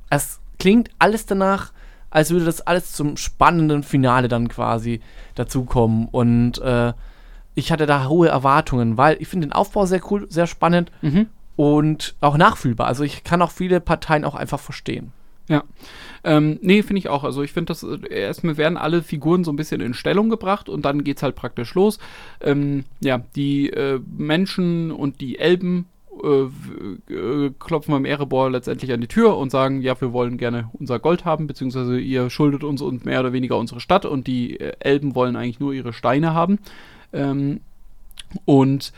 es 0.10 0.39
klingt 0.60 0.90
alles 1.00 1.26
danach, 1.26 1.72
als 2.10 2.32
würde 2.32 2.46
das 2.46 2.62
alles 2.62 2.92
zum 2.92 3.18
spannenden 3.18 3.84
Finale 3.84 4.28
dann 4.28 4.48
quasi 4.48 5.02
dazukommen. 5.36 6.08
Und 6.12 6.60
äh, 6.60 6.94
ich 7.56 7.72
hatte 7.72 7.86
da 7.86 8.08
hohe 8.08 8.28
Erwartungen, 8.28 8.98
weil 8.98 9.18
ich 9.20 9.28
finde 9.28 9.48
den 9.48 9.54
Aufbau 9.54 9.86
sehr 9.86 10.02
cool, 10.12 10.28
sehr 10.30 10.48
spannend 10.48 10.92
mhm. 11.02 11.28
und 11.56 12.16
auch 12.22 12.38
nachfühlbar. 12.38 12.88
Also 12.88 13.04
ich 13.04 13.24
kann 13.24 13.42
auch 13.42 13.52
viele 13.52 13.80
Parteien 13.80 14.26
auch 14.26 14.36
einfach 14.36 14.60
verstehen. 14.60 15.12
Ja. 15.50 15.64
Ähm, 16.24 16.60
nee, 16.62 16.84
finde 16.84 17.00
ich 17.00 17.10
auch. 17.10 17.24
Also 17.24 17.42
ich 17.42 17.52
finde, 17.52 17.74
dass 17.74 17.82
äh, 17.84 18.08
erstmal 18.08 18.58
werden 18.58 18.78
alle 18.78 19.02
Figuren 19.02 19.44
so 19.44 19.52
ein 19.52 19.56
bisschen 19.56 19.82
in 19.82 19.96
Stellung 19.96 20.30
gebracht 20.30 20.70
und 20.70 20.86
dann 20.86 21.04
geht 21.04 21.18
es 21.18 21.24
halt 21.24 21.36
praktisch 21.36 21.74
los. 21.74 21.98
Ähm, 22.40 22.86
ja, 23.02 23.22
die 23.36 23.70
äh, 23.72 24.00
Menschen 24.16 24.92
und 24.92 25.22
die 25.22 25.40
Elben 25.40 25.88
äh, 26.24 27.14
äh, 27.14 27.52
klopfen 27.60 27.94
beim 27.94 28.06
Erebor 28.06 28.50
letztendlich 28.50 28.92
an 28.92 29.02
die 29.02 29.08
Tür 29.08 29.38
und 29.38 29.50
sagen, 29.50 29.82
ja, 29.82 30.00
wir 30.00 30.14
wollen 30.14 30.38
gerne 30.38 30.70
unser 30.74 31.00
Gold 31.00 31.26
haben, 31.26 31.48
beziehungsweise 31.48 32.00
ihr 32.00 32.30
schuldet 32.30 32.64
uns 32.64 32.82
und 32.82 33.06
mehr 33.06 33.20
oder 33.20 33.34
weniger 33.34 33.58
unsere 33.58 33.80
Stadt 33.80 34.06
und 34.06 34.28
die 34.28 34.60
äh, 34.60 34.74
Elben 34.80 35.16
wollen 35.16 35.36
eigentlich 35.36 35.60
nur 35.60 35.74
ihre 35.74 35.94
Steine 35.94 36.34
haben. 36.34 36.60
Ähm, 37.14 37.62
und 38.46 38.94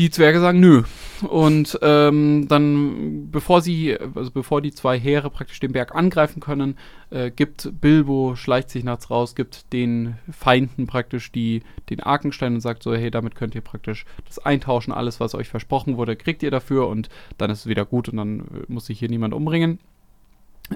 die 0.00 0.10
Zwerge 0.10 0.40
sagen 0.40 0.60
nö. 0.60 0.82
Und 1.28 1.78
ähm, 1.82 2.48
dann, 2.48 3.30
bevor 3.30 3.60
sie, 3.60 3.98
also 4.14 4.30
bevor 4.30 4.62
die 4.62 4.72
zwei 4.72 4.98
Heere 4.98 5.28
praktisch 5.28 5.60
den 5.60 5.72
Berg 5.72 5.94
angreifen 5.94 6.40
können, 6.40 6.78
äh, 7.10 7.30
gibt 7.30 7.70
Bilbo, 7.82 8.34
schleicht 8.34 8.70
sich 8.70 8.82
nachts 8.82 9.10
raus, 9.10 9.34
gibt 9.34 9.74
den 9.74 10.16
Feinden 10.30 10.86
praktisch 10.86 11.30
die, 11.32 11.62
den 11.90 12.00
Arkenstein 12.00 12.54
und 12.54 12.60
sagt 12.62 12.82
so, 12.82 12.94
hey, 12.94 13.10
damit 13.10 13.34
könnt 13.34 13.54
ihr 13.54 13.60
praktisch 13.60 14.06
das 14.26 14.38
eintauschen, 14.38 14.94
alles, 14.94 15.20
was 15.20 15.34
euch 15.34 15.50
versprochen 15.50 15.98
wurde, 15.98 16.16
kriegt 16.16 16.42
ihr 16.42 16.50
dafür 16.50 16.88
und 16.88 17.10
dann 17.36 17.50
ist 17.50 17.60
es 17.60 17.66
wieder 17.66 17.84
gut 17.84 18.08
und 18.08 18.16
dann 18.16 18.40
äh, 18.40 18.44
muss 18.68 18.86
sich 18.86 18.98
hier 18.98 19.10
niemand 19.10 19.34
umbringen. 19.34 19.80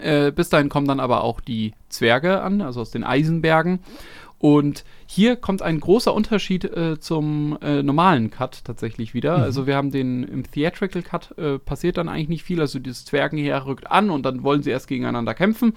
Äh, 0.00 0.32
bis 0.32 0.48
dahin 0.48 0.68
kommen 0.68 0.88
dann 0.88 1.00
aber 1.00 1.22
auch 1.22 1.40
die 1.40 1.72
Zwerge 1.88 2.42
an, 2.42 2.60
also 2.60 2.80
aus 2.80 2.90
den 2.90 3.04
Eisenbergen. 3.04 3.78
Und 4.38 4.84
hier 5.06 5.36
kommt 5.36 5.62
ein 5.62 5.80
großer 5.80 6.12
Unterschied 6.12 6.64
äh, 6.64 6.98
zum 6.98 7.58
äh, 7.62 7.82
normalen 7.82 8.30
Cut 8.30 8.64
tatsächlich 8.64 9.14
wieder. 9.14 9.38
Mhm. 9.38 9.44
Also 9.44 9.66
wir 9.66 9.76
haben 9.76 9.90
den 9.90 10.22
im 10.24 10.50
Theatrical 10.50 11.02
Cut 11.02 11.36
äh, 11.38 11.58
passiert 11.58 11.96
dann 11.96 12.08
eigentlich 12.08 12.28
nicht 12.28 12.42
viel. 12.42 12.60
Also 12.60 12.78
das 12.78 13.04
Zwergenheer 13.04 13.66
rückt 13.66 13.90
an 13.90 14.10
und 14.10 14.24
dann 14.24 14.42
wollen 14.42 14.62
sie 14.62 14.70
erst 14.70 14.88
gegeneinander 14.88 15.34
kämpfen. 15.34 15.74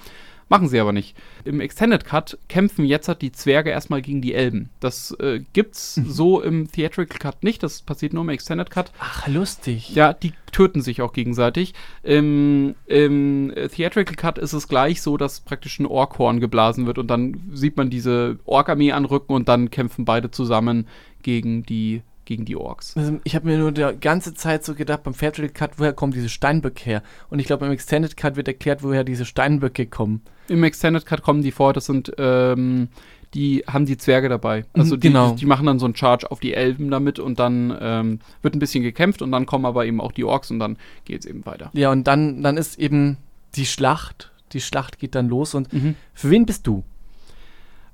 Machen 0.50 0.70
sie 0.70 0.80
aber 0.80 0.94
nicht. 0.94 1.18
Im 1.44 1.60
Extended 1.60 2.06
Cut 2.06 2.38
kämpfen 2.48 2.86
jetzt 2.86 3.08
halt 3.08 3.22
die 3.22 3.32
Zwerge 3.32 3.70
erstmal 3.70 4.02
gegen 4.02 4.22
die 4.22 4.34
Elben. 4.34 4.70
Das 4.80 5.12
äh, 5.20 5.42
gibt's 5.52 5.98
mhm. 5.98 6.10
so 6.10 6.42
im 6.42 6.72
Theatrical 6.72 7.18
Cut 7.18 7.44
nicht. 7.44 7.64
Das 7.64 7.82
passiert 7.82 8.14
nur 8.14 8.24
im 8.24 8.30
Extended 8.30 8.70
Cut. 8.70 8.92
Ach, 9.00 9.28
lustig. 9.28 9.94
Ja, 9.94 10.14
die 10.14 10.34
töten 10.52 10.82
sich 10.82 11.02
auch 11.02 11.12
gegenseitig. 11.12 11.74
Im, 12.02 12.76
im 12.86 13.54
Theatrical 13.74 14.16
Cut 14.16 14.38
ist 14.38 14.54
es 14.54 14.68
gleich 14.68 15.02
so, 15.02 15.18
dass 15.18 15.42
praktisch 15.42 15.80
ein 15.80 15.86
Orkhorn 15.86 16.40
geblasen 16.40 16.86
wird 16.86 16.98
und 16.98 17.08
dann 17.08 17.42
sieht 17.54 17.76
man 17.76 17.90
diese 17.90 18.40
Ork-Armee 18.46 18.94
anrücken 18.94 19.34
und 19.34 19.50
dann 19.50 19.70
kämpfen 19.70 20.06
beide 20.06 20.32
zusammen 20.32 20.88
gegen 21.24 21.64
die 21.64 22.02
gegen 22.28 22.46
die 22.46 22.58
Orks. 22.58 22.96
Also 22.96 23.20
ich 23.24 23.36
habe 23.36 23.48
mir 23.48 23.58
nur 23.58 23.72
die 23.72 23.88
ganze 24.00 24.34
Zeit 24.34 24.64
so 24.64 24.76
gedacht, 24.76 25.04
beim 25.04 25.18
Theatrical 25.18 25.50
Cut, 25.50 25.80
woher 25.80 25.94
kommen 25.94 26.12
diese 26.12 26.30
Steinböcke 26.30 26.84
her? 26.84 27.04
Und 27.30 27.40
ich 27.40 27.48
glaube, 27.48 27.66
im 27.66 27.72
Extended 27.72 28.16
Cut 28.18 28.36
wird 28.36 28.50
erklärt, 28.50 28.84
woher 28.84 29.06
diese 29.06 29.26
Steinböcke 29.26 29.88
kommen. 29.88 30.22
Im 30.50 30.64
Extended 30.64 31.06
Cut 31.06 31.22
kommen 31.22 31.42
die 31.42 31.52
vor, 31.52 31.74
das 31.74 31.86
sind, 31.86 32.12
ähm, 32.18 32.90
die 33.34 33.64
haben 33.68 33.86
die 33.86 33.98
Zwerge 33.98 34.30
dabei. 34.30 34.62
Mhm, 34.74 34.82
also 34.82 34.96
die, 34.96 35.08
genau. 35.08 35.34
die, 35.34 35.46
machen 35.46 35.66
dann 35.66 35.80
so 35.80 35.86
einen 35.86 35.96
Charge 35.96 36.30
auf 36.32 36.40
die 36.40 36.54
Elben 36.54 36.90
damit 36.90 37.20
und 37.20 37.40
dann 37.40 37.76
ähm, 37.80 38.20
wird 38.42 38.56
ein 38.56 38.60
bisschen 38.60 38.84
gekämpft 38.84 39.22
und 39.22 39.32
dann 39.32 39.46
kommen 39.46 39.66
aber 39.66 39.86
eben 39.86 40.02
auch 40.02 40.12
die 40.12 40.24
Orks 40.24 40.52
und 40.52 40.60
dann 40.60 40.78
geht 41.06 41.22
es 41.22 41.26
eben 41.26 41.46
weiter. 41.46 41.70
Ja, 41.74 41.92
und 41.92 42.06
dann, 42.06 42.42
dann 42.42 42.58
ist 42.58 42.80
eben 42.80 43.18
die 43.56 43.66
Schlacht. 43.66 44.32
Die 44.54 44.62
Schlacht 44.62 45.00
geht 45.00 45.16
dann 45.16 45.28
los 45.28 45.54
und 45.56 45.72
mhm. 45.74 45.96
für 46.14 46.30
wen 46.30 46.46
bist 46.46 46.66
du? 46.68 46.84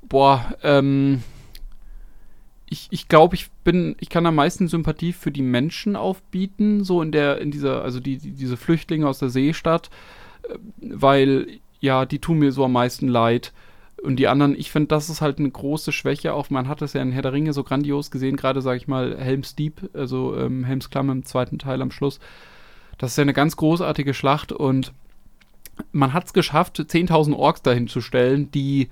Boah, 0.08 0.54
ähm, 0.62 1.24
ich, 2.74 2.88
ich 2.90 3.08
glaube, 3.08 3.36
ich 3.36 3.50
bin, 3.64 3.96
ich 4.00 4.10
kann 4.10 4.26
am 4.26 4.36
meisten 4.36 4.68
Sympathie 4.68 5.14
für 5.14 5.32
die 5.32 5.42
Menschen 5.42 5.96
aufbieten, 5.96 6.84
so 6.84 7.02
in 7.02 7.12
der, 7.12 7.40
in 7.40 7.52
dieser, 7.52 7.84
also 7.84 8.00
die, 8.00 8.18
die 8.18 8.32
diese 8.32 8.58
Flüchtlinge 8.58 9.08
aus 9.08 9.20
der 9.20 9.30
Seestadt, 9.30 9.90
äh, 10.50 10.58
weil 10.80 11.60
ja, 11.84 12.06
die 12.06 12.20
tun 12.20 12.40
mir 12.40 12.54
so 12.54 12.64
am 12.64 12.72
meisten 12.72 13.10
leid. 13.10 13.52
Und 14.02 14.16
die 14.16 14.30
anderen, 14.30 14.56
ich 14.58 14.72
finde, 14.72 14.88
das 14.88 15.10
ist 15.10 15.20
halt 15.20 15.38
eine 15.38 15.52
große 15.52 15.92
Schwäche. 15.92 16.34
Auch 16.34 16.50
man 16.50 16.70
hat 16.70 16.82
es 16.82 16.94
ja 16.94 17.02
in 17.02 17.12
Herr 17.12 17.22
der 17.22 17.34
Ringe 17.34 17.52
so 17.52 17.66
grandios 17.66 18.10
gesehen, 18.10 18.38
gerade 18.38 18.62
sage 18.62 18.78
ich 18.78 18.88
mal 18.88 19.18
Helms 19.18 19.56
Deep, 19.56 19.90
also 19.94 20.34
ähm, 20.38 20.64
Helms 20.64 20.90
Klamm 20.90 21.10
im 21.10 21.26
zweiten 21.26 21.60
Teil 21.60 21.82
am 21.82 21.92
Schluss. 21.92 22.22
Das 22.98 23.12
ist 23.12 23.18
ja 23.18 23.24
eine 23.24 23.34
ganz 23.34 23.58
großartige 23.58 24.14
Schlacht 24.14 24.54
und 24.54 24.94
man 25.92 26.14
hat 26.14 26.28
es 26.28 26.34
geschafft, 26.34 26.80
10.000 26.80 27.36
Orks 27.36 27.64
dahin 27.64 27.90
zu 27.90 28.00
stellen, 28.00 28.50
die 28.52 28.88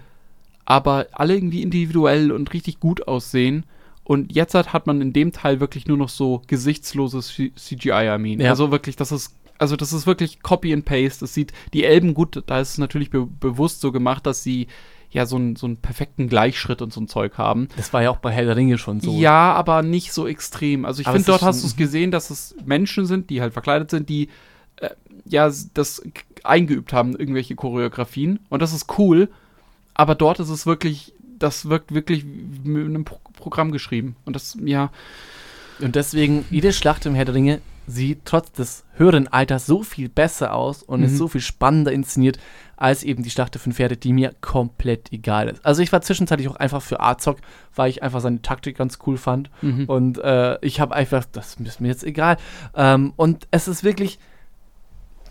aber 0.66 1.08
alle 1.14 1.36
irgendwie 1.36 1.62
individuell 1.62 2.32
und 2.32 2.54
richtig 2.54 2.82
gut 2.82 3.08
aussehen. 3.08 3.66
Und 4.04 4.34
jetzt 4.36 4.54
hat 4.54 4.86
man 4.86 5.00
in 5.00 5.14
dem 5.14 5.32
Teil 5.32 5.62
wirklich 5.62 5.88
nur 5.88 5.98
noch 5.98 6.10
so 6.10 6.42
gesichtsloses 6.48 7.40
CGI-Armeen. 7.56 8.42
Ja. 8.42 8.50
Also 8.50 8.72
wirklich, 8.72 8.98
das 8.98 9.14
ist 9.14 9.34
also 9.62 9.76
das 9.76 9.94
ist 9.94 10.08
wirklich 10.08 10.42
Copy 10.42 10.74
and 10.74 10.86
Paste. 10.86 11.20
Das 11.20 11.36
sieht 11.36 11.54
die 11.74 11.86
Elben 11.86 12.16
gut, 12.16 12.42
da 12.48 12.60
ist 12.60 12.72
es 12.72 12.78
natürlich 12.80 13.12
be 13.12 13.28
bewusst 13.28 13.80
so 13.80 13.92
gemacht, 13.92 14.26
dass 14.26 14.42
sie 14.42 14.68
ja 15.12 15.28
so, 15.28 15.38
ein, 15.38 15.56
so 15.56 15.68
einen 15.68 15.78
perfekten 15.78 16.28
Gleichschritt 16.28 16.82
und 16.82 16.92
so 16.92 17.00
ein 17.00 17.08
Zeug 17.08 17.38
haben. 17.38 17.68
Das 17.78 17.94
war 17.94 18.02
ja 18.02 18.10
auch 18.10 18.18
bei 18.18 18.32
Herr 18.32 18.46
der 18.46 18.56
Ringe 18.56 18.80
schon 18.80 19.02
so. 19.02 19.12
Ja, 19.20 19.54
aber 19.54 19.84
nicht 19.84 20.14
so 20.14 20.26
extrem. 20.26 20.84
Also 20.84 21.02
ich 21.02 21.08
finde, 21.08 21.26
dort 21.26 21.44
hast 21.44 21.62
du 21.62 21.68
es 21.68 21.76
gesehen, 21.76 22.10
dass 22.10 22.32
es 22.32 22.56
Menschen 22.66 23.06
sind, 23.06 23.30
die 23.30 23.40
halt 23.40 23.54
verkleidet 23.54 23.92
sind, 23.92 24.10
die 24.10 24.30
äh, 24.78 24.90
ja 25.26 25.52
das 25.76 26.02
eingeübt 26.44 26.92
haben, 26.92 27.12
irgendwelche 27.16 27.56
Choreografien. 27.56 28.40
Und 28.50 28.64
das 28.64 28.74
ist 28.74 28.98
cool. 28.98 29.30
Aber 29.94 30.16
dort 30.16 30.40
ist 30.40 30.50
es 30.50 30.66
wirklich, 30.66 31.14
das 31.38 31.70
wirkt 31.70 31.94
wirklich 31.94 32.26
mit 32.26 32.86
einem 32.86 33.06
Pro 33.06 33.20
Programm 33.34 33.72
geschrieben. 33.72 34.16
Und 34.26 34.36
das, 34.36 34.58
ja. 34.64 34.92
Und 35.80 35.96
deswegen, 35.96 36.46
jede 36.52 36.74
Schlacht 36.74 37.06
im 37.06 37.16
Herr 37.16 37.26
der 37.26 37.34
Ringe 37.34 37.62
sieht 37.92 38.22
trotz 38.26 38.52
des 38.52 38.86
höheren 38.96 39.28
Alters 39.28 39.66
so 39.66 39.84
viel 39.84 40.10
besser 40.10 40.54
aus 40.54 40.84
und 40.84 41.02
mhm. 41.02 41.08
ist 41.08 41.18
so 41.18 41.28
viel 41.28 41.42
spannender 41.42 41.92
inszeniert 41.92 42.40
als 42.78 43.04
eben 43.04 43.22
die 43.22 43.30
Schlacht 43.30 43.54
der 43.54 43.62
fünf 43.62 43.76
Pferde, 43.76 43.96
die 43.96 44.12
mir 44.12 44.34
komplett 44.42 45.14
egal 45.14 45.50
ist. 45.50 45.64
Also 45.64 45.84
ich 45.84 45.92
war 45.92 46.02
zwischenzeitlich 46.02 46.50
auch 46.50 46.56
einfach 46.56 46.82
für 46.82 47.00
Arzog, 47.00 47.38
weil 47.76 47.92
ich 47.92 48.02
einfach 48.02 48.22
seine 48.22 48.42
Taktik 48.42 48.76
ganz 48.76 48.98
cool 49.06 49.18
fand. 49.18 49.52
Mhm. 49.62 49.86
Und 49.86 50.18
äh, 50.18 50.58
ich 50.66 50.80
habe 50.80 50.96
einfach, 50.96 51.26
das 51.32 51.56
ist 51.56 51.80
mir 51.80 51.90
jetzt 51.90 52.04
egal. 52.04 52.38
Ähm, 52.74 53.14
und 53.18 53.48
es 53.52 53.68
ist 53.68 53.84
wirklich, 53.84 54.18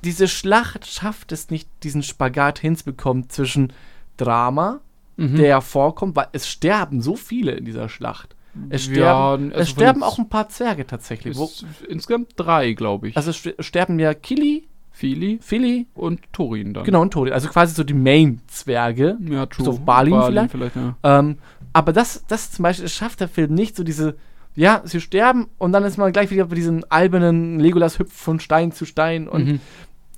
diese 0.05 0.29
Schlacht 0.29 0.87
schafft 0.87 1.33
es 1.33 1.51
nicht, 1.51 1.69
diesen 1.83 2.05
Spagat 2.05 2.61
hinzubekommen 2.61 3.29
zwischen 3.29 3.73
Drama, 4.17 4.81
mhm. 5.17 5.37
der 5.37 5.61
vorkommt, 5.61 6.15
weil 6.15 6.29
es 6.33 6.49
sterben 6.49 7.03
so 7.03 7.17
viele 7.17 7.53
in 7.53 7.65
dieser 7.65 7.89
Schlacht. 7.89 8.37
Es 8.69 8.85
sterben, 8.85 9.51
ja, 9.51 9.53
also 9.53 9.63
es 9.63 9.71
sterben 9.71 10.03
auch 10.03 10.19
ein 10.19 10.29
paar 10.29 10.49
Zwerge 10.49 10.87
tatsächlich. 10.87 11.37
Wo, 11.37 11.51
insgesamt 11.89 12.33
drei, 12.37 12.73
glaube 12.73 13.09
ich. 13.09 13.17
Also 13.17 13.33
sterben 13.33 13.99
ja 13.99 14.13
Kili, 14.15 14.69
Fili, 14.91 15.39
Fili 15.41 15.87
und 15.95 16.21
Thorin 16.33 16.75
dann. 16.75 16.85
Genau, 16.85 17.03
und 17.03 17.13
Thorin. 17.13 17.33
Also 17.33 17.49
quasi 17.49 17.75
so 17.75 17.85
die 17.85 17.95
Main-Zwerge. 17.95 19.19
Ja, 19.21 19.47
true. 19.47 19.69
Auf 19.69 19.81
Balin, 19.81 20.13
Balin 20.13 20.49
vielleicht. 20.49 20.75
vielleicht 20.75 20.77
ja. 20.77 21.19
ähm, 21.19 21.39
aber 21.73 21.93
das, 21.93 22.25
das 22.27 22.51
zum 22.51 22.65
Beispiel, 22.65 22.89
schafft 22.89 23.21
der 23.21 23.29
Film 23.29 23.55
nicht, 23.55 23.77
so 23.77 23.85
diese, 23.85 24.17
ja, 24.55 24.83
sie 24.85 25.01
sterben 25.01 25.49
und 25.59 25.73
dann 25.73 25.85
ist 25.85 25.97
man 25.97 26.13
gleich 26.13 26.31
wieder 26.31 26.47
bei 26.47 26.57
diesem 26.57 26.85
albernen 26.89 27.61
Legolas 27.61 27.99
hüpft 27.99 28.17
von 28.17 28.41
Stein 28.41 28.73
zu 28.73 28.85
Stein 28.85 29.29
und 29.29 29.47
mhm. 29.47 29.61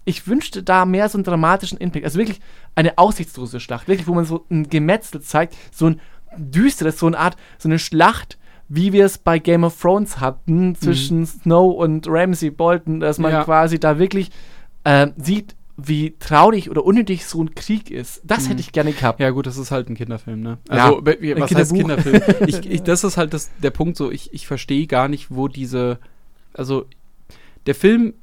ich 0.05 0.26
wünschte 0.26 0.62
da 0.62 0.87
mehr 0.87 1.09
so 1.09 1.18
einen 1.18 1.24
dramatischen 1.24 1.78
Impact. 1.78 2.05
Also 2.05 2.18
wirklich 2.18 2.41
eine 2.74 2.97
aussichtslose 2.97 3.61
Schlacht, 3.61 3.89
wirklich, 3.89 4.09
wo 4.09 4.14
man 4.14 4.24
so 4.24 4.47
ein 4.51 4.68
Gemetzel 4.70 5.20
zeigt, 5.20 5.55
so 5.70 5.87
ein 5.87 6.01
düsteres, 6.37 6.99
so 6.99 7.07
eine 7.07 7.18
Art, 7.18 7.37
so 7.59 7.68
eine 7.68 7.78
Schlacht, 7.78 8.39
wie 8.68 8.93
wir 8.93 9.05
es 9.05 9.18
bei 9.18 9.39
Game 9.39 9.64
of 9.64 9.78
Thrones 9.80 10.20
hatten 10.20 10.74
zwischen 10.74 11.20
mhm. 11.20 11.26
Snow 11.26 11.76
und 11.76 12.07
Ramsay 12.09 12.51
Bolton, 12.51 13.01
dass 13.01 13.18
man 13.18 13.33
ja. 13.33 13.45
quasi 13.45 13.78
da 13.78 13.99
wirklich 13.99 14.30
äh, 14.85 15.09
sieht, 15.16 15.55
wie 15.76 16.14
traurig 16.18 16.70
oder 16.70 16.85
unnötig 16.85 17.26
so 17.26 17.43
ein 17.43 17.55
Krieg 17.55 17.91
ist. 17.91 18.22
Das 18.24 18.45
mhm. 18.45 18.49
hätte 18.49 18.61
ich 18.61 18.72
gerne 18.72 18.93
gehabt. 18.93 19.20
Ja, 19.20 19.30
gut, 19.30 19.47
das 19.47 19.57
ist 19.57 19.70
halt 19.70 19.89
ein 19.89 19.95
Kinderfilm, 19.95 20.41
ne? 20.41 20.59
Also, 20.68 21.03
ja, 21.20 21.41
was 21.41 21.55
heißt 21.55 21.74
Kinderfilm? 21.74 22.22
ich, 22.47 22.64
ich, 22.70 22.83
das 22.83 23.05
ist 23.05 23.16
halt 23.16 23.35
das, 23.35 23.51
der 23.62 23.70
Punkt 23.70 23.97
so, 23.97 24.11
ich, 24.11 24.33
ich 24.33 24.47
verstehe 24.47 24.87
gar 24.87 25.09
nicht, 25.09 25.28
wo 25.30 25.49
diese, 25.49 25.99
also 26.55 26.87
der 27.66 27.74
Film, 27.74 28.14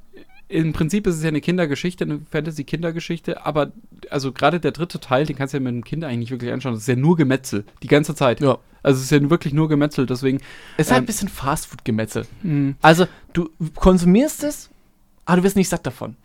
im 0.50 0.74
Prinzip 0.74 1.06
ist 1.06 1.16
es 1.16 1.22
ja 1.22 1.30
eine 1.30 1.42
Kindergeschichte, 1.42 2.04
eine 2.04 2.20
Fantasy-Kindergeschichte, 2.32 3.46
aber 3.46 3.72
also 4.10 4.32
gerade 4.32 4.60
der 4.60 4.72
dritte 4.72 5.00
Teil, 5.00 5.28
den 5.28 5.36
kannst 5.36 5.54
du 5.54 5.58
ja 5.58 5.62
mit 5.62 5.70
einem 5.70 5.84
Kind 5.84 6.04
eigentlich 6.04 6.18
nicht 6.18 6.32
wirklich 6.32 6.52
anschauen. 6.52 6.74
Das 6.74 6.82
ist 6.82 6.88
ja 6.88 6.96
nur 6.96 7.16
Gemetzel, 7.16 7.66
die 7.84 7.88
ganze 7.88 8.16
Zeit. 8.16 8.42
Ja. 8.42 8.58
Also 8.82 8.98
es 8.98 9.06
ist 9.06 9.12
ja 9.12 9.30
wirklich 9.30 9.54
nur 9.54 9.70
Gemetzel, 9.70 10.08
deswegen. 10.08 10.40
Es 10.78 10.88
ist 10.88 10.92
halt 10.92 11.00
ähm, 11.00 11.04
ein 11.04 11.06
bisschen 11.06 11.30
Fastfood-Gemetzel. 11.30 12.26
Mhm. 12.42 12.76
Also 12.82 13.08
du 13.34 13.50
konsumierst 13.76 14.44
es, 14.44 14.72
aber 15.26 15.38
du 15.38 15.44
wirst 15.44 15.56
nicht 15.56 15.70
satt 15.70 15.86
davon. 15.86 16.16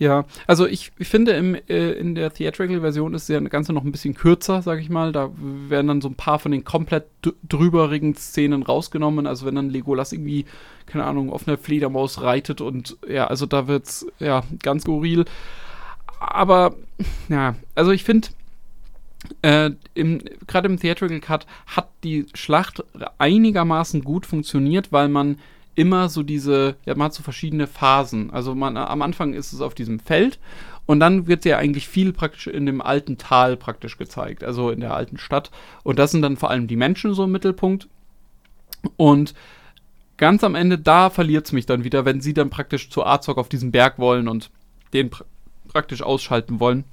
Ja, 0.00 0.26
also 0.46 0.64
ich, 0.66 0.92
finde, 1.00 1.32
im, 1.32 1.56
äh, 1.56 1.90
in 1.92 2.14
der 2.14 2.32
Theatrical-Version 2.32 3.14
ist 3.14 3.28
das 3.28 3.50
Ganze 3.50 3.72
noch 3.72 3.82
ein 3.82 3.90
bisschen 3.90 4.14
kürzer, 4.14 4.62
sag 4.62 4.78
ich 4.78 4.90
mal. 4.90 5.10
Da 5.10 5.30
werden 5.36 5.88
dann 5.88 6.00
so 6.00 6.08
ein 6.08 6.14
paar 6.14 6.38
von 6.38 6.52
den 6.52 6.62
komplett 6.62 7.06
drüberigen 7.48 8.14
Szenen 8.14 8.62
rausgenommen. 8.62 9.26
Also 9.26 9.44
wenn 9.44 9.56
dann 9.56 9.70
Legolas 9.70 10.12
irgendwie, 10.12 10.44
keine 10.86 11.04
Ahnung, 11.04 11.32
auf 11.32 11.48
einer 11.48 11.58
Fledermaus 11.58 12.22
reitet 12.22 12.60
und 12.60 12.96
ja, 13.08 13.26
also 13.26 13.44
da 13.46 13.66
wird's 13.66 14.06
ja 14.20 14.44
ganz 14.62 14.82
skurril. 14.82 15.24
Aber, 16.20 16.76
ja, 17.28 17.56
also 17.74 17.90
ich 17.90 18.04
finde, 18.04 18.28
äh, 19.42 19.70
gerade 20.46 20.68
im 20.68 20.78
Theatrical 20.78 21.18
Cut 21.18 21.46
hat 21.66 21.88
die 22.04 22.26
Schlacht 22.34 22.84
einigermaßen 23.18 24.04
gut 24.04 24.26
funktioniert, 24.26 24.92
weil 24.92 25.08
man 25.08 25.38
immer 25.78 26.08
so 26.08 26.24
diese, 26.24 26.74
ja, 26.86 26.96
man 26.96 27.06
hat 27.06 27.14
so 27.14 27.22
verschiedene 27.22 27.68
Phasen. 27.68 28.32
Also 28.32 28.56
man, 28.56 28.76
am 28.76 29.00
Anfang 29.00 29.32
ist 29.32 29.52
es 29.52 29.60
auf 29.60 29.74
diesem 29.74 30.00
Feld 30.00 30.40
und 30.86 30.98
dann 30.98 31.28
wird 31.28 31.44
ja 31.44 31.56
eigentlich 31.56 31.86
viel 31.86 32.12
praktisch 32.12 32.48
in 32.48 32.66
dem 32.66 32.82
alten 32.82 33.16
Tal 33.16 33.56
praktisch 33.56 33.96
gezeigt, 33.96 34.42
also 34.42 34.70
in 34.70 34.80
der 34.80 34.94
alten 34.94 35.18
Stadt. 35.18 35.52
Und 35.84 36.00
das 36.00 36.10
sind 36.10 36.22
dann 36.22 36.36
vor 36.36 36.50
allem 36.50 36.66
die 36.66 36.74
Menschen 36.74 37.14
so 37.14 37.24
im 37.24 37.30
Mittelpunkt. 37.30 37.86
Und 38.96 39.34
ganz 40.16 40.42
am 40.42 40.56
Ende, 40.56 40.78
da 40.78 41.10
verliert 41.10 41.46
es 41.46 41.52
mich 41.52 41.66
dann 41.66 41.84
wieder, 41.84 42.04
wenn 42.04 42.20
sie 42.20 42.34
dann 42.34 42.50
praktisch 42.50 42.90
zu 42.90 43.06
Azog 43.06 43.38
auf 43.38 43.48
diesen 43.48 43.70
Berg 43.70 44.00
wollen 44.00 44.26
und 44.26 44.50
den 44.92 45.10
pr 45.10 45.24
praktisch 45.68 46.02
ausschalten 46.02 46.58
wollen. 46.58 46.84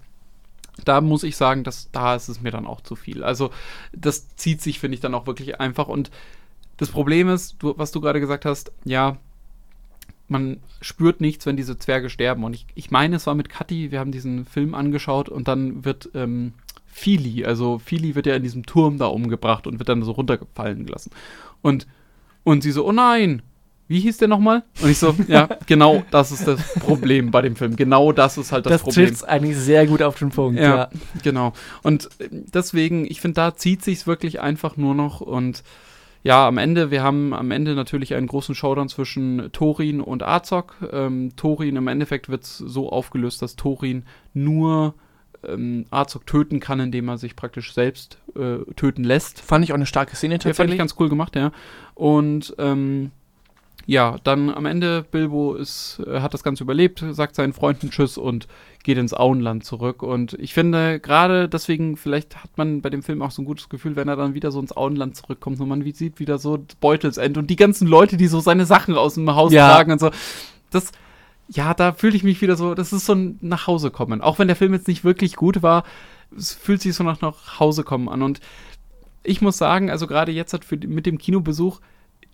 Da 0.84 1.00
muss 1.00 1.24
ich 1.24 1.38
sagen, 1.38 1.64
dass 1.64 1.90
da 1.92 2.14
ist 2.14 2.28
es 2.28 2.42
mir 2.42 2.52
dann 2.52 2.68
auch 2.68 2.82
zu 2.82 2.96
viel. 2.96 3.24
Also 3.24 3.52
das 3.94 4.36
zieht 4.36 4.62
sich, 4.62 4.80
finde 4.80 4.96
ich, 4.96 5.02
dann 5.02 5.16
auch 5.16 5.26
wirklich 5.26 5.60
einfach 5.62 5.88
und 5.88 6.12
das 6.78 6.90
Problem 6.90 7.30
ist, 7.30 7.56
du, 7.60 7.74
was 7.78 7.92
du 7.92 8.02
gerade 8.02 8.20
gesagt 8.20 8.46
hast, 8.46 8.72
ja, 8.84 9.18
man 10.28 10.58
spürt 10.82 11.22
nichts, 11.22 11.46
wenn 11.46 11.56
diese 11.56 11.78
Zwerge 11.78 12.10
sterben. 12.10 12.44
Und 12.44 12.56
ich, 12.56 12.66
ich 12.76 12.92
meine, 12.92 13.16
es 13.16 13.28
war 13.28 13.36
mit 13.36 13.50
Kathi, 13.50 13.92
wir 13.92 14.00
haben 14.00 14.12
diesen 14.12 14.46
Film 14.46 14.74
angeschaut 14.74 15.30
und 15.30 15.48
dann 15.48 15.86
wird 15.86 16.10
ähm, 16.16 16.54
Fili, 16.88 17.46
also 17.46 17.80
Fili 17.80 18.16
wird 18.16 18.26
ja 18.26 18.36
in 18.36 18.44
diesem 18.44 18.66
Turm 18.66 18.98
da 18.98 19.08
umgebracht 19.08 19.68
und 19.68 19.80
wird 19.80 19.90
dann 19.90 20.04
so 20.04 20.12
runtergefallen 20.12 20.86
gelassen. 20.86 21.12
Und, 21.62 21.88
und 22.44 22.64
sie 22.64 22.72
so, 22.72 22.88
oh 22.88 22.92
nein, 22.92 23.42
wie 23.88 24.00
hieß 24.00 24.18
der 24.18 24.28
nochmal? 24.28 24.64
Und 24.82 24.90
ich 24.90 24.98
so, 24.98 25.16
ja, 25.28 25.48
genau 25.68 26.04
das 26.10 26.32
ist 26.32 26.48
das 26.48 26.74
Problem 26.76 27.32
bei 27.32 27.42
dem 27.42 27.56
Film. 27.56 27.76
Genau 27.76 28.12
das 28.12 28.38
ist 28.38 28.52
halt 28.52 28.66
das, 28.66 28.74
das 28.74 28.82
Problem. 28.82 29.10
Das 29.10 29.20
trifft 29.20 29.30
eigentlich 29.30 29.58
sehr 29.58 29.86
gut 29.86 30.02
auf 30.02 30.18
den 30.18 30.30
Punkt. 30.30 30.60
Ja, 30.60 30.76
ja. 30.76 30.90
genau. 31.22 31.54
Und 31.84 32.10
deswegen, 32.32 33.06
ich 33.06 33.22
finde, 33.22 33.36
da 33.36 33.56
zieht 33.56 33.84
sich 33.84 34.08
wirklich 34.08 34.42
einfach 34.42 34.78
nur 34.78 34.96
noch 34.96 35.22
und 35.22 35.64
ja, 36.26 36.48
am 36.48 36.58
Ende, 36.58 36.90
wir 36.90 37.04
haben 37.04 37.36
am 37.36 37.52
Ende 37.52 37.76
natürlich 37.76 38.16
einen 38.16 38.26
großen 38.26 38.56
Showdown 38.56 38.90
zwischen 38.90 39.52
Thorin 39.52 40.02
und 40.02 40.24
Azog. 40.24 40.76
Ähm, 40.92 41.34
Thorin, 41.36 41.76
im 41.76 41.88
Endeffekt 41.88 42.30
wird 42.30 42.42
es 42.42 42.58
so 42.58 42.92
aufgelöst, 42.92 43.44
dass 43.44 43.56
Thorin 43.56 44.06
nur 44.34 44.96
ähm, 45.48 45.86
Azog 45.92 46.26
töten 46.26 46.60
kann, 46.60 46.80
indem 46.80 47.10
er 47.10 47.20
sich 47.20 47.36
praktisch 47.36 47.76
selbst 47.76 48.18
äh, 48.36 48.58
töten 48.74 49.04
lässt. 49.04 49.40
Fand 49.40 49.64
ich 49.66 49.72
auch 49.72 49.76
eine 49.76 49.86
starke 49.86 50.16
Szene 50.16 50.40
tatsächlich. 50.40 50.58
Ja, 50.58 50.64
fand 50.64 50.74
ich 50.74 50.80
ganz 50.80 50.96
cool 51.00 51.10
gemacht, 51.10 51.36
ja. 51.36 51.52
Und 51.94 52.56
ähm, 52.58 53.12
ja, 53.88 54.18
dann 54.24 54.50
am 54.50 54.66
Ende, 54.66 55.06
Bilbo 55.10 55.54
ist, 55.54 56.02
äh, 56.08 56.20
hat 56.22 56.34
das 56.34 56.44
Ganze 56.44 56.64
überlebt, 56.64 57.04
sagt 57.12 57.36
seinen 57.36 57.54
Freunden 57.54 57.92
Tschüss 57.92 58.18
und 58.18 58.48
geht 58.84 58.98
ins 58.98 59.14
Auenland 59.14 59.64
zurück. 59.64 60.02
Und 60.02 60.34
ich 60.40 60.54
finde, 60.54 61.00
gerade 61.00 61.48
deswegen, 61.48 61.96
vielleicht 61.96 62.44
hat 62.44 62.58
man 62.58 62.82
bei 62.82 62.90
dem 62.90 63.04
Film 63.04 63.22
auch 63.22 63.32
so 63.32 63.44
ein 63.44 63.46
gutes 63.46 63.70
Gefühl, 63.70 63.96
wenn 63.96 64.08
er 64.08 64.16
dann 64.16 64.34
wieder 64.34 64.52
so 64.52 64.60
ins 64.60 64.76
Auenland 64.76 65.16
zurückkommt 65.16 65.60
und 65.60 65.70
man 65.70 65.84
sieht 65.94 66.20
wieder 66.20 66.40
so 66.40 66.66
Beutelsend 66.80 67.38
und 67.38 67.50
die 67.50 67.56
ganzen 67.56 67.88
Leute, 67.88 68.18
die 68.18 68.28
so 68.28 68.40
seine 68.40 68.66
Sachen 68.66 68.96
aus 68.96 69.16
dem 69.16 69.34
Haus 69.36 69.54
ja. 69.54 69.72
tragen 69.72 69.92
und 69.92 70.00
so. 70.00 70.10
Das, 70.72 70.92
ja, 71.48 71.76
da 71.76 71.94
fühle 71.94 72.16
ich 72.16 72.24
mich 72.24 72.42
wieder 72.42 72.56
so, 72.56 72.74
das 72.74 72.92
ist 72.92 73.06
so 73.06 73.14
ein 73.14 73.38
Nachhausekommen. 73.42 74.22
Auch 74.22 74.40
wenn 74.40 74.48
der 74.48 74.56
Film 74.56 74.74
jetzt 74.74 74.88
nicht 74.88 75.04
wirklich 75.04 75.36
gut 75.36 75.62
war, 75.62 75.84
es 76.36 76.54
fühlt 76.54 76.82
sich 76.82 76.96
so 76.96 77.04
nach 77.04 77.22
nach 77.22 77.60
Hause 77.60 77.84
kommen 77.84 78.10
an. 78.10 78.24
Und 78.24 78.40
ich 79.22 79.42
muss 79.42 79.58
sagen, 79.58 79.92
also 79.92 80.08
gerade 80.08 80.32
jetzt 80.32 80.54
hat 80.54 80.66
für, 80.66 80.78
mit 80.78 81.06
dem 81.06 81.20
Kinobesuch, 81.20 81.82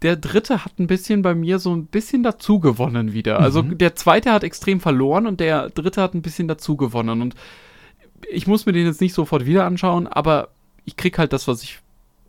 der 0.01 0.15
dritte 0.15 0.65
hat 0.65 0.79
ein 0.79 0.87
bisschen 0.87 1.21
bei 1.21 1.35
mir 1.35 1.59
so 1.59 1.73
ein 1.73 1.85
bisschen 1.85 2.23
dazu 2.23 2.59
gewonnen 2.59 3.13
wieder. 3.13 3.39
Also 3.39 3.61
mhm. 3.61 3.77
der 3.77 3.95
zweite 3.95 4.31
hat 4.31 4.43
extrem 4.43 4.79
verloren 4.79 5.27
und 5.27 5.39
der 5.39 5.69
dritte 5.69 6.01
hat 6.01 6.13
ein 6.13 6.21
bisschen 6.21 6.47
dazu 6.47 6.75
gewonnen. 6.75 7.21
Und 7.21 7.35
ich 8.29 8.47
muss 8.47 8.65
mir 8.65 8.73
den 8.73 8.87
jetzt 8.87 9.01
nicht 9.01 9.13
sofort 9.13 9.45
wieder 9.45 9.65
anschauen, 9.65 10.07
aber 10.07 10.49
ich 10.85 10.97
krieg 10.97 11.17
halt 11.19 11.33
das, 11.33 11.47
was 11.47 11.61
ich 11.61 11.79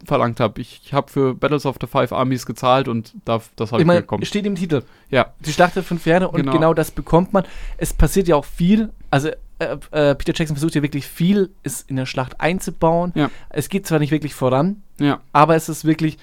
verlangt 0.04 0.40
habe. 0.40 0.60
Ich 0.60 0.92
habe 0.92 1.10
für 1.10 1.34
Battles 1.34 1.64
of 1.64 1.76
the 1.80 1.86
Five 1.86 2.12
Armies 2.12 2.44
gezahlt 2.44 2.88
und 2.88 3.14
darf 3.24 3.50
das 3.56 3.72
halt 3.72 3.82
ich 3.82 3.88
bekommen. 3.88 4.24
Steht 4.24 4.46
im 4.46 4.56
Titel. 4.56 4.82
Ja. 5.10 5.32
Die 5.40 5.52
Schlacht 5.52 5.76
der 5.76 5.82
fünf 5.82 6.02
Pferde 6.02 6.28
und 6.28 6.36
genau. 6.36 6.52
genau. 6.52 6.74
das 6.74 6.90
bekommt 6.90 7.32
man. 7.32 7.44
Es 7.78 7.94
passiert 7.94 8.28
ja 8.28 8.36
auch 8.36 8.44
viel. 8.44 8.90
Also 9.10 9.28
äh, 9.58 9.76
äh, 9.92 10.14
Peter 10.14 10.32
Jackson 10.34 10.56
versucht 10.56 10.74
ja 10.74 10.82
wirklich 10.82 11.06
viel, 11.06 11.50
es 11.62 11.82
in 11.82 11.96
der 11.96 12.06
Schlacht 12.06 12.40
einzubauen. 12.40 13.12
Ja. 13.14 13.30
Es 13.48 13.68
geht 13.68 13.86
zwar 13.86 14.00
nicht 14.00 14.10
wirklich 14.10 14.34
voran, 14.34 14.82
ja. 14.98 15.20
aber 15.32 15.54
es 15.54 15.68
ist 15.68 15.84
wirklich 15.84 16.18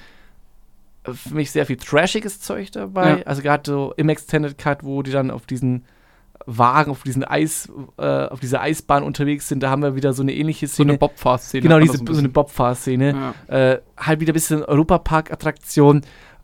für 1.03 1.33
mich 1.33 1.51
sehr 1.51 1.65
viel 1.65 1.77
trashiges 1.77 2.39
Zeug 2.39 2.71
dabei. 2.71 3.19
Ja. 3.19 3.25
Also 3.25 3.41
gerade 3.41 3.69
so 3.69 3.93
im 3.97 4.09
Extended 4.09 4.57
Cut, 4.57 4.83
wo 4.83 5.01
die 5.01 5.11
dann 5.11 5.31
auf 5.31 5.45
diesen 5.45 5.85
Wagen, 6.45 6.91
auf 6.91 7.03
diesen 7.03 7.23
Eis, 7.23 7.71
äh, 7.97 8.25
auf 8.25 8.39
dieser 8.39 8.61
Eisbahn 8.61 9.03
unterwegs 9.03 9.47
sind, 9.47 9.61
da 9.61 9.69
haben 9.69 9.81
wir 9.81 9.95
wieder 9.95 10.13
so 10.13 10.21
eine 10.21 10.33
ähnliche 10.33 10.67
Szene. 10.67 10.87
So 10.87 10.91
eine 10.91 10.97
Bobfahr-Szene. 10.97 11.63
Genau, 11.63 11.79
diese, 11.79 11.97
so, 11.97 12.13
so, 12.13 12.19
eine 12.19 12.29
Bobfahr-Szene. 12.29 13.33
Ja. 13.49 13.71
Äh, 13.71 13.81
halt 13.97 14.19
wieder 14.19 14.31
ein 14.31 14.33
bisschen 14.33 14.63
Europapark-Attraktion. 14.63 16.01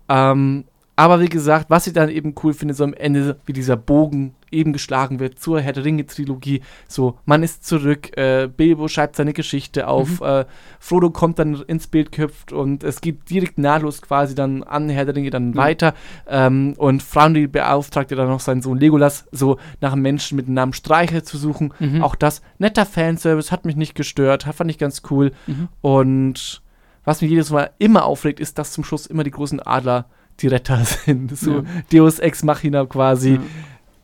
Ähm, 0.09 0.65
aber 0.95 1.19
wie 1.19 1.29
gesagt, 1.29 1.69
was 1.69 1.87
ich 1.87 1.93
dann 1.93 2.09
eben 2.09 2.35
cool 2.43 2.53
finde, 2.53 2.73
so 2.73 2.83
am 2.83 2.93
Ende, 2.93 3.37
wie 3.45 3.53
dieser 3.53 3.75
Bogen 3.75 4.35
eben 4.55 4.73
geschlagen 4.73 5.19
wird 5.19 5.39
zur 5.39 5.61
Herr 5.61 5.73
der 5.73 5.85
Ringe-Trilogie. 5.85 6.61
So, 6.87 7.19
man 7.25 7.43
ist 7.43 7.65
zurück, 7.65 8.17
äh, 8.17 8.47
Bilbo 8.47 8.87
schreibt 8.87 9.15
seine 9.15 9.33
Geschichte 9.33 9.87
auf, 9.87 10.21
mhm. 10.21 10.25
äh, 10.25 10.45
Frodo 10.79 11.09
kommt 11.09 11.39
dann 11.39 11.61
ins 11.67 11.87
Bild 11.87 12.11
köpft 12.11 12.51
und 12.51 12.83
es 12.83 13.01
geht 13.01 13.29
direkt 13.29 13.57
nahtlos 13.57 14.01
quasi 14.01 14.35
dann 14.35 14.63
an 14.63 14.89
Herr 14.89 15.05
der 15.05 15.15
Ringe 15.15 15.29
dann 15.29 15.49
mhm. 15.49 15.55
weiter. 15.55 15.93
Ähm, 16.27 16.73
und 16.77 17.03
Frandy 17.03 17.47
beauftragt 17.47 18.11
ja 18.11 18.17
dann 18.17 18.29
noch 18.29 18.39
seinen 18.39 18.61
Sohn 18.61 18.79
Legolas, 18.79 19.25
so 19.31 19.57
nach 19.81 19.93
einem 19.93 20.01
Menschen 20.01 20.35
mit 20.35 20.47
dem 20.47 20.53
Namen 20.53 20.73
Streicher 20.73 21.23
zu 21.23 21.37
suchen. 21.37 21.73
Mhm. 21.79 22.01
Auch 22.01 22.15
das, 22.15 22.41
netter 22.57 22.85
Fanservice, 22.85 23.51
hat 23.51 23.65
mich 23.65 23.75
nicht 23.75 23.95
gestört, 23.95 24.43
fand 24.43 24.71
ich 24.71 24.77
ganz 24.77 25.03
cool. 25.09 25.31
Mhm. 25.47 25.67
Und 25.81 26.61
was 27.03 27.21
mich 27.21 27.29
jedes 27.29 27.51
Mal 27.51 27.71
immer 27.77 28.05
aufregt, 28.05 28.39
ist, 28.39 28.57
dass 28.57 28.71
zum 28.71 28.83
Schluss 28.83 29.05
immer 29.05 29.23
die 29.23 29.31
großen 29.31 29.59
Adler 29.59 30.05
die 30.39 30.47
Retter 30.47 30.83
sind. 31.05 31.37
So 31.37 31.59
ja. 31.59 31.63
Deus 31.91 32.19
Ex 32.19 32.43
Machina 32.43 32.85
quasi. 32.85 33.35
Ja. 33.35 33.41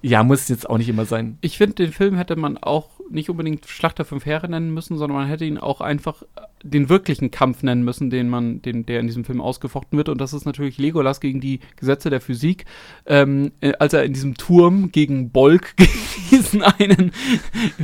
Ja. 0.01 0.23
muss 0.23 0.47
jetzt 0.49 0.69
auch 0.69 0.77
nicht 0.77 0.89
immer 0.89 1.05
sein. 1.05 1.37
Ich 1.41 1.57
finde, 1.57 1.75
den 1.75 1.91
Film 1.91 2.15
hätte 2.15 2.35
man 2.35 2.57
auch 2.57 3.00
nicht 3.11 3.29
unbedingt 3.29 3.67
Schlachter 3.67 4.05
fünf 4.05 4.25
Heere 4.25 4.49
nennen 4.49 4.73
müssen, 4.73 4.97
sondern 4.97 5.19
man 5.19 5.27
hätte 5.27 5.45
ihn 5.45 5.57
auch 5.57 5.81
einfach 5.81 6.23
den 6.63 6.89
wirklichen 6.89 7.31
Kampf 7.31 7.63
nennen 7.63 7.83
müssen, 7.83 8.09
den 8.09 8.29
man, 8.29 8.61
den, 8.61 8.85
der 8.85 8.99
in 8.99 9.07
diesem 9.07 9.25
Film 9.25 9.41
ausgefochten 9.41 9.97
wird. 9.97 10.09
Und 10.09 10.21
das 10.21 10.33
ist 10.33 10.45
natürlich 10.45 10.77
Legolas 10.77 11.19
gegen 11.19 11.39
die 11.39 11.59
Gesetze 11.75 12.09
der 12.09 12.21
Physik, 12.21 12.65
ähm, 13.05 13.51
äh, 13.61 13.73
als 13.79 13.93
er 13.93 14.03
in 14.03 14.13
diesem 14.13 14.35
Turm 14.35 14.91
gegen 14.91 15.31
Bolk, 15.31 15.73
gegen 15.75 15.91
diesen 16.29 16.61
einen 16.61 17.11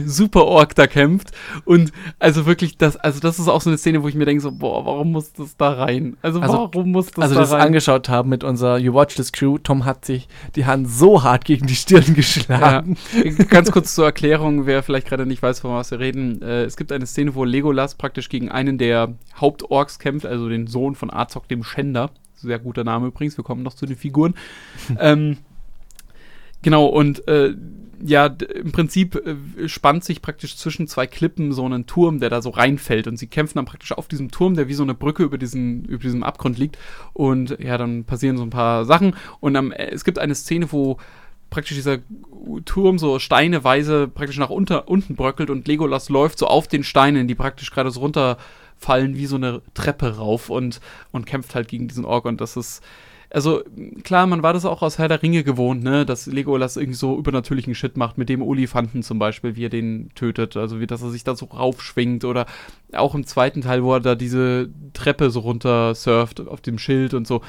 Super-Ork 0.05 0.75
da 0.75 0.87
kämpft. 0.87 1.31
Und 1.65 1.91
also 2.19 2.45
wirklich, 2.45 2.77
das, 2.77 2.97
also 2.97 3.19
das 3.19 3.39
ist 3.39 3.47
auch 3.47 3.61
so 3.61 3.69
eine 3.69 3.77
Szene, 3.77 4.03
wo 4.03 4.07
ich 4.07 4.15
mir 4.15 4.25
denke, 4.25 4.41
so, 4.41 4.51
boah, 4.51 4.85
warum 4.85 5.11
muss 5.11 5.33
das 5.33 5.57
da 5.57 5.71
rein? 5.73 6.17
Also, 6.21 6.39
also 6.39 6.69
warum 6.73 6.91
muss 6.91 7.07
das 7.07 7.23
also 7.23 7.35
da 7.35 7.41
rein? 7.41 7.43
Also 7.43 7.55
das 7.55 7.65
angeschaut 7.65 8.09
haben 8.09 8.29
mit 8.29 8.43
unserer 8.43 8.77
You 8.77 8.93
Watch 8.93 9.15
This 9.15 9.31
Crew, 9.31 9.57
Tom 9.57 9.85
hat 9.85 10.05
sich 10.05 10.27
die 10.55 10.65
Hand 10.65 10.89
so 10.89 11.23
hart 11.23 11.45
gegen 11.45 11.67
die 11.67 11.75
Stirn 11.75 12.13
geschlagen. 12.13 12.97
Ja. 13.13 13.43
Ganz 13.45 13.71
kurz 13.71 13.95
zur 13.95 14.05
Erklärung, 14.05 14.65
wer 14.65 14.83
vielleicht 14.83 15.07
gerade 15.07 15.16
nicht 15.25 15.41
weiß, 15.41 15.61
von 15.61 15.71
was 15.71 15.91
wir 15.91 15.99
reden. 15.99 16.41
Äh, 16.41 16.63
es 16.63 16.77
gibt 16.77 16.91
eine 16.91 17.05
Szene, 17.05 17.33
wo 17.35 17.43
Legolas 17.43 17.95
praktisch 17.95 18.29
gegen 18.29 18.49
einen 18.49 18.67
einen 18.67 18.77
der 18.77 19.15
Hauptorks 19.35 19.99
kämpft, 19.99 20.25
also 20.25 20.49
den 20.49 20.67
Sohn 20.67 20.95
von 20.95 21.11
Azog, 21.11 21.47
dem 21.47 21.63
Schänder. 21.63 22.11
Sehr 22.35 22.59
guter 22.59 22.83
Name 22.83 23.07
übrigens, 23.07 23.37
wir 23.37 23.43
kommen 23.43 23.63
noch 23.63 23.73
zu 23.73 23.85
den 23.85 23.95
Figuren. 23.95 24.35
ähm, 24.99 25.37
genau, 26.61 26.85
und 26.85 27.27
äh, 27.27 27.55
ja, 28.03 28.27
im 28.27 28.71
Prinzip 28.71 29.15
äh, 29.15 29.67
spannt 29.67 30.03
sich 30.03 30.21
praktisch 30.21 30.55
zwischen 30.55 30.87
zwei 30.87 31.07
Klippen 31.07 31.51
so 31.51 31.65
einen 31.65 31.87
Turm, 31.87 32.19
der 32.19 32.29
da 32.29 32.43
so 32.43 32.51
reinfällt. 32.51 33.07
Und 33.07 33.17
sie 33.17 33.25
kämpfen 33.25 33.55
dann 33.55 33.65
praktisch 33.65 33.91
auf 33.91 34.07
diesem 34.07 34.29
Turm, 34.29 34.53
der 34.53 34.67
wie 34.67 34.75
so 34.75 34.83
eine 34.83 34.93
Brücke 34.93 35.23
über 35.23 35.39
diesen, 35.39 35.83
über 35.85 36.03
diesem 36.03 36.21
Abgrund 36.21 36.59
liegt. 36.59 36.77
Und 37.13 37.57
ja, 37.59 37.75
dann 37.79 38.03
passieren 38.03 38.37
so 38.37 38.43
ein 38.43 38.51
paar 38.51 38.85
Sachen. 38.85 39.15
Und 39.39 39.55
am, 39.55 39.71
äh, 39.71 39.89
es 39.89 40.03
gibt 40.03 40.19
eine 40.19 40.35
Szene, 40.35 40.71
wo 40.71 40.97
praktisch 41.49 41.77
dieser 41.77 41.99
Turm 42.65 42.99
so 42.99 43.19
steineweise 43.19 44.07
praktisch 44.07 44.37
nach 44.37 44.49
unter, 44.49 44.87
unten 44.87 45.15
bröckelt 45.15 45.49
und 45.49 45.67
Legolas 45.67 46.09
läuft 46.09 46.39
so 46.39 46.47
auf 46.47 46.67
den 46.67 46.83
Steinen, 46.83 47.27
die 47.27 47.35
praktisch 47.35 47.71
gerade 47.71 47.91
so 47.91 47.99
runterfallen 48.01 49.15
wie 49.15 49.25
so 49.25 49.35
eine 49.35 49.61
Treppe 49.73 50.17
rauf 50.17 50.49
und, 50.49 50.79
und 51.11 51.25
kämpft 51.25 51.55
halt 51.55 51.67
gegen 51.67 51.87
diesen 51.87 52.05
Ork. 52.05 52.25
Und 52.25 52.41
das 52.41 52.57
ist 52.57 52.81
also 53.29 53.61
klar, 54.03 54.25
man 54.25 54.41
war 54.41 54.53
das 54.53 54.65
auch 54.65 54.81
aus 54.81 54.97
Herr 54.97 55.09
der 55.09 55.21
Ringe 55.21 55.43
gewohnt, 55.43 55.83
ne, 55.83 56.05
dass 56.05 56.27
Legolas 56.27 56.77
irgendwie 56.77 56.97
so 56.97 57.17
übernatürlichen 57.17 57.75
Shit 57.75 57.97
macht, 57.97 58.17
mit 58.17 58.29
dem 58.29 58.41
Olifanten 58.41 59.03
zum 59.03 59.19
Beispiel, 59.19 59.55
wie 59.55 59.65
er 59.65 59.69
den 59.69 60.09
tötet, 60.15 60.55
also 60.55 60.79
wie, 60.79 60.87
dass 60.87 61.01
er 61.01 61.09
sich 61.09 61.25
da 61.25 61.35
so 61.35 61.47
raufschwingt 61.47 62.23
oder 62.23 62.45
auch 62.93 63.15
im 63.15 63.25
zweiten 63.25 63.61
Teil, 63.61 63.83
wo 63.83 63.93
er 63.93 63.99
da 63.99 64.15
diese 64.15 64.69
Treppe 64.93 65.29
so 65.29 65.41
runter 65.41 65.93
surft 65.93 66.47
auf 66.47 66.61
dem 66.61 66.79
Schild 66.79 67.13
und 67.13 67.27
so. 67.27 67.41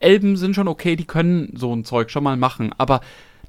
Elben 0.00 0.36
sind 0.36 0.54
schon 0.54 0.68
okay, 0.68 0.96
die 0.96 1.06
können 1.06 1.52
so 1.56 1.74
ein 1.74 1.84
Zeug 1.84 2.10
schon 2.10 2.24
mal 2.24 2.36
machen, 2.36 2.72
aber 2.78 3.00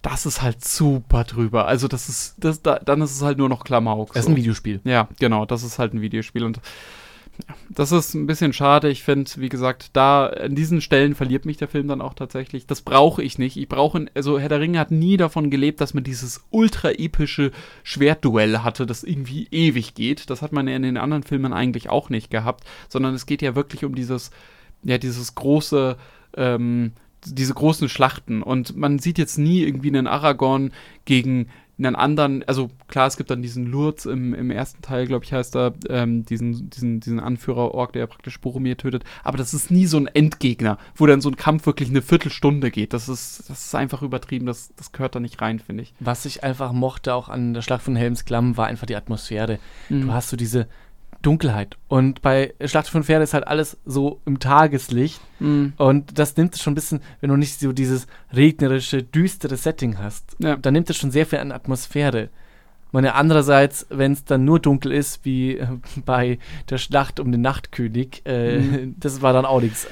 das 0.02 0.26
ist 0.26 0.42
halt 0.42 0.64
super 0.64 1.24
drüber. 1.24 1.68
Also 1.68 1.88
das 1.88 2.10
ist, 2.10 2.36
das, 2.38 2.62
da, 2.62 2.80
dann 2.80 3.02
ist 3.02 3.12
es 3.12 3.22
halt 3.22 3.38
nur 3.38 3.50
noch 3.50 3.64
Klamauk. 3.64 4.14
Das 4.14 4.26
ist 4.26 4.30
ein 4.30 4.36
Videospiel. 4.36 4.80
Ja, 4.84 5.10
genau, 5.20 5.46
das 5.46 5.64
ist 5.64 5.80
halt 5.80 5.94
ein 5.94 6.02
Videospiel 6.02 6.44
und 6.44 6.62
das 7.70 7.92
ist 7.92 8.14
ein 8.14 8.28
bisschen 8.28 8.54
schade. 8.54 8.90
Ich 8.90 9.04
finde, 9.04 9.32
wie 9.38 9.50
gesagt, 9.50 9.92
da 9.94 10.28
an 10.28 10.56
diesen 10.56 10.82
Stellen 10.82 11.16
verliert 11.16 11.46
mich 11.46 11.58
der 11.58 11.68
Film 11.68 11.88
dann 11.88 12.02
auch 12.02 12.14
tatsächlich. 12.14 12.68
Das 12.68 12.82
brauche 12.82 13.24
ich 13.24 13.38
nicht. 13.38 13.58
Ich 13.58 13.70
brauche, 13.70 14.08
also 14.14 14.40
Herr 14.40 14.50
der 14.50 14.60
Ringe 14.60 14.80
hat 14.80 14.92
nie 14.92 15.18
davon 15.18 15.50
gelebt, 15.50 15.80
dass 15.82 15.94
man 15.94 16.04
dieses 16.04 16.44
ultra 16.50 16.92
epische 16.92 17.52
Schwertduell 17.84 18.60
hatte, 18.60 18.86
das 18.86 19.04
irgendwie 19.04 19.48
ewig 19.52 19.94
geht. 19.94 20.30
Das 20.30 20.42
hat 20.42 20.52
man 20.52 20.68
ja 20.68 20.76
in 20.76 20.84
den 20.84 20.98
anderen 20.98 21.24
Filmen 21.24 21.54
eigentlich 21.54 21.90
auch 21.90 22.10
nicht 22.10 22.30
gehabt, 22.30 22.66
sondern 22.90 23.14
es 23.14 23.26
geht 23.26 23.42
ja 23.42 23.56
wirklich 23.56 23.86
um 23.86 23.96
dieses, 23.96 24.32
ja, 24.84 24.98
dieses 24.98 25.36
große, 25.36 25.98
ähm, 26.36 26.94
diese 27.26 27.54
großen 27.54 27.90
Schlachten. 27.90 28.42
Und 28.42 28.76
man 28.78 29.00
sieht 29.00 29.18
jetzt 29.18 29.38
nie 29.38 29.64
irgendwie 29.64 29.90
einen 29.90 30.08
Aragorn 30.08 30.72
gegen 31.06 31.48
einen 31.80 31.96
anderen, 31.96 32.44
also 32.44 32.70
klar, 32.88 33.08
es 33.08 33.16
gibt 33.16 33.32
dann 33.32 33.42
diesen 33.42 33.66
Lurz 33.66 34.06
im, 34.06 34.34
im 34.34 34.52
ersten 34.52 34.82
Teil, 34.82 35.08
glaube 35.08 35.24
ich, 35.24 35.32
heißt 35.32 35.56
er, 35.56 35.74
ähm, 35.90 36.26
diesen, 36.26 36.70
diesen, 36.70 37.00
diesen 37.00 37.20
Anführer-Org, 37.20 37.94
der 37.94 38.06
praktisch 38.08 38.40
Boromir 38.40 38.78
tötet. 38.78 39.06
Aber 39.24 39.38
das 39.38 39.54
ist 39.54 39.72
nie 39.72 39.86
so 39.86 39.98
ein 39.98 40.08
Endgegner, 40.08 40.78
wo 40.96 41.06
dann 41.06 41.22
so 41.22 41.30
ein 41.30 41.38
Kampf 41.38 41.66
wirklich 41.66 41.90
eine 41.90 42.02
Viertelstunde 42.02 42.70
geht. 42.70 42.94
Das 42.94 43.08
ist, 43.08 43.50
das 43.50 43.66
ist 43.66 43.76
einfach 43.76 44.02
übertrieben, 44.02 44.46
das, 44.46 44.74
das 44.76 44.92
gehört 44.92 45.16
da 45.16 45.20
nicht 45.20 45.42
rein, 45.42 45.60
finde 45.60 45.84
ich. 45.84 45.94
Was 46.02 46.26
ich 46.26 46.44
einfach 46.44 46.74
mochte 46.74 47.14
auch 47.14 47.30
an 47.30 47.54
der 47.54 47.62
Schlacht 47.62 47.84
von 47.84 47.96
Helms 47.96 48.26
Klamm, 48.26 48.58
war 48.58 48.68
einfach 48.68 48.88
die 48.88 48.98
Atmosphäre. 48.98 49.60
Mhm. 49.88 50.02
Du 50.02 50.14
hast 50.14 50.30
so 50.30 50.38
diese 50.38 50.68
Dunkelheit. 51.22 51.78
Und 51.88 52.22
bei 52.22 52.54
Schlacht 52.64 52.88
von 52.88 53.04
Pferde 53.04 53.24
ist 53.24 53.34
halt 53.34 53.48
alles 53.48 53.78
so 53.86 54.22
im 54.26 54.40
Tageslicht. 54.40 55.20
Mm. 55.40 55.68
Und 55.78 56.18
das 56.18 56.38
nimmt 56.38 56.56
es 56.56 56.62
schon 56.62 56.74
ein 56.74 56.76
bisschen, 56.76 57.02
wenn 57.20 57.30
du 57.30 57.36
nicht 57.36 57.60
so 57.60 57.74
dieses 57.74 58.08
regnerische, 58.34 59.04
düstere 59.04 59.58
Setting 59.58 59.98
hast, 59.98 60.36
ja. 60.40 60.56
dann 60.56 60.74
nimmt 60.74 60.90
es 60.90 60.98
schon 60.98 61.12
sehr 61.12 61.26
viel 61.26 61.40
an 61.40 61.52
Atmosphäre. 61.52 62.30
Meine 62.92 63.14
andererseits, 63.14 63.86
wenn 63.90 64.14
es 64.14 64.26
dann 64.26 64.46
nur 64.46 64.60
dunkel 64.60 64.92
ist, 64.92 65.24
wie 65.24 65.58
äh, 65.58 65.68
bei 66.06 66.40
der 66.70 66.78
Schlacht 66.78 67.20
um 67.20 67.32
den 67.32 67.42
Nachtkönig, 67.42 68.24
äh, 68.26 68.60
mhm. 68.60 68.96
das 69.00 69.22
war 69.22 69.34
dann 69.34 69.46
auch 69.46 69.62
nichts. 69.62 69.88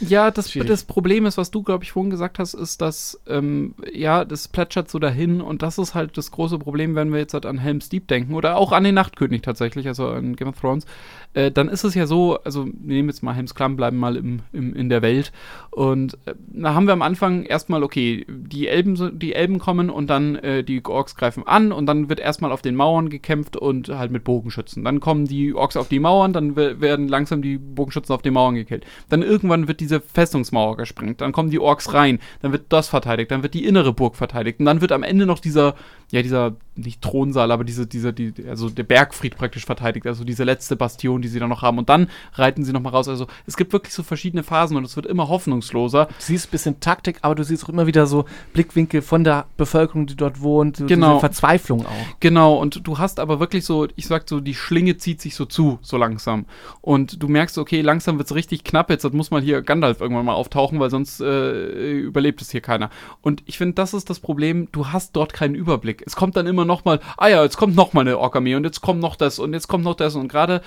Ja, 0.00 0.30
das, 0.30 0.52
das 0.52 0.84
Problem 0.84 1.26
ist, 1.26 1.38
was 1.38 1.50
du, 1.50 1.62
glaube 1.62 1.84
ich, 1.84 1.92
vorhin 1.92 2.10
gesagt 2.10 2.38
hast, 2.38 2.54
ist, 2.54 2.80
dass, 2.80 3.20
ähm, 3.28 3.74
ja, 3.92 4.24
das 4.24 4.48
plätschert 4.48 4.90
so 4.90 4.98
dahin 4.98 5.40
und 5.40 5.62
das 5.62 5.78
ist 5.78 5.94
halt 5.94 6.16
das 6.18 6.30
große 6.30 6.58
Problem, 6.58 6.94
wenn 6.94 7.12
wir 7.12 7.20
jetzt 7.20 7.34
halt 7.34 7.46
an 7.46 7.58
Helm's 7.58 7.88
Deep 7.88 8.08
denken 8.08 8.34
oder 8.34 8.56
auch 8.56 8.72
an 8.72 8.84
den 8.84 8.94
Nachtkönig 8.94 9.42
tatsächlich, 9.42 9.86
also 9.86 10.08
an 10.08 10.34
Game 10.36 10.48
of 10.48 10.60
Thrones, 10.60 10.86
äh, 11.34 11.50
dann 11.50 11.68
ist 11.68 11.84
es 11.84 11.94
ja 11.94 12.06
so, 12.06 12.38
also 12.42 12.66
wir 12.66 12.72
nehmen 12.96 13.08
jetzt 13.08 13.22
mal 13.22 13.34
Helms 13.34 13.54
Klamm, 13.54 13.76
bleiben 13.76 13.96
mal 13.96 14.16
im, 14.16 14.40
im, 14.52 14.74
in 14.74 14.88
der 14.88 15.02
Welt 15.02 15.32
und 15.70 16.14
äh, 16.26 16.34
da 16.48 16.74
haben 16.74 16.86
wir 16.86 16.92
am 16.92 17.02
Anfang 17.02 17.44
erstmal, 17.44 17.84
okay, 17.84 18.26
die 18.28 18.66
Elben, 18.66 19.18
die 19.18 19.34
Elben 19.34 19.58
kommen 19.58 19.90
und 19.90 20.08
dann 20.08 20.36
äh, 20.36 20.64
die 20.64 20.84
Orks 20.84 21.14
greifen 21.14 21.46
an 21.46 21.70
und 21.70 21.86
dann 21.86 22.08
wird 22.08 22.18
erstmal 22.18 22.39
auf 22.48 22.62
den 22.62 22.74
Mauern 22.74 23.08
gekämpft 23.08 23.56
und 23.56 23.88
halt 23.88 24.10
mit 24.10 24.24
Bogenschützen. 24.24 24.84
Dann 24.84 25.00
kommen 25.00 25.26
die 25.26 25.54
Orks 25.54 25.76
auf 25.76 25.88
die 25.88 26.00
Mauern, 26.00 26.32
dann 26.32 26.56
werden 26.56 27.08
langsam 27.08 27.42
die 27.42 27.58
Bogenschützen 27.58 28.14
auf 28.14 28.22
den 28.22 28.34
Mauern 28.34 28.54
gekillt. 28.54 28.84
Dann 29.08 29.22
irgendwann 29.22 29.68
wird 29.68 29.80
diese 29.80 30.00
Festungsmauer 30.00 30.76
gesprengt, 30.76 31.20
dann 31.20 31.32
kommen 31.32 31.50
die 31.50 31.60
Orks 31.60 31.92
rein, 31.94 32.18
dann 32.42 32.52
wird 32.52 32.64
das 32.70 32.88
verteidigt, 32.88 33.30
dann 33.30 33.42
wird 33.42 33.54
die 33.54 33.64
innere 33.64 33.92
Burg 33.92 34.16
verteidigt 34.16 34.58
und 34.58 34.66
dann 34.66 34.80
wird 34.80 34.92
am 34.92 35.02
Ende 35.02 35.26
noch 35.26 35.38
dieser, 35.38 35.74
ja, 36.10 36.22
dieser, 36.22 36.56
nicht 36.74 37.02
Thronsaal, 37.02 37.52
aber 37.52 37.64
diese, 37.64 37.86
dieser, 37.86 38.12
die, 38.12 38.32
also 38.48 38.70
der 38.70 38.84
Bergfried 38.84 39.36
praktisch 39.36 39.66
verteidigt, 39.66 40.06
also 40.06 40.24
diese 40.24 40.44
letzte 40.44 40.76
Bastion 40.76 41.20
die 41.20 41.28
sie 41.28 41.38
dann 41.38 41.48
noch 41.48 41.62
haben. 41.62 41.78
Und 41.78 41.88
dann 41.88 42.08
reiten 42.34 42.64
sie 42.64 42.72
nochmal 42.72 42.92
raus. 42.92 43.08
Also 43.08 43.26
es 43.46 43.56
gibt 43.56 43.72
wirklich 43.72 43.94
so 43.94 44.02
verschiedene 44.02 44.42
Phasen 44.42 44.76
und 44.76 44.84
es 44.84 44.96
wird 44.96 45.06
immer 45.06 45.28
hoffnungsloser. 45.28 46.06
Du 46.06 46.12
siehst 46.18 46.48
ein 46.48 46.50
bisschen 46.50 46.80
Taktik, 46.80 47.18
aber 47.22 47.34
du 47.34 47.44
siehst 47.44 47.64
auch 47.64 47.68
immer 47.68 47.86
wieder 47.86 48.06
so 48.06 48.24
Blickwinkel 48.52 49.02
von 49.02 49.24
der 49.24 49.46
Bevölkerung, 49.56 50.06
die 50.06 50.16
dort 50.16 50.40
wohnt. 50.40 50.82
Genau. 50.86 51.18
Verzweiflung 51.20 51.86
auch. 51.86 52.20
Genau. 52.20 52.29
Und 52.36 52.86
du 52.86 52.98
hast 52.98 53.20
aber 53.20 53.40
wirklich 53.40 53.64
so, 53.64 53.88
ich 53.96 54.06
sag 54.06 54.28
so, 54.28 54.40
die 54.40 54.54
Schlinge 54.54 54.96
zieht 54.96 55.20
sich 55.20 55.34
so 55.34 55.44
zu, 55.44 55.78
so 55.82 55.96
langsam. 55.96 56.46
Und 56.80 57.22
du 57.22 57.28
merkst, 57.28 57.58
okay, 57.58 57.80
langsam 57.80 58.18
wird 58.18 58.30
es 58.30 58.34
richtig 58.34 58.64
knapp. 58.64 58.90
Jetzt 58.90 59.10
muss 59.12 59.30
mal 59.30 59.42
hier 59.42 59.62
Gandalf 59.62 60.00
irgendwann 60.00 60.24
mal 60.24 60.34
auftauchen, 60.34 60.80
weil 60.80 60.90
sonst 60.90 61.20
äh, 61.20 61.98
überlebt 61.98 62.42
es 62.42 62.50
hier 62.50 62.60
keiner. 62.60 62.90
Und 63.22 63.42
ich 63.46 63.58
finde, 63.58 63.74
das 63.74 63.94
ist 63.94 64.10
das 64.10 64.20
Problem. 64.20 64.68
Du 64.72 64.88
hast 64.88 65.16
dort 65.16 65.32
keinen 65.32 65.54
Überblick. 65.54 66.02
Es 66.06 66.16
kommt 66.16 66.36
dann 66.36 66.46
immer 66.46 66.64
noch 66.64 66.84
mal, 66.84 67.00
ah 67.16 67.28
ja, 67.28 67.42
jetzt 67.42 67.56
kommt 67.56 67.76
noch 67.76 67.92
mal 67.92 68.02
eine 68.02 68.18
Ork-Armee 68.18 68.54
und 68.54 68.64
jetzt 68.64 68.80
kommt 68.80 69.00
noch 69.00 69.16
das 69.16 69.38
und 69.38 69.52
jetzt 69.52 69.68
kommt 69.68 69.84
noch 69.84 69.94
das. 69.94 70.14
Und 70.14 70.28
gerade 70.28 70.62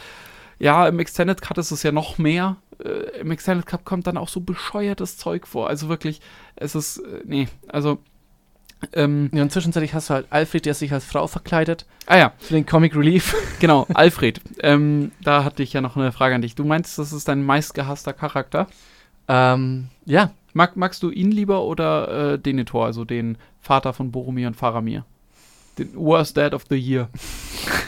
ja, 0.59 0.88
im 0.88 0.99
Extended 0.99 1.41
Cut 1.41 1.57
ist 1.57 1.72
es 1.72 1.84
ja 1.84 1.91
noch 1.91 2.18
mehr. 2.18 2.57
Äh, 2.84 3.20
Im 3.20 3.32
Extended 3.32 3.66
Cut 3.66 3.86
kommt 3.86 4.07
dann 4.07 4.18
auch 4.18 4.30
so 4.30 4.39
bescheuertes 4.39 5.18
Zeug 5.18 5.47
vor. 5.47 5.68
Also 5.68 5.89
wirklich, 5.89 6.22
es 6.55 6.76
ist, 6.76 6.99
äh, 6.99 7.22
nee, 7.26 7.47
also. 7.68 7.99
Ähm, 8.93 9.29
ja, 9.34 9.41
und 9.41 9.51
zwischenzeitlich 9.51 9.93
hast 9.93 10.09
du 10.09 10.15
halt 10.15 10.27
Alfred, 10.29 10.65
der 10.65 10.73
sich 10.73 10.91
als 10.91 11.05
Frau 11.05 11.27
verkleidet. 11.27 11.86
Ah 12.05 12.17
ja. 12.17 12.34
Für 12.39 12.53
den 12.53 12.65
Comic 12.65 12.95
Relief. 12.95 13.36
Genau, 13.59 13.88
Alfred. 13.93 14.41
ähm, 14.59 15.13
da 15.23 15.45
hatte 15.45 15.63
ich 15.63 15.71
ja 15.71 15.79
noch 15.79 15.95
eine 15.95 16.11
Frage 16.11 16.36
an 16.36 16.41
dich. 16.41 16.53
Du 16.55 16.65
meinst, 16.65 16.99
das 16.99 17.13
ist 17.13 17.29
dein 17.29 17.41
meistgehasster 17.43 18.11
Charakter? 18.11 18.67
Ähm, 19.29 19.88
ja. 20.05 20.31
Mag, 20.51 20.75
magst 20.75 21.01
du 21.01 21.09
ihn 21.09 21.31
lieber 21.31 21.63
oder 21.63 22.34
äh, 22.34 22.39
Denethor, 22.39 22.86
also 22.86 23.05
den 23.05 23.38
Vater 23.61 23.93
von 23.93 24.11
Boromir 24.11 24.47
und 24.47 24.55
Faramir? 24.55 25.05
Den 25.77 25.95
Worst 25.95 26.38
Dad 26.38 26.53
of 26.53 26.65
the 26.69 26.75
Year. 26.75 27.09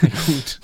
Gut. 0.00 0.60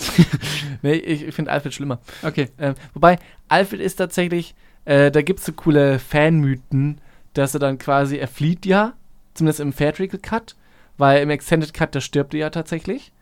nee, 0.82 0.94
ich, 0.94 1.22
ich 1.22 1.34
finde 1.34 1.52
Alfred 1.52 1.74
schlimmer. 1.74 2.00
Okay. 2.22 2.48
Ähm, 2.58 2.74
wobei, 2.94 3.18
Alfred 3.48 3.80
ist 3.80 3.96
tatsächlich, 3.96 4.54
äh, 4.84 5.10
da 5.10 5.22
gibt 5.22 5.40
es 5.40 5.46
so 5.46 5.52
coole 5.52 5.98
Fanmythen, 5.98 7.00
dass 7.34 7.54
er 7.54 7.60
dann 7.60 7.78
quasi, 7.78 8.16
er 8.16 8.28
flieht 8.28 8.66
ja, 8.66 8.94
zumindest 9.34 9.60
im 9.60 9.74
Theatrical 9.74 10.20
Cut, 10.20 10.56
weil 10.98 11.22
im 11.22 11.30
Extended 11.30 11.72
Cut, 11.74 11.94
da 11.94 12.00
stirbt 12.00 12.34
er 12.34 12.40
ja 12.40 12.50
tatsächlich. 12.50 13.12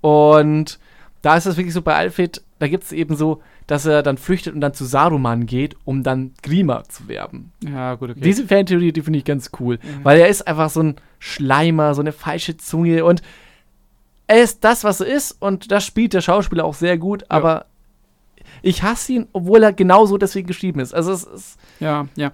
Und 0.00 0.78
da 1.22 1.36
ist 1.36 1.46
es 1.46 1.56
wirklich 1.56 1.74
so 1.74 1.82
bei 1.82 1.94
Alfred, 1.94 2.42
da 2.58 2.68
gibt 2.68 2.84
es 2.84 2.92
eben 2.92 3.16
so, 3.16 3.42
dass 3.66 3.86
er 3.86 4.02
dann 4.02 4.16
flüchtet 4.16 4.54
und 4.54 4.60
dann 4.60 4.74
zu 4.74 4.84
Saruman 4.84 5.46
geht, 5.46 5.76
um 5.84 6.02
dann 6.02 6.32
Grima 6.42 6.84
zu 6.84 7.08
werben. 7.08 7.52
Ja, 7.64 7.94
gut, 7.94 8.10
okay. 8.10 8.20
Diese 8.20 8.46
Fantheorie, 8.46 8.92
die 8.92 9.02
finde 9.02 9.18
ich 9.18 9.24
ganz 9.24 9.50
cool, 9.60 9.78
mhm. 9.82 10.04
weil 10.04 10.18
er 10.18 10.28
ist 10.28 10.46
einfach 10.46 10.70
so 10.70 10.82
ein 10.82 10.96
Schleimer, 11.18 11.94
so 11.94 12.00
eine 12.00 12.12
falsche 12.12 12.56
Zunge 12.56 13.04
und 13.04 13.22
er 14.26 14.42
ist 14.42 14.64
das, 14.64 14.84
was 14.84 15.00
er 15.00 15.08
ist 15.08 15.32
und 15.40 15.70
das 15.72 15.84
spielt 15.84 16.14
der 16.14 16.20
Schauspieler 16.20 16.64
auch 16.64 16.74
sehr 16.74 16.98
gut, 16.98 17.22
ja. 17.22 17.26
aber 17.30 17.66
ich 18.62 18.82
hasse 18.82 19.12
ihn, 19.12 19.28
obwohl 19.32 19.62
er 19.62 19.72
genauso 19.72 20.18
deswegen 20.18 20.46
geschrieben 20.46 20.80
ist. 20.80 20.94
Also 20.94 21.12
es 21.12 21.24
ist. 21.24 21.58
Ja, 21.78 22.08
ja. 22.16 22.30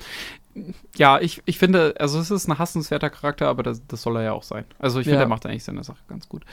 Ja, 0.97 1.21
ich, 1.21 1.43
ich 1.45 1.59
finde, 1.59 1.95
also 1.99 2.19
es 2.19 2.31
ist 2.31 2.49
ein 2.49 2.59
hassenswerter 2.59 3.11
Charakter, 3.11 3.49
aber 3.49 3.63
das, 3.63 3.87
das 3.87 4.03
soll 4.03 4.17
er 4.17 4.23
ja 4.23 4.33
auch 4.33 4.43
sein. 4.43 4.65
Also 4.79 4.99
ich 5.01 5.05
finde, 5.05 5.19
ja. 5.19 5.25
er 5.25 5.29
macht 5.29 5.45
eigentlich 5.47 5.65
seine 5.65 5.85
Sache 5.85 5.99
ganz 6.09 6.29
gut. 6.29 6.45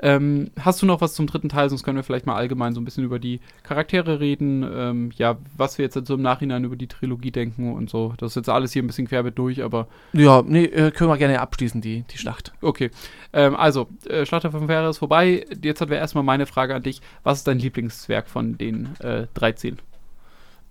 Ähm, 0.00 0.50
hast 0.58 0.82
du 0.82 0.86
noch 0.86 1.00
was 1.00 1.14
zum 1.14 1.26
dritten 1.26 1.48
Teil? 1.48 1.68
Sonst 1.68 1.84
können 1.84 1.96
wir 1.96 2.02
vielleicht 2.02 2.26
mal 2.26 2.34
allgemein 2.34 2.74
so 2.74 2.80
ein 2.80 2.84
bisschen 2.84 3.04
über 3.04 3.18
die 3.18 3.40
Charaktere 3.62 4.18
reden. 4.18 4.62
Ähm, 4.62 5.12
ja, 5.16 5.38
was 5.56 5.78
wir 5.78 5.84
jetzt 5.84 6.06
so 6.06 6.14
im 6.14 6.22
Nachhinein 6.22 6.64
über 6.64 6.76
die 6.76 6.88
Trilogie 6.88 7.30
denken 7.30 7.72
und 7.72 7.88
so. 7.88 8.14
Das 8.18 8.32
ist 8.32 8.36
jetzt 8.36 8.48
alles 8.48 8.72
hier 8.72 8.82
ein 8.82 8.86
bisschen 8.88 9.06
querbeet 9.06 9.38
durch, 9.38 9.62
aber. 9.62 9.86
Ja, 10.12 10.42
nee, 10.44 10.64
äh, 10.64 10.90
können 10.90 11.10
wir 11.10 11.16
gerne 11.16 11.40
abschließen, 11.40 11.80
die, 11.80 12.02
die 12.10 12.18
Schlacht. 12.18 12.52
Okay. 12.60 12.90
Ähm, 13.32 13.54
also, 13.54 13.88
äh, 14.08 14.26
Schlacht 14.26 14.44
der 14.44 14.50
fünf 14.50 14.68
Jahre 14.68 14.90
ist 14.90 14.98
vorbei. 14.98 15.46
Jetzt 15.62 15.80
hat 15.80 15.90
wir 15.90 15.98
erstmal 15.98 16.24
meine 16.24 16.46
Frage 16.46 16.74
an 16.74 16.82
dich. 16.82 17.00
Was 17.22 17.38
ist 17.38 17.46
dein 17.46 17.58
Lieblingswerk 17.58 18.28
von 18.28 18.58
den 18.58 18.96
äh, 19.00 19.26
13? 19.34 19.78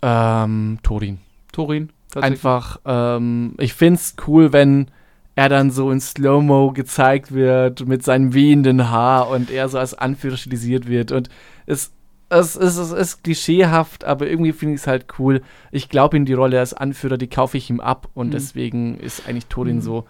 Ähm, 0.01 0.79
Torin. 0.83 1.19
Torin? 1.53 1.89
Einfach, 2.21 2.79
ähm, 2.85 3.55
ich 3.59 3.73
find's 3.73 4.15
cool, 4.27 4.53
wenn 4.53 4.87
er 5.35 5.49
dann 5.49 5.71
so 5.71 5.89
in 5.89 5.99
Slow-Mo 5.99 6.71
gezeigt 6.71 7.33
wird 7.33 7.87
mit 7.87 8.03
seinem 8.03 8.33
wehenden 8.33 8.89
Haar 8.89 9.29
und 9.29 9.49
er 9.49 9.67
so 9.69 9.79
als 9.79 9.93
Anführer 9.93 10.37
stilisiert 10.37 10.87
wird. 10.87 11.11
Und 11.11 11.29
es, 11.65 11.91
es, 12.29 12.55
ist, 12.55 12.77
es 12.77 12.91
ist 12.91 13.23
klischeehaft, 13.23 14.03
aber 14.03 14.27
irgendwie 14.27 14.53
finde 14.53 14.75
ich 14.75 14.81
es 14.81 14.87
halt 14.87 15.07
cool. 15.17 15.41
Ich 15.71 15.89
glaube 15.89 16.17
in 16.17 16.25
die 16.25 16.33
Rolle 16.33 16.59
als 16.59 16.73
Anführer, 16.73 17.17
die 17.17 17.27
kaufe 17.27 17.57
ich 17.57 17.69
ihm 17.69 17.79
ab 17.79 18.09
und 18.13 18.27
mhm. 18.27 18.31
deswegen 18.31 18.97
ist 18.99 19.27
eigentlich 19.27 19.47
Thorin 19.47 19.77
mhm. 19.77 19.81
so, 19.81 20.05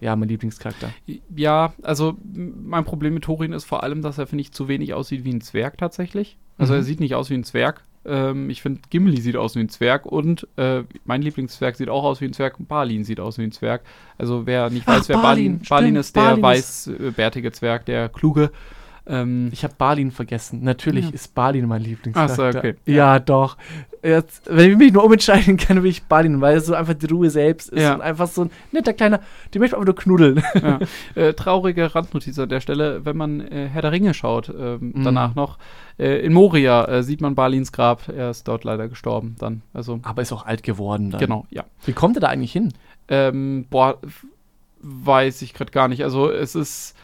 ja, 0.00 0.16
mein 0.16 0.28
Lieblingscharakter. 0.28 0.90
Ja, 1.34 1.72
also 1.82 2.16
mein 2.22 2.84
Problem 2.84 3.14
mit 3.14 3.24
Thorin 3.24 3.52
ist 3.52 3.64
vor 3.64 3.84
allem, 3.84 4.02
dass 4.02 4.18
er, 4.18 4.26
finde 4.26 4.42
ich, 4.42 4.52
zu 4.52 4.66
wenig 4.66 4.92
aussieht 4.92 5.24
wie 5.24 5.32
ein 5.32 5.40
Zwerg 5.40 5.78
tatsächlich. 5.78 6.36
Also 6.58 6.72
mhm. 6.72 6.80
er 6.80 6.82
sieht 6.82 7.00
nicht 7.00 7.14
aus 7.14 7.30
wie 7.30 7.34
ein 7.34 7.44
Zwerg. 7.44 7.82
Ähm, 8.06 8.50
ich 8.50 8.62
finde, 8.62 8.80
Gimli 8.90 9.20
sieht 9.20 9.36
aus 9.36 9.56
wie 9.56 9.60
ein 9.60 9.68
Zwerg 9.68 10.06
und 10.06 10.46
äh, 10.56 10.82
mein 11.04 11.22
Lieblingszwerg 11.22 11.76
sieht 11.76 11.88
auch 11.88 12.04
aus 12.04 12.20
wie 12.20 12.26
ein 12.26 12.32
Zwerg 12.32 12.58
und 12.58 12.68
Balin 12.68 13.04
sieht 13.04 13.20
aus 13.20 13.38
wie 13.38 13.42
ein 13.42 13.52
Zwerg. 13.52 13.82
Also 14.18 14.46
wer 14.46 14.70
nicht 14.70 14.86
weiß, 14.86 15.04
Ach, 15.04 15.08
wer 15.08 15.18
Balin, 15.18 15.58
Balin, 15.58 15.68
Balin 15.68 15.96
ist, 15.96 16.16
der 16.16 16.22
Balin 16.22 16.42
weißbärtige 16.42 17.52
Zwerg, 17.52 17.86
der 17.86 18.08
kluge. 18.08 18.50
Ähm, 19.06 19.50
ich 19.52 19.64
habe 19.64 19.74
Balin 19.76 20.10
vergessen. 20.10 20.62
Natürlich 20.62 21.06
ja. 21.06 21.12
ist 21.12 21.34
Balin 21.34 21.66
mein 21.66 21.82
Lieblingscharakter. 21.82 22.46
Ach 22.48 22.52
so, 22.52 22.58
okay. 22.58 22.74
Ja, 22.86 22.94
ja, 22.94 23.18
doch. 23.18 23.56
Jetzt, 24.04 24.42
wenn 24.50 24.72
ich 24.72 24.76
mich 24.76 24.92
nur 24.92 25.02
umentscheiden 25.02 25.56
kann, 25.56 25.82
will 25.82 25.90
ich 25.90 26.04
Balin, 26.04 26.42
weil 26.42 26.54
er 26.54 26.60
so 26.60 26.74
einfach 26.74 26.92
die 26.92 27.06
Ruhe 27.06 27.30
selbst 27.30 27.70
ist 27.70 27.80
ja. 27.82 27.94
und 27.94 28.02
einfach 28.02 28.28
so 28.28 28.42
ein 28.42 28.50
netter 28.70 28.92
kleiner, 28.92 29.20
die 29.54 29.58
möchte 29.58 29.76
einfach 29.76 29.86
nur 29.86 29.96
knuddeln. 29.96 30.42
Ja. 30.54 30.78
Äh, 31.14 31.34
traurige 31.34 31.94
Randnotiz 31.94 32.38
an 32.38 32.48
der 32.48 32.60
Stelle, 32.60 33.04
wenn 33.04 33.16
man 33.16 33.40
äh, 33.40 33.68
Herr 33.68 33.82
der 33.82 33.92
Ringe 33.92 34.14
schaut, 34.14 34.48
äh, 34.48 34.78
mhm. 34.78 35.04
danach 35.04 35.34
noch. 35.34 35.58
Äh, 35.98 36.24
in 36.24 36.32
Moria 36.32 36.84
äh, 36.86 37.02
sieht 37.02 37.20
man 37.20 37.34
Balins 37.34 37.72
Grab, 37.72 38.08
er 38.08 38.30
ist 38.30 38.48
dort 38.48 38.64
leider 38.64 38.88
gestorben 38.88 39.36
dann. 39.38 39.62
Also, 39.72 40.00
Aber 40.02 40.22
ist 40.22 40.32
auch 40.32 40.44
alt 40.44 40.62
geworden 40.62 41.10
dann. 41.10 41.20
Genau, 41.20 41.46
ja. 41.50 41.64
Wie 41.84 41.92
kommt 41.92 42.16
er 42.16 42.20
da 42.20 42.28
eigentlich 42.28 42.52
hin? 42.52 42.72
Ähm, 43.08 43.66
boah, 43.70 43.98
weiß 44.80 45.42
ich 45.42 45.54
gerade 45.54 45.70
gar 45.70 45.88
nicht. 45.88 46.02
Also 46.02 46.30
es 46.30 46.54
ist 46.54 46.96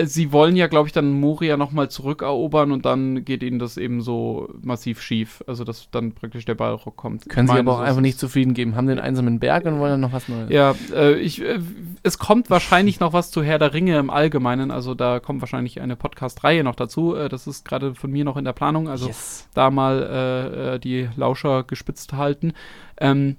sie 0.00 0.32
wollen 0.32 0.54
ja, 0.54 0.68
glaube 0.68 0.88
ich, 0.88 0.92
dann 0.92 1.12
Moria 1.12 1.56
nochmal 1.56 1.90
zurückerobern 1.90 2.70
und 2.70 2.84
dann 2.84 3.24
geht 3.24 3.42
ihnen 3.42 3.58
das 3.58 3.76
eben 3.76 4.00
so 4.00 4.48
massiv 4.62 5.00
schief. 5.02 5.42
Also, 5.46 5.64
dass 5.64 5.90
dann 5.90 6.12
praktisch 6.12 6.44
der 6.44 6.54
Ballrock 6.54 6.96
kommt. 6.96 7.28
Können 7.28 7.48
sie 7.48 7.58
aber 7.58 7.74
auch 7.74 7.80
einfach 7.80 8.00
nicht 8.00 8.18
zufrieden 8.18 8.54
geben. 8.54 8.76
Haben 8.76 8.86
den 8.86 9.00
einsamen 9.00 9.40
Berg 9.40 9.64
und 9.64 9.78
wollen 9.80 9.92
dann 9.92 10.00
noch 10.00 10.12
was 10.12 10.28
Neues. 10.28 10.50
Ja, 10.50 10.74
äh, 10.94 11.14
ich, 11.14 11.42
äh, 11.42 11.58
es 12.02 12.18
kommt 12.18 12.48
wahrscheinlich 12.48 13.00
noch 13.00 13.12
was 13.12 13.30
zu 13.30 13.42
Herr 13.42 13.58
der 13.58 13.74
Ringe 13.74 13.98
im 13.98 14.10
Allgemeinen. 14.10 14.70
Also, 14.70 14.94
da 14.94 15.18
kommt 15.18 15.40
wahrscheinlich 15.40 15.80
eine 15.80 15.96
Podcast-Reihe 15.96 16.62
noch 16.62 16.76
dazu. 16.76 17.16
Äh, 17.16 17.28
das 17.28 17.46
ist 17.46 17.64
gerade 17.64 17.94
von 17.94 18.10
mir 18.10 18.24
noch 18.24 18.36
in 18.36 18.44
der 18.44 18.52
Planung. 18.52 18.88
Also, 18.88 19.08
yes. 19.08 19.48
da 19.54 19.70
mal 19.70 20.02
äh, 20.02 20.74
äh, 20.74 20.78
die 20.78 21.08
Lauscher 21.16 21.64
gespitzt 21.64 22.12
halten. 22.12 22.52
Ähm, 23.00 23.36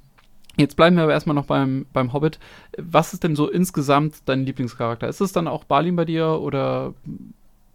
Jetzt 0.60 0.76
bleiben 0.76 0.98
wir 0.98 1.04
aber 1.04 1.14
erstmal 1.14 1.36
noch 1.36 1.46
beim, 1.46 1.86
beim 1.94 2.12
Hobbit. 2.12 2.38
Was 2.78 3.14
ist 3.14 3.24
denn 3.24 3.36
so 3.36 3.50
insgesamt 3.50 4.16
dein 4.26 4.46
Lieblingscharakter? 4.46 5.08
Ist 5.08 5.22
es 5.22 5.32
dann 5.32 5.48
auch 5.48 5.64
Balin 5.64 5.96
bei 5.96 6.04
dir 6.04 6.28
oder 6.42 6.94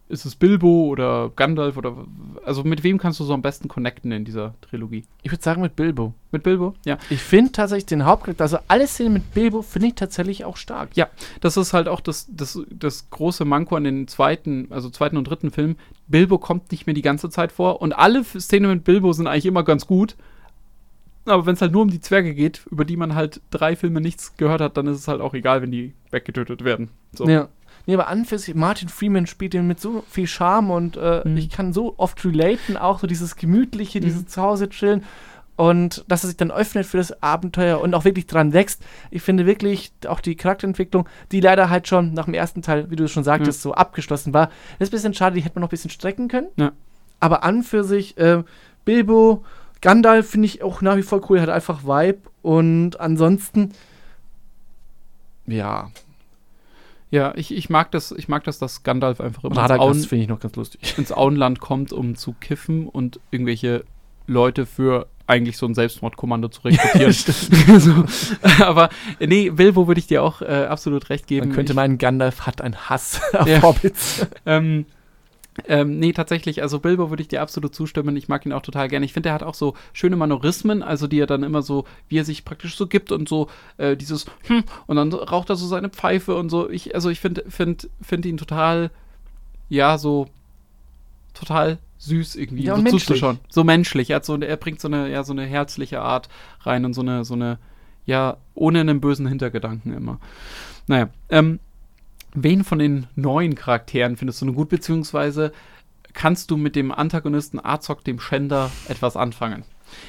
ist 0.07 0.23
es 0.23 0.35
Bilbo 0.35 0.85
oder 0.85 1.31
Gandalf 1.35 1.77
oder 1.77 2.05
also 2.45 2.63
mit 2.63 2.83
wem 2.83 2.99
kannst 2.99 3.19
du 3.19 3.23
so 3.23 3.33
am 3.33 3.41
besten 3.41 3.67
connecten 3.67 4.11
in 4.11 4.23
dieser 4.23 4.53
Trilogie? 4.61 5.03
Ich 5.23 5.31
würde 5.31 5.43
sagen 5.43 5.63
mit 5.63 5.75
Bilbo. 5.75 6.13
Mit 6.31 6.43
Bilbo? 6.43 6.75
Ja. 6.85 6.99
Ich 7.09 7.21
finde 7.21 7.51
tatsächlich 7.51 7.87
den 7.87 8.05
Hauptcharakter, 8.05 8.43
also 8.43 8.59
alle 8.67 8.85
Szenen 8.85 9.13
mit 9.13 9.33
Bilbo 9.33 9.63
finde 9.63 9.87
ich 9.87 9.95
tatsächlich 9.95 10.45
auch 10.45 10.57
stark. 10.57 10.89
Ja, 10.93 11.07
das 11.41 11.57
ist 11.57 11.73
halt 11.73 11.87
auch 11.87 12.01
das, 12.01 12.27
das, 12.29 12.59
das 12.69 13.09
große 13.09 13.45
Manko 13.45 13.77
an 13.77 13.83
den 13.83 14.07
zweiten, 14.07 14.67
also 14.69 14.91
zweiten 14.91 15.17
und 15.17 15.23
dritten 15.23 15.49
Film. 15.49 15.75
Bilbo 16.07 16.37
kommt 16.37 16.71
nicht 16.71 16.85
mehr 16.85 16.93
die 16.93 17.01
ganze 17.01 17.31
Zeit 17.31 17.51
vor 17.51 17.81
und 17.81 17.93
alle 17.93 18.23
Szenen 18.23 18.69
mit 18.69 18.83
Bilbo 18.83 19.11
sind 19.11 19.25
eigentlich 19.25 19.47
immer 19.47 19.63
ganz 19.63 19.87
gut 19.87 20.15
aber 21.25 21.45
wenn 21.45 21.55
es 21.55 21.61
halt 21.61 21.71
nur 21.71 21.81
um 21.81 21.89
die 21.89 21.99
Zwerge 21.99 22.33
geht, 22.33 22.65
über 22.69 22.85
die 22.85 22.97
man 22.97 23.15
halt 23.15 23.41
drei 23.49 23.75
Filme 23.75 24.01
nichts 24.01 24.37
gehört 24.37 24.61
hat, 24.61 24.77
dann 24.77 24.87
ist 24.87 24.99
es 24.99 25.07
halt 25.07 25.21
auch 25.21 25.33
egal, 25.33 25.61
wenn 25.61 25.71
die 25.71 25.93
weggetötet 26.11 26.63
werden. 26.63 26.89
So. 27.13 27.27
Ja. 27.27 27.49
Nee, 27.87 27.93
aber 27.93 28.07
an 28.07 28.25
für 28.25 28.39
sich, 28.39 28.55
Martin 28.55 28.89
Freeman 28.89 29.27
spielt 29.27 29.53
den 29.53 29.67
mit 29.67 29.79
so 29.79 30.03
viel 30.09 30.27
Charme 30.27 30.71
und 30.71 30.97
äh, 30.97 31.21
mhm. 31.23 31.37
ich 31.37 31.49
kann 31.49 31.73
so 31.73 31.93
oft 31.97 32.23
relaten, 32.25 32.77
auch 32.77 32.99
so 32.99 33.07
dieses 33.07 33.35
Gemütliche, 33.35 33.99
mhm. 33.99 34.03
dieses 34.03 34.25
Zuhause 34.25 34.69
chillen 34.69 35.03
und 35.55 36.03
dass 36.07 36.23
er 36.23 36.27
sich 36.27 36.37
dann 36.37 36.51
öffnet 36.51 36.85
für 36.85 36.97
das 36.97 37.21
Abenteuer 37.23 37.79
und 37.79 37.93
auch 37.93 38.03
wirklich 38.03 38.27
dran 38.27 38.53
wächst. 38.53 38.83
Ich 39.11 39.21
finde 39.21 39.45
wirklich 39.45 39.91
auch 40.07 40.19
die 40.19 40.35
Charakterentwicklung, 40.35 41.07
die 41.31 41.39
leider 41.39 41.69
halt 41.69 41.87
schon 41.87 42.13
nach 42.13 42.25
dem 42.25 42.33
ersten 42.33 42.61
Teil, 42.61 42.89
wie 42.89 42.95
du 42.95 43.07
schon 43.07 43.23
sagtest, 43.23 43.59
mhm. 43.59 43.69
so 43.69 43.73
abgeschlossen 43.73 44.33
war, 44.33 44.49
ist 44.79 44.89
ein 44.89 44.95
bisschen 44.95 45.13
schade, 45.13 45.35
die 45.35 45.41
hätte 45.41 45.55
man 45.55 45.61
noch 45.61 45.69
ein 45.69 45.71
bisschen 45.71 45.91
strecken 45.91 46.27
können. 46.27 46.47
Ja. 46.57 46.71
Aber 47.19 47.43
an 47.43 47.63
für 47.63 47.83
sich, 47.83 48.17
äh, 48.17 48.43
Bilbo 48.83 49.43
Gandalf 49.85 50.31
finde 50.31 50.47
ich 50.47 50.63
auch 50.63 50.81
nach 50.81 50.97
wie 50.97 51.03
vor 51.03 51.21
cool, 51.29 51.39
hat 51.39 51.49
einfach 51.49 51.83
Vibe. 51.83 52.17
Und 52.41 52.99
ansonsten, 52.99 53.71
ja. 55.45 55.91
Ja, 57.11 57.33
ich, 57.35 57.53
ich 57.53 57.69
mag 57.69 57.91
das, 57.91 58.11
ich 58.11 58.27
mag 58.27 58.43
das, 58.45 58.57
dass 58.57 58.81
Gandalf 58.81 59.21
einfach 59.21 59.43
immer 59.43 59.69
ins, 59.91 60.09
lustig. 60.55 60.93
ins 60.97 61.11
Auenland 61.11 61.59
kommt, 61.59 61.93
um 61.93 62.15
zu 62.15 62.33
kiffen 62.33 62.87
und 62.89 63.19
irgendwelche 63.29 63.85
Leute 64.25 64.65
für 64.65 65.05
eigentlich 65.27 65.57
so 65.57 65.67
ein 65.67 65.75
Selbstmordkommando 65.75 66.47
zu 66.47 66.61
rekrutieren. 66.63 67.11
so. 67.79 68.05
Aber 68.63 68.89
nee, 69.19 69.51
Bilbo 69.51 69.87
würde 69.87 69.99
ich 69.99 70.07
dir 70.07 70.23
auch 70.23 70.41
äh, 70.41 70.65
absolut 70.67 71.11
recht 71.11 71.27
geben. 71.27 71.49
Man 71.49 71.55
könnte 71.55 71.75
meinen, 71.75 71.99
Gandalf 71.99 72.47
hat 72.47 72.59
einen 72.59 72.89
Hass 72.89 73.21
auf 73.33 73.47
ja. 73.47 73.61
Hobbits. 73.61 74.25
ähm, 74.47 74.87
ähm, 75.67 75.99
nee, 75.99 76.11
tatsächlich, 76.11 76.61
also 76.61 76.79
Bilbo 76.79 77.09
würde 77.09 77.21
ich 77.21 77.29
dir 77.29 77.41
absolut 77.41 77.73
zustimmen. 77.73 78.17
Ich 78.17 78.27
mag 78.27 78.45
ihn 78.45 78.51
auch 78.51 78.61
total 78.61 78.89
gerne. 78.89 79.05
Ich 79.05 79.13
finde, 79.13 79.29
er 79.29 79.35
hat 79.35 79.43
auch 79.43 79.53
so 79.53 79.73
schöne 79.93 80.17
Manorismen, 80.17 80.83
also 80.83 81.07
die 81.07 81.19
er 81.19 81.27
dann 81.27 81.43
immer 81.43 81.61
so, 81.61 81.85
wie 82.09 82.19
er 82.19 82.25
sich 82.25 82.43
praktisch 82.43 82.75
so 82.75 82.87
gibt 82.87 83.11
und 83.11 83.29
so 83.29 83.47
äh, 83.77 83.95
dieses 83.95 84.25
hm, 84.47 84.63
und 84.87 84.97
dann 84.97 85.13
raucht 85.13 85.49
er 85.49 85.55
so 85.55 85.65
seine 85.65 85.89
Pfeife 85.89 86.35
und 86.35 86.49
so. 86.49 86.69
Ich, 86.69 86.93
also 86.93 87.09
ich 87.09 87.21
finde 87.21 87.45
find, 87.47 87.89
find 88.01 88.25
ihn 88.25 88.37
total, 88.37 88.91
ja, 89.69 89.97
so 89.97 90.27
total 91.33 91.79
süß 91.99 92.35
irgendwie. 92.35 92.63
Ja, 92.63 92.75
so 92.75 92.81
menschlich. 92.81 93.23
So 93.49 93.63
menschlich. 93.63 94.09
Er, 94.09 94.23
so, 94.23 94.37
er 94.37 94.57
bringt 94.57 94.81
so 94.81 94.89
eine, 94.89 95.09
ja, 95.09 95.23
so 95.23 95.31
eine 95.31 95.45
herzliche 95.45 96.01
Art 96.01 96.27
rein 96.61 96.83
und 96.83 96.93
so 96.93 97.01
eine, 97.01 97.23
so 97.23 97.33
eine, 97.33 97.59
ja, 98.05 98.37
ohne 98.53 98.81
einen 98.81 98.99
bösen 98.99 99.27
Hintergedanken 99.27 99.93
immer. 99.93 100.19
Naja, 100.87 101.09
ähm, 101.29 101.59
wen 102.35 102.63
von 102.63 102.79
den 102.79 103.07
neuen 103.15 103.55
Charakteren 103.55 104.17
findest 104.17 104.41
du 104.41 104.45
nun 104.45 104.55
gut, 104.55 104.69
beziehungsweise 104.69 105.51
kannst 106.13 106.51
du 106.51 106.57
mit 106.57 106.75
dem 106.75 106.91
Antagonisten 106.91 107.63
Azog, 107.63 108.03
dem 108.03 108.19
Schänder, 108.19 108.71
etwas 108.87 109.17
anfangen? 109.17 109.63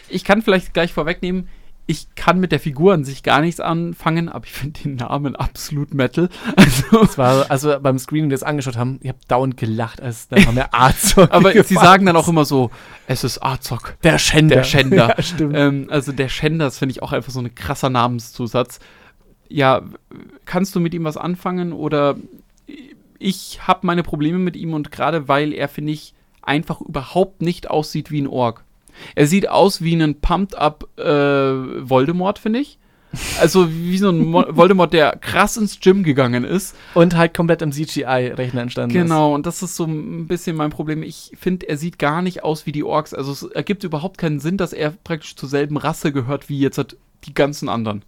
Ich 0.09 0.25
kann 0.25 0.43
vielleicht 0.43 0.75
gleich 0.75 0.93
vorwegnehmen, 0.93 1.49
ich 1.89 2.09
kann 2.17 2.41
mit 2.41 2.51
der 2.51 2.59
Figur 2.59 2.95
an 2.95 3.05
sich 3.05 3.23
gar 3.23 3.41
nichts 3.41 3.61
anfangen, 3.61 4.29
aber 4.29 4.45
ich 4.45 4.53
finde 4.53 4.81
den 4.83 4.97
Namen 4.97 5.37
absolut 5.37 5.95
Metal. 5.95 6.29
Also, 6.57 7.03
das 7.03 7.17
war, 7.17 7.51
also 7.51 7.79
beim 7.81 7.99
Screening, 7.99 8.31
das 8.31 8.43
angeschaut 8.43 8.77
haben, 8.77 8.99
ich 9.03 9.09
habe 9.09 9.19
dauernd 9.29 9.57
gelacht, 9.57 10.03
als 10.03 10.27
da 10.27 10.45
war 10.45 10.53
mir 10.53 10.75
Azog. 10.75 11.31
aber 11.31 11.53
sie 11.63 11.75
sagen 11.75 12.07
dann 12.07 12.17
auch 12.17 12.27
immer 12.29 12.45
so, 12.45 12.71
es 13.07 13.23
ist 13.23 13.41
Azog. 13.43 13.97
Der 14.03 14.19
Schänder. 14.19 14.57
Der 14.57 14.65
Schänder. 14.65 15.09
ja, 15.17 15.23
stimmt. 15.23 15.55
Ähm, 15.57 15.87
also 15.89 16.11
der 16.11 16.29
Schänder, 16.29 16.65
das 16.65 16.79
finde 16.79 16.91
ich 16.91 17.03
auch 17.03 17.13
einfach 17.13 17.31
so 17.31 17.41
ein 17.41 17.55
krasser 17.55 17.89
Namenszusatz 17.91 18.81
ja, 19.49 19.83
kannst 20.45 20.75
du 20.75 20.81
mit 20.81 20.95
ihm 20.95 21.05
was 21.05 21.17
anfangen 21.17 21.73
oder 21.73 22.17
ich 23.19 23.67
habe 23.67 23.87
meine 23.87 24.03
Probleme 24.03 24.39
mit 24.39 24.57
ihm 24.57 24.75
und 24.75 24.91
gerade 24.91 25.29
weil 25.29 25.53
er, 25.53 25.69
finde 25.69 25.93
ich, 25.93 26.15
einfach 26.43 26.81
überhaupt 26.81 27.43
nicht 27.43 27.71
aussieht 27.71 28.11
wie 28.11 28.21
ein 28.21 28.29
Ork. 28.29 28.65
Er 29.15 29.27
sieht 29.27 29.49
aus 29.49 29.83
wie 29.83 29.95
ein 29.95 30.21
Pumped-up 30.21 30.89
äh, 30.99 31.05
Voldemort, 31.05 32.39
finde 32.39 32.61
ich. 32.61 32.79
Also 33.41 33.69
wie 33.71 33.99
so 33.99 34.11
ein 34.11 34.27
Mo 34.27 34.45
Voldemort, 34.51 34.93
der 34.93 35.17
krass 35.17 35.57
ins 35.57 35.81
Gym 35.81 36.03
gegangen 36.03 36.45
ist. 36.45 36.77
Und 36.95 37.17
halt 37.17 37.35
komplett 37.35 37.63
im 37.63 37.73
CGI-Rechner 37.73 38.63
entstanden 38.63 38.93
genau, 38.93 39.05
ist. 39.05 39.11
Genau, 39.11 39.35
und 39.35 39.47
das 39.47 39.63
ist 39.63 39.77
so 39.77 39.85
ein 39.85 40.27
bisschen 40.27 40.57
mein 40.57 40.71
Problem. 40.71 41.03
Ich 41.03 41.33
finde, 41.39 41.69
er 41.69 41.77
sieht 41.77 41.99
gar 41.99 42.23
nicht 42.23 42.45
aus 42.45 42.67
wie 42.67 42.73
die 42.73 42.85
Orks. 42.85 43.15
Also 43.15 43.33
es 43.33 43.43
ergibt 43.43 43.85
überhaupt 43.85 44.19
keinen 44.19 44.41
Sinn, 44.41 44.57
dass 44.57 44.73
er 44.73 44.91
praktisch 44.91 45.37
zur 45.37 45.49
selben 45.49 45.77
Rasse 45.77 46.13
gehört 46.13 46.49
wie 46.49 46.59
jetzt 46.59 46.79
halt 46.79 46.97
die 47.25 47.35
ganzen 47.35 47.69
anderen 47.69 48.05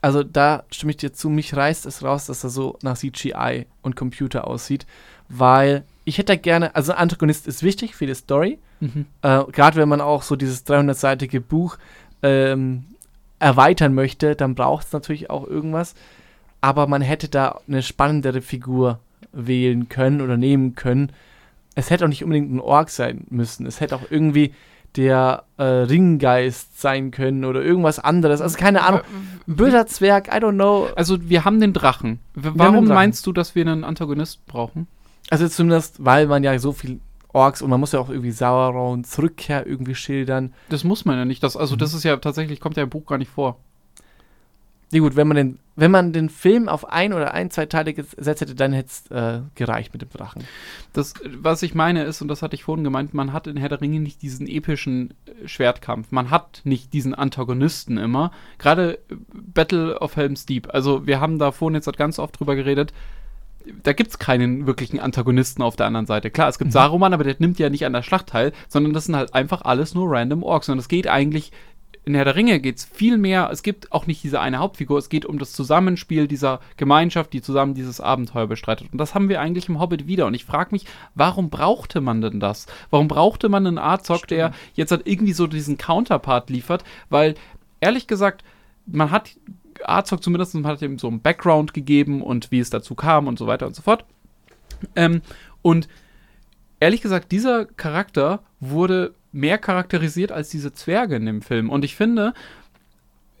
also 0.00 0.22
da 0.22 0.64
stimme 0.70 0.90
ich 0.90 0.98
dir 0.98 1.12
zu, 1.12 1.28
mich 1.28 1.54
reißt 1.54 1.86
es 1.86 2.02
raus, 2.02 2.26
dass 2.26 2.44
er 2.44 2.50
so 2.50 2.78
nach 2.82 2.96
CGI 2.96 3.66
und 3.82 3.96
Computer 3.96 4.46
aussieht, 4.46 4.86
weil 5.28 5.84
ich 6.04 6.18
hätte 6.18 6.36
gerne, 6.38 6.74
also 6.74 6.92
ein 6.92 6.98
Antagonist 6.98 7.46
ist 7.46 7.62
wichtig 7.62 7.94
für 7.94 8.06
die 8.06 8.14
Story, 8.14 8.58
mhm. 8.80 9.06
äh, 9.22 9.44
gerade 9.52 9.76
wenn 9.76 9.88
man 9.88 10.00
auch 10.00 10.22
so 10.22 10.36
dieses 10.36 10.64
300-seitige 10.66 11.40
Buch 11.40 11.78
ähm, 12.22 12.84
erweitern 13.38 13.94
möchte, 13.94 14.36
dann 14.36 14.54
braucht 14.54 14.86
es 14.86 14.92
natürlich 14.92 15.30
auch 15.30 15.46
irgendwas, 15.46 15.94
aber 16.60 16.86
man 16.86 17.02
hätte 17.02 17.28
da 17.28 17.60
eine 17.66 17.82
spannendere 17.82 18.40
Figur 18.40 19.00
wählen 19.32 19.88
können 19.88 20.20
oder 20.20 20.36
nehmen 20.36 20.74
können. 20.74 21.12
Es 21.74 21.90
hätte 21.90 22.04
auch 22.04 22.08
nicht 22.08 22.24
unbedingt 22.24 22.52
ein 22.52 22.60
Ork 22.60 22.90
sein 22.90 23.26
müssen, 23.30 23.66
es 23.66 23.80
hätte 23.80 23.96
auch 23.96 24.10
irgendwie 24.10 24.52
der 24.96 25.44
äh, 25.56 25.62
Ringgeist 25.62 26.80
sein 26.80 27.10
können 27.10 27.44
oder 27.44 27.62
irgendwas 27.62 27.98
anderes. 27.98 28.40
Also 28.40 28.58
keine 28.58 28.84
Ahnung. 28.84 29.00
Böser 29.46 29.86
Zwerg, 29.86 30.28
I 30.28 30.38
don't 30.38 30.54
know. 30.54 30.88
Also 30.96 31.28
wir 31.28 31.44
haben 31.44 31.60
den 31.60 31.72
Drachen. 31.72 32.20
W 32.34 32.50
warum 32.54 32.74
den 32.74 32.84
Drachen. 32.84 32.94
meinst 32.94 33.26
du, 33.26 33.32
dass 33.32 33.54
wir 33.54 33.62
einen 33.62 33.84
Antagonist 33.84 34.44
brauchen? 34.46 34.86
Also 35.30 35.46
zumindest, 35.48 36.04
weil 36.04 36.26
man 36.26 36.42
ja 36.42 36.58
so 36.58 36.72
viel 36.72 37.00
Orks 37.32 37.60
und 37.60 37.70
man 37.70 37.78
muss 37.78 37.92
ja 37.92 38.00
auch 38.00 38.08
irgendwie 38.08 38.30
Sauerons 38.30 39.18
Rückkehr 39.18 39.66
irgendwie 39.66 39.94
schildern. 39.94 40.54
Das 40.70 40.84
muss 40.84 41.04
man 41.04 41.18
ja 41.18 41.24
nicht. 41.24 41.42
Das, 41.42 41.56
also 41.56 41.74
mhm. 41.74 41.80
das 41.80 41.94
ist 41.94 42.04
ja 42.04 42.16
tatsächlich, 42.16 42.60
kommt 42.60 42.76
ja 42.76 42.82
im 42.82 42.90
Buch 42.90 43.06
gar 43.06 43.18
nicht 43.18 43.30
vor. 43.30 43.58
Ja 44.90 45.00
gut, 45.00 45.16
wenn 45.16 45.28
man 45.28 45.36
den, 45.36 45.58
wenn 45.76 45.90
man 45.90 46.12
den 46.12 46.30
Film 46.30 46.68
auf 46.68 46.90
ein 46.90 47.12
oder 47.12 47.34
ein, 47.34 47.50
zwei 47.50 47.66
Teile 47.66 47.92
gesetzt 47.92 48.40
hätte, 48.40 48.54
dann 48.54 48.72
hätte 48.72 48.88
es 48.88 49.10
äh, 49.10 49.40
gereicht 49.54 49.92
mit 49.92 50.00
dem 50.00 50.08
Drachen. 50.08 50.44
Das, 50.94 51.12
was 51.36 51.62
ich 51.62 51.74
meine 51.74 52.04
ist, 52.04 52.22
und 52.22 52.28
das 52.28 52.40
hatte 52.40 52.54
ich 52.54 52.64
vorhin 52.64 52.84
gemeint, 52.84 53.12
man 53.12 53.34
hat 53.34 53.46
in 53.46 53.58
Herr 53.58 53.68
der 53.68 53.80
Ringe 53.82 54.00
nicht 54.00 54.22
diesen 54.22 54.46
epischen 54.46 55.12
äh, 55.26 55.46
Schwertkampf. 55.46 56.10
Man 56.10 56.30
hat 56.30 56.62
nicht 56.64 56.94
diesen 56.94 57.14
Antagonisten 57.14 57.98
immer. 57.98 58.30
Gerade 58.58 58.98
äh, 59.10 59.16
Battle 59.32 59.98
of 60.00 60.16
Helm's 60.16 60.46
Deep. 60.46 60.72
Also 60.72 61.06
wir 61.06 61.20
haben 61.20 61.38
da 61.38 61.52
vorhin 61.52 61.74
jetzt 61.74 61.94
ganz 61.98 62.18
oft 62.18 62.40
drüber 62.40 62.56
geredet 62.56 62.92
da 63.82 63.92
gibt 63.92 64.10
es 64.10 64.18
keinen 64.18 64.66
wirklichen 64.66 65.00
Antagonisten 65.00 65.62
auf 65.62 65.76
der 65.76 65.86
anderen 65.86 66.06
Seite. 66.06 66.30
Klar, 66.30 66.48
es 66.48 66.58
gibt 66.58 66.68
mhm. 66.68 66.72
Saruman, 66.72 67.12
aber 67.12 67.24
der 67.24 67.36
nimmt 67.38 67.58
ja 67.58 67.68
nicht 67.68 67.84
an 67.84 67.92
der 67.92 68.02
Schlacht 68.02 68.28
teil, 68.28 68.52
sondern 68.68 68.92
das 68.92 69.04
sind 69.04 69.16
halt 69.16 69.34
einfach 69.34 69.62
alles 69.62 69.94
nur 69.94 70.10
random 70.10 70.42
Orks. 70.42 70.68
Und 70.68 70.78
es 70.78 70.88
geht 70.88 71.06
eigentlich 71.06 71.52
in 72.04 72.14
Herr 72.14 72.24
der 72.24 72.36
Ringe 72.36 72.60
geht 72.60 72.78
es 72.78 72.84
viel 72.84 73.18
mehr, 73.18 73.50
es 73.52 73.62
gibt 73.62 73.92
auch 73.92 74.06
nicht 74.06 74.22
diese 74.22 74.40
eine 74.40 74.58
Hauptfigur, 74.58 74.98
es 74.98 75.08
geht 75.08 75.26
um 75.26 75.38
das 75.38 75.52
Zusammenspiel 75.52 76.26
dieser 76.26 76.60
Gemeinschaft, 76.76 77.32
die 77.32 77.42
zusammen 77.42 77.74
dieses 77.74 78.00
Abenteuer 78.00 78.46
bestreitet. 78.46 78.88
Und 78.92 78.98
das 78.98 79.14
haben 79.14 79.28
wir 79.28 79.40
eigentlich 79.40 79.68
im 79.68 79.80
Hobbit 79.80 80.06
wieder. 80.06 80.26
Und 80.26 80.34
ich 80.34 80.44
frage 80.44 80.70
mich, 80.72 80.86
warum 81.14 81.50
brauchte 81.50 82.00
man 82.00 82.20
denn 82.20 82.40
das? 82.40 82.66
Warum 82.90 83.08
brauchte 83.08 83.48
man 83.48 83.66
einen 83.66 83.78
Arzog, 83.78 84.26
der 84.26 84.52
jetzt 84.74 84.90
halt 84.90 85.06
irgendwie 85.06 85.32
so 85.32 85.46
diesen 85.46 85.78
Counterpart 85.78 86.50
liefert? 86.50 86.84
Weil, 87.10 87.34
ehrlich 87.80 88.06
gesagt, 88.06 88.42
man 88.86 89.10
hat 89.10 89.36
Arzog 89.84 90.22
zumindest, 90.22 90.54
man 90.54 90.66
hat 90.66 90.82
ihm 90.82 90.98
so 90.98 91.08
einen 91.08 91.20
Background 91.20 91.74
gegeben 91.74 92.22
und 92.22 92.50
wie 92.50 92.60
es 92.60 92.70
dazu 92.70 92.94
kam 92.94 93.26
und 93.26 93.38
so 93.38 93.46
weiter 93.46 93.66
und 93.66 93.76
so 93.76 93.82
fort. 93.82 94.04
Ähm, 94.96 95.22
und 95.62 95.88
ehrlich 96.80 97.00
gesagt, 97.00 97.32
dieser 97.32 97.66
Charakter 97.66 98.40
wurde 98.60 99.14
mehr 99.32 99.58
charakterisiert 99.58 100.32
als 100.32 100.48
diese 100.48 100.72
Zwerge 100.72 101.16
in 101.16 101.26
dem 101.26 101.42
Film. 101.42 101.70
Und 101.70 101.84
ich 101.84 101.96
finde, 101.96 102.34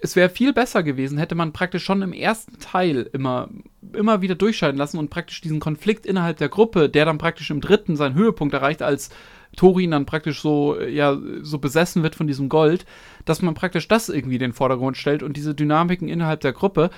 es 0.00 0.14
wäre 0.14 0.28
viel 0.28 0.52
besser 0.52 0.82
gewesen, 0.82 1.18
hätte 1.18 1.34
man 1.34 1.52
praktisch 1.52 1.84
schon 1.84 2.02
im 2.02 2.12
ersten 2.12 2.58
Teil 2.60 3.08
immer, 3.12 3.48
immer 3.92 4.22
wieder 4.22 4.36
durchscheiden 4.36 4.78
lassen 4.78 4.98
und 4.98 5.10
praktisch 5.10 5.40
diesen 5.40 5.60
Konflikt 5.60 6.06
innerhalb 6.06 6.36
der 6.36 6.48
Gruppe, 6.48 6.88
der 6.88 7.04
dann 7.04 7.18
praktisch 7.18 7.50
im 7.50 7.60
dritten 7.60 7.96
seinen 7.96 8.14
Höhepunkt 8.14 8.54
erreicht, 8.54 8.82
als 8.82 9.10
Thorin 9.56 9.90
dann 9.90 10.06
praktisch 10.06 10.40
so, 10.40 10.80
ja, 10.80 11.18
so 11.42 11.58
besessen 11.58 12.02
wird 12.02 12.14
von 12.14 12.26
diesem 12.26 12.48
Gold, 12.48 12.84
dass 13.24 13.42
man 13.42 13.54
praktisch 13.54 13.88
das 13.88 14.08
irgendwie 14.08 14.36
in 14.36 14.40
den 14.40 14.52
Vordergrund 14.52 14.96
stellt 14.96 15.22
und 15.22 15.36
diese 15.36 15.54
Dynamiken 15.54 16.08
innerhalb 16.08 16.40
der 16.40 16.52
Gruppe 16.52 16.90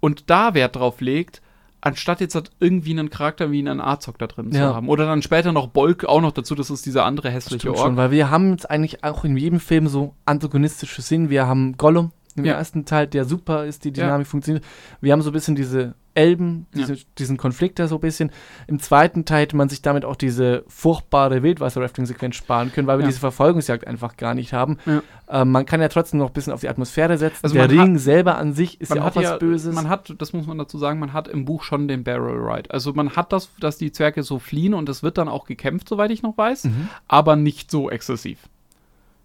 und 0.00 0.28
da 0.28 0.52
Wert 0.52 0.76
drauf 0.76 1.00
legt, 1.00 1.40
anstatt 1.86 2.20
jetzt 2.20 2.34
halt 2.34 2.50
irgendwie 2.58 2.90
einen 2.90 3.10
Charakter 3.10 3.52
wie 3.52 3.60
einen 3.60 3.80
Azog 3.80 4.18
da 4.18 4.26
drin 4.26 4.50
ja. 4.50 4.70
zu 4.70 4.74
haben. 4.74 4.88
Oder 4.88 5.06
dann 5.06 5.22
später 5.22 5.52
noch 5.52 5.68
Bolk 5.68 6.04
auch 6.04 6.20
noch 6.20 6.32
dazu, 6.32 6.56
das 6.56 6.68
ist 6.68 6.84
dieser 6.84 7.04
andere 7.04 7.30
hässliche 7.30 7.70
Ort. 7.70 7.78
Schon, 7.78 7.96
weil 7.96 8.10
wir 8.10 8.28
haben 8.28 8.50
jetzt 8.50 8.68
eigentlich 8.68 9.04
auch 9.04 9.24
in 9.24 9.36
jedem 9.36 9.60
Film 9.60 9.86
so 9.86 10.14
antagonistische 10.24 11.00
Szenen. 11.00 11.30
Wir 11.30 11.46
haben 11.46 11.76
Gollum 11.76 12.10
im 12.34 12.44
ja. 12.44 12.54
ersten 12.54 12.86
Teil, 12.86 13.06
der 13.06 13.24
super 13.24 13.66
ist, 13.66 13.84
die 13.84 13.92
Dynamik 13.92 14.26
ja. 14.26 14.30
funktioniert. 14.30 14.64
Wir 15.00 15.12
haben 15.12 15.22
so 15.22 15.30
ein 15.30 15.32
bisschen 15.32 15.54
diese 15.54 15.94
Elben, 16.16 16.66
diese, 16.74 16.94
ja. 16.94 17.00
diesen 17.18 17.36
Konflikt 17.36 17.78
da 17.78 17.88
so 17.88 17.96
ein 17.96 18.00
bisschen. 18.00 18.30
Im 18.66 18.78
zweiten 18.78 19.24
Teil 19.24 19.42
hätte 19.42 19.56
man 19.56 19.68
sich 19.68 19.82
damit 19.82 20.04
auch 20.04 20.16
diese 20.16 20.64
furchtbare 20.66 21.42
Wildwasser-Rafting-Sequenz 21.42 22.36
sparen 22.36 22.72
können, 22.72 22.86
weil 22.86 22.98
wir 22.98 23.02
ja. 23.02 23.08
diese 23.08 23.20
Verfolgungsjagd 23.20 23.86
einfach 23.86 24.16
gar 24.16 24.34
nicht 24.34 24.52
haben. 24.52 24.78
Ja. 24.86 25.02
Ähm, 25.28 25.50
man 25.50 25.66
kann 25.66 25.80
ja 25.80 25.88
trotzdem 25.88 26.18
noch 26.18 26.28
ein 26.28 26.32
bisschen 26.32 26.52
auf 26.52 26.60
die 26.60 26.68
Atmosphäre 26.68 27.18
setzen. 27.18 27.40
Also 27.42 27.54
Der 27.54 27.70
Ring 27.70 27.94
hat, 27.94 28.00
selber 28.00 28.38
an 28.38 28.54
sich 28.54 28.80
ist 28.80 28.94
ja 28.94 29.04
auch 29.04 29.14
was 29.14 29.38
Böses. 29.38 29.74
Man 29.74 29.88
hat, 29.88 30.14
das 30.18 30.32
muss 30.32 30.46
man 30.46 30.56
dazu 30.58 30.78
sagen, 30.78 30.98
man 30.98 31.12
hat 31.12 31.28
im 31.28 31.44
Buch 31.44 31.62
schon 31.62 31.88
den 31.88 32.04
Barrel 32.04 32.38
Ride. 32.38 32.70
Also 32.70 32.92
man 32.94 33.16
hat 33.16 33.32
das, 33.32 33.50
dass 33.60 33.76
die 33.76 33.92
Zwerge 33.92 34.22
so 34.22 34.38
fliehen 34.38 34.74
und 34.74 34.88
es 34.88 35.02
wird 35.02 35.18
dann 35.18 35.28
auch 35.28 35.44
gekämpft, 35.44 35.88
soweit 35.88 36.10
ich 36.10 36.22
noch 36.22 36.38
weiß, 36.38 36.64
mhm. 36.64 36.88
aber 37.08 37.36
nicht 37.36 37.70
so 37.70 37.90
exzessiv. 37.90 38.38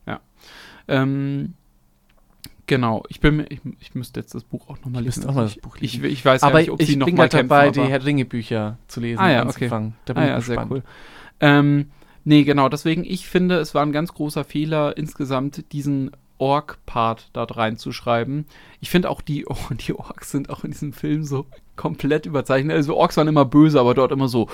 Ja. 0.06 0.20
Ähm, 0.88 1.54
Genau, 2.72 3.04
ich 3.10 3.20
bin 3.20 3.46
ich, 3.50 3.60
ich 3.82 3.96
müsste 3.96 4.22
jetzt 4.22 4.34
das 4.34 4.46
Buch 4.46 4.70
auch 4.70 4.78
nochmal 4.80 5.04
lesen. 5.04 5.28
Auch 5.28 5.34
mal 5.34 5.44
das 5.44 5.58
Buch 5.58 5.78
lesen. 5.80 6.06
Ich, 6.06 6.14
ich 6.14 6.24
weiß 6.24 6.42
aber 6.42 6.60
nicht, 6.60 6.72
ob 6.72 6.82
ich, 6.82 6.88
sie 6.88 6.96
nochmal 6.96 7.28
kämpfen. 7.28 7.50
dabei, 7.50 7.70
die 7.70 7.82
Herr 7.82 8.06
Ringe 8.06 8.24
Bücher 8.24 8.78
zu 8.88 9.02
lesen. 9.02 9.20
Ah 9.20 9.30
ja, 9.30 9.46
okay. 9.46 9.68
Da 9.68 10.14
bin 10.14 10.24
ah, 10.24 10.26
ja, 10.26 10.40
sehr 10.40 10.66
cool. 10.72 10.82
Ähm, 11.42 11.92
nee, 12.24 12.46
genau, 12.46 12.70
deswegen, 12.70 13.04
ich 13.04 13.28
finde, 13.28 13.58
es 13.58 13.76
war 13.76 13.86
ein 13.86 13.92
ganz 13.92 14.14
großer 14.14 14.46
Fehler, 14.46 14.96
insgesamt 14.96 15.74
diesen 15.74 16.12
Ork-Part 16.38 17.32
dort 17.34 17.58
reinzuschreiben. 17.58 18.46
Ich 18.80 18.90
finde 18.90 19.10
auch, 19.10 19.20
die, 19.20 19.48
oh, 19.48 19.58
die 19.72 19.94
Orks 19.94 20.32
sind 20.32 20.50
auch 20.50 20.64
in 20.64 20.72
diesem 20.72 20.94
Film 20.94 21.26
so 21.26 21.48
komplett 21.76 22.26
überzeichnet. 22.26 22.78
Also 22.78 22.96
Orks 22.96 23.18
waren 23.18 23.28
immer 23.28 23.44
böse, 23.44 23.82
aber 23.82 23.96
dort 23.96 24.14
immer 24.14 24.30
so, 24.30 24.48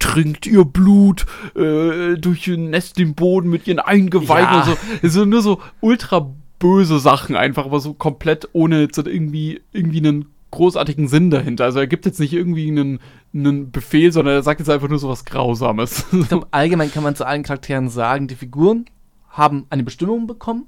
trinkt 0.00 0.44
ihr 0.48 0.64
Blut 0.64 1.24
äh, 1.54 2.16
durch 2.16 2.48
Nest 2.48 2.98
den 2.98 3.14
Boden 3.14 3.48
mit 3.48 3.68
ihren 3.68 3.78
Eingeweiden 3.78 4.54
ja. 4.54 4.58
und 4.58 4.64
so. 4.64 4.76
Also 5.04 5.24
nur 5.24 5.42
so 5.42 5.60
ultra 5.80 6.32
böse 6.60 7.00
Sachen 7.00 7.34
einfach, 7.34 7.64
aber 7.64 7.80
so 7.80 7.94
komplett 7.94 8.48
ohne 8.52 8.82
jetzt 8.82 8.98
irgendwie, 8.98 9.60
irgendwie 9.72 9.98
einen 9.98 10.26
großartigen 10.52 11.08
Sinn 11.08 11.30
dahinter. 11.30 11.64
Also 11.64 11.80
er 11.80 11.88
gibt 11.88 12.06
jetzt 12.06 12.20
nicht 12.20 12.32
irgendwie 12.32 12.68
einen, 12.68 13.00
einen 13.34 13.72
Befehl, 13.72 14.12
sondern 14.12 14.34
er 14.34 14.42
sagt 14.42 14.60
jetzt 14.60 14.68
einfach 14.68 14.88
nur 14.88 14.98
so 14.98 15.08
was 15.08 15.24
Grausames. 15.24 16.06
Ich 16.12 16.28
glaube, 16.28 16.46
allgemein 16.52 16.92
kann 16.92 17.02
man 17.02 17.16
zu 17.16 17.26
allen 17.26 17.42
Charakteren 17.42 17.88
sagen, 17.88 18.28
die 18.28 18.36
Figuren 18.36 18.84
haben 19.28 19.66
eine 19.70 19.82
Bestimmung 19.82 20.26
bekommen, 20.26 20.66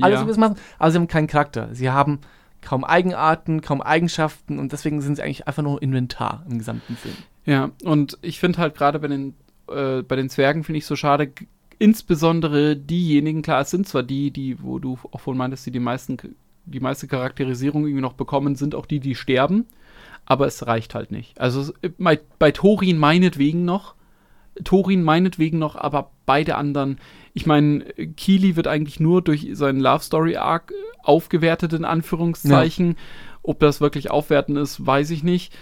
alles, 0.00 0.20
ja. 0.20 0.36
machen, 0.38 0.56
aber 0.78 0.90
sie 0.90 0.98
haben 0.98 1.08
keinen 1.08 1.26
Charakter. 1.26 1.68
Sie 1.72 1.90
haben 1.90 2.20
kaum 2.62 2.84
Eigenarten, 2.84 3.60
kaum 3.60 3.80
Eigenschaften 3.80 4.58
und 4.58 4.72
deswegen 4.72 5.00
sind 5.00 5.16
sie 5.16 5.22
eigentlich 5.22 5.46
einfach 5.46 5.62
nur 5.62 5.82
Inventar 5.82 6.44
im 6.48 6.58
gesamten 6.58 6.96
Film. 6.96 7.14
Ja, 7.44 7.70
und 7.84 8.18
ich 8.22 8.40
finde 8.40 8.58
halt 8.58 8.76
gerade 8.76 8.98
bei 8.98 9.08
den, 9.08 9.34
äh, 9.70 10.02
bei 10.02 10.16
den 10.16 10.28
Zwergen 10.28 10.64
finde 10.64 10.78
ich 10.78 10.86
so 10.86 10.96
schade, 10.96 11.32
insbesondere 11.78 12.76
diejenigen, 12.76 13.42
klar, 13.42 13.60
es 13.60 13.70
sind 13.70 13.86
zwar 13.86 14.02
die, 14.02 14.30
die, 14.30 14.62
wo 14.62 14.78
du 14.78 14.98
auch 15.10 15.20
von 15.20 15.36
meintest, 15.36 15.66
die 15.66 15.70
die 15.70 15.80
meisten, 15.80 16.16
die 16.64 16.80
meiste 16.80 17.06
Charakterisierung 17.06 17.84
irgendwie 17.84 18.02
noch 18.02 18.14
bekommen, 18.14 18.56
sind 18.56 18.74
auch 18.74 18.86
die, 18.86 19.00
die 19.00 19.14
sterben, 19.14 19.66
aber 20.26 20.46
es 20.46 20.66
reicht 20.66 20.94
halt 20.94 21.10
nicht. 21.10 21.40
Also 21.40 21.72
bei, 21.98 22.20
bei 22.38 22.50
Thorin 22.50 22.98
meinetwegen 22.98 23.64
noch, 23.64 23.94
Thorin 24.64 25.02
meinetwegen 25.02 25.58
noch, 25.58 25.76
aber 25.76 26.10
beide 26.26 26.56
anderen, 26.56 26.98
ich 27.32 27.46
meine, 27.46 27.84
Keely 28.16 28.56
wird 28.56 28.66
eigentlich 28.66 28.98
nur 28.98 29.22
durch 29.22 29.48
seinen 29.52 29.80
Love 29.80 30.02
Story 30.02 30.36
Arc 30.36 30.72
aufgewertet, 31.02 31.72
in 31.72 31.84
Anführungszeichen. 31.84 32.88
Ja. 32.88 32.94
Ob 33.42 33.60
das 33.60 33.80
wirklich 33.80 34.10
aufwerten 34.10 34.56
ist, 34.56 34.84
weiß 34.84 35.10
ich 35.10 35.22
nicht. 35.22 35.56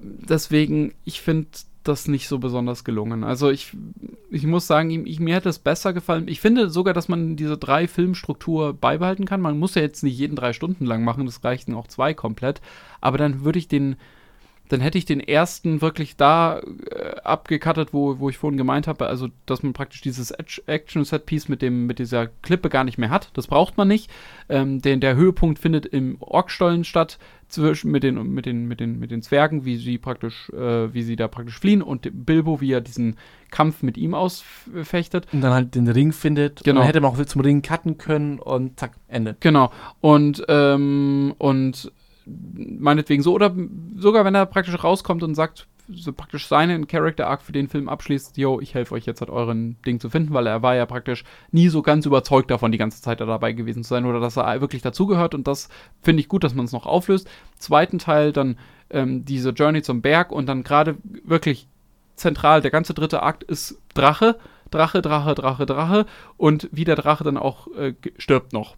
Deswegen, 0.00 0.94
ich 1.04 1.20
finde 1.20 1.48
das 1.88 2.08
nicht 2.08 2.28
so 2.28 2.38
besonders 2.38 2.84
gelungen. 2.84 3.24
Also 3.24 3.50
ich, 3.50 3.72
ich 4.30 4.46
muss 4.46 4.66
sagen, 4.66 5.06
ich, 5.06 5.18
mir 5.18 5.34
hätte 5.34 5.48
es 5.48 5.58
besser 5.58 5.92
gefallen. 5.92 6.28
Ich 6.28 6.40
finde 6.40 6.70
sogar, 6.70 6.94
dass 6.94 7.08
man 7.08 7.36
diese 7.36 7.58
drei 7.58 7.88
Filmstruktur 7.88 8.74
beibehalten 8.74 9.24
kann. 9.24 9.40
Man 9.40 9.58
muss 9.58 9.74
ja 9.74 9.82
jetzt 9.82 10.02
nicht 10.02 10.18
jeden 10.18 10.36
drei 10.36 10.52
Stunden 10.52 10.86
lang 10.86 11.02
machen, 11.02 11.26
das 11.26 11.42
reichten 11.42 11.74
auch 11.74 11.88
zwei 11.88 12.14
komplett. 12.14 12.60
Aber 13.00 13.18
dann 13.18 13.44
würde 13.44 13.58
ich 13.58 13.68
den 13.68 13.96
dann 14.68 14.80
hätte 14.80 14.98
ich 14.98 15.04
den 15.04 15.20
ersten 15.20 15.80
wirklich 15.80 16.16
da 16.16 16.60
äh, 16.60 17.20
abgekattet, 17.24 17.92
wo, 17.92 18.18
wo 18.18 18.28
ich 18.28 18.38
vorhin 18.38 18.56
gemeint 18.56 18.86
habe, 18.86 19.06
also 19.06 19.28
dass 19.46 19.62
man 19.62 19.72
praktisch 19.72 20.00
dieses 20.00 20.30
Action-Set-Piece 20.30 21.48
mit, 21.48 21.62
mit 21.62 21.98
dieser 21.98 22.26
Klippe 22.26 22.68
gar 22.68 22.84
nicht 22.84 22.98
mehr 22.98 23.10
hat. 23.10 23.30
Das 23.34 23.46
braucht 23.46 23.76
man 23.76 23.88
nicht. 23.88 24.10
Ähm, 24.48 24.80
den, 24.80 25.00
der 25.00 25.16
Höhepunkt 25.16 25.58
findet 25.58 25.86
im 25.86 26.16
Orkstollen 26.20 26.84
statt, 26.84 27.18
zwischen, 27.48 27.90
mit, 27.90 28.02
den, 28.02 28.22
mit, 28.34 28.46
den, 28.46 28.66
mit, 28.66 28.80
den, 28.80 28.98
mit 28.98 29.10
den 29.10 29.22
Zwergen, 29.22 29.64
wie 29.64 29.76
sie 29.76 29.98
praktisch, 29.98 30.50
äh, 30.50 30.92
wie 30.92 31.02
sie 31.02 31.16
da 31.16 31.28
praktisch 31.28 31.58
fliehen 31.58 31.82
und 31.82 32.08
Bilbo, 32.12 32.60
wie 32.60 32.72
er 32.72 32.80
diesen 32.80 33.16
Kampf 33.50 33.82
mit 33.82 33.96
ihm 33.96 34.14
ausfechtet. 34.14 35.26
Und 35.32 35.40
dann 35.40 35.52
halt 35.52 35.74
den 35.74 35.88
Ring 35.88 36.12
findet. 36.12 36.62
Genau. 36.62 36.72
Und 36.72 36.76
dann 36.76 36.86
hätte 36.86 37.00
man 37.00 37.12
auch 37.12 37.24
zum 37.24 37.40
Ring 37.40 37.62
cutten 37.62 37.96
können 37.96 38.38
und 38.38 38.78
zack, 38.78 38.92
Ende. 39.08 39.36
Genau. 39.40 39.72
Und, 40.00 40.44
ähm, 40.48 41.34
und 41.38 41.90
meinetwegen 42.54 43.22
so, 43.22 43.32
oder 43.32 43.54
sogar 43.96 44.24
wenn 44.24 44.34
er 44.34 44.46
praktisch 44.46 44.82
rauskommt 44.82 45.22
und 45.22 45.34
sagt, 45.34 45.66
so 45.90 46.12
praktisch 46.12 46.46
seinen 46.46 46.86
Character 46.86 47.26
Arc 47.28 47.42
für 47.42 47.52
den 47.52 47.68
Film 47.68 47.88
abschließt, 47.88 48.36
yo, 48.36 48.60
ich 48.60 48.74
helfe 48.74 48.94
euch 48.94 49.06
jetzt 49.06 49.20
halt 49.20 49.30
euren 49.30 49.76
Ding 49.86 50.00
zu 50.00 50.10
finden, 50.10 50.34
weil 50.34 50.46
er 50.46 50.62
war 50.62 50.74
ja 50.74 50.86
praktisch 50.86 51.24
nie 51.50 51.68
so 51.68 51.82
ganz 51.82 52.04
überzeugt 52.04 52.50
davon, 52.50 52.72
die 52.72 52.78
ganze 52.78 53.00
Zeit 53.00 53.20
da 53.20 53.26
dabei 53.26 53.52
gewesen 53.52 53.84
zu 53.84 53.90
sein 53.90 54.04
oder 54.04 54.20
dass 54.20 54.36
er 54.36 54.60
wirklich 54.60 54.82
dazugehört 54.82 55.34
und 55.34 55.46
das 55.46 55.68
finde 56.02 56.20
ich 56.20 56.28
gut, 56.28 56.44
dass 56.44 56.54
man 56.54 56.66
es 56.66 56.72
noch 56.72 56.86
auflöst. 56.86 57.28
Zweiten 57.58 57.98
Teil 57.98 58.32
dann 58.32 58.58
ähm, 58.90 59.24
diese 59.24 59.50
Journey 59.50 59.82
zum 59.82 60.02
Berg 60.02 60.30
und 60.30 60.46
dann 60.46 60.62
gerade 60.62 60.96
wirklich 61.24 61.68
zentral, 62.16 62.60
der 62.60 62.70
ganze 62.70 62.94
dritte 62.94 63.22
Akt 63.22 63.44
ist 63.44 63.80
Drache, 63.94 64.38
Drache, 64.70 65.00
Drache, 65.00 65.34
Drache, 65.34 65.66
Drache 65.66 66.06
und 66.36 66.68
wie 66.72 66.84
der 66.84 66.96
Drache 66.96 67.24
dann 67.24 67.38
auch 67.38 67.68
äh, 67.74 67.94
stirbt 68.18 68.52
noch. 68.52 68.76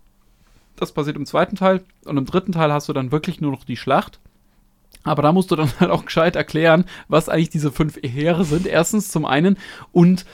Das 0.76 0.92
passiert 0.92 1.16
im 1.16 1.26
zweiten 1.26 1.56
Teil. 1.56 1.82
Und 2.04 2.16
im 2.16 2.26
dritten 2.26 2.52
Teil 2.52 2.72
hast 2.72 2.88
du 2.88 2.92
dann 2.92 3.12
wirklich 3.12 3.40
nur 3.40 3.52
noch 3.52 3.64
die 3.64 3.76
Schlacht. 3.76 4.20
Aber 5.02 5.22
da 5.22 5.32
musst 5.32 5.50
du 5.50 5.56
dann 5.56 5.70
halt 5.80 5.90
auch 5.90 6.04
gescheit 6.04 6.36
erklären, 6.36 6.84
was 7.08 7.28
eigentlich 7.28 7.50
diese 7.50 7.72
fünf 7.72 7.96
Heere 8.02 8.44
sind. 8.44 8.66
Erstens 8.66 9.08
zum 9.08 9.24
einen. 9.24 9.58
Und 9.92 10.24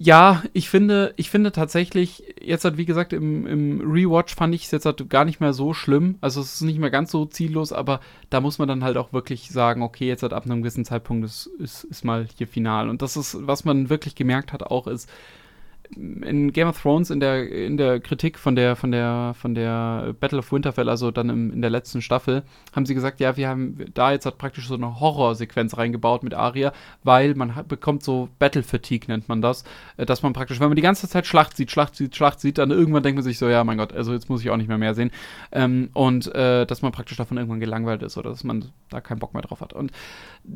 ja, 0.00 0.44
ich 0.52 0.70
finde, 0.70 1.12
ich 1.16 1.28
finde 1.28 1.50
tatsächlich, 1.50 2.22
jetzt 2.40 2.64
halt, 2.64 2.76
wie 2.76 2.84
gesagt, 2.84 3.12
im, 3.12 3.48
im 3.48 3.80
Rewatch 3.80 4.32
fand 4.36 4.54
ich 4.54 4.66
es 4.66 4.70
jetzt 4.70 4.86
halt 4.86 5.10
gar 5.10 5.24
nicht 5.24 5.40
mehr 5.40 5.52
so 5.52 5.74
schlimm. 5.74 6.18
Also 6.20 6.40
es 6.40 6.54
ist 6.54 6.60
nicht 6.60 6.78
mehr 6.78 6.90
ganz 6.90 7.10
so 7.10 7.26
ziellos, 7.26 7.72
aber 7.72 7.98
da 8.30 8.40
muss 8.40 8.58
man 8.58 8.68
dann 8.68 8.84
halt 8.84 8.96
auch 8.96 9.12
wirklich 9.12 9.50
sagen, 9.50 9.82
okay, 9.82 10.06
jetzt 10.06 10.22
halt 10.22 10.32
ab 10.32 10.44
einem 10.44 10.62
gewissen 10.62 10.84
Zeitpunkt 10.84 11.24
ist, 11.24 11.46
ist, 11.58 11.82
ist 11.82 12.04
mal 12.04 12.28
hier 12.36 12.46
final. 12.46 12.88
Und 12.88 13.02
das 13.02 13.16
ist, 13.16 13.38
was 13.40 13.64
man 13.64 13.90
wirklich 13.90 14.14
gemerkt 14.14 14.52
hat, 14.52 14.62
auch 14.62 14.86
ist, 14.86 15.10
in 15.96 16.52
Game 16.52 16.68
of 16.68 16.80
Thrones 16.80 17.10
in 17.10 17.20
der, 17.20 17.50
in 17.50 17.76
der 17.76 18.00
Kritik 18.00 18.38
von 18.38 18.54
der, 18.56 18.76
von 18.76 18.92
der, 18.92 19.34
von 19.38 19.54
der 19.54 20.14
Battle 20.18 20.38
of 20.38 20.52
Winterfell, 20.52 20.88
also 20.88 21.10
dann 21.10 21.30
im, 21.30 21.52
in 21.52 21.60
der 21.60 21.70
letzten 21.70 22.02
Staffel, 22.02 22.42
haben 22.74 22.86
sie 22.86 22.94
gesagt, 22.94 23.20
ja, 23.20 23.36
wir 23.36 23.48
haben 23.48 23.78
da 23.94 24.12
jetzt 24.12 24.26
hat 24.26 24.38
praktisch 24.38 24.68
so 24.68 24.74
eine 24.74 25.00
Horrorsequenz 25.00 25.76
reingebaut 25.76 26.22
mit 26.22 26.34
Arya, 26.34 26.72
weil 27.04 27.34
man 27.34 27.54
hat, 27.54 27.68
bekommt 27.68 28.02
so 28.02 28.28
Battle 28.38 28.62
Fatigue, 28.62 29.08
nennt 29.08 29.28
man 29.28 29.40
das, 29.40 29.64
äh, 29.96 30.06
dass 30.06 30.22
man 30.22 30.32
praktisch, 30.32 30.60
wenn 30.60 30.68
man 30.68 30.76
die 30.76 30.82
ganze 30.82 31.08
Zeit 31.08 31.26
Schlacht 31.26 31.56
sieht, 31.56 31.70
Schlacht 31.70 31.96
sieht, 31.96 32.14
Schlacht 32.14 32.40
sieht, 32.40 32.58
dann 32.58 32.70
irgendwann 32.70 33.02
denkt 33.02 33.16
man 33.16 33.24
sich 33.24 33.38
so, 33.38 33.48
ja, 33.48 33.64
mein 33.64 33.78
Gott, 33.78 33.92
also 33.92 34.12
jetzt 34.12 34.28
muss 34.28 34.42
ich 34.42 34.50
auch 34.50 34.56
nicht 34.56 34.68
mehr 34.68 34.78
mehr 34.78 34.94
sehen. 34.94 35.10
Ähm, 35.52 35.90
und 35.94 36.34
äh, 36.34 36.66
dass 36.66 36.82
man 36.82 36.92
praktisch 36.92 37.16
davon 37.16 37.36
irgendwann 37.36 37.60
gelangweilt 37.60 38.02
ist 38.02 38.16
oder 38.18 38.30
dass 38.30 38.44
man 38.44 38.66
da 38.90 39.00
keinen 39.00 39.18
Bock 39.18 39.34
mehr 39.34 39.42
drauf 39.42 39.60
hat. 39.60 39.72
Und 39.72 39.92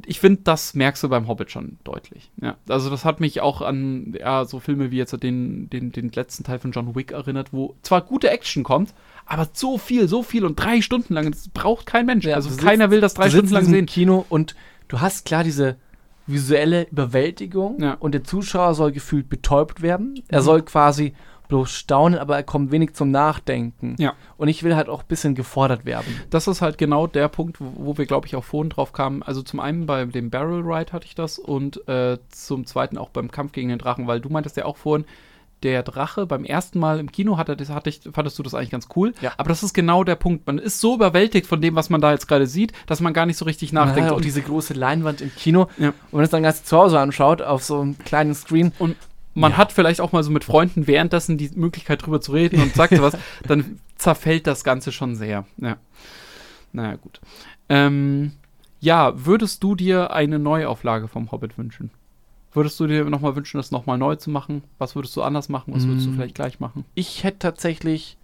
ich 0.07 0.21
finde, 0.21 0.43
das 0.45 0.75
merkst 0.75 1.03
du 1.03 1.09
beim 1.09 1.29
Hobbit 1.29 1.51
schon 1.51 1.79
deutlich. 1.85 2.31
Ja, 2.41 2.57
also 2.69 2.91
das 2.91 3.05
hat 3.05 3.21
mich 3.21 3.41
auch 3.41 3.63
an 3.63 4.15
ja, 4.19 4.45
so 4.45 4.61
Filme 4.61 4.91
wie 4.91 4.97
jetzt 4.97 5.13
den, 5.23 5.71
den, 5.71 5.93
den 5.93 6.11
letzten 6.11 6.45
Teil 6.45 6.59
von 6.59 6.73
John 6.73 6.95
Wick 6.95 7.13
erinnert, 7.13 7.53
wo 7.53 7.75
zwar 7.83 8.03
gute 8.03 8.31
Action 8.31 8.65
kommt, 8.65 8.95
aber 9.27 9.49
so 9.53 9.79
viel, 9.79 10.09
so 10.09 10.23
viel 10.23 10.45
und 10.45 10.57
drei 10.57 10.81
Stunden 10.83 11.15
lang, 11.15 11.31
das 11.31 11.49
braucht 11.49 11.87
kein 11.87 12.07
Mensch. 12.07 12.25
Ja, 12.25 12.35
also 12.35 12.51
sitzt, 12.51 12.63
keiner 12.63 12.91
will 12.91 13.01
das 13.01 13.15
drei 13.15 13.31
Stunden 13.31 13.53
lang 13.53 13.65
sehen. 13.65 13.87
Kino 13.87 14.27
und 14.29 14.55
du 14.89 15.01
hast 15.01 15.25
klar 15.25 15.45
diese 15.45 15.77
visuelle 16.27 16.87
Überwältigung 16.91 17.81
ja. 17.81 17.95
und 17.95 18.13
der 18.13 18.25
Zuschauer 18.25 18.75
soll 18.75 18.93
gefühlt 18.93 19.29
betäubt 19.29 19.83
werden. 19.83 20.23
Er 20.29 20.41
mhm. 20.41 20.45
soll 20.45 20.63
quasi 20.63 21.15
bloß 21.53 21.71
staunen, 21.71 22.19
aber 22.19 22.37
er 22.37 22.45
kommt 22.45 22.73
wenig 22.73 22.95
zum 22.95 23.11
Nachdenken. 23.11 23.95
Ja. 23.99 24.15
Und 24.39 24.49
ich 24.49 24.63
will 24.63 24.75
halt 24.75 24.89
auch 24.89 25.03
ein 25.03 25.07
bisschen 25.07 25.35
gefordert 25.35 25.85
werden. 25.85 26.19
Das 26.31 26.49
ist 26.49 26.63
halt 26.63 26.79
genau 26.79 27.07
der 27.07 27.29
Punkt, 27.29 27.59
wo, 27.61 27.99
wir, 27.99 28.07
glaube 28.07 28.27
ich, 28.27 28.37
auch 28.37 28.45
vorhin 28.45 28.71
drauf 28.71 28.95
kamen. 28.95 29.23
Also 29.23 29.43
zum 29.43 29.61
einen 29.61 29.85
bei 29.85 30.03
dem 30.07 30.31
Barrel 30.31 30.63
Ride 30.63 30.93
hatte 30.93 31.05
ich 31.05 31.15
das 31.15 31.39
und 31.39 31.87
äh, 31.89 32.17
zum 32.31 32.65
zweiten 32.65 32.97
auch 32.97 33.11
beim 33.11 33.31
Kampf 33.31 33.53
gegen 33.53 33.69
den 33.69 33.79
Drachen, 33.79 34.07
weil 34.07 34.19
du 34.19 34.31
meintest 34.31 34.57
ja 34.57 34.65
auch 34.65 34.79
vorhin, 34.79 35.05
der 35.63 35.83
Drache 35.83 36.25
beim 36.25 36.45
ersten 36.45 36.79
Mal 36.79 36.99
im 36.99 37.13
Kino 37.13 37.37
hatte, 37.37 37.55
das 37.55 37.69
hatte 37.69 37.91
ich, 37.91 38.01
fandest 38.13 38.39
du 38.39 38.43
das 38.43 38.55
eigentlich 38.55 38.71
ganz 38.71 38.89
cool. 38.97 39.13
Ja. 39.21 39.33
Aber 39.37 39.51
das 39.51 39.63
ist 39.63 39.75
genau 39.75 40.05
der 40.05 40.17
Punkt. 40.17 40.47
Man 40.47 40.57
ist 40.57 40.81
so 40.81 40.95
überwältigt 40.95 41.47
von 41.47 41.61
dem, 41.61 41.75
was 41.75 41.91
man 41.91 42.01
da 42.01 42.13
jetzt 42.13 42.29
gerade 42.29 42.47
sieht, 42.47 42.73
dass 42.87 43.01
man 43.01 43.13
gar 43.13 43.27
nicht 43.27 43.37
so 43.37 43.45
richtig 43.45 43.75
nachdenkt. 43.75 44.11
Ja, 44.11 44.17
auch 44.17 44.23
diese 44.23 44.41
große 44.41 44.73
Leinwand 44.73 45.21
im 45.21 45.31
Kino. 45.37 45.69
Ja. 45.77 45.89
Und 45.89 45.95
wenn 46.13 46.17
man 46.17 46.25
es 46.25 46.31
dann 46.31 46.43
ganz 46.43 46.65
zu 46.65 46.79
Hause 46.79 46.99
anschaut, 46.99 47.43
auf 47.43 47.63
so 47.63 47.81
einem 47.81 47.99
kleinen 47.99 48.35
Screen. 48.35 48.73
Und 48.79 48.97
man 49.35 49.53
ja. 49.53 49.59
hat 49.59 49.73
vielleicht 49.73 50.01
auch 50.01 50.13
mal 50.13 50.23
so 50.23 50.31
mit 50.31 50.45
Freunden 50.45 50.87
währenddessen 50.87 51.39
die 51.39 51.51
Möglichkeit 51.55 52.05
drüber 52.05 52.21
zu 52.21 52.33
reden 52.33 52.61
und 52.61 52.75
sagt 52.75 53.01
was, 53.01 53.17
dann 53.47 53.81
zerfällt 53.97 54.47
das 54.47 54.65
Ganze 54.65 54.93
schon 54.93 55.17
sehr. 55.17 55.47
Ja. 55.59 55.77
Naja, 56.73 56.97
gut. 56.97 57.21
Ähm, 57.69 58.33
ja, 58.81 59.13
würdest 59.25 59.63
du 59.63 59.75
dir 59.75 60.13
eine 60.13 60.39
Neuauflage 60.39 61.09
vom 61.09 61.31
Hobbit 61.31 61.57
wünschen? 61.57 61.91
Würdest 62.53 62.79
du 62.81 62.87
dir 62.87 63.05
nochmal 63.05 63.37
wünschen, 63.37 63.57
das 63.57 63.71
nochmal 63.71 63.97
neu 63.97 64.17
zu 64.17 64.31
machen? 64.31 64.63
Was 64.79 64.95
würdest 64.95 65.17
du 65.17 65.23
anders 65.23 65.49
machen? 65.49 65.73
Was 65.75 65.87
würdest 65.87 66.07
mm. 66.07 66.11
du 66.11 66.17
vielleicht 66.17 66.35
gleich 66.35 66.61
machen? 66.61 66.85
Ich 66.95 67.25
hätte 67.25 67.39
tatsächlich, 67.39 68.19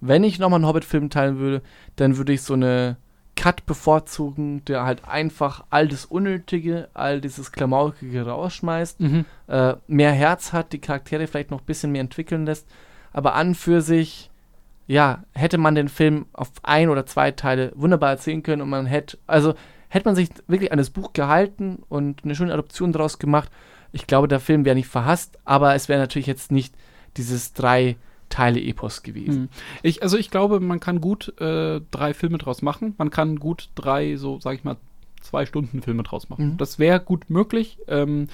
wenn 0.00 0.24
ich 0.24 0.40
nochmal 0.40 0.58
einen 0.58 0.66
Hobbit-Film 0.66 1.10
teilen 1.10 1.38
würde, 1.38 1.62
dann 1.94 2.16
würde 2.16 2.32
ich 2.32 2.42
so 2.42 2.54
eine 2.54 2.96
Cut 3.38 3.66
bevorzugen, 3.66 4.64
der 4.64 4.82
halt 4.82 5.06
einfach 5.06 5.62
all 5.70 5.86
das 5.86 6.04
Unnötige, 6.04 6.88
all 6.92 7.20
dieses 7.20 7.52
Klamaukige 7.52 8.26
rausschmeißt, 8.26 8.98
mhm. 8.98 9.24
äh, 9.46 9.74
mehr 9.86 10.10
Herz 10.10 10.52
hat, 10.52 10.72
die 10.72 10.80
Charaktere 10.80 11.28
vielleicht 11.28 11.52
noch 11.52 11.60
ein 11.60 11.66
bisschen 11.66 11.92
mehr 11.92 12.00
entwickeln 12.00 12.46
lässt, 12.46 12.66
aber 13.12 13.36
an 13.36 13.54
für 13.54 13.80
sich, 13.80 14.28
ja, 14.88 15.22
hätte 15.34 15.56
man 15.56 15.76
den 15.76 15.88
Film 15.88 16.26
auf 16.32 16.50
ein 16.64 16.88
oder 16.88 17.06
zwei 17.06 17.30
Teile 17.30 17.70
wunderbar 17.76 18.10
erzählen 18.10 18.42
können 18.42 18.60
und 18.60 18.70
man 18.70 18.86
hätte, 18.86 19.18
also 19.28 19.54
hätte 19.88 20.06
man 20.06 20.16
sich 20.16 20.30
wirklich 20.48 20.72
an 20.72 20.78
das 20.78 20.90
Buch 20.90 21.12
gehalten 21.12 21.84
und 21.88 22.24
eine 22.24 22.34
schöne 22.34 22.52
Adoption 22.52 22.92
daraus 22.92 23.20
gemacht, 23.20 23.52
ich 23.92 24.08
glaube, 24.08 24.26
der 24.26 24.40
Film 24.40 24.64
wäre 24.64 24.74
nicht 24.74 24.88
verhasst, 24.88 25.38
aber 25.44 25.76
es 25.76 25.88
wäre 25.88 26.00
natürlich 26.00 26.26
jetzt 26.26 26.50
nicht 26.50 26.74
dieses 27.16 27.52
drei 27.52 27.96
Teile 28.28 28.60
Epos 28.60 29.02
gewesen. 29.02 29.42
Hm. 29.42 29.48
Ich, 29.82 30.02
also 30.02 30.16
ich 30.16 30.30
glaube, 30.30 30.60
man 30.60 30.80
kann 30.80 31.00
gut 31.00 31.32
äh, 31.40 31.80
drei 31.90 32.14
Filme 32.14 32.38
draus 32.38 32.62
machen. 32.62 32.94
Man 32.98 33.10
kann 33.10 33.36
gut 33.36 33.70
drei, 33.74 34.16
so 34.16 34.40
sag 34.40 34.54
ich 34.54 34.64
mal, 34.64 34.76
zwei 35.20 35.46
Stunden 35.46 35.82
Filme 35.82 36.02
draus 36.02 36.28
machen. 36.28 36.52
Mhm. 36.52 36.56
Das 36.58 36.78
wäre 36.78 37.00
gut 37.00 37.30
möglich. 37.30 37.78
Ähm, 37.88 38.28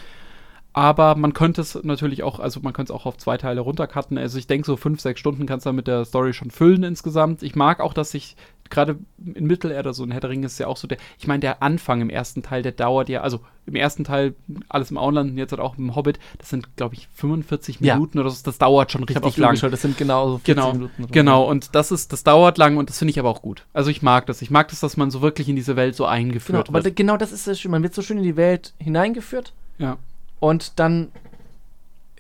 aber 0.75 1.15
man 1.15 1.35
könnte 1.35 1.61
es 1.61 1.79
natürlich 1.85 2.25
auch, 2.25 2.41
also 2.41 2.59
man 2.61 2.73
könnte 2.73 2.93
es 2.93 2.99
auch 2.99 3.07
auf 3.07 3.17
zwei 3.17 3.39
Teile 3.39 3.61
runtercutten. 3.61 4.19
Also 4.19 4.39
ich 4.39 4.49
denke, 4.49 4.67
so 4.67 4.77
fünf, 4.77 5.01
sechs 5.01 5.21
Stunden 5.21 5.47
kannst 5.47 5.67
du 5.67 5.73
mit 5.73 5.87
der 5.87 6.05
Story 6.05 6.33
schon 6.33 6.51
füllen 6.51 6.83
insgesamt. 6.83 7.45
Ich 7.45 7.55
mag 7.55 7.79
auch, 7.79 7.95
dass 7.95 8.11
sich 8.11 8.37
gerade 8.71 8.99
in 9.23 9.47
Mittelerde, 9.47 9.95
so 9.95 10.05
der 10.05 10.29
Ringe 10.29 10.47
ist 10.47 10.59
ja 10.59 10.67
auch 10.67 10.77
so 10.77 10.89
der, 10.89 10.99
ich 11.17 11.29
meine, 11.29 11.39
der 11.39 11.63
Anfang 11.63 12.01
im 12.01 12.11
ersten 12.11 12.43
Teil, 12.43 12.63
der 12.63 12.73
dauert 12.73 13.09
ja, 13.09 13.21
also 13.21 13.39
im 13.67 13.77
ersten 13.77 14.03
Teil 14.03 14.35
alles 14.69 14.91
im 14.91 14.99
Auenland 14.99 15.31
und 15.31 15.39
jetzt 15.39 15.53
halt 15.53 15.61
auch 15.61 15.79
im 15.79 15.95
Hobbit, 15.95 16.19
das 16.39 16.51
sind, 16.51 16.77
glaube 16.77 16.97
ich, 16.97 17.07
45 17.15 17.79
ja. 17.79 17.95
Minuten 17.95 18.19
oder 18.19 18.31
so, 18.31 18.43
das 18.43 18.59
dauert 18.59 18.91
schon 18.91 19.05
richtig 19.05 19.25
ich 19.25 19.37
lang. 19.37 19.57
Das 19.61 19.81
sind 19.81 19.97
genau 19.97 20.27
so 20.29 20.39
40 20.39 20.47
genau, 20.47 20.73
Minuten. 20.73 21.07
Genau, 21.13 21.49
und 21.49 21.77
das 21.77 21.93
ist, 21.93 22.13
das 22.13 22.25
dauert 22.25 22.59
lang 22.59 22.79
und 22.79 22.91
das 22.91 22.99
finde 22.99 23.11
ich 23.11 23.21
aber 23.21 23.29
auch 23.29 23.43
gut. 23.43 23.65
Also 23.75 23.91
ich 23.91 24.03
mag 24.03 24.27
das. 24.27 24.43
Ich 24.43 24.51
mag 24.51 24.67
das, 24.69 24.81
dass 24.81 24.97
man 24.97 25.13
so 25.13 25.23
wirklich 25.23 25.49
in 25.49 25.55
diese 25.55 25.77
Welt 25.77 25.95
so 25.95 26.05
eingeführt 26.05 26.67
genau, 26.67 26.75
wird. 26.75 26.87
Aber 26.87 26.95
genau 26.95 27.17
das 27.17 27.31
ist 27.31 27.47
das 27.47 27.61
schön. 27.61 27.71
Man 27.71 27.85
wird 27.85 27.95
so 27.95 28.03
schön 28.03 28.19
in 28.19 28.25
die 28.25 28.37
Welt 28.37 28.75
hineingeführt. 28.79 29.53
Ja. 29.79 29.99
Und 30.45 30.79
dann, 30.79 31.11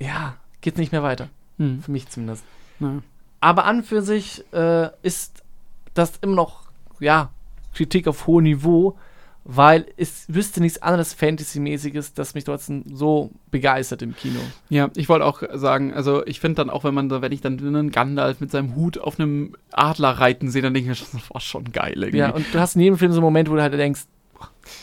ja, 0.01 0.37
geht 0.63 0.77
es 0.77 0.79
nicht 0.79 0.93
mehr 0.93 1.03
weiter. 1.03 1.29
Hm. 1.59 1.83
Für 1.83 1.91
mich 1.91 2.09
zumindest. 2.09 2.43
Ja. 2.81 3.03
Aber 3.41 3.67
an 3.67 3.83
für 3.83 4.01
sich 4.01 4.43
äh, 4.55 4.89
ist 5.03 5.43
das 5.93 6.15
immer 6.23 6.35
noch, 6.35 6.63
ja, 7.01 7.29
Kritik 7.75 8.09
auf 8.09 8.27
hohem 8.27 8.45
Niveau, 8.45 8.97
weil 9.45 9.85
es 9.99 10.25
wüsste 10.29 10.63
nichts 10.63 10.81
anderes 10.81 11.13
Fantasy-mäßiges, 11.13 12.15
das 12.15 12.33
mich 12.33 12.45
trotzdem 12.45 12.85
so 12.87 13.31
begeistert 13.51 14.01
im 14.01 14.17
Kino. 14.17 14.41
Ja, 14.71 14.89
ich 14.97 15.11
wollte 15.11 15.27
auch 15.27 15.43
sagen, 15.53 15.93
also 15.93 16.25
ich 16.25 16.41
finde 16.41 16.55
dann 16.55 16.71
auch, 16.71 16.83
wenn 16.85 16.95
man 16.95 17.11
da, 17.11 17.21
wenn 17.21 17.31
ich 17.31 17.43
dann 17.43 17.59
einen 17.59 17.91
Gandalf 17.91 18.41
mit 18.41 18.51
seinem 18.51 18.75
Hut 18.75 18.97
auf 18.97 19.21
einem 19.21 19.55
Adler 19.71 20.13
reiten 20.13 20.51
sehe, 20.51 20.63
dann 20.63 20.73
denke 20.73 20.91
ich 20.91 20.99
mir, 20.99 21.07
das 21.13 21.31
war 21.31 21.43
schon 21.43 21.73
geil 21.73 21.93
irgendwie. 21.97 22.17
Ja, 22.17 22.31
und 22.31 22.47
du 22.55 22.59
hast 22.59 22.75
in 22.75 22.81
jedem 22.81 22.97
Film 22.97 23.13
so 23.13 23.19
einen 23.19 23.25
Moment, 23.25 23.51
wo 23.51 23.55
du 23.55 23.61
halt 23.61 23.75
denkst, 23.75 24.07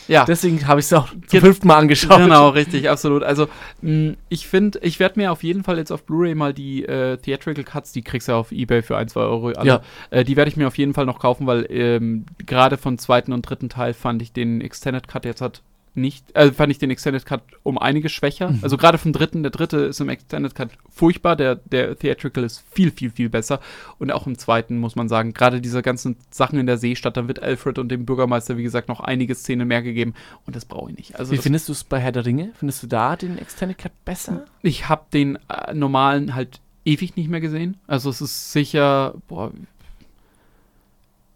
ja. 0.08 0.24
Deswegen 0.24 0.66
habe 0.66 0.80
ich 0.80 0.86
es 0.86 0.92
auch 0.92 1.08
zum 1.26 1.40
fünften 1.40 1.66
Mal 1.68 1.78
angeschaut. 1.78 2.18
Genau, 2.18 2.48
richtig, 2.50 2.88
absolut. 2.88 3.22
Also, 3.22 3.48
mh, 3.80 4.14
ich 4.28 4.46
finde, 4.46 4.78
ich 4.82 5.00
werde 5.00 5.18
mir 5.18 5.32
auf 5.32 5.42
jeden 5.42 5.64
Fall 5.64 5.78
jetzt 5.78 5.90
auf 5.90 6.04
Blu-ray 6.04 6.34
mal 6.34 6.52
die 6.52 6.84
äh, 6.84 7.16
Theatrical 7.16 7.64
Cuts, 7.64 7.92
die 7.92 8.02
kriegst 8.02 8.28
du 8.28 8.32
auf 8.32 8.52
Ebay 8.52 8.82
für 8.82 8.96
ein, 8.96 9.08
zwei 9.08 9.22
Euro. 9.22 9.48
Alle. 9.48 9.66
Ja. 9.66 9.80
Äh, 10.10 10.24
die 10.24 10.36
werde 10.36 10.50
ich 10.50 10.56
mir 10.56 10.66
auf 10.66 10.78
jeden 10.78 10.94
Fall 10.94 11.06
noch 11.06 11.18
kaufen, 11.18 11.46
weil 11.46 11.66
ähm, 11.70 12.26
gerade 12.46 12.76
von 12.76 12.98
zweiten 12.98 13.32
und 13.32 13.42
dritten 13.42 13.68
Teil 13.68 13.94
fand 13.94 14.22
ich 14.22 14.32
den 14.32 14.60
Extended 14.60 15.08
Cut 15.08 15.24
jetzt 15.24 15.40
hat 15.40 15.62
nicht, 15.94 16.34
äh, 16.34 16.52
fand 16.52 16.70
ich 16.72 16.78
den 16.78 16.90
Extended 16.90 17.26
Cut 17.26 17.42
um 17.62 17.78
einiges 17.78 18.12
schwächer. 18.12 18.50
Mhm. 18.50 18.60
Also 18.62 18.76
gerade 18.76 18.98
vom 18.98 19.12
dritten, 19.12 19.42
der 19.42 19.50
dritte 19.50 19.78
ist 19.78 20.00
im 20.00 20.08
Extended 20.08 20.54
Cut 20.54 20.70
furchtbar, 20.88 21.36
der, 21.36 21.56
der 21.56 21.96
Theatrical 21.96 22.44
ist 22.44 22.64
viel, 22.70 22.90
viel, 22.90 23.10
viel 23.10 23.28
besser. 23.28 23.60
Und 23.98 24.10
auch 24.10 24.26
im 24.26 24.38
zweiten 24.38 24.78
muss 24.78 24.96
man 24.96 25.08
sagen, 25.08 25.32
gerade 25.32 25.60
diese 25.60 25.82
ganzen 25.82 26.16
Sachen 26.30 26.58
in 26.58 26.66
der 26.66 26.78
Seestadt, 26.78 27.16
dann 27.16 27.28
wird 27.28 27.42
Alfred 27.42 27.78
und 27.78 27.90
dem 27.90 28.06
Bürgermeister, 28.06 28.56
wie 28.56 28.62
gesagt, 28.62 28.88
noch 28.88 29.00
einige 29.00 29.34
Szenen 29.34 29.68
mehr 29.68 29.82
gegeben 29.82 30.14
und 30.46 30.56
das 30.56 30.64
brauche 30.64 30.90
ich 30.90 30.96
nicht. 30.96 31.18
Also 31.18 31.32
wie 31.32 31.38
findest 31.38 31.68
du 31.68 31.72
es 31.72 31.84
bei 31.84 31.98
Herr 31.98 32.12
der 32.12 32.24
Ringe? 32.24 32.52
Findest 32.54 32.82
du 32.82 32.86
da 32.86 33.16
den 33.16 33.38
Extended 33.38 33.78
Cut 33.78 33.92
besser? 34.04 34.46
Ich 34.62 34.88
habe 34.88 35.04
den 35.12 35.36
äh, 35.48 35.74
normalen 35.74 36.34
halt 36.34 36.60
ewig 36.84 37.16
nicht 37.16 37.28
mehr 37.28 37.40
gesehen. 37.40 37.76
Also 37.86 38.10
es 38.10 38.20
ist 38.20 38.52
sicher, 38.52 39.14
boah, 39.28 39.52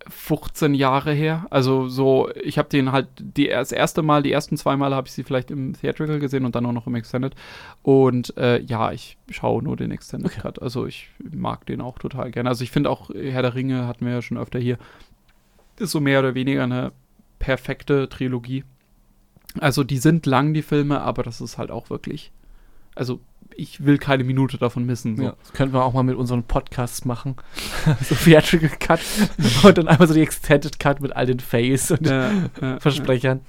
15 0.08 0.74
Jahre 0.74 1.12
her. 1.12 1.46
Also 1.50 1.88
so, 1.88 2.30
ich 2.42 2.58
habe 2.58 2.68
den 2.68 2.92
halt 2.92 3.08
die, 3.18 3.48
das 3.48 3.72
erste 3.72 4.02
Mal, 4.02 4.22
die 4.22 4.32
ersten 4.32 4.56
zwei 4.56 4.76
Male 4.76 4.94
habe 4.94 5.08
ich 5.08 5.12
sie 5.12 5.24
vielleicht 5.24 5.50
im 5.50 5.74
Theatrical 5.74 6.18
gesehen 6.18 6.44
und 6.44 6.54
dann 6.54 6.66
auch 6.66 6.72
noch 6.72 6.86
im 6.86 6.94
Extended. 6.94 7.34
Und 7.82 8.36
äh, 8.36 8.60
ja, 8.62 8.92
ich 8.92 9.18
schaue 9.30 9.62
nur 9.62 9.76
den 9.76 9.90
Extended 9.90 10.30
okay. 10.32 10.40
Cut. 10.40 10.62
Also 10.62 10.86
ich 10.86 11.10
mag 11.18 11.66
den 11.66 11.80
auch 11.80 11.98
total 11.98 12.30
gerne. 12.30 12.48
Also 12.48 12.64
ich 12.64 12.70
finde 12.70 12.90
auch 12.90 13.10
Herr 13.10 13.42
der 13.42 13.54
Ringe 13.54 13.86
hatten 13.86 14.06
wir 14.06 14.12
ja 14.12 14.22
schon 14.22 14.38
öfter 14.38 14.58
hier. 14.58 14.78
Ist 15.78 15.90
so 15.90 16.00
mehr 16.00 16.20
oder 16.20 16.34
weniger 16.34 16.64
eine 16.64 16.92
perfekte 17.38 18.08
Trilogie. 18.08 18.64
Also 19.58 19.84
die 19.84 19.98
sind 19.98 20.26
lang, 20.26 20.54
die 20.54 20.62
Filme, 20.62 21.00
aber 21.00 21.22
das 21.22 21.40
ist 21.40 21.58
halt 21.58 21.70
auch 21.70 21.90
wirklich. 21.90 22.32
Also 22.94 23.20
ich 23.56 23.84
will 23.84 23.98
keine 23.98 24.24
Minute 24.24 24.58
davon 24.58 24.86
missen. 24.86 25.16
So. 25.16 25.24
Ja, 25.24 25.36
das 25.40 25.52
könnten 25.52 25.74
wir 25.74 25.84
auch 25.84 25.92
mal 25.92 26.02
mit 26.02 26.16
unseren 26.16 26.44
Podcasts 26.44 27.04
machen. 27.04 27.36
so 28.02 28.14
Theatrical 28.14 28.70
Cut 28.78 29.00
und 29.62 29.78
dann 29.78 29.88
einmal 29.88 30.08
so 30.08 30.14
die 30.14 30.20
Extended 30.20 30.78
Cut 30.78 31.00
mit 31.00 31.14
all 31.14 31.26
den 31.26 31.40
Fails 31.40 31.90
und 31.90 32.06
ja, 32.06 32.30
ja, 32.60 32.80
Versprechern. 32.80 33.40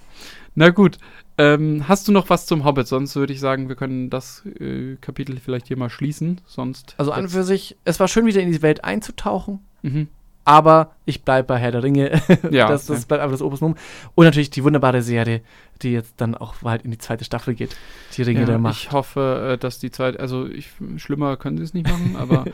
Na 0.56 0.70
gut. 0.70 0.98
Ähm, 1.40 1.88
hast 1.88 2.08
du 2.08 2.12
noch 2.12 2.32
was 2.32 2.48
zum 2.48 2.64
Hobbit? 2.66 2.88
Sonst 2.88 3.16
würde 3.16 3.32
ich 3.32 3.40
sagen, 3.40 3.70
wir 3.70 3.76
können 3.76 4.10
das 4.10 4.44
äh, 4.60 4.96
Kapitel 5.00 5.38
vielleicht 5.38 5.68
hier 5.68 5.78
mal 5.78 5.92
schließen. 5.92 6.42
Sonst. 6.48 6.96
Also 6.98 7.12
an 7.12 7.26
und 7.26 7.30
für 7.30 7.44
sich, 7.44 7.78
es 7.86 8.00
war 8.00 8.08
schön, 8.08 8.26
wieder 8.26 8.42
in 8.42 8.52
die 8.52 8.64
Welt 8.64 8.84
einzutauchen. 8.84 9.60
Mhm 9.84 10.08
aber 10.48 10.96
ich 11.04 11.24
bleibe 11.24 11.46
bei 11.46 11.58
Herr 11.58 11.74
der 11.74 11.84
Ringe. 11.84 12.22
Ja, 12.52 12.70
das, 12.70 12.86
das 12.86 13.06
bleibt 13.06 13.22
einfach 13.22 13.34
das 13.34 13.42
Opus 13.42 13.60
Mum. 13.60 13.76
Und 14.16 14.24
natürlich 14.24 14.50
die 14.50 14.64
wunderbare 14.64 15.02
Serie, 15.02 15.42
die 15.82 15.92
jetzt 15.92 16.14
dann 16.18 16.36
auch 16.36 16.56
halt 16.64 16.84
in 16.84 16.92
die 16.92 16.98
zweite 16.98 17.26
Staffel 17.26 17.54
geht. 17.54 17.76
Die 18.16 18.22
Ringe 18.22 18.42
ja, 18.42 18.46
der 18.46 18.58
Macht. 18.58 18.78
Ich 18.78 18.92
hoffe, 18.94 19.56
äh, 19.56 19.58
dass 19.58 19.80
die 19.80 19.92
zweite, 19.92 20.22
also 20.22 20.48
ich, 20.48 20.72
schlimmer 20.96 21.36
können 21.36 21.58
sie 21.58 21.66
es 21.66 21.74
nicht 21.74 21.90
machen, 21.90 22.16
aber 22.18 22.46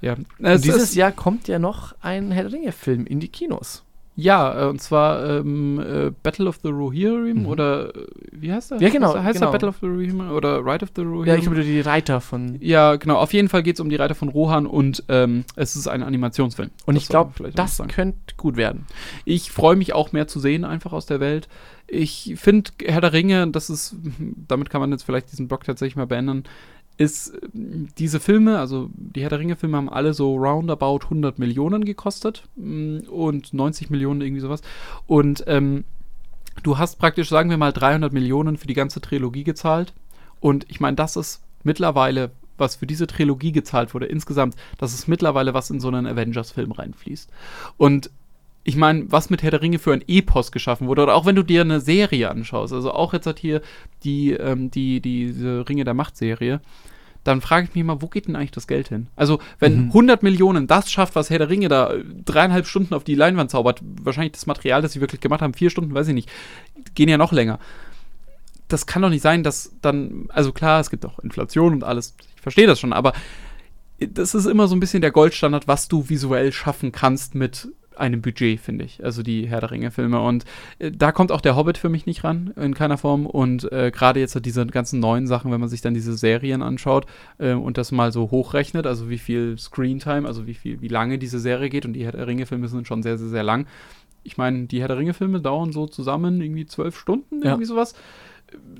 ja. 0.00 0.14
Es, 0.38 0.60
dieses 0.60 0.82
es, 0.90 0.94
Jahr 0.94 1.10
kommt 1.10 1.48
ja 1.48 1.58
noch 1.58 1.96
ein 2.00 2.30
Herr 2.30 2.44
der 2.44 2.52
Ringe-Film 2.52 3.06
in 3.06 3.18
die 3.18 3.28
Kinos. 3.28 3.82
Ja, 4.14 4.64
äh, 4.66 4.68
und 4.68 4.80
zwar 4.80 5.24
ähm, 5.24 5.80
äh, 5.80 6.10
Battle 6.22 6.46
of 6.46 6.58
the 6.62 6.68
Rohirrim 6.68 7.40
mhm. 7.40 7.46
oder 7.46 7.94
äh, 7.96 8.06
wie 8.32 8.52
heißt 8.52 8.72
er? 8.72 8.80
Ja, 8.80 8.90
genau. 8.90 9.16
Heißt 9.16 9.38
genau. 9.38 9.48
er 9.48 9.52
Battle 9.52 9.68
of 9.68 9.76
the 9.80 9.86
Rohirrim 9.86 10.30
oder 10.30 10.58
Ride 10.58 10.84
of 10.84 10.90
the 10.94 11.02
Rohirrim? 11.02 11.26
Ja, 11.26 11.34
ich 11.36 11.42
glaube, 11.42 11.62
die 11.62 11.80
Reiter 11.80 12.20
von. 12.20 12.58
Ja, 12.60 12.96
genau. 12.96 13.16
Auf 13.16 13.32
jeden 13.32 13.48
Fall 13.48 13.62
geht 13.62 13.76
es 13.76 13.80
um 13.80 13.88
die 13.88 13.96
Reiter 13.96 14.14
von 14.14 14.28
Rohan 14.28 14.66
und 14.66 15.04
ähm, 15.08 15.44
es 15.56 15.76
ist 15.76 15.88
ein 15.88 16.02
Animationsfilm. 16.02 16.70
Und 16.84 16.94
das 16.94 17.04
ich 17.04 17.08
glaube, 17.08 17.50
das 17.52 17.82
könnte 17.88 18.34
gut 18.36 18.56
werden. 18.56 18.86
Ich 19.24 19.50
freue 19.50 19.76
mich 19.76 19.94
auch 19.94 20.12
mehr 20.12 20.28
zu 20.28 20.40
sehen, 20.40 20.64
einfach 20.64 20.92
aus 20.92 21.06
der 21.06 21.20
Welt. 21.20 21.48
Ich 21.86 22.34
finde 22.36 22.70
Herr 22.84 23.00
der 23.00 23.12
Ringe, 23.14 23.48
das 23.48 23.70
ist, 23.70 23.96
damit 24.48 24.68
kann 24.68 24.80
man 24.82 24.90
jetzt 24.92 25.04
vielleicht 25.04 25.32
diesen 25.32 25.48
Blog 25.48 25.64
tatsächlich 25.64 25.96
mal 25.96 26.06
beenden 26.06 26.44
ist 26.98 27.32
diese 27.52 28.20
Filme, 28.20 28.58
also 28.58 28.90
die 28.94 29.22
Herr 29.22 29.30
der 29.30 29.38
Ringe-Filme 29.38 29.76
haben 29.76 29.88
alle 29.88 30.14
so 30.14 30.36
roundabout 30.36 31.00
100 31.04 31.38
Millionen 31.38 31.84
gekostet 31.84 32.44
mm, 32.56 32.98
und 33.08 33.54
90 33.54 33.90
Millionen 33.90 34.20
irgendwie 34.20 34.40
sowas. 34.40 34.62
Und 35.06 35.44
ähm, 35.46 35.84
du 36.62 36.78
hast 36.78 36.98
praktisch, 36.98 37.28
sagen 37.28 37.50
wir 37.50 37.56
mal, 37.56 37.72
300 37.72 38.12
Millionen 38.12 38.56
für 38.56 38.66
die 38.66 38.74
ganze 38.74 39.00
Trilogie 39.00 39.44
gezahlt. 39.44 39.94
Und 40.40 40.66
ich 40.68 40.80
meine, 40.80 40.96
das 40.96 41.16
ist 41.16 41.42
mittlerweile, 41.62 42.32
was 42.58 42.76
für 42.76 42.86
diese 42.86 43.06
Trilogie 43.06 43.52
gezahlt 43.52 43.94
wurde, 43.94 44.06
insgesamt, 44.06 44.56
das 44.78 44.94
ist 44.94 45.08
mittlerweile, 45.08 45.54
was 45.54 45.70
in 45.70 45.80
so 45.80 45.88
einen 45.88 46.06
Avengers-Film 46.06 46.72
reinfließt. 46.72 47.30
Und 47.76 48.10
ich 48.64 48.76
meine, 48.76 49.10
was 49.10 49.30
mit 49.30 49.42
Herr 49.42 49.50
der 49.50 49.62
Ringe 49.62 49.78
für 49.78 49.92
ein 49.92 50.04
Epos 50.06 50.52
geschaffen 50.52 50.86
wurde, 50.86 51.02
oder 51.02 51.14
auch 51.14 51.26
wenn 51.26 51.36
du 51.36 51.42
dir 51.42 51.62
eine 51.62 51.80
Serie 51.80 52.30
anschaust, 52.30 52.72
also 52.72 52.92
auch 52.92 53.12
jetzt 53.12 53.26
hat 53.26 53.38
hier 53.38 53.60
die, 54.04 54.32
ähm, 54.32 54.70
die, 54.70 55.00
diese 55.00 55.68
Ringe 55.68 55.84
der 55.84 55.94
Macht-Serie, 55.94 56.60
dann 57.24 57.40
frage 57.40 57.68
ich 57.68 57.74
mich 57.74 57.84
mal, 57.84 58.02
wo 58.02 58.08
geht 58.08 58.26
denn 58.26 58.36
eigentlich 58.36 58.50
das 58.50 58.66
Geld 58.66 58.88
hin? 58.88 59.06
Also, 59.14 59.38
wenn 59.60 59.84
mhm. 59.84 59.88
100 59.88 60.22
Millionen 60.22 60.66
das 60.66 60.90
schafft, 60.90 61.14
was 61.14 61.30
Herr 61.30 61.38
der 61.38 61.50
Ringe 61.50 61.68
da 61.68 61.94
dreieinhalb 62.24 62.66
Stunden 62.66 62.94
auf 62.94 63.04
die 63.04 63.14
Leinwand 63.14 63.50
zaubert, 63.50 63.80
wahrscheinlich 63.82 64.32
das 64.32 64.46
Material, 64.46 64.82
das 64.82 64.92
sie 64.92 65.00
wirklich 65.00 65.20
gemacht 65.20 65.40
haben, 65.40 65.54
vier 65.54 65.70
Stunden, 65.70 65.94
weiß 65.94 66.08
ich 66.08 66.14
nicht, 66.14 66.30
gehen 66.94 67.08
ja 67.08 67.18
noch 67.18 67.32
länger. 67.32 67.60
Das 68.66 68.86
kann 68.86 69.02
doch 69.02 69.10
nicht 69.10 69.22
sein, 69.22 69.44
dass 69.44 69.72
dann, 69.82 70.26
also 70.28 70.52
klar, 70.52 70.80
es 70.80 70.90
gibt 70.90 71.04
auch 71.06 71.18
Inflation 71.20 71.74
und 71.74 71.84
alles, 71.84 72.16
ich 72.34 72.42
verstehe 72.42 72.66
das 72.66 72.80
schon, 72.80 72.92
aber 72.92 73.12
das 74.00 74.34
ist 74.34 74.46
immer 74.46 74.66
so 74.66 74.74
ein 74.74 74.80
bisschen 74.80 75.00
der 75.00 75.12
Goldstandard, 75.12 75.68
was 75.68 75.86
du 75.86 76.08
visuell 76.08 76.50
schaffen 76.52 76.90
kannst 76.90 77.36
mit 77.36 77.68
einem 78.02 78.20
Budget, 78.20 78.60
finde 78.60 78.84
ich. 78.84 79.02
Also 79.02 79.22
die 79.22 79.48
Herr 79.48 79.60
der 79.60 79.70
Ringe-Filme. 79.70 80.20
Und 80.20 80.44
äh, 80.78 80.90
da 80.90 81.12
kommt 81.12 81.32
auch 81.32 81.40
der 81.40 81.56
Hobbit 81.56 81.78
für 81.78 81.88
mich 81.88 82.04
nicht 82.04 82.24
ran, 82.24 82.52
in 82.56 82.74
keiner 82.74 82.98
Form. 82.98 83.26
Und 83.26 83.70
äh, 83.72 83.90
gerade 83.90 84.20
jetzt 84.20 84.38
diese 84.44 84.66
ganzen 84.66 85.00
neuen 85.00 85.26
Sachen, 85.26 85.50
wenn 85.52 85.60
man 85.60 85.68
sich 85.68 85.80
dann 85.80 85.94
diese 85.94 86.14
Serien 86.14 86.62
anschaut 86.62 87.06
äh, 87.38 87.52
und 87.52 87.78
das 87.78 87.92
mal 87.92 88.12
so 88.12 88.30
hochrechnet, 88.30 88.86
also 88.86 89.08
wie 89.08 89.18
viel 89.18 89.56
Screentime, 89.56 90.26
also 90.26 90.46
wie 90.46 90.54
viel, 90.54 90.80
wie 90.80 90.88
lange 90.88 91.18
diese 91.18 91.38
Serie 91.38 91.70
geht. 91.70 91.86
Und 91.86 91.94
die 91.94 92.04
Herr 92.04 92.12
der 92.12 92.26
Ringe-Filme 92.26 92.68
sind 92.68 92.86
schon 92.86 93.02
sehr, 93.02 93.16
sehr, 93.16 93.28
sehr 93.28 93.44
lang. 93.44 93.66
Ich 94.24 94.36
meine, 94.36 94.66
die 94.66 94.80
Herr 94.80 94.88
der 94.88 94.98
Ringe-Filme 94.98 95.40
dauern 95.40 95.72
so 95.72 95.86
zusammen 95.86 96.40
irgendwie 96.40 96.66
zwölf 96.66 96.98
Stunden, 96.98 97.42
irgendwie 97.42 97.64
sowas 97.64 97.94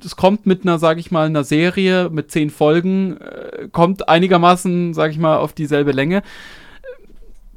das 0.01 0.16
kommt 0.16 0.44
mit 0.44 0.65
einer, 0.65 0.78
sage 0.78 1.01
ich 1.01 1.11
mal, 1.11 1.27
einer 1.27 1.44
Serie 1.44 2.11
mit 2.11 2.31
zehn 2.31 2.51
Folgen, 2.51 3.16
äh, 3.16 3.69
kommt 3.73 4.07
einigermaßen, 4.07 4.93
sage 4.93 5.12
ich 5.12 5.19
mal, 5.19 5.39
auf 5.39 5.55
dieselbe 5.55 5.93
Länge 5.93 6.23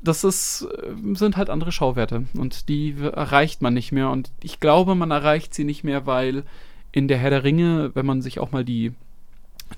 das 0.08 0.24
ist, 0.24 0.68
äh, 0.72 1.16
sind 1.16 1.38
halt 1.38 1.50
andere 1.50 1.72
Schauwerte 1.72 2.26
und 2.38 2.70
die 2.70 2.96
erreicht 3.00 3.62
man 3.62 3.74
nicht 3.74 3.92
mehr. 3.92 4.10
Und 4.10 4.32
ich 4.42 4.60
glaube, 4.60 4.96
man 4.96 5.12
erreicht 5.12 5.54
sie 5.54 5.64
nicht 5.64 5.84
mehr, 5.84 6.06
weil 6.06 6.44
in 6.92 7.08
der 7.08 7.18
Herr 7.18 7.30
der 7.30 7.44
Ringe, 7.44 7.92
wenn 7.94 8.06
man 8.06 8.22
sich 8.22 8.40
auch 8.40 8.52
mal 8.52 8.64
die, 8.64 8.94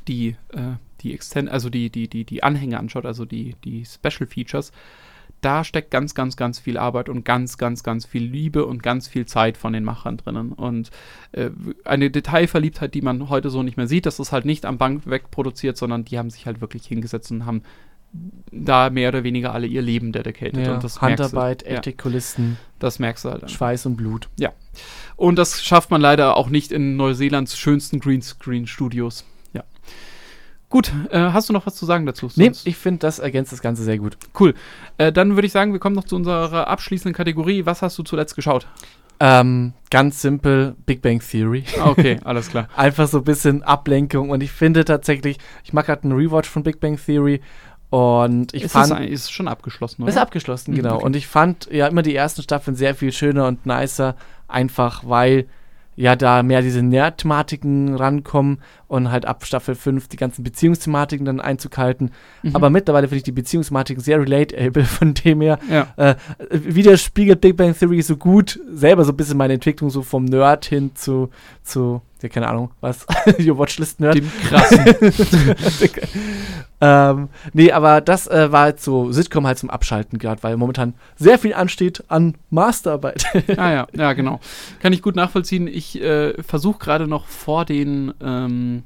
die, 0.08 0.36
äh, 0.50 0.76
die 1.02 1.14
Extend, 1.14 1.50
also 1.50 1.70
die, 1.70 1.90
die, 1.90 2.08
die, 2.08 2.26
die 2.26 2.44
Anhänge 2.44 2.80
anschaut, 2.80 3.06
also 3.06 3.26
die, 3.26 3.56
die 3.64 3.86
Special 3.86 4.28
Features, 4.28 4.72
da 5.42 5.64
steckt 5.64 5.92
ganz, 5.92 6.16
ganz, 6.16 6.36
ganz 6.36 6.60
viel 6.60 6.78
Arbeit 6.78 7.10
und 7.10 7.24
ganz, 7.24 7.58
ganz, 7.58 7.84
ganz 7.84 8.06
viel 8.06 8.24
Liebe 8.24 8.66
und 8.66 8.82
ganz 8.82 9.08
viel 9.08 9.26
Zeit 9.26 9.58
von 9.58 9.72
den 9.72 9.84
Machern 9.84 10.18
drinnen. 10.18 10.52
Und 10.52 10.90
äh, 11.32 11.52
eine 11.84 12.10
Detailverliebtheit, 12.10 12.94
die 12.94 13.02
man 13.02 13.30
heute 13.30 13.50
so 13.50 13.62
nicht 13.62 13.78
mehr 13.78 13.88
sieht, 13.88 14.06
das 14.06 14.20
ist 14.20 14.32
halt 14.32 14.46
nicht 14.46 14.66
am 14.66 14.78
Bank 14.78 15.04
wegproduziert, 15.06 15.78
sondern 15.78 16.06
die 16.06 16.18
haben 16.18 16.30
sich 16.30 16.46
halt 16.46 16.62
wirklich 16.62 16.86
hingesetzt 16.88 17.32
und 17.32 17.46
haben 17.46 17.62
da 18.52 18.90
mehr 18.90 19.10
oder 19.10 19.24
weniger 19.24 19.54
alle 19.54 19.68
ihr 19.68 19.82
Leben 19.82 20.12
dedicated. 20.12 20.66
Ja, 20.66 20.76
und 20.76 20.84
das 20.84 21.02
Handarbeit, 21.02 21.64
echte 21.64 21.92
ja. 21.92 22.36
Das 22.80 23.00
merkst 23.00 23.26
du 23.26 23.30
halt. 23.30 23.44
Dann. 23.44 23.50
Schweiß 23.50 23.86
und 23.86 23.96
Blut. 23.96 24.30
Ja. 24.40 24.54
Und 25.16 25.38
das 25.38 25.64
schafft 25.64 25.92
man 25.92 26.02
leider 26.02 26.38
auch 26.38 26.50
nicht 26.50 26.72
in 26.72 26.96
Neuseelands 26.96 27.58
schönsten 27.58 28.00
Greenscreen-Studios. 28.00 29.26
Ja. 29.54 29.64
Gut, 30.70 30.92
äh, 31.12 31.20
hast 31.20 31.50
du 31.50 31.54
noch 31.54 31.66
was 31.66 31.76
zu 31.76 31.86
sagen 31.86 32.06
dazu? 32.06 32.30
Nee, 32.36 32.52
ich 32.66 32.78
finde, 32.78 33.00
das 33.00 33.20
ergänzt 33.20 33.52
das 33.52 33.62
Ganze 33.62 33.84
sehr 33.84 33.98
gut. 33.98 34.18
Cool. 34.40 34.54
Äh, 34.98 35.12
dann 35.12 35.36
würde 35.36 35.48
ich 35.48 35.52
sagen, 35.52 35.74
wir 35.74 35.80
kommen 35.80 35.96
noch 35.96 36.06
zu 36.06 36.16
unserer 36.16 36.68
abschließenden 36.68 37.16
Kategorie. 37.16 37.66
Was 37.66 37.82
hast 37.82 37.98
du 37.98 38.04
zuletzt 38.04 38.36
geschaut? 38.36 38.68
Ähm, 39.20 39.74
ganz 39.90 40.22
simpel, 40.22 40.76
Big 40.86 41.02
Bang 41.02 41.20
Theory. 41.20 41.64
Ah, 41.80 41.90
okay, 41.90 42.20
alles 42.24 42.50
klar. 42.50 42.68
Einfach 42.76 43.08
so 43.08 43.20
ein 43.20 43.24
bisschen 43.24 43.64
Ablenkung 43.64 44.30
und 44.30 44.44
ich 44.44 44.52
finde 44.52 44.86
tatsächlich, 44.86 45.38
ich 45.64 45.74
mache 45.74 45.88
gerade 45.88 46.04
einen 46.04 46.14
Rewatch 46.14 46.48
von 46.48 46.64
Big 46.64 46.80
Bang 46.80 47.00
Theory 47.04 47.42
und 47.90 48.54
ich 48.54 48.64
ist 48.64 48.72
fand. 48.74 48.92
Es 49.00 49.22
ist 49.22 49.32
schon 49.32 49.48
abgeschlossen, 49.48 50.04
oder? 50.04 50.12
Ist 50.12 50.18
abgeschlossen, 50.18 50.76
genau. 50.76 50.90
Mhm, 50.90 50.96
okay. 50.96 51.06
Und 51.06 51.16
ich 51.16 51.28
fand 51.28 51.70
ja 51.72 51.88
immer 51.88 52.02
die 52.02 52.16
ersten 52.16 52.42
Staffeln 52.42 52.76
sehr 52.76 52.96
viel 52.96 53.12
schöner 53.12 53.48
und 53.48 53.66
nicer, 53.66 54.16
einfach 54.48 55.04
weil 55.06 55.48
ja 55.98 56.16
da 56.16 56.44
mehr 56.44 56.62
diese 56.62 56.84
Nerd-Thematiken 56.84 57.96
rankommen 57.96 58.60
und 58.88 59.10
halt 59.10 59.26
ab 59.26 59.44
Staffel 59.46 59.74
5 59.74 60.08
die 60.08 60.16
ganzen 60.16 60.44
Beziehungsthematiken 60.44 61.26
dann 61.26 61.42
Einzug 61.42 61.78
halten. 61.78 62.12
Mhm. 62.44 62.56
Aber 62.56 62.70
mittlerweile 62.70 63.08
finde 63.08 63.18
ich 63.18 63.24
die 63.24 63.32
Beziehungsthematiken 63.32 64.02
sehr 64.02 64.22
relatable, 64.22 64.86
von 64.86 65.16
dem 65.16 65.42
her 65.42 65.58
ja. 65.70 65.88
äh, 65.98 66.16
widerspiegelt 66.50 67.42
Big 67.42 67.58
Bang 67.58 67.76
Theory 67.76 68.02
so 68.04 68.16
gut 68.16 68.60
selber 68.72 69.04
so 69.06 69.12
ein 69.12 69.18
bisschen 69.18 69.38
meine 69.38 69.54
Entwicklung 69.54 69.90
so 69.90 70.04
vom 70.04 70.26
Nerd 70.26 70.66
hin 70.66 70.92
zu, 70.94 71.30
zu 71.64 72.02
ja, 72.24 72.30
keine 72.30 72.48
Ahnung, 72.48 72.72
was, 72.82 73.06
Your 73.40 73.58
Watchlist 73.58 74.00
Nerd. 74.00 74.16
Dem 74.16 74.32
krassen. 74.48 74.86
ähm, 76.82 77.30
nee, 77.54 77.72
aber 77.72 78.02
das 78.02 78.28
äh, 78.28 78.52
war 78.52 78.68
jetzt 78.68 78.84
so 78.84 79.12
Sitcom 79.12 79.46
halt 79.48 79.58
zum 79.58 79.70
Abschalten 79.70 80.20
gerade, 80.20 80.44
weil 80.44 80.58
momentan 80.58 80.94
sehr 81.16 81.40
viel 81.40 81.54
ansteht 81.54 82.04
an 82.08 82.36
Masterarbeit. 82.50 83.26
ah 83.58 83.72
ja, 83.72 83.88
ja, 83.94 84.14
genau. 84.14 84.40
Kann 84.80 84.94
ich 84.94 85.02
gut 85.02 85.16
nachvollziehen. 85.16 85.68
Ich 85.68 86.02
äh, 86.02 86.42
versuche 86.42 86.80
gerade 86.80 87.08
noch 87.08 87.28
vor 87.28 87.66
den 87.66 88.14
ähm, 88.22 88.84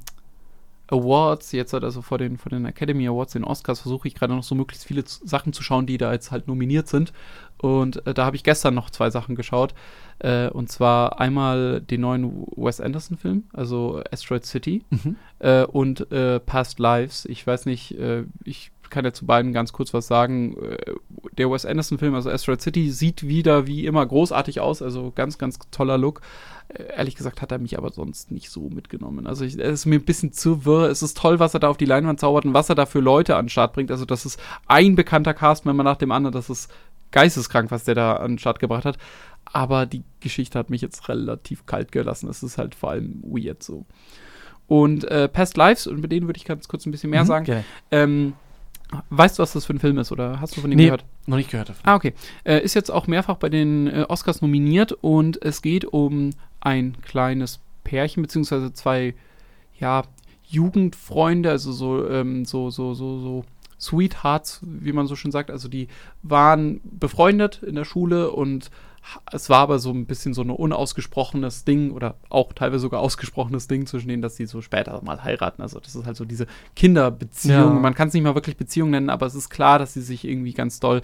Awards, 0.88 1.52
jetzt 1.52 1.72
halt 1.72 1.84
also 1.84 2.02
vor 2.02 2.18
den, 2.18 2.36
vor 2.36 2.50
den 2.50 2.66
Academy 2.66 3.08
Awards, 3.08 3.32
den 3.32 3.44
Oscars, 3.44 3.80
versuche 3.80 4.08
ich 4.08 4.14
gerade 4.14 4.34
noch 4.34 4.42
so 4.42 4.54
möglichst 4.54 4.86
viele 4.86 5.04
Sachen 5.06 5.52
zu 5.52 5.62
schauen, 5.62 5.86
die 5.86 5.96
da 5.96 6.12
jetzt 6.12 6.30
halt 6.30 6.48
nominiert 6.48 6.88
sind. 6.88 7.12
Und 7.62 8.04
äh, 8.08 8.12
da 8.12 8.26
habe 8.26 8.36
ich 8.36 8.42
gestern 8.42 8.74
noch 8.74 8.90
zwei 8.90 9.08
Sachen 9.08 9.36
geschaut. 9.36 9.72
Äh, 10.18 10.48
und 10.48 10.70
zwar 10.70 11.20
einmal 11.20 11.80
den 11.80 12.00
neuen 12.02 12.44
Wes 12.56 12.80
Anderson-Film, 12.80 13.44
also 13.52 14.02
Asteroid 14.10 14.44
City, 14.44 14.84
mhm. 14.90 15.16
äh, 15.38 15.64
und 15.64 16.10
äh, 16.12 16.40
Past 16.40 16.80
Lives. 16.80 17.24
Ich 17.24 17.46
weiß 17.46 17.66
nicht, 17.66 17.96
äh, 17.98 18.24
ich 18.44 18.72
kann 18.90 19.04
ja 19.04 19.12
zu 19.12 19.26
beiden 19.26 19.52
ganz 19.52 19.72
kurz 19.72 19.94
was 19.94 20.08
sagen. 20.08 20.56
Äh, 20.60 20.92
der 21.38 21.50
Wes 21.50 21.64
Anderson-Film, 21.64 22.16
also 22.16 22.30
Asteroid 22.30 22.60
City, 22.60 22.90
sieht 22.90 23.26
wieder 23.26 23.68
wie 23.68 23.86
immer 23.86 24.04
großartig 24.04 24.58
aus, 24.60 24.82
also 24.82 25.12
ganz, 25.14 25.38
ganz 25.38 25.58
toller 25.70 25.98
Look. 25.98 26.20
Ehrlich 26.96 27.16
gesagt 27.16 27.42
hat 27.42 27.52
er 27.52 27.58
mich 27.58 27.76
aber 27.76 27.92
sonst 27.92 28.30
nicht 28.30 28.50
so 28.50 28.70
mitgenommen. 28.70 29.26
Also 29.26 29.44
es 29.44 29.54
ist 29.54 29.86
mir 29.86 29.96
ein 29.96 30.04
bisschen 30.04 30.32
zu 30.32 30.64
wirr. 30.64 30.88
Es 30.88 31.02
ist 31.02 31.18
toll, 31.18 31.38
was 31.38 31.54
er 31.54 31.60
da 31.60 31.68
auf 31.68 31.76
die 31.76 31.84
Leinwand 31.84 32.18
zaubert 32.18 32.44
und 32.46 32.54
was 32.54 32.70
er 32.70 32.74
da 32.74 32.86
für 32.86 33.00
Leute 33.00 33.36
an 33.36 33.44
den 33.44 33.50
Start 33.50 33.74
bringt. 33.74 33.90
Also 33.90 34.06
das 34.06 34.24
ist 34.24 34.40
ein 34.66 34.94
bekannter 34.94 35.34
Cast-Member 35.34 35.84
nach 35.84 35.96
dem 35.96 36.12
anderen. 36.12 36.32
Das 36.32 36.48
ist 36.48 36.72
geisteskrank, 37.12 37.70
was 37.70 37.84
der 37.84 37.94
da 37.94 38.14
an 38.14 38.32
den 38.32 38.38
Start 38.38 38.58
gebracht 38.58 38.84
hat. 38.84 38.98
Aber 39.44 39.86
die 39.86 40.02
Geschichte 40.20 40.58
hat 40.58 40.70
mich 40.70 40.80
jetzt 40.80 41.08
relativ 41.08 41.66
kalt 41.66 41.92
gelassen. 41.92 42.28
Es 42.28 42.42
ist 42.42 42.58
halt 42.58 42.74
vor 42.74 42.90
allem 42.90 43.22
weird 43.22 43.62
so. 43.62 43.86
Und 44.66 45.04
äh, 45.04 45.28
Past 45.28 45.56
Lives, 45.56 45.86
und 45.86 46.00
mit 46.00 46.12
denen 46.12 46.26
würde 46.26 46.38
ich 46.38 46.44
ganz 46.44 46.68
kurz 46.68 46.86
ein 46.86 46.90
bisschen 46.90 47.10
mehr 47.10 47.22
mhm, 47.22 47.28
sagen. 47.28 47.44
Okay. 47.44 47.64
Ähm, 47.90 48.32
weißt 49.10 49.38
du, 49.38 49.42
was 49.42 49.52
das 49.52 49.66
für 49.66 49.74
ein 49.74 49.78
Film 49.78 49.98
ist 49.98 50.12
oder 50.12 50.40
hast 50.40 50.56
du 50.56 50.60
von 50.60 50.70
ihm 50.72 50.76
nee, 50.76 50.84
gehört? 50.84 51.04
Noch 51.26 51.36
nicht 51.36 51.50
gehört 51.50 51.68
davon. 51.68 51.82
Ah, 51.84 51.94
okay. 51.94 52.14
Äh, 52.44 52.60
ist 52.60 52.74
jetzt 52.74 52.90
auch 52.90 53.06
mehrfach 53.06 53.36
bei 53.36 53.48
den 53.48 53.86
äh, 53.88 54.06
Oscars 54.08 54.40
nominiert 54.42 54.92
und 54.92 55.42
es 55.42 55.62
geht 55.62 55.84
um 55.84 56.30
ein 56.60 56.96
kleines 57.02 57.60
Pärchen, 57.84 58.22
beziehungsweise 58.22 58.72
zwei, 58.72 59.14
ja, 59.78 60.04
Jugendfreunde, 60.44 61.50
also 61.50 61.72
so, 61.72 62.08
ähm, 62.08 62.44
so, 62.44 62.70
so, 62.70 62.94
so, 62.94 63.18
so 63.18 63.44
Sweethearts, 63.82 64.60
wie 64.62 64.92
man 64.92 65.06
so 65.06 65.16
schön 65.16 65.32
sagt. 65.32 65.50
Also 65.50 65.68
die 65.68 65.88
waren 66.22 66.80
befreundet 66.84 67.62
in 67.62 67.74
der 67.74 67.84
Schule 67.84 68.30
und 68.30 68.70
es 69.32 69.50
war 69.50 69.58
aber 69.58 69.80
so 69.80 69.90
ein 69.90 70.06
bisschen 70.06 70.32
so 70.32 70.42
ein 70.42 70.50
unausgesprochenes 70.50 71.64
Ding 71.64 71.90
oder 71.90 72.14
auch 72.28 72.52
teilweise 72.52 72.82
sogar 72.82 73.00
ausgesprochenes 73.00 73.66
Ding 73.66 73.86
zwischen 73.86 74.06
denen, 74.06 74.22
dass 74.22 74.36
sie 74.36 74.46
so 74.46 74.60
später 74.60 75.02
mal 75.02 75.24
heiraten. 75.24 75.60
Also 75.60 75.80
das 75.80 75.96
ist 75.96 76.06
halt 76.06 76.16
so 76.16 76.24
diese 76.24 76.46
Kinderbeziehung. 76.76 77.74
Ja. 77.74 77.80
Man 77.80 77.94
kann 77.94 78.08
es 78.08 78.14
nicht 78.14 78.22
mal 78.22 78.36
wirklich 78.36 78.56
Beziehung 78.56 78.90
nennen, 78.90 79.10
aber 79.10 79.26
es 79.26 79.34
ist 79.34 79.50
klar, 79.50 79.80
dass 79.80 79.94
sie 79.94 80.02
sich 80.02 80.24
irgendwie 80.24 80.52
ganz 80.52 80.78
doll 80.78 81.00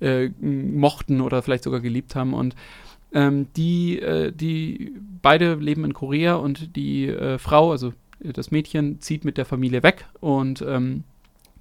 äh, 0.00 0.28
mochten 0.40 1.20
oder 1.20 1.42
vielleicht 1.42 1.64
sogar 1.64 1.80
geliebt 1.80 2.14
haben 2.14 2.34
und 2.34 2.54
ähm, 3.12 3.48
die, 3.56 3.98
äh, 3.98 4.30
die 4.30 4.94
beide 5.20 5.54
leben 5.54 5.84
in 5.84 5.94
Korea 5.94 6.36
und 6.36 6.76
die 6.76 7.08
äh, 7.08 7.38
Frau, 7.38 7.72
also 7.72 7.92
das 8.20 8.52
Mädchen, 8.52 9.00
zieht 9.00 9.24
mit 9.24 9.36
der 9.36 9.44
Familie 9.44 9.82
weg 9.82 10.06
und 10.20 10.62
ähm, 10.62 11.02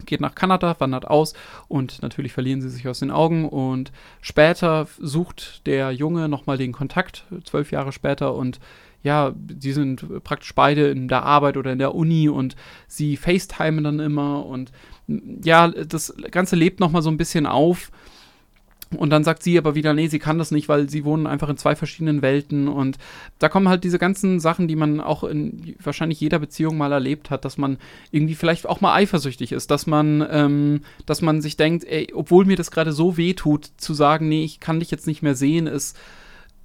geht 0.05 0.21
nach 0.21 0.35
Kanada, 0.35 0.75
wandert 0.79 1.05
aus 1.05 1.33
und 1.67 2.01
natürlich 2.01 2.33
verlieren 2.33 2.61
sie 2.61 2.69
sich 2.69 2.87
aus 2.87 2.99
den 2.99 3.11
Augen. 3.11 3.47
Und 3.47 3.91
später 4.21 4.87
sucht 4.99 5.65
der 5.65 5.91
Junge 5.91 6.29
nochmal 6.29 6.57
den 6.57 6.71
Kontakt, 6.71 7.25
zwölf 7.43 7.71
Jahre 7.71 7.91
später. 7.91 8.33
Und 8.33 8.59
ja, 9.01 9.33
die 9.35 9.71
sind 9.71 10.23
praktisch 10.23 10.53
beide 10.53 10.89
in 10.89 11.07
der 11.07 11.23
Arbeit 11.23 11.57
oder 11.57 11.71
in 11.71 11.79
der 11.79 11.95
Uni 11.95 12.27
und 12.29 12.55
sie 12.87 13.17
FaceTimen 13.17 13.83
dann 13.83 13.99
immer. 13.99 14.45
Und 14.45 14.71
ja, 15.43 15.67
das 15.69 16.13
Ganze 16.31 16.55
lebt 16.55 16.79
nochmal 16.79 17.01
so 17.01 17.09
ein 17.09 17.17
bisschen 17.17 17.45
auf 17.45 17.91
und 18.97 19.11
dann 19.11 19.23
sagt 19.23 19.43
sie 19.43 19.57
aber 19.57 19.75
wieder, 19.75 19.93
nee, 19.93 20.07
sie 20.07 20.17
kann 20.17 20.39
das 20.39 20.49
nicht, 20.49 20.67
weil 20.67 20.89
sie 20.89 21.05
wohnen 21.05 21.27
einfach 21.27 21.49
in 21.49 21.57
zwei 21.57 21.75
verschiedenen 21.75 22.23
Welten. 22.23 22.67
Und 22.67 22.97
da 23.37 23.47
kommen 23.47 23.69
halt 23.69 23.83
diese 23.83 23.99
ganzen 23.99 24.39
Sachen, 24.39 24.67
die 24.67 24.75
man 24.75 24.99
auch 24.99 25.23
in 25.23 25.75
wahrscheinlich 25.81 26.19
jeder 26.19 26.39
Beziehung 26.39 26.75
mal 26.75 26.91
erlebt 26.91 27.29
hat, 27.29 27.45
dass 27.45 27.57
man 27.57 27.77
irgendwie 28.11 28.33
vielleicht 28.33 28.67
auch 28.67 28.81
mal 28.81 28.95
eifersüchtig 28.95 29.51
ist, 29.51 29.69
dass 29.69 29.85
man, 29.85 30.25
ähm, 30.31 30.81
dass 31.05 31.21
man 31.21 31.41
sich 31.41 31.55
denkt, 31.55 31.85
ey, 31.85 32.11
obwohl 32.15 32.45
mir 32.45 32.55
das 32.55 32.71
gerade 32.71 32.91
so 32.91 33.15
weh 33.15 33.35
tut, 33.35 33.69
zu 33.77 33.93
sagen, 33.93 34.27
nee, 34.27 34.43
ich 34.43 34.59
kann 34.59 34.79
dich 34.79 34.89
jetzt 34.89 35.05
nicht 35.05 35.21
mehr 35.21 35.35
sehen, 35.35 35.67
ist 35.67 35.95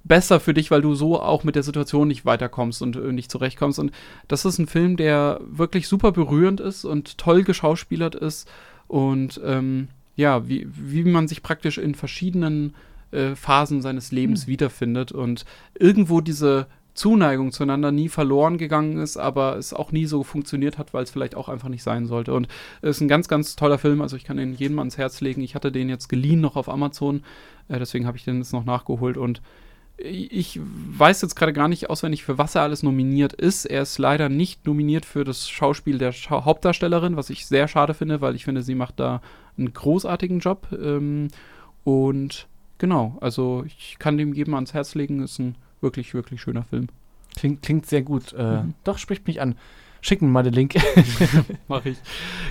besser 0.03 0.39
für 0.39 0.53
dich, 0.53 0.71
weil 0.71 0.81
du 0.81 0.95
so 0.95 1.21
auch 1.21 1.43
mit 1.43 1.55
der 1.55 1.63
Situation 1.63 2.07
nicht 2.07 2.25
weiterkommst 2.25 2.81
und 2.81 2.95
äh, 2.95 3.11
nicht 3.11 3.29
zurechtkommst. 3.29 3.77
Und 3.77 3.91
das 4.27 4.45
ist 4.45 4.57
ein 4.57 4.67
Film, 4.67 4.97
der 4.97 5.41
wirklich 5.45 5.87
super 5.87 6.11
berührend 6.11 6.59
ist 6.59 6.85
und 6.85 7.19
toll 7.19 7.43
geschauspielert 7.43 8.15
ist 8.15 8.47
und 8.87 9.39
ähm, 9.43 9.89
ja, 10.15 10.47
wie, 10.47 10.67
wie 10.73 11.03
man 11.03 11.27
sich 11.27 11.43
praktisch 11.43 11.77
in 11.77 11.95
verschiedenen 11.95 12.73
äh, 13.11 13.35
Phasen 13.35 13.81
seines 13.81 14.11
Lebens 14.11 14.45
mhm. 14.45 14.51
wiederfindet 14.51 15.11
und 15.11 15.45
irgendwo 15.77 16.21
diese 16.21 16.67
Zuneigung 16.95 17.51
zueinander 17.51 17.91
nie 17.91 18.07
verloren 18.07 18.57
gegangen 18.57 18.97
ist, 18.97 19.17
aber 19.17 19.57
es 19.57 19.73
auch 19.73 19.91
nie 19.91 20.05
so 20.05 20.23
funktioniert 20.23 20.77
hat, 20.77 20.93
weil 20.93 21.03
es 21.03 21.11
vielleicht 21.11 21.35
auch 21.35 21.49
einfach 21.49 21.67
nicht 21.67 21.83
sein 21.83 22.07
sollte. 22.07 22.33
Und 22.33 22.47
es 22.81 22.97
ist 22.97 23.01
ein 23.01 23.09
ganz, 23.09 23.27
ganz 23.27 23.57
toller 23.57 23.77
Film, 23.77 24.01
also 24.01 24.15
ich 24.15 24.23
kann 24.23 24.39
ihn 24.39 24.55
jedem 24.55 24.79
ans 24.79 24.97
Herz 24.97 25.19
legen. 25.19 25.41
Ich 25.41 25.55
hatte 25.55 25.73
den 25.73 25.89
jetzt 25.89 26.07
geliehen 26.07 26.39
noch 26.39 26.55
auf 26.55 26.69
Amazon, 26.69 27.23
äh, 27.67 27.77
deswegen 27.77 28.07
habe 28.07 28.17
ich 28.17 28.23
den 28.23 28.37
jetzt 28.37 28.53
noch 28.53 28.65
nachgeholt 28.65 29.17
und 29.17 29.41
ich 29.97 30.59
weiß 30.61 31.21
jetzt 31.21 31.35
gerade 31.35 31.53
gar 31.53 31.69
nicht 31.69 31.89
auswendig, 31.89 32.25
für 32.25 32.37
was 32.37 32.55
er 32.55 32.63
alles 32.63 32.83
nominiert 32.83 33.31
ist. 33.31 33.65
Er 33.65 33.83
ist 33.83 33.97
leider 33.97 34.27
nicht 34.27 34.65
nominiert 34.65 35.05
für 35.05 35.23
das 35.23 35.49
Schauspiel 35.49 35.97
der 35.97 36.11
Scha 36.11 36.43
Hauptdarstellerin, 36.43 37.15
was 37.15 37.29
ich 37.29 37.45
sehr 37.45 37.69
schade 37.69 37.93
finde, 37.93 38.19
weil 38.19 38.35
ich 38.35 38.43
finde, 38.43 38.61
sie 38.61 38.75
macht 38.75 38.99
da 38.99 39.21
einen 39.57 39.73
großartigen 39.73 40.39
Job. 40.39 40.67
Ähm, 40.71 41.29
und 41.83 42.47
genau, 42.77 43.17
also 43.21 43.63
ich 43.65 43.97
kann 43.99 44.17
dem 44.17 44.33
jedem 44.33 44.53
ans 44.55 44.73
Herz 44.73 44.95
legen. 44.95 45.21
Ist 45.21 45.39
ein 45.39 45.55
wirklich, 45.81 46.13
wirklich 46.13 46.41
schöner 46.41 46.63
Film. 46.63 46.87
Klingt, 47.35 47.61
klingt 47.61 47.85
sehr 47.85 48.01
gut. 48.01 48.33
Äh, 48.33 48.63
mhm. 48.63 48.73
Doch, 48.83 48.97
spricht 48.97 49.27
mich 49.27 49.41
an. 49.41 49.55
Schicken 50.01 50.31
mal 50.31 50.43
den 50.43 50.53
Link. 50.53 50.75
Mach 51.67 51.85
ich. 51.85 51.97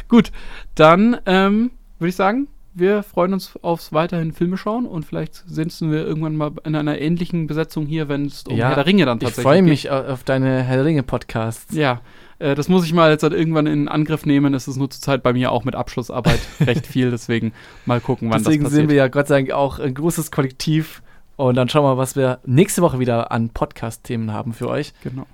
Gut, 0.08 0.32
dann 0.74 1.18
ähm, 1.26 1.70
würde 1.98 2.08
ich 2.08 2.16
sagen, 2.16 2.48
wir 2.74 3.02
freuen 3.02 3.32
uns 3.32 3.56
aufs 3.62 3.92
weiterhin 3.92 4.32
Filme 4.32 4.56
schauen 4.56 4.86
und 4.86 5.04
vielleicht 5.04 5.44
sitzen 5.46 5.90
wir 5.90 6.04
irgendwann 6.04 6.36
mal 6.36 6.52
in 6.64 6.74
einer 6.74 7.00
ähnlichen 7.00 7.46
Besetzung 7.46 7.86
hier, 7.86 8.08
wenn 8.08 8.26
es 8.26 8.44
um 8.44 8.56
ja, 8.56 8.68
Herr 8.68 8.74
der 8.76 8.86
Ringe 8.86 9.06
dann 9.06 9.20
tatsächlich 9.20 9.36
geht. 9.36 9.40
Ich 9.40 9.44
freue 9.44 9.62
mich 9.62 9.90
auf 9.90 10.24
deine 10.24 10.62
Herr 10.62 10.76
der 10.76 10.84
Ringe 10.84 11.02
Podcasts. 11.02 11.74
Ja, 11.74 12.00
äh, 12.38 12.54
das 12.54 12.68
muss 12.68 12.84
ich 12.84 12.92
mal 12.92 13.10
jetzt 13.10 13.22
halt 13.22 13.32
irgendwann 13.32 13.66
in 13.66 13.88
Angriff 13.88 14.26
nehmen. 14.26 14.54
Es 14.54 14.68
ist 14.68 14.76
nur 14.76 14.90
zurzeit 14.90 15.22
bei 15.22 15.32
mir 15.32 15.52
auch 15.52 15.64
mit 15.64 15.74
Abschlussarbeit 15.74 16.40
recht 16.60 16.86
viel, 16.86 17.10
deswegen 17.10 17.52
mal 17.86 18.00
gucken, 18.00 18.30
wann 18.30 18.38
deswegen 18.38 18.64
das 18.64 18.72
passiert. 18.72 18.72
Deswegen 18.72 18.88
sind 18.88 18.90
wir 18.90 18.96
ja 18.96 19.08
Gott 19.08 19.28
sei 19.28 19.36
Dank 19.36 19.52
auch 19.52 19.78
ein 19.78 19.94
großes 19.94 20.30
Kollektiv 20.30 21.02
und 21.36 21.56
dann 21.56 21.68
schauen 21.68 21.84
wir 21.84 21.94
mal, 21.94 21.98
was 21.98 22.16
wir 22.16 22.40
nächste 22.44 22.82
Woche 22.82 22.98
wieder 22.98 23.32
an 23.32 23.50
Podcast-Themen 23.50 24.32
haben 24.32 24.52
für 24.52 24.68
euch. 24.68 24.92
Genau. 25.02 25.26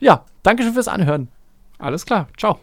Ja, 0.00 0.24
danke 0.42 0.62
schön 0.62 0.74
fürs 0.74 0.88
Anhören. 0.88 1.28
Alles 1.78 2.04
klar, 2.06 2.28
ciao. 2.36 2.58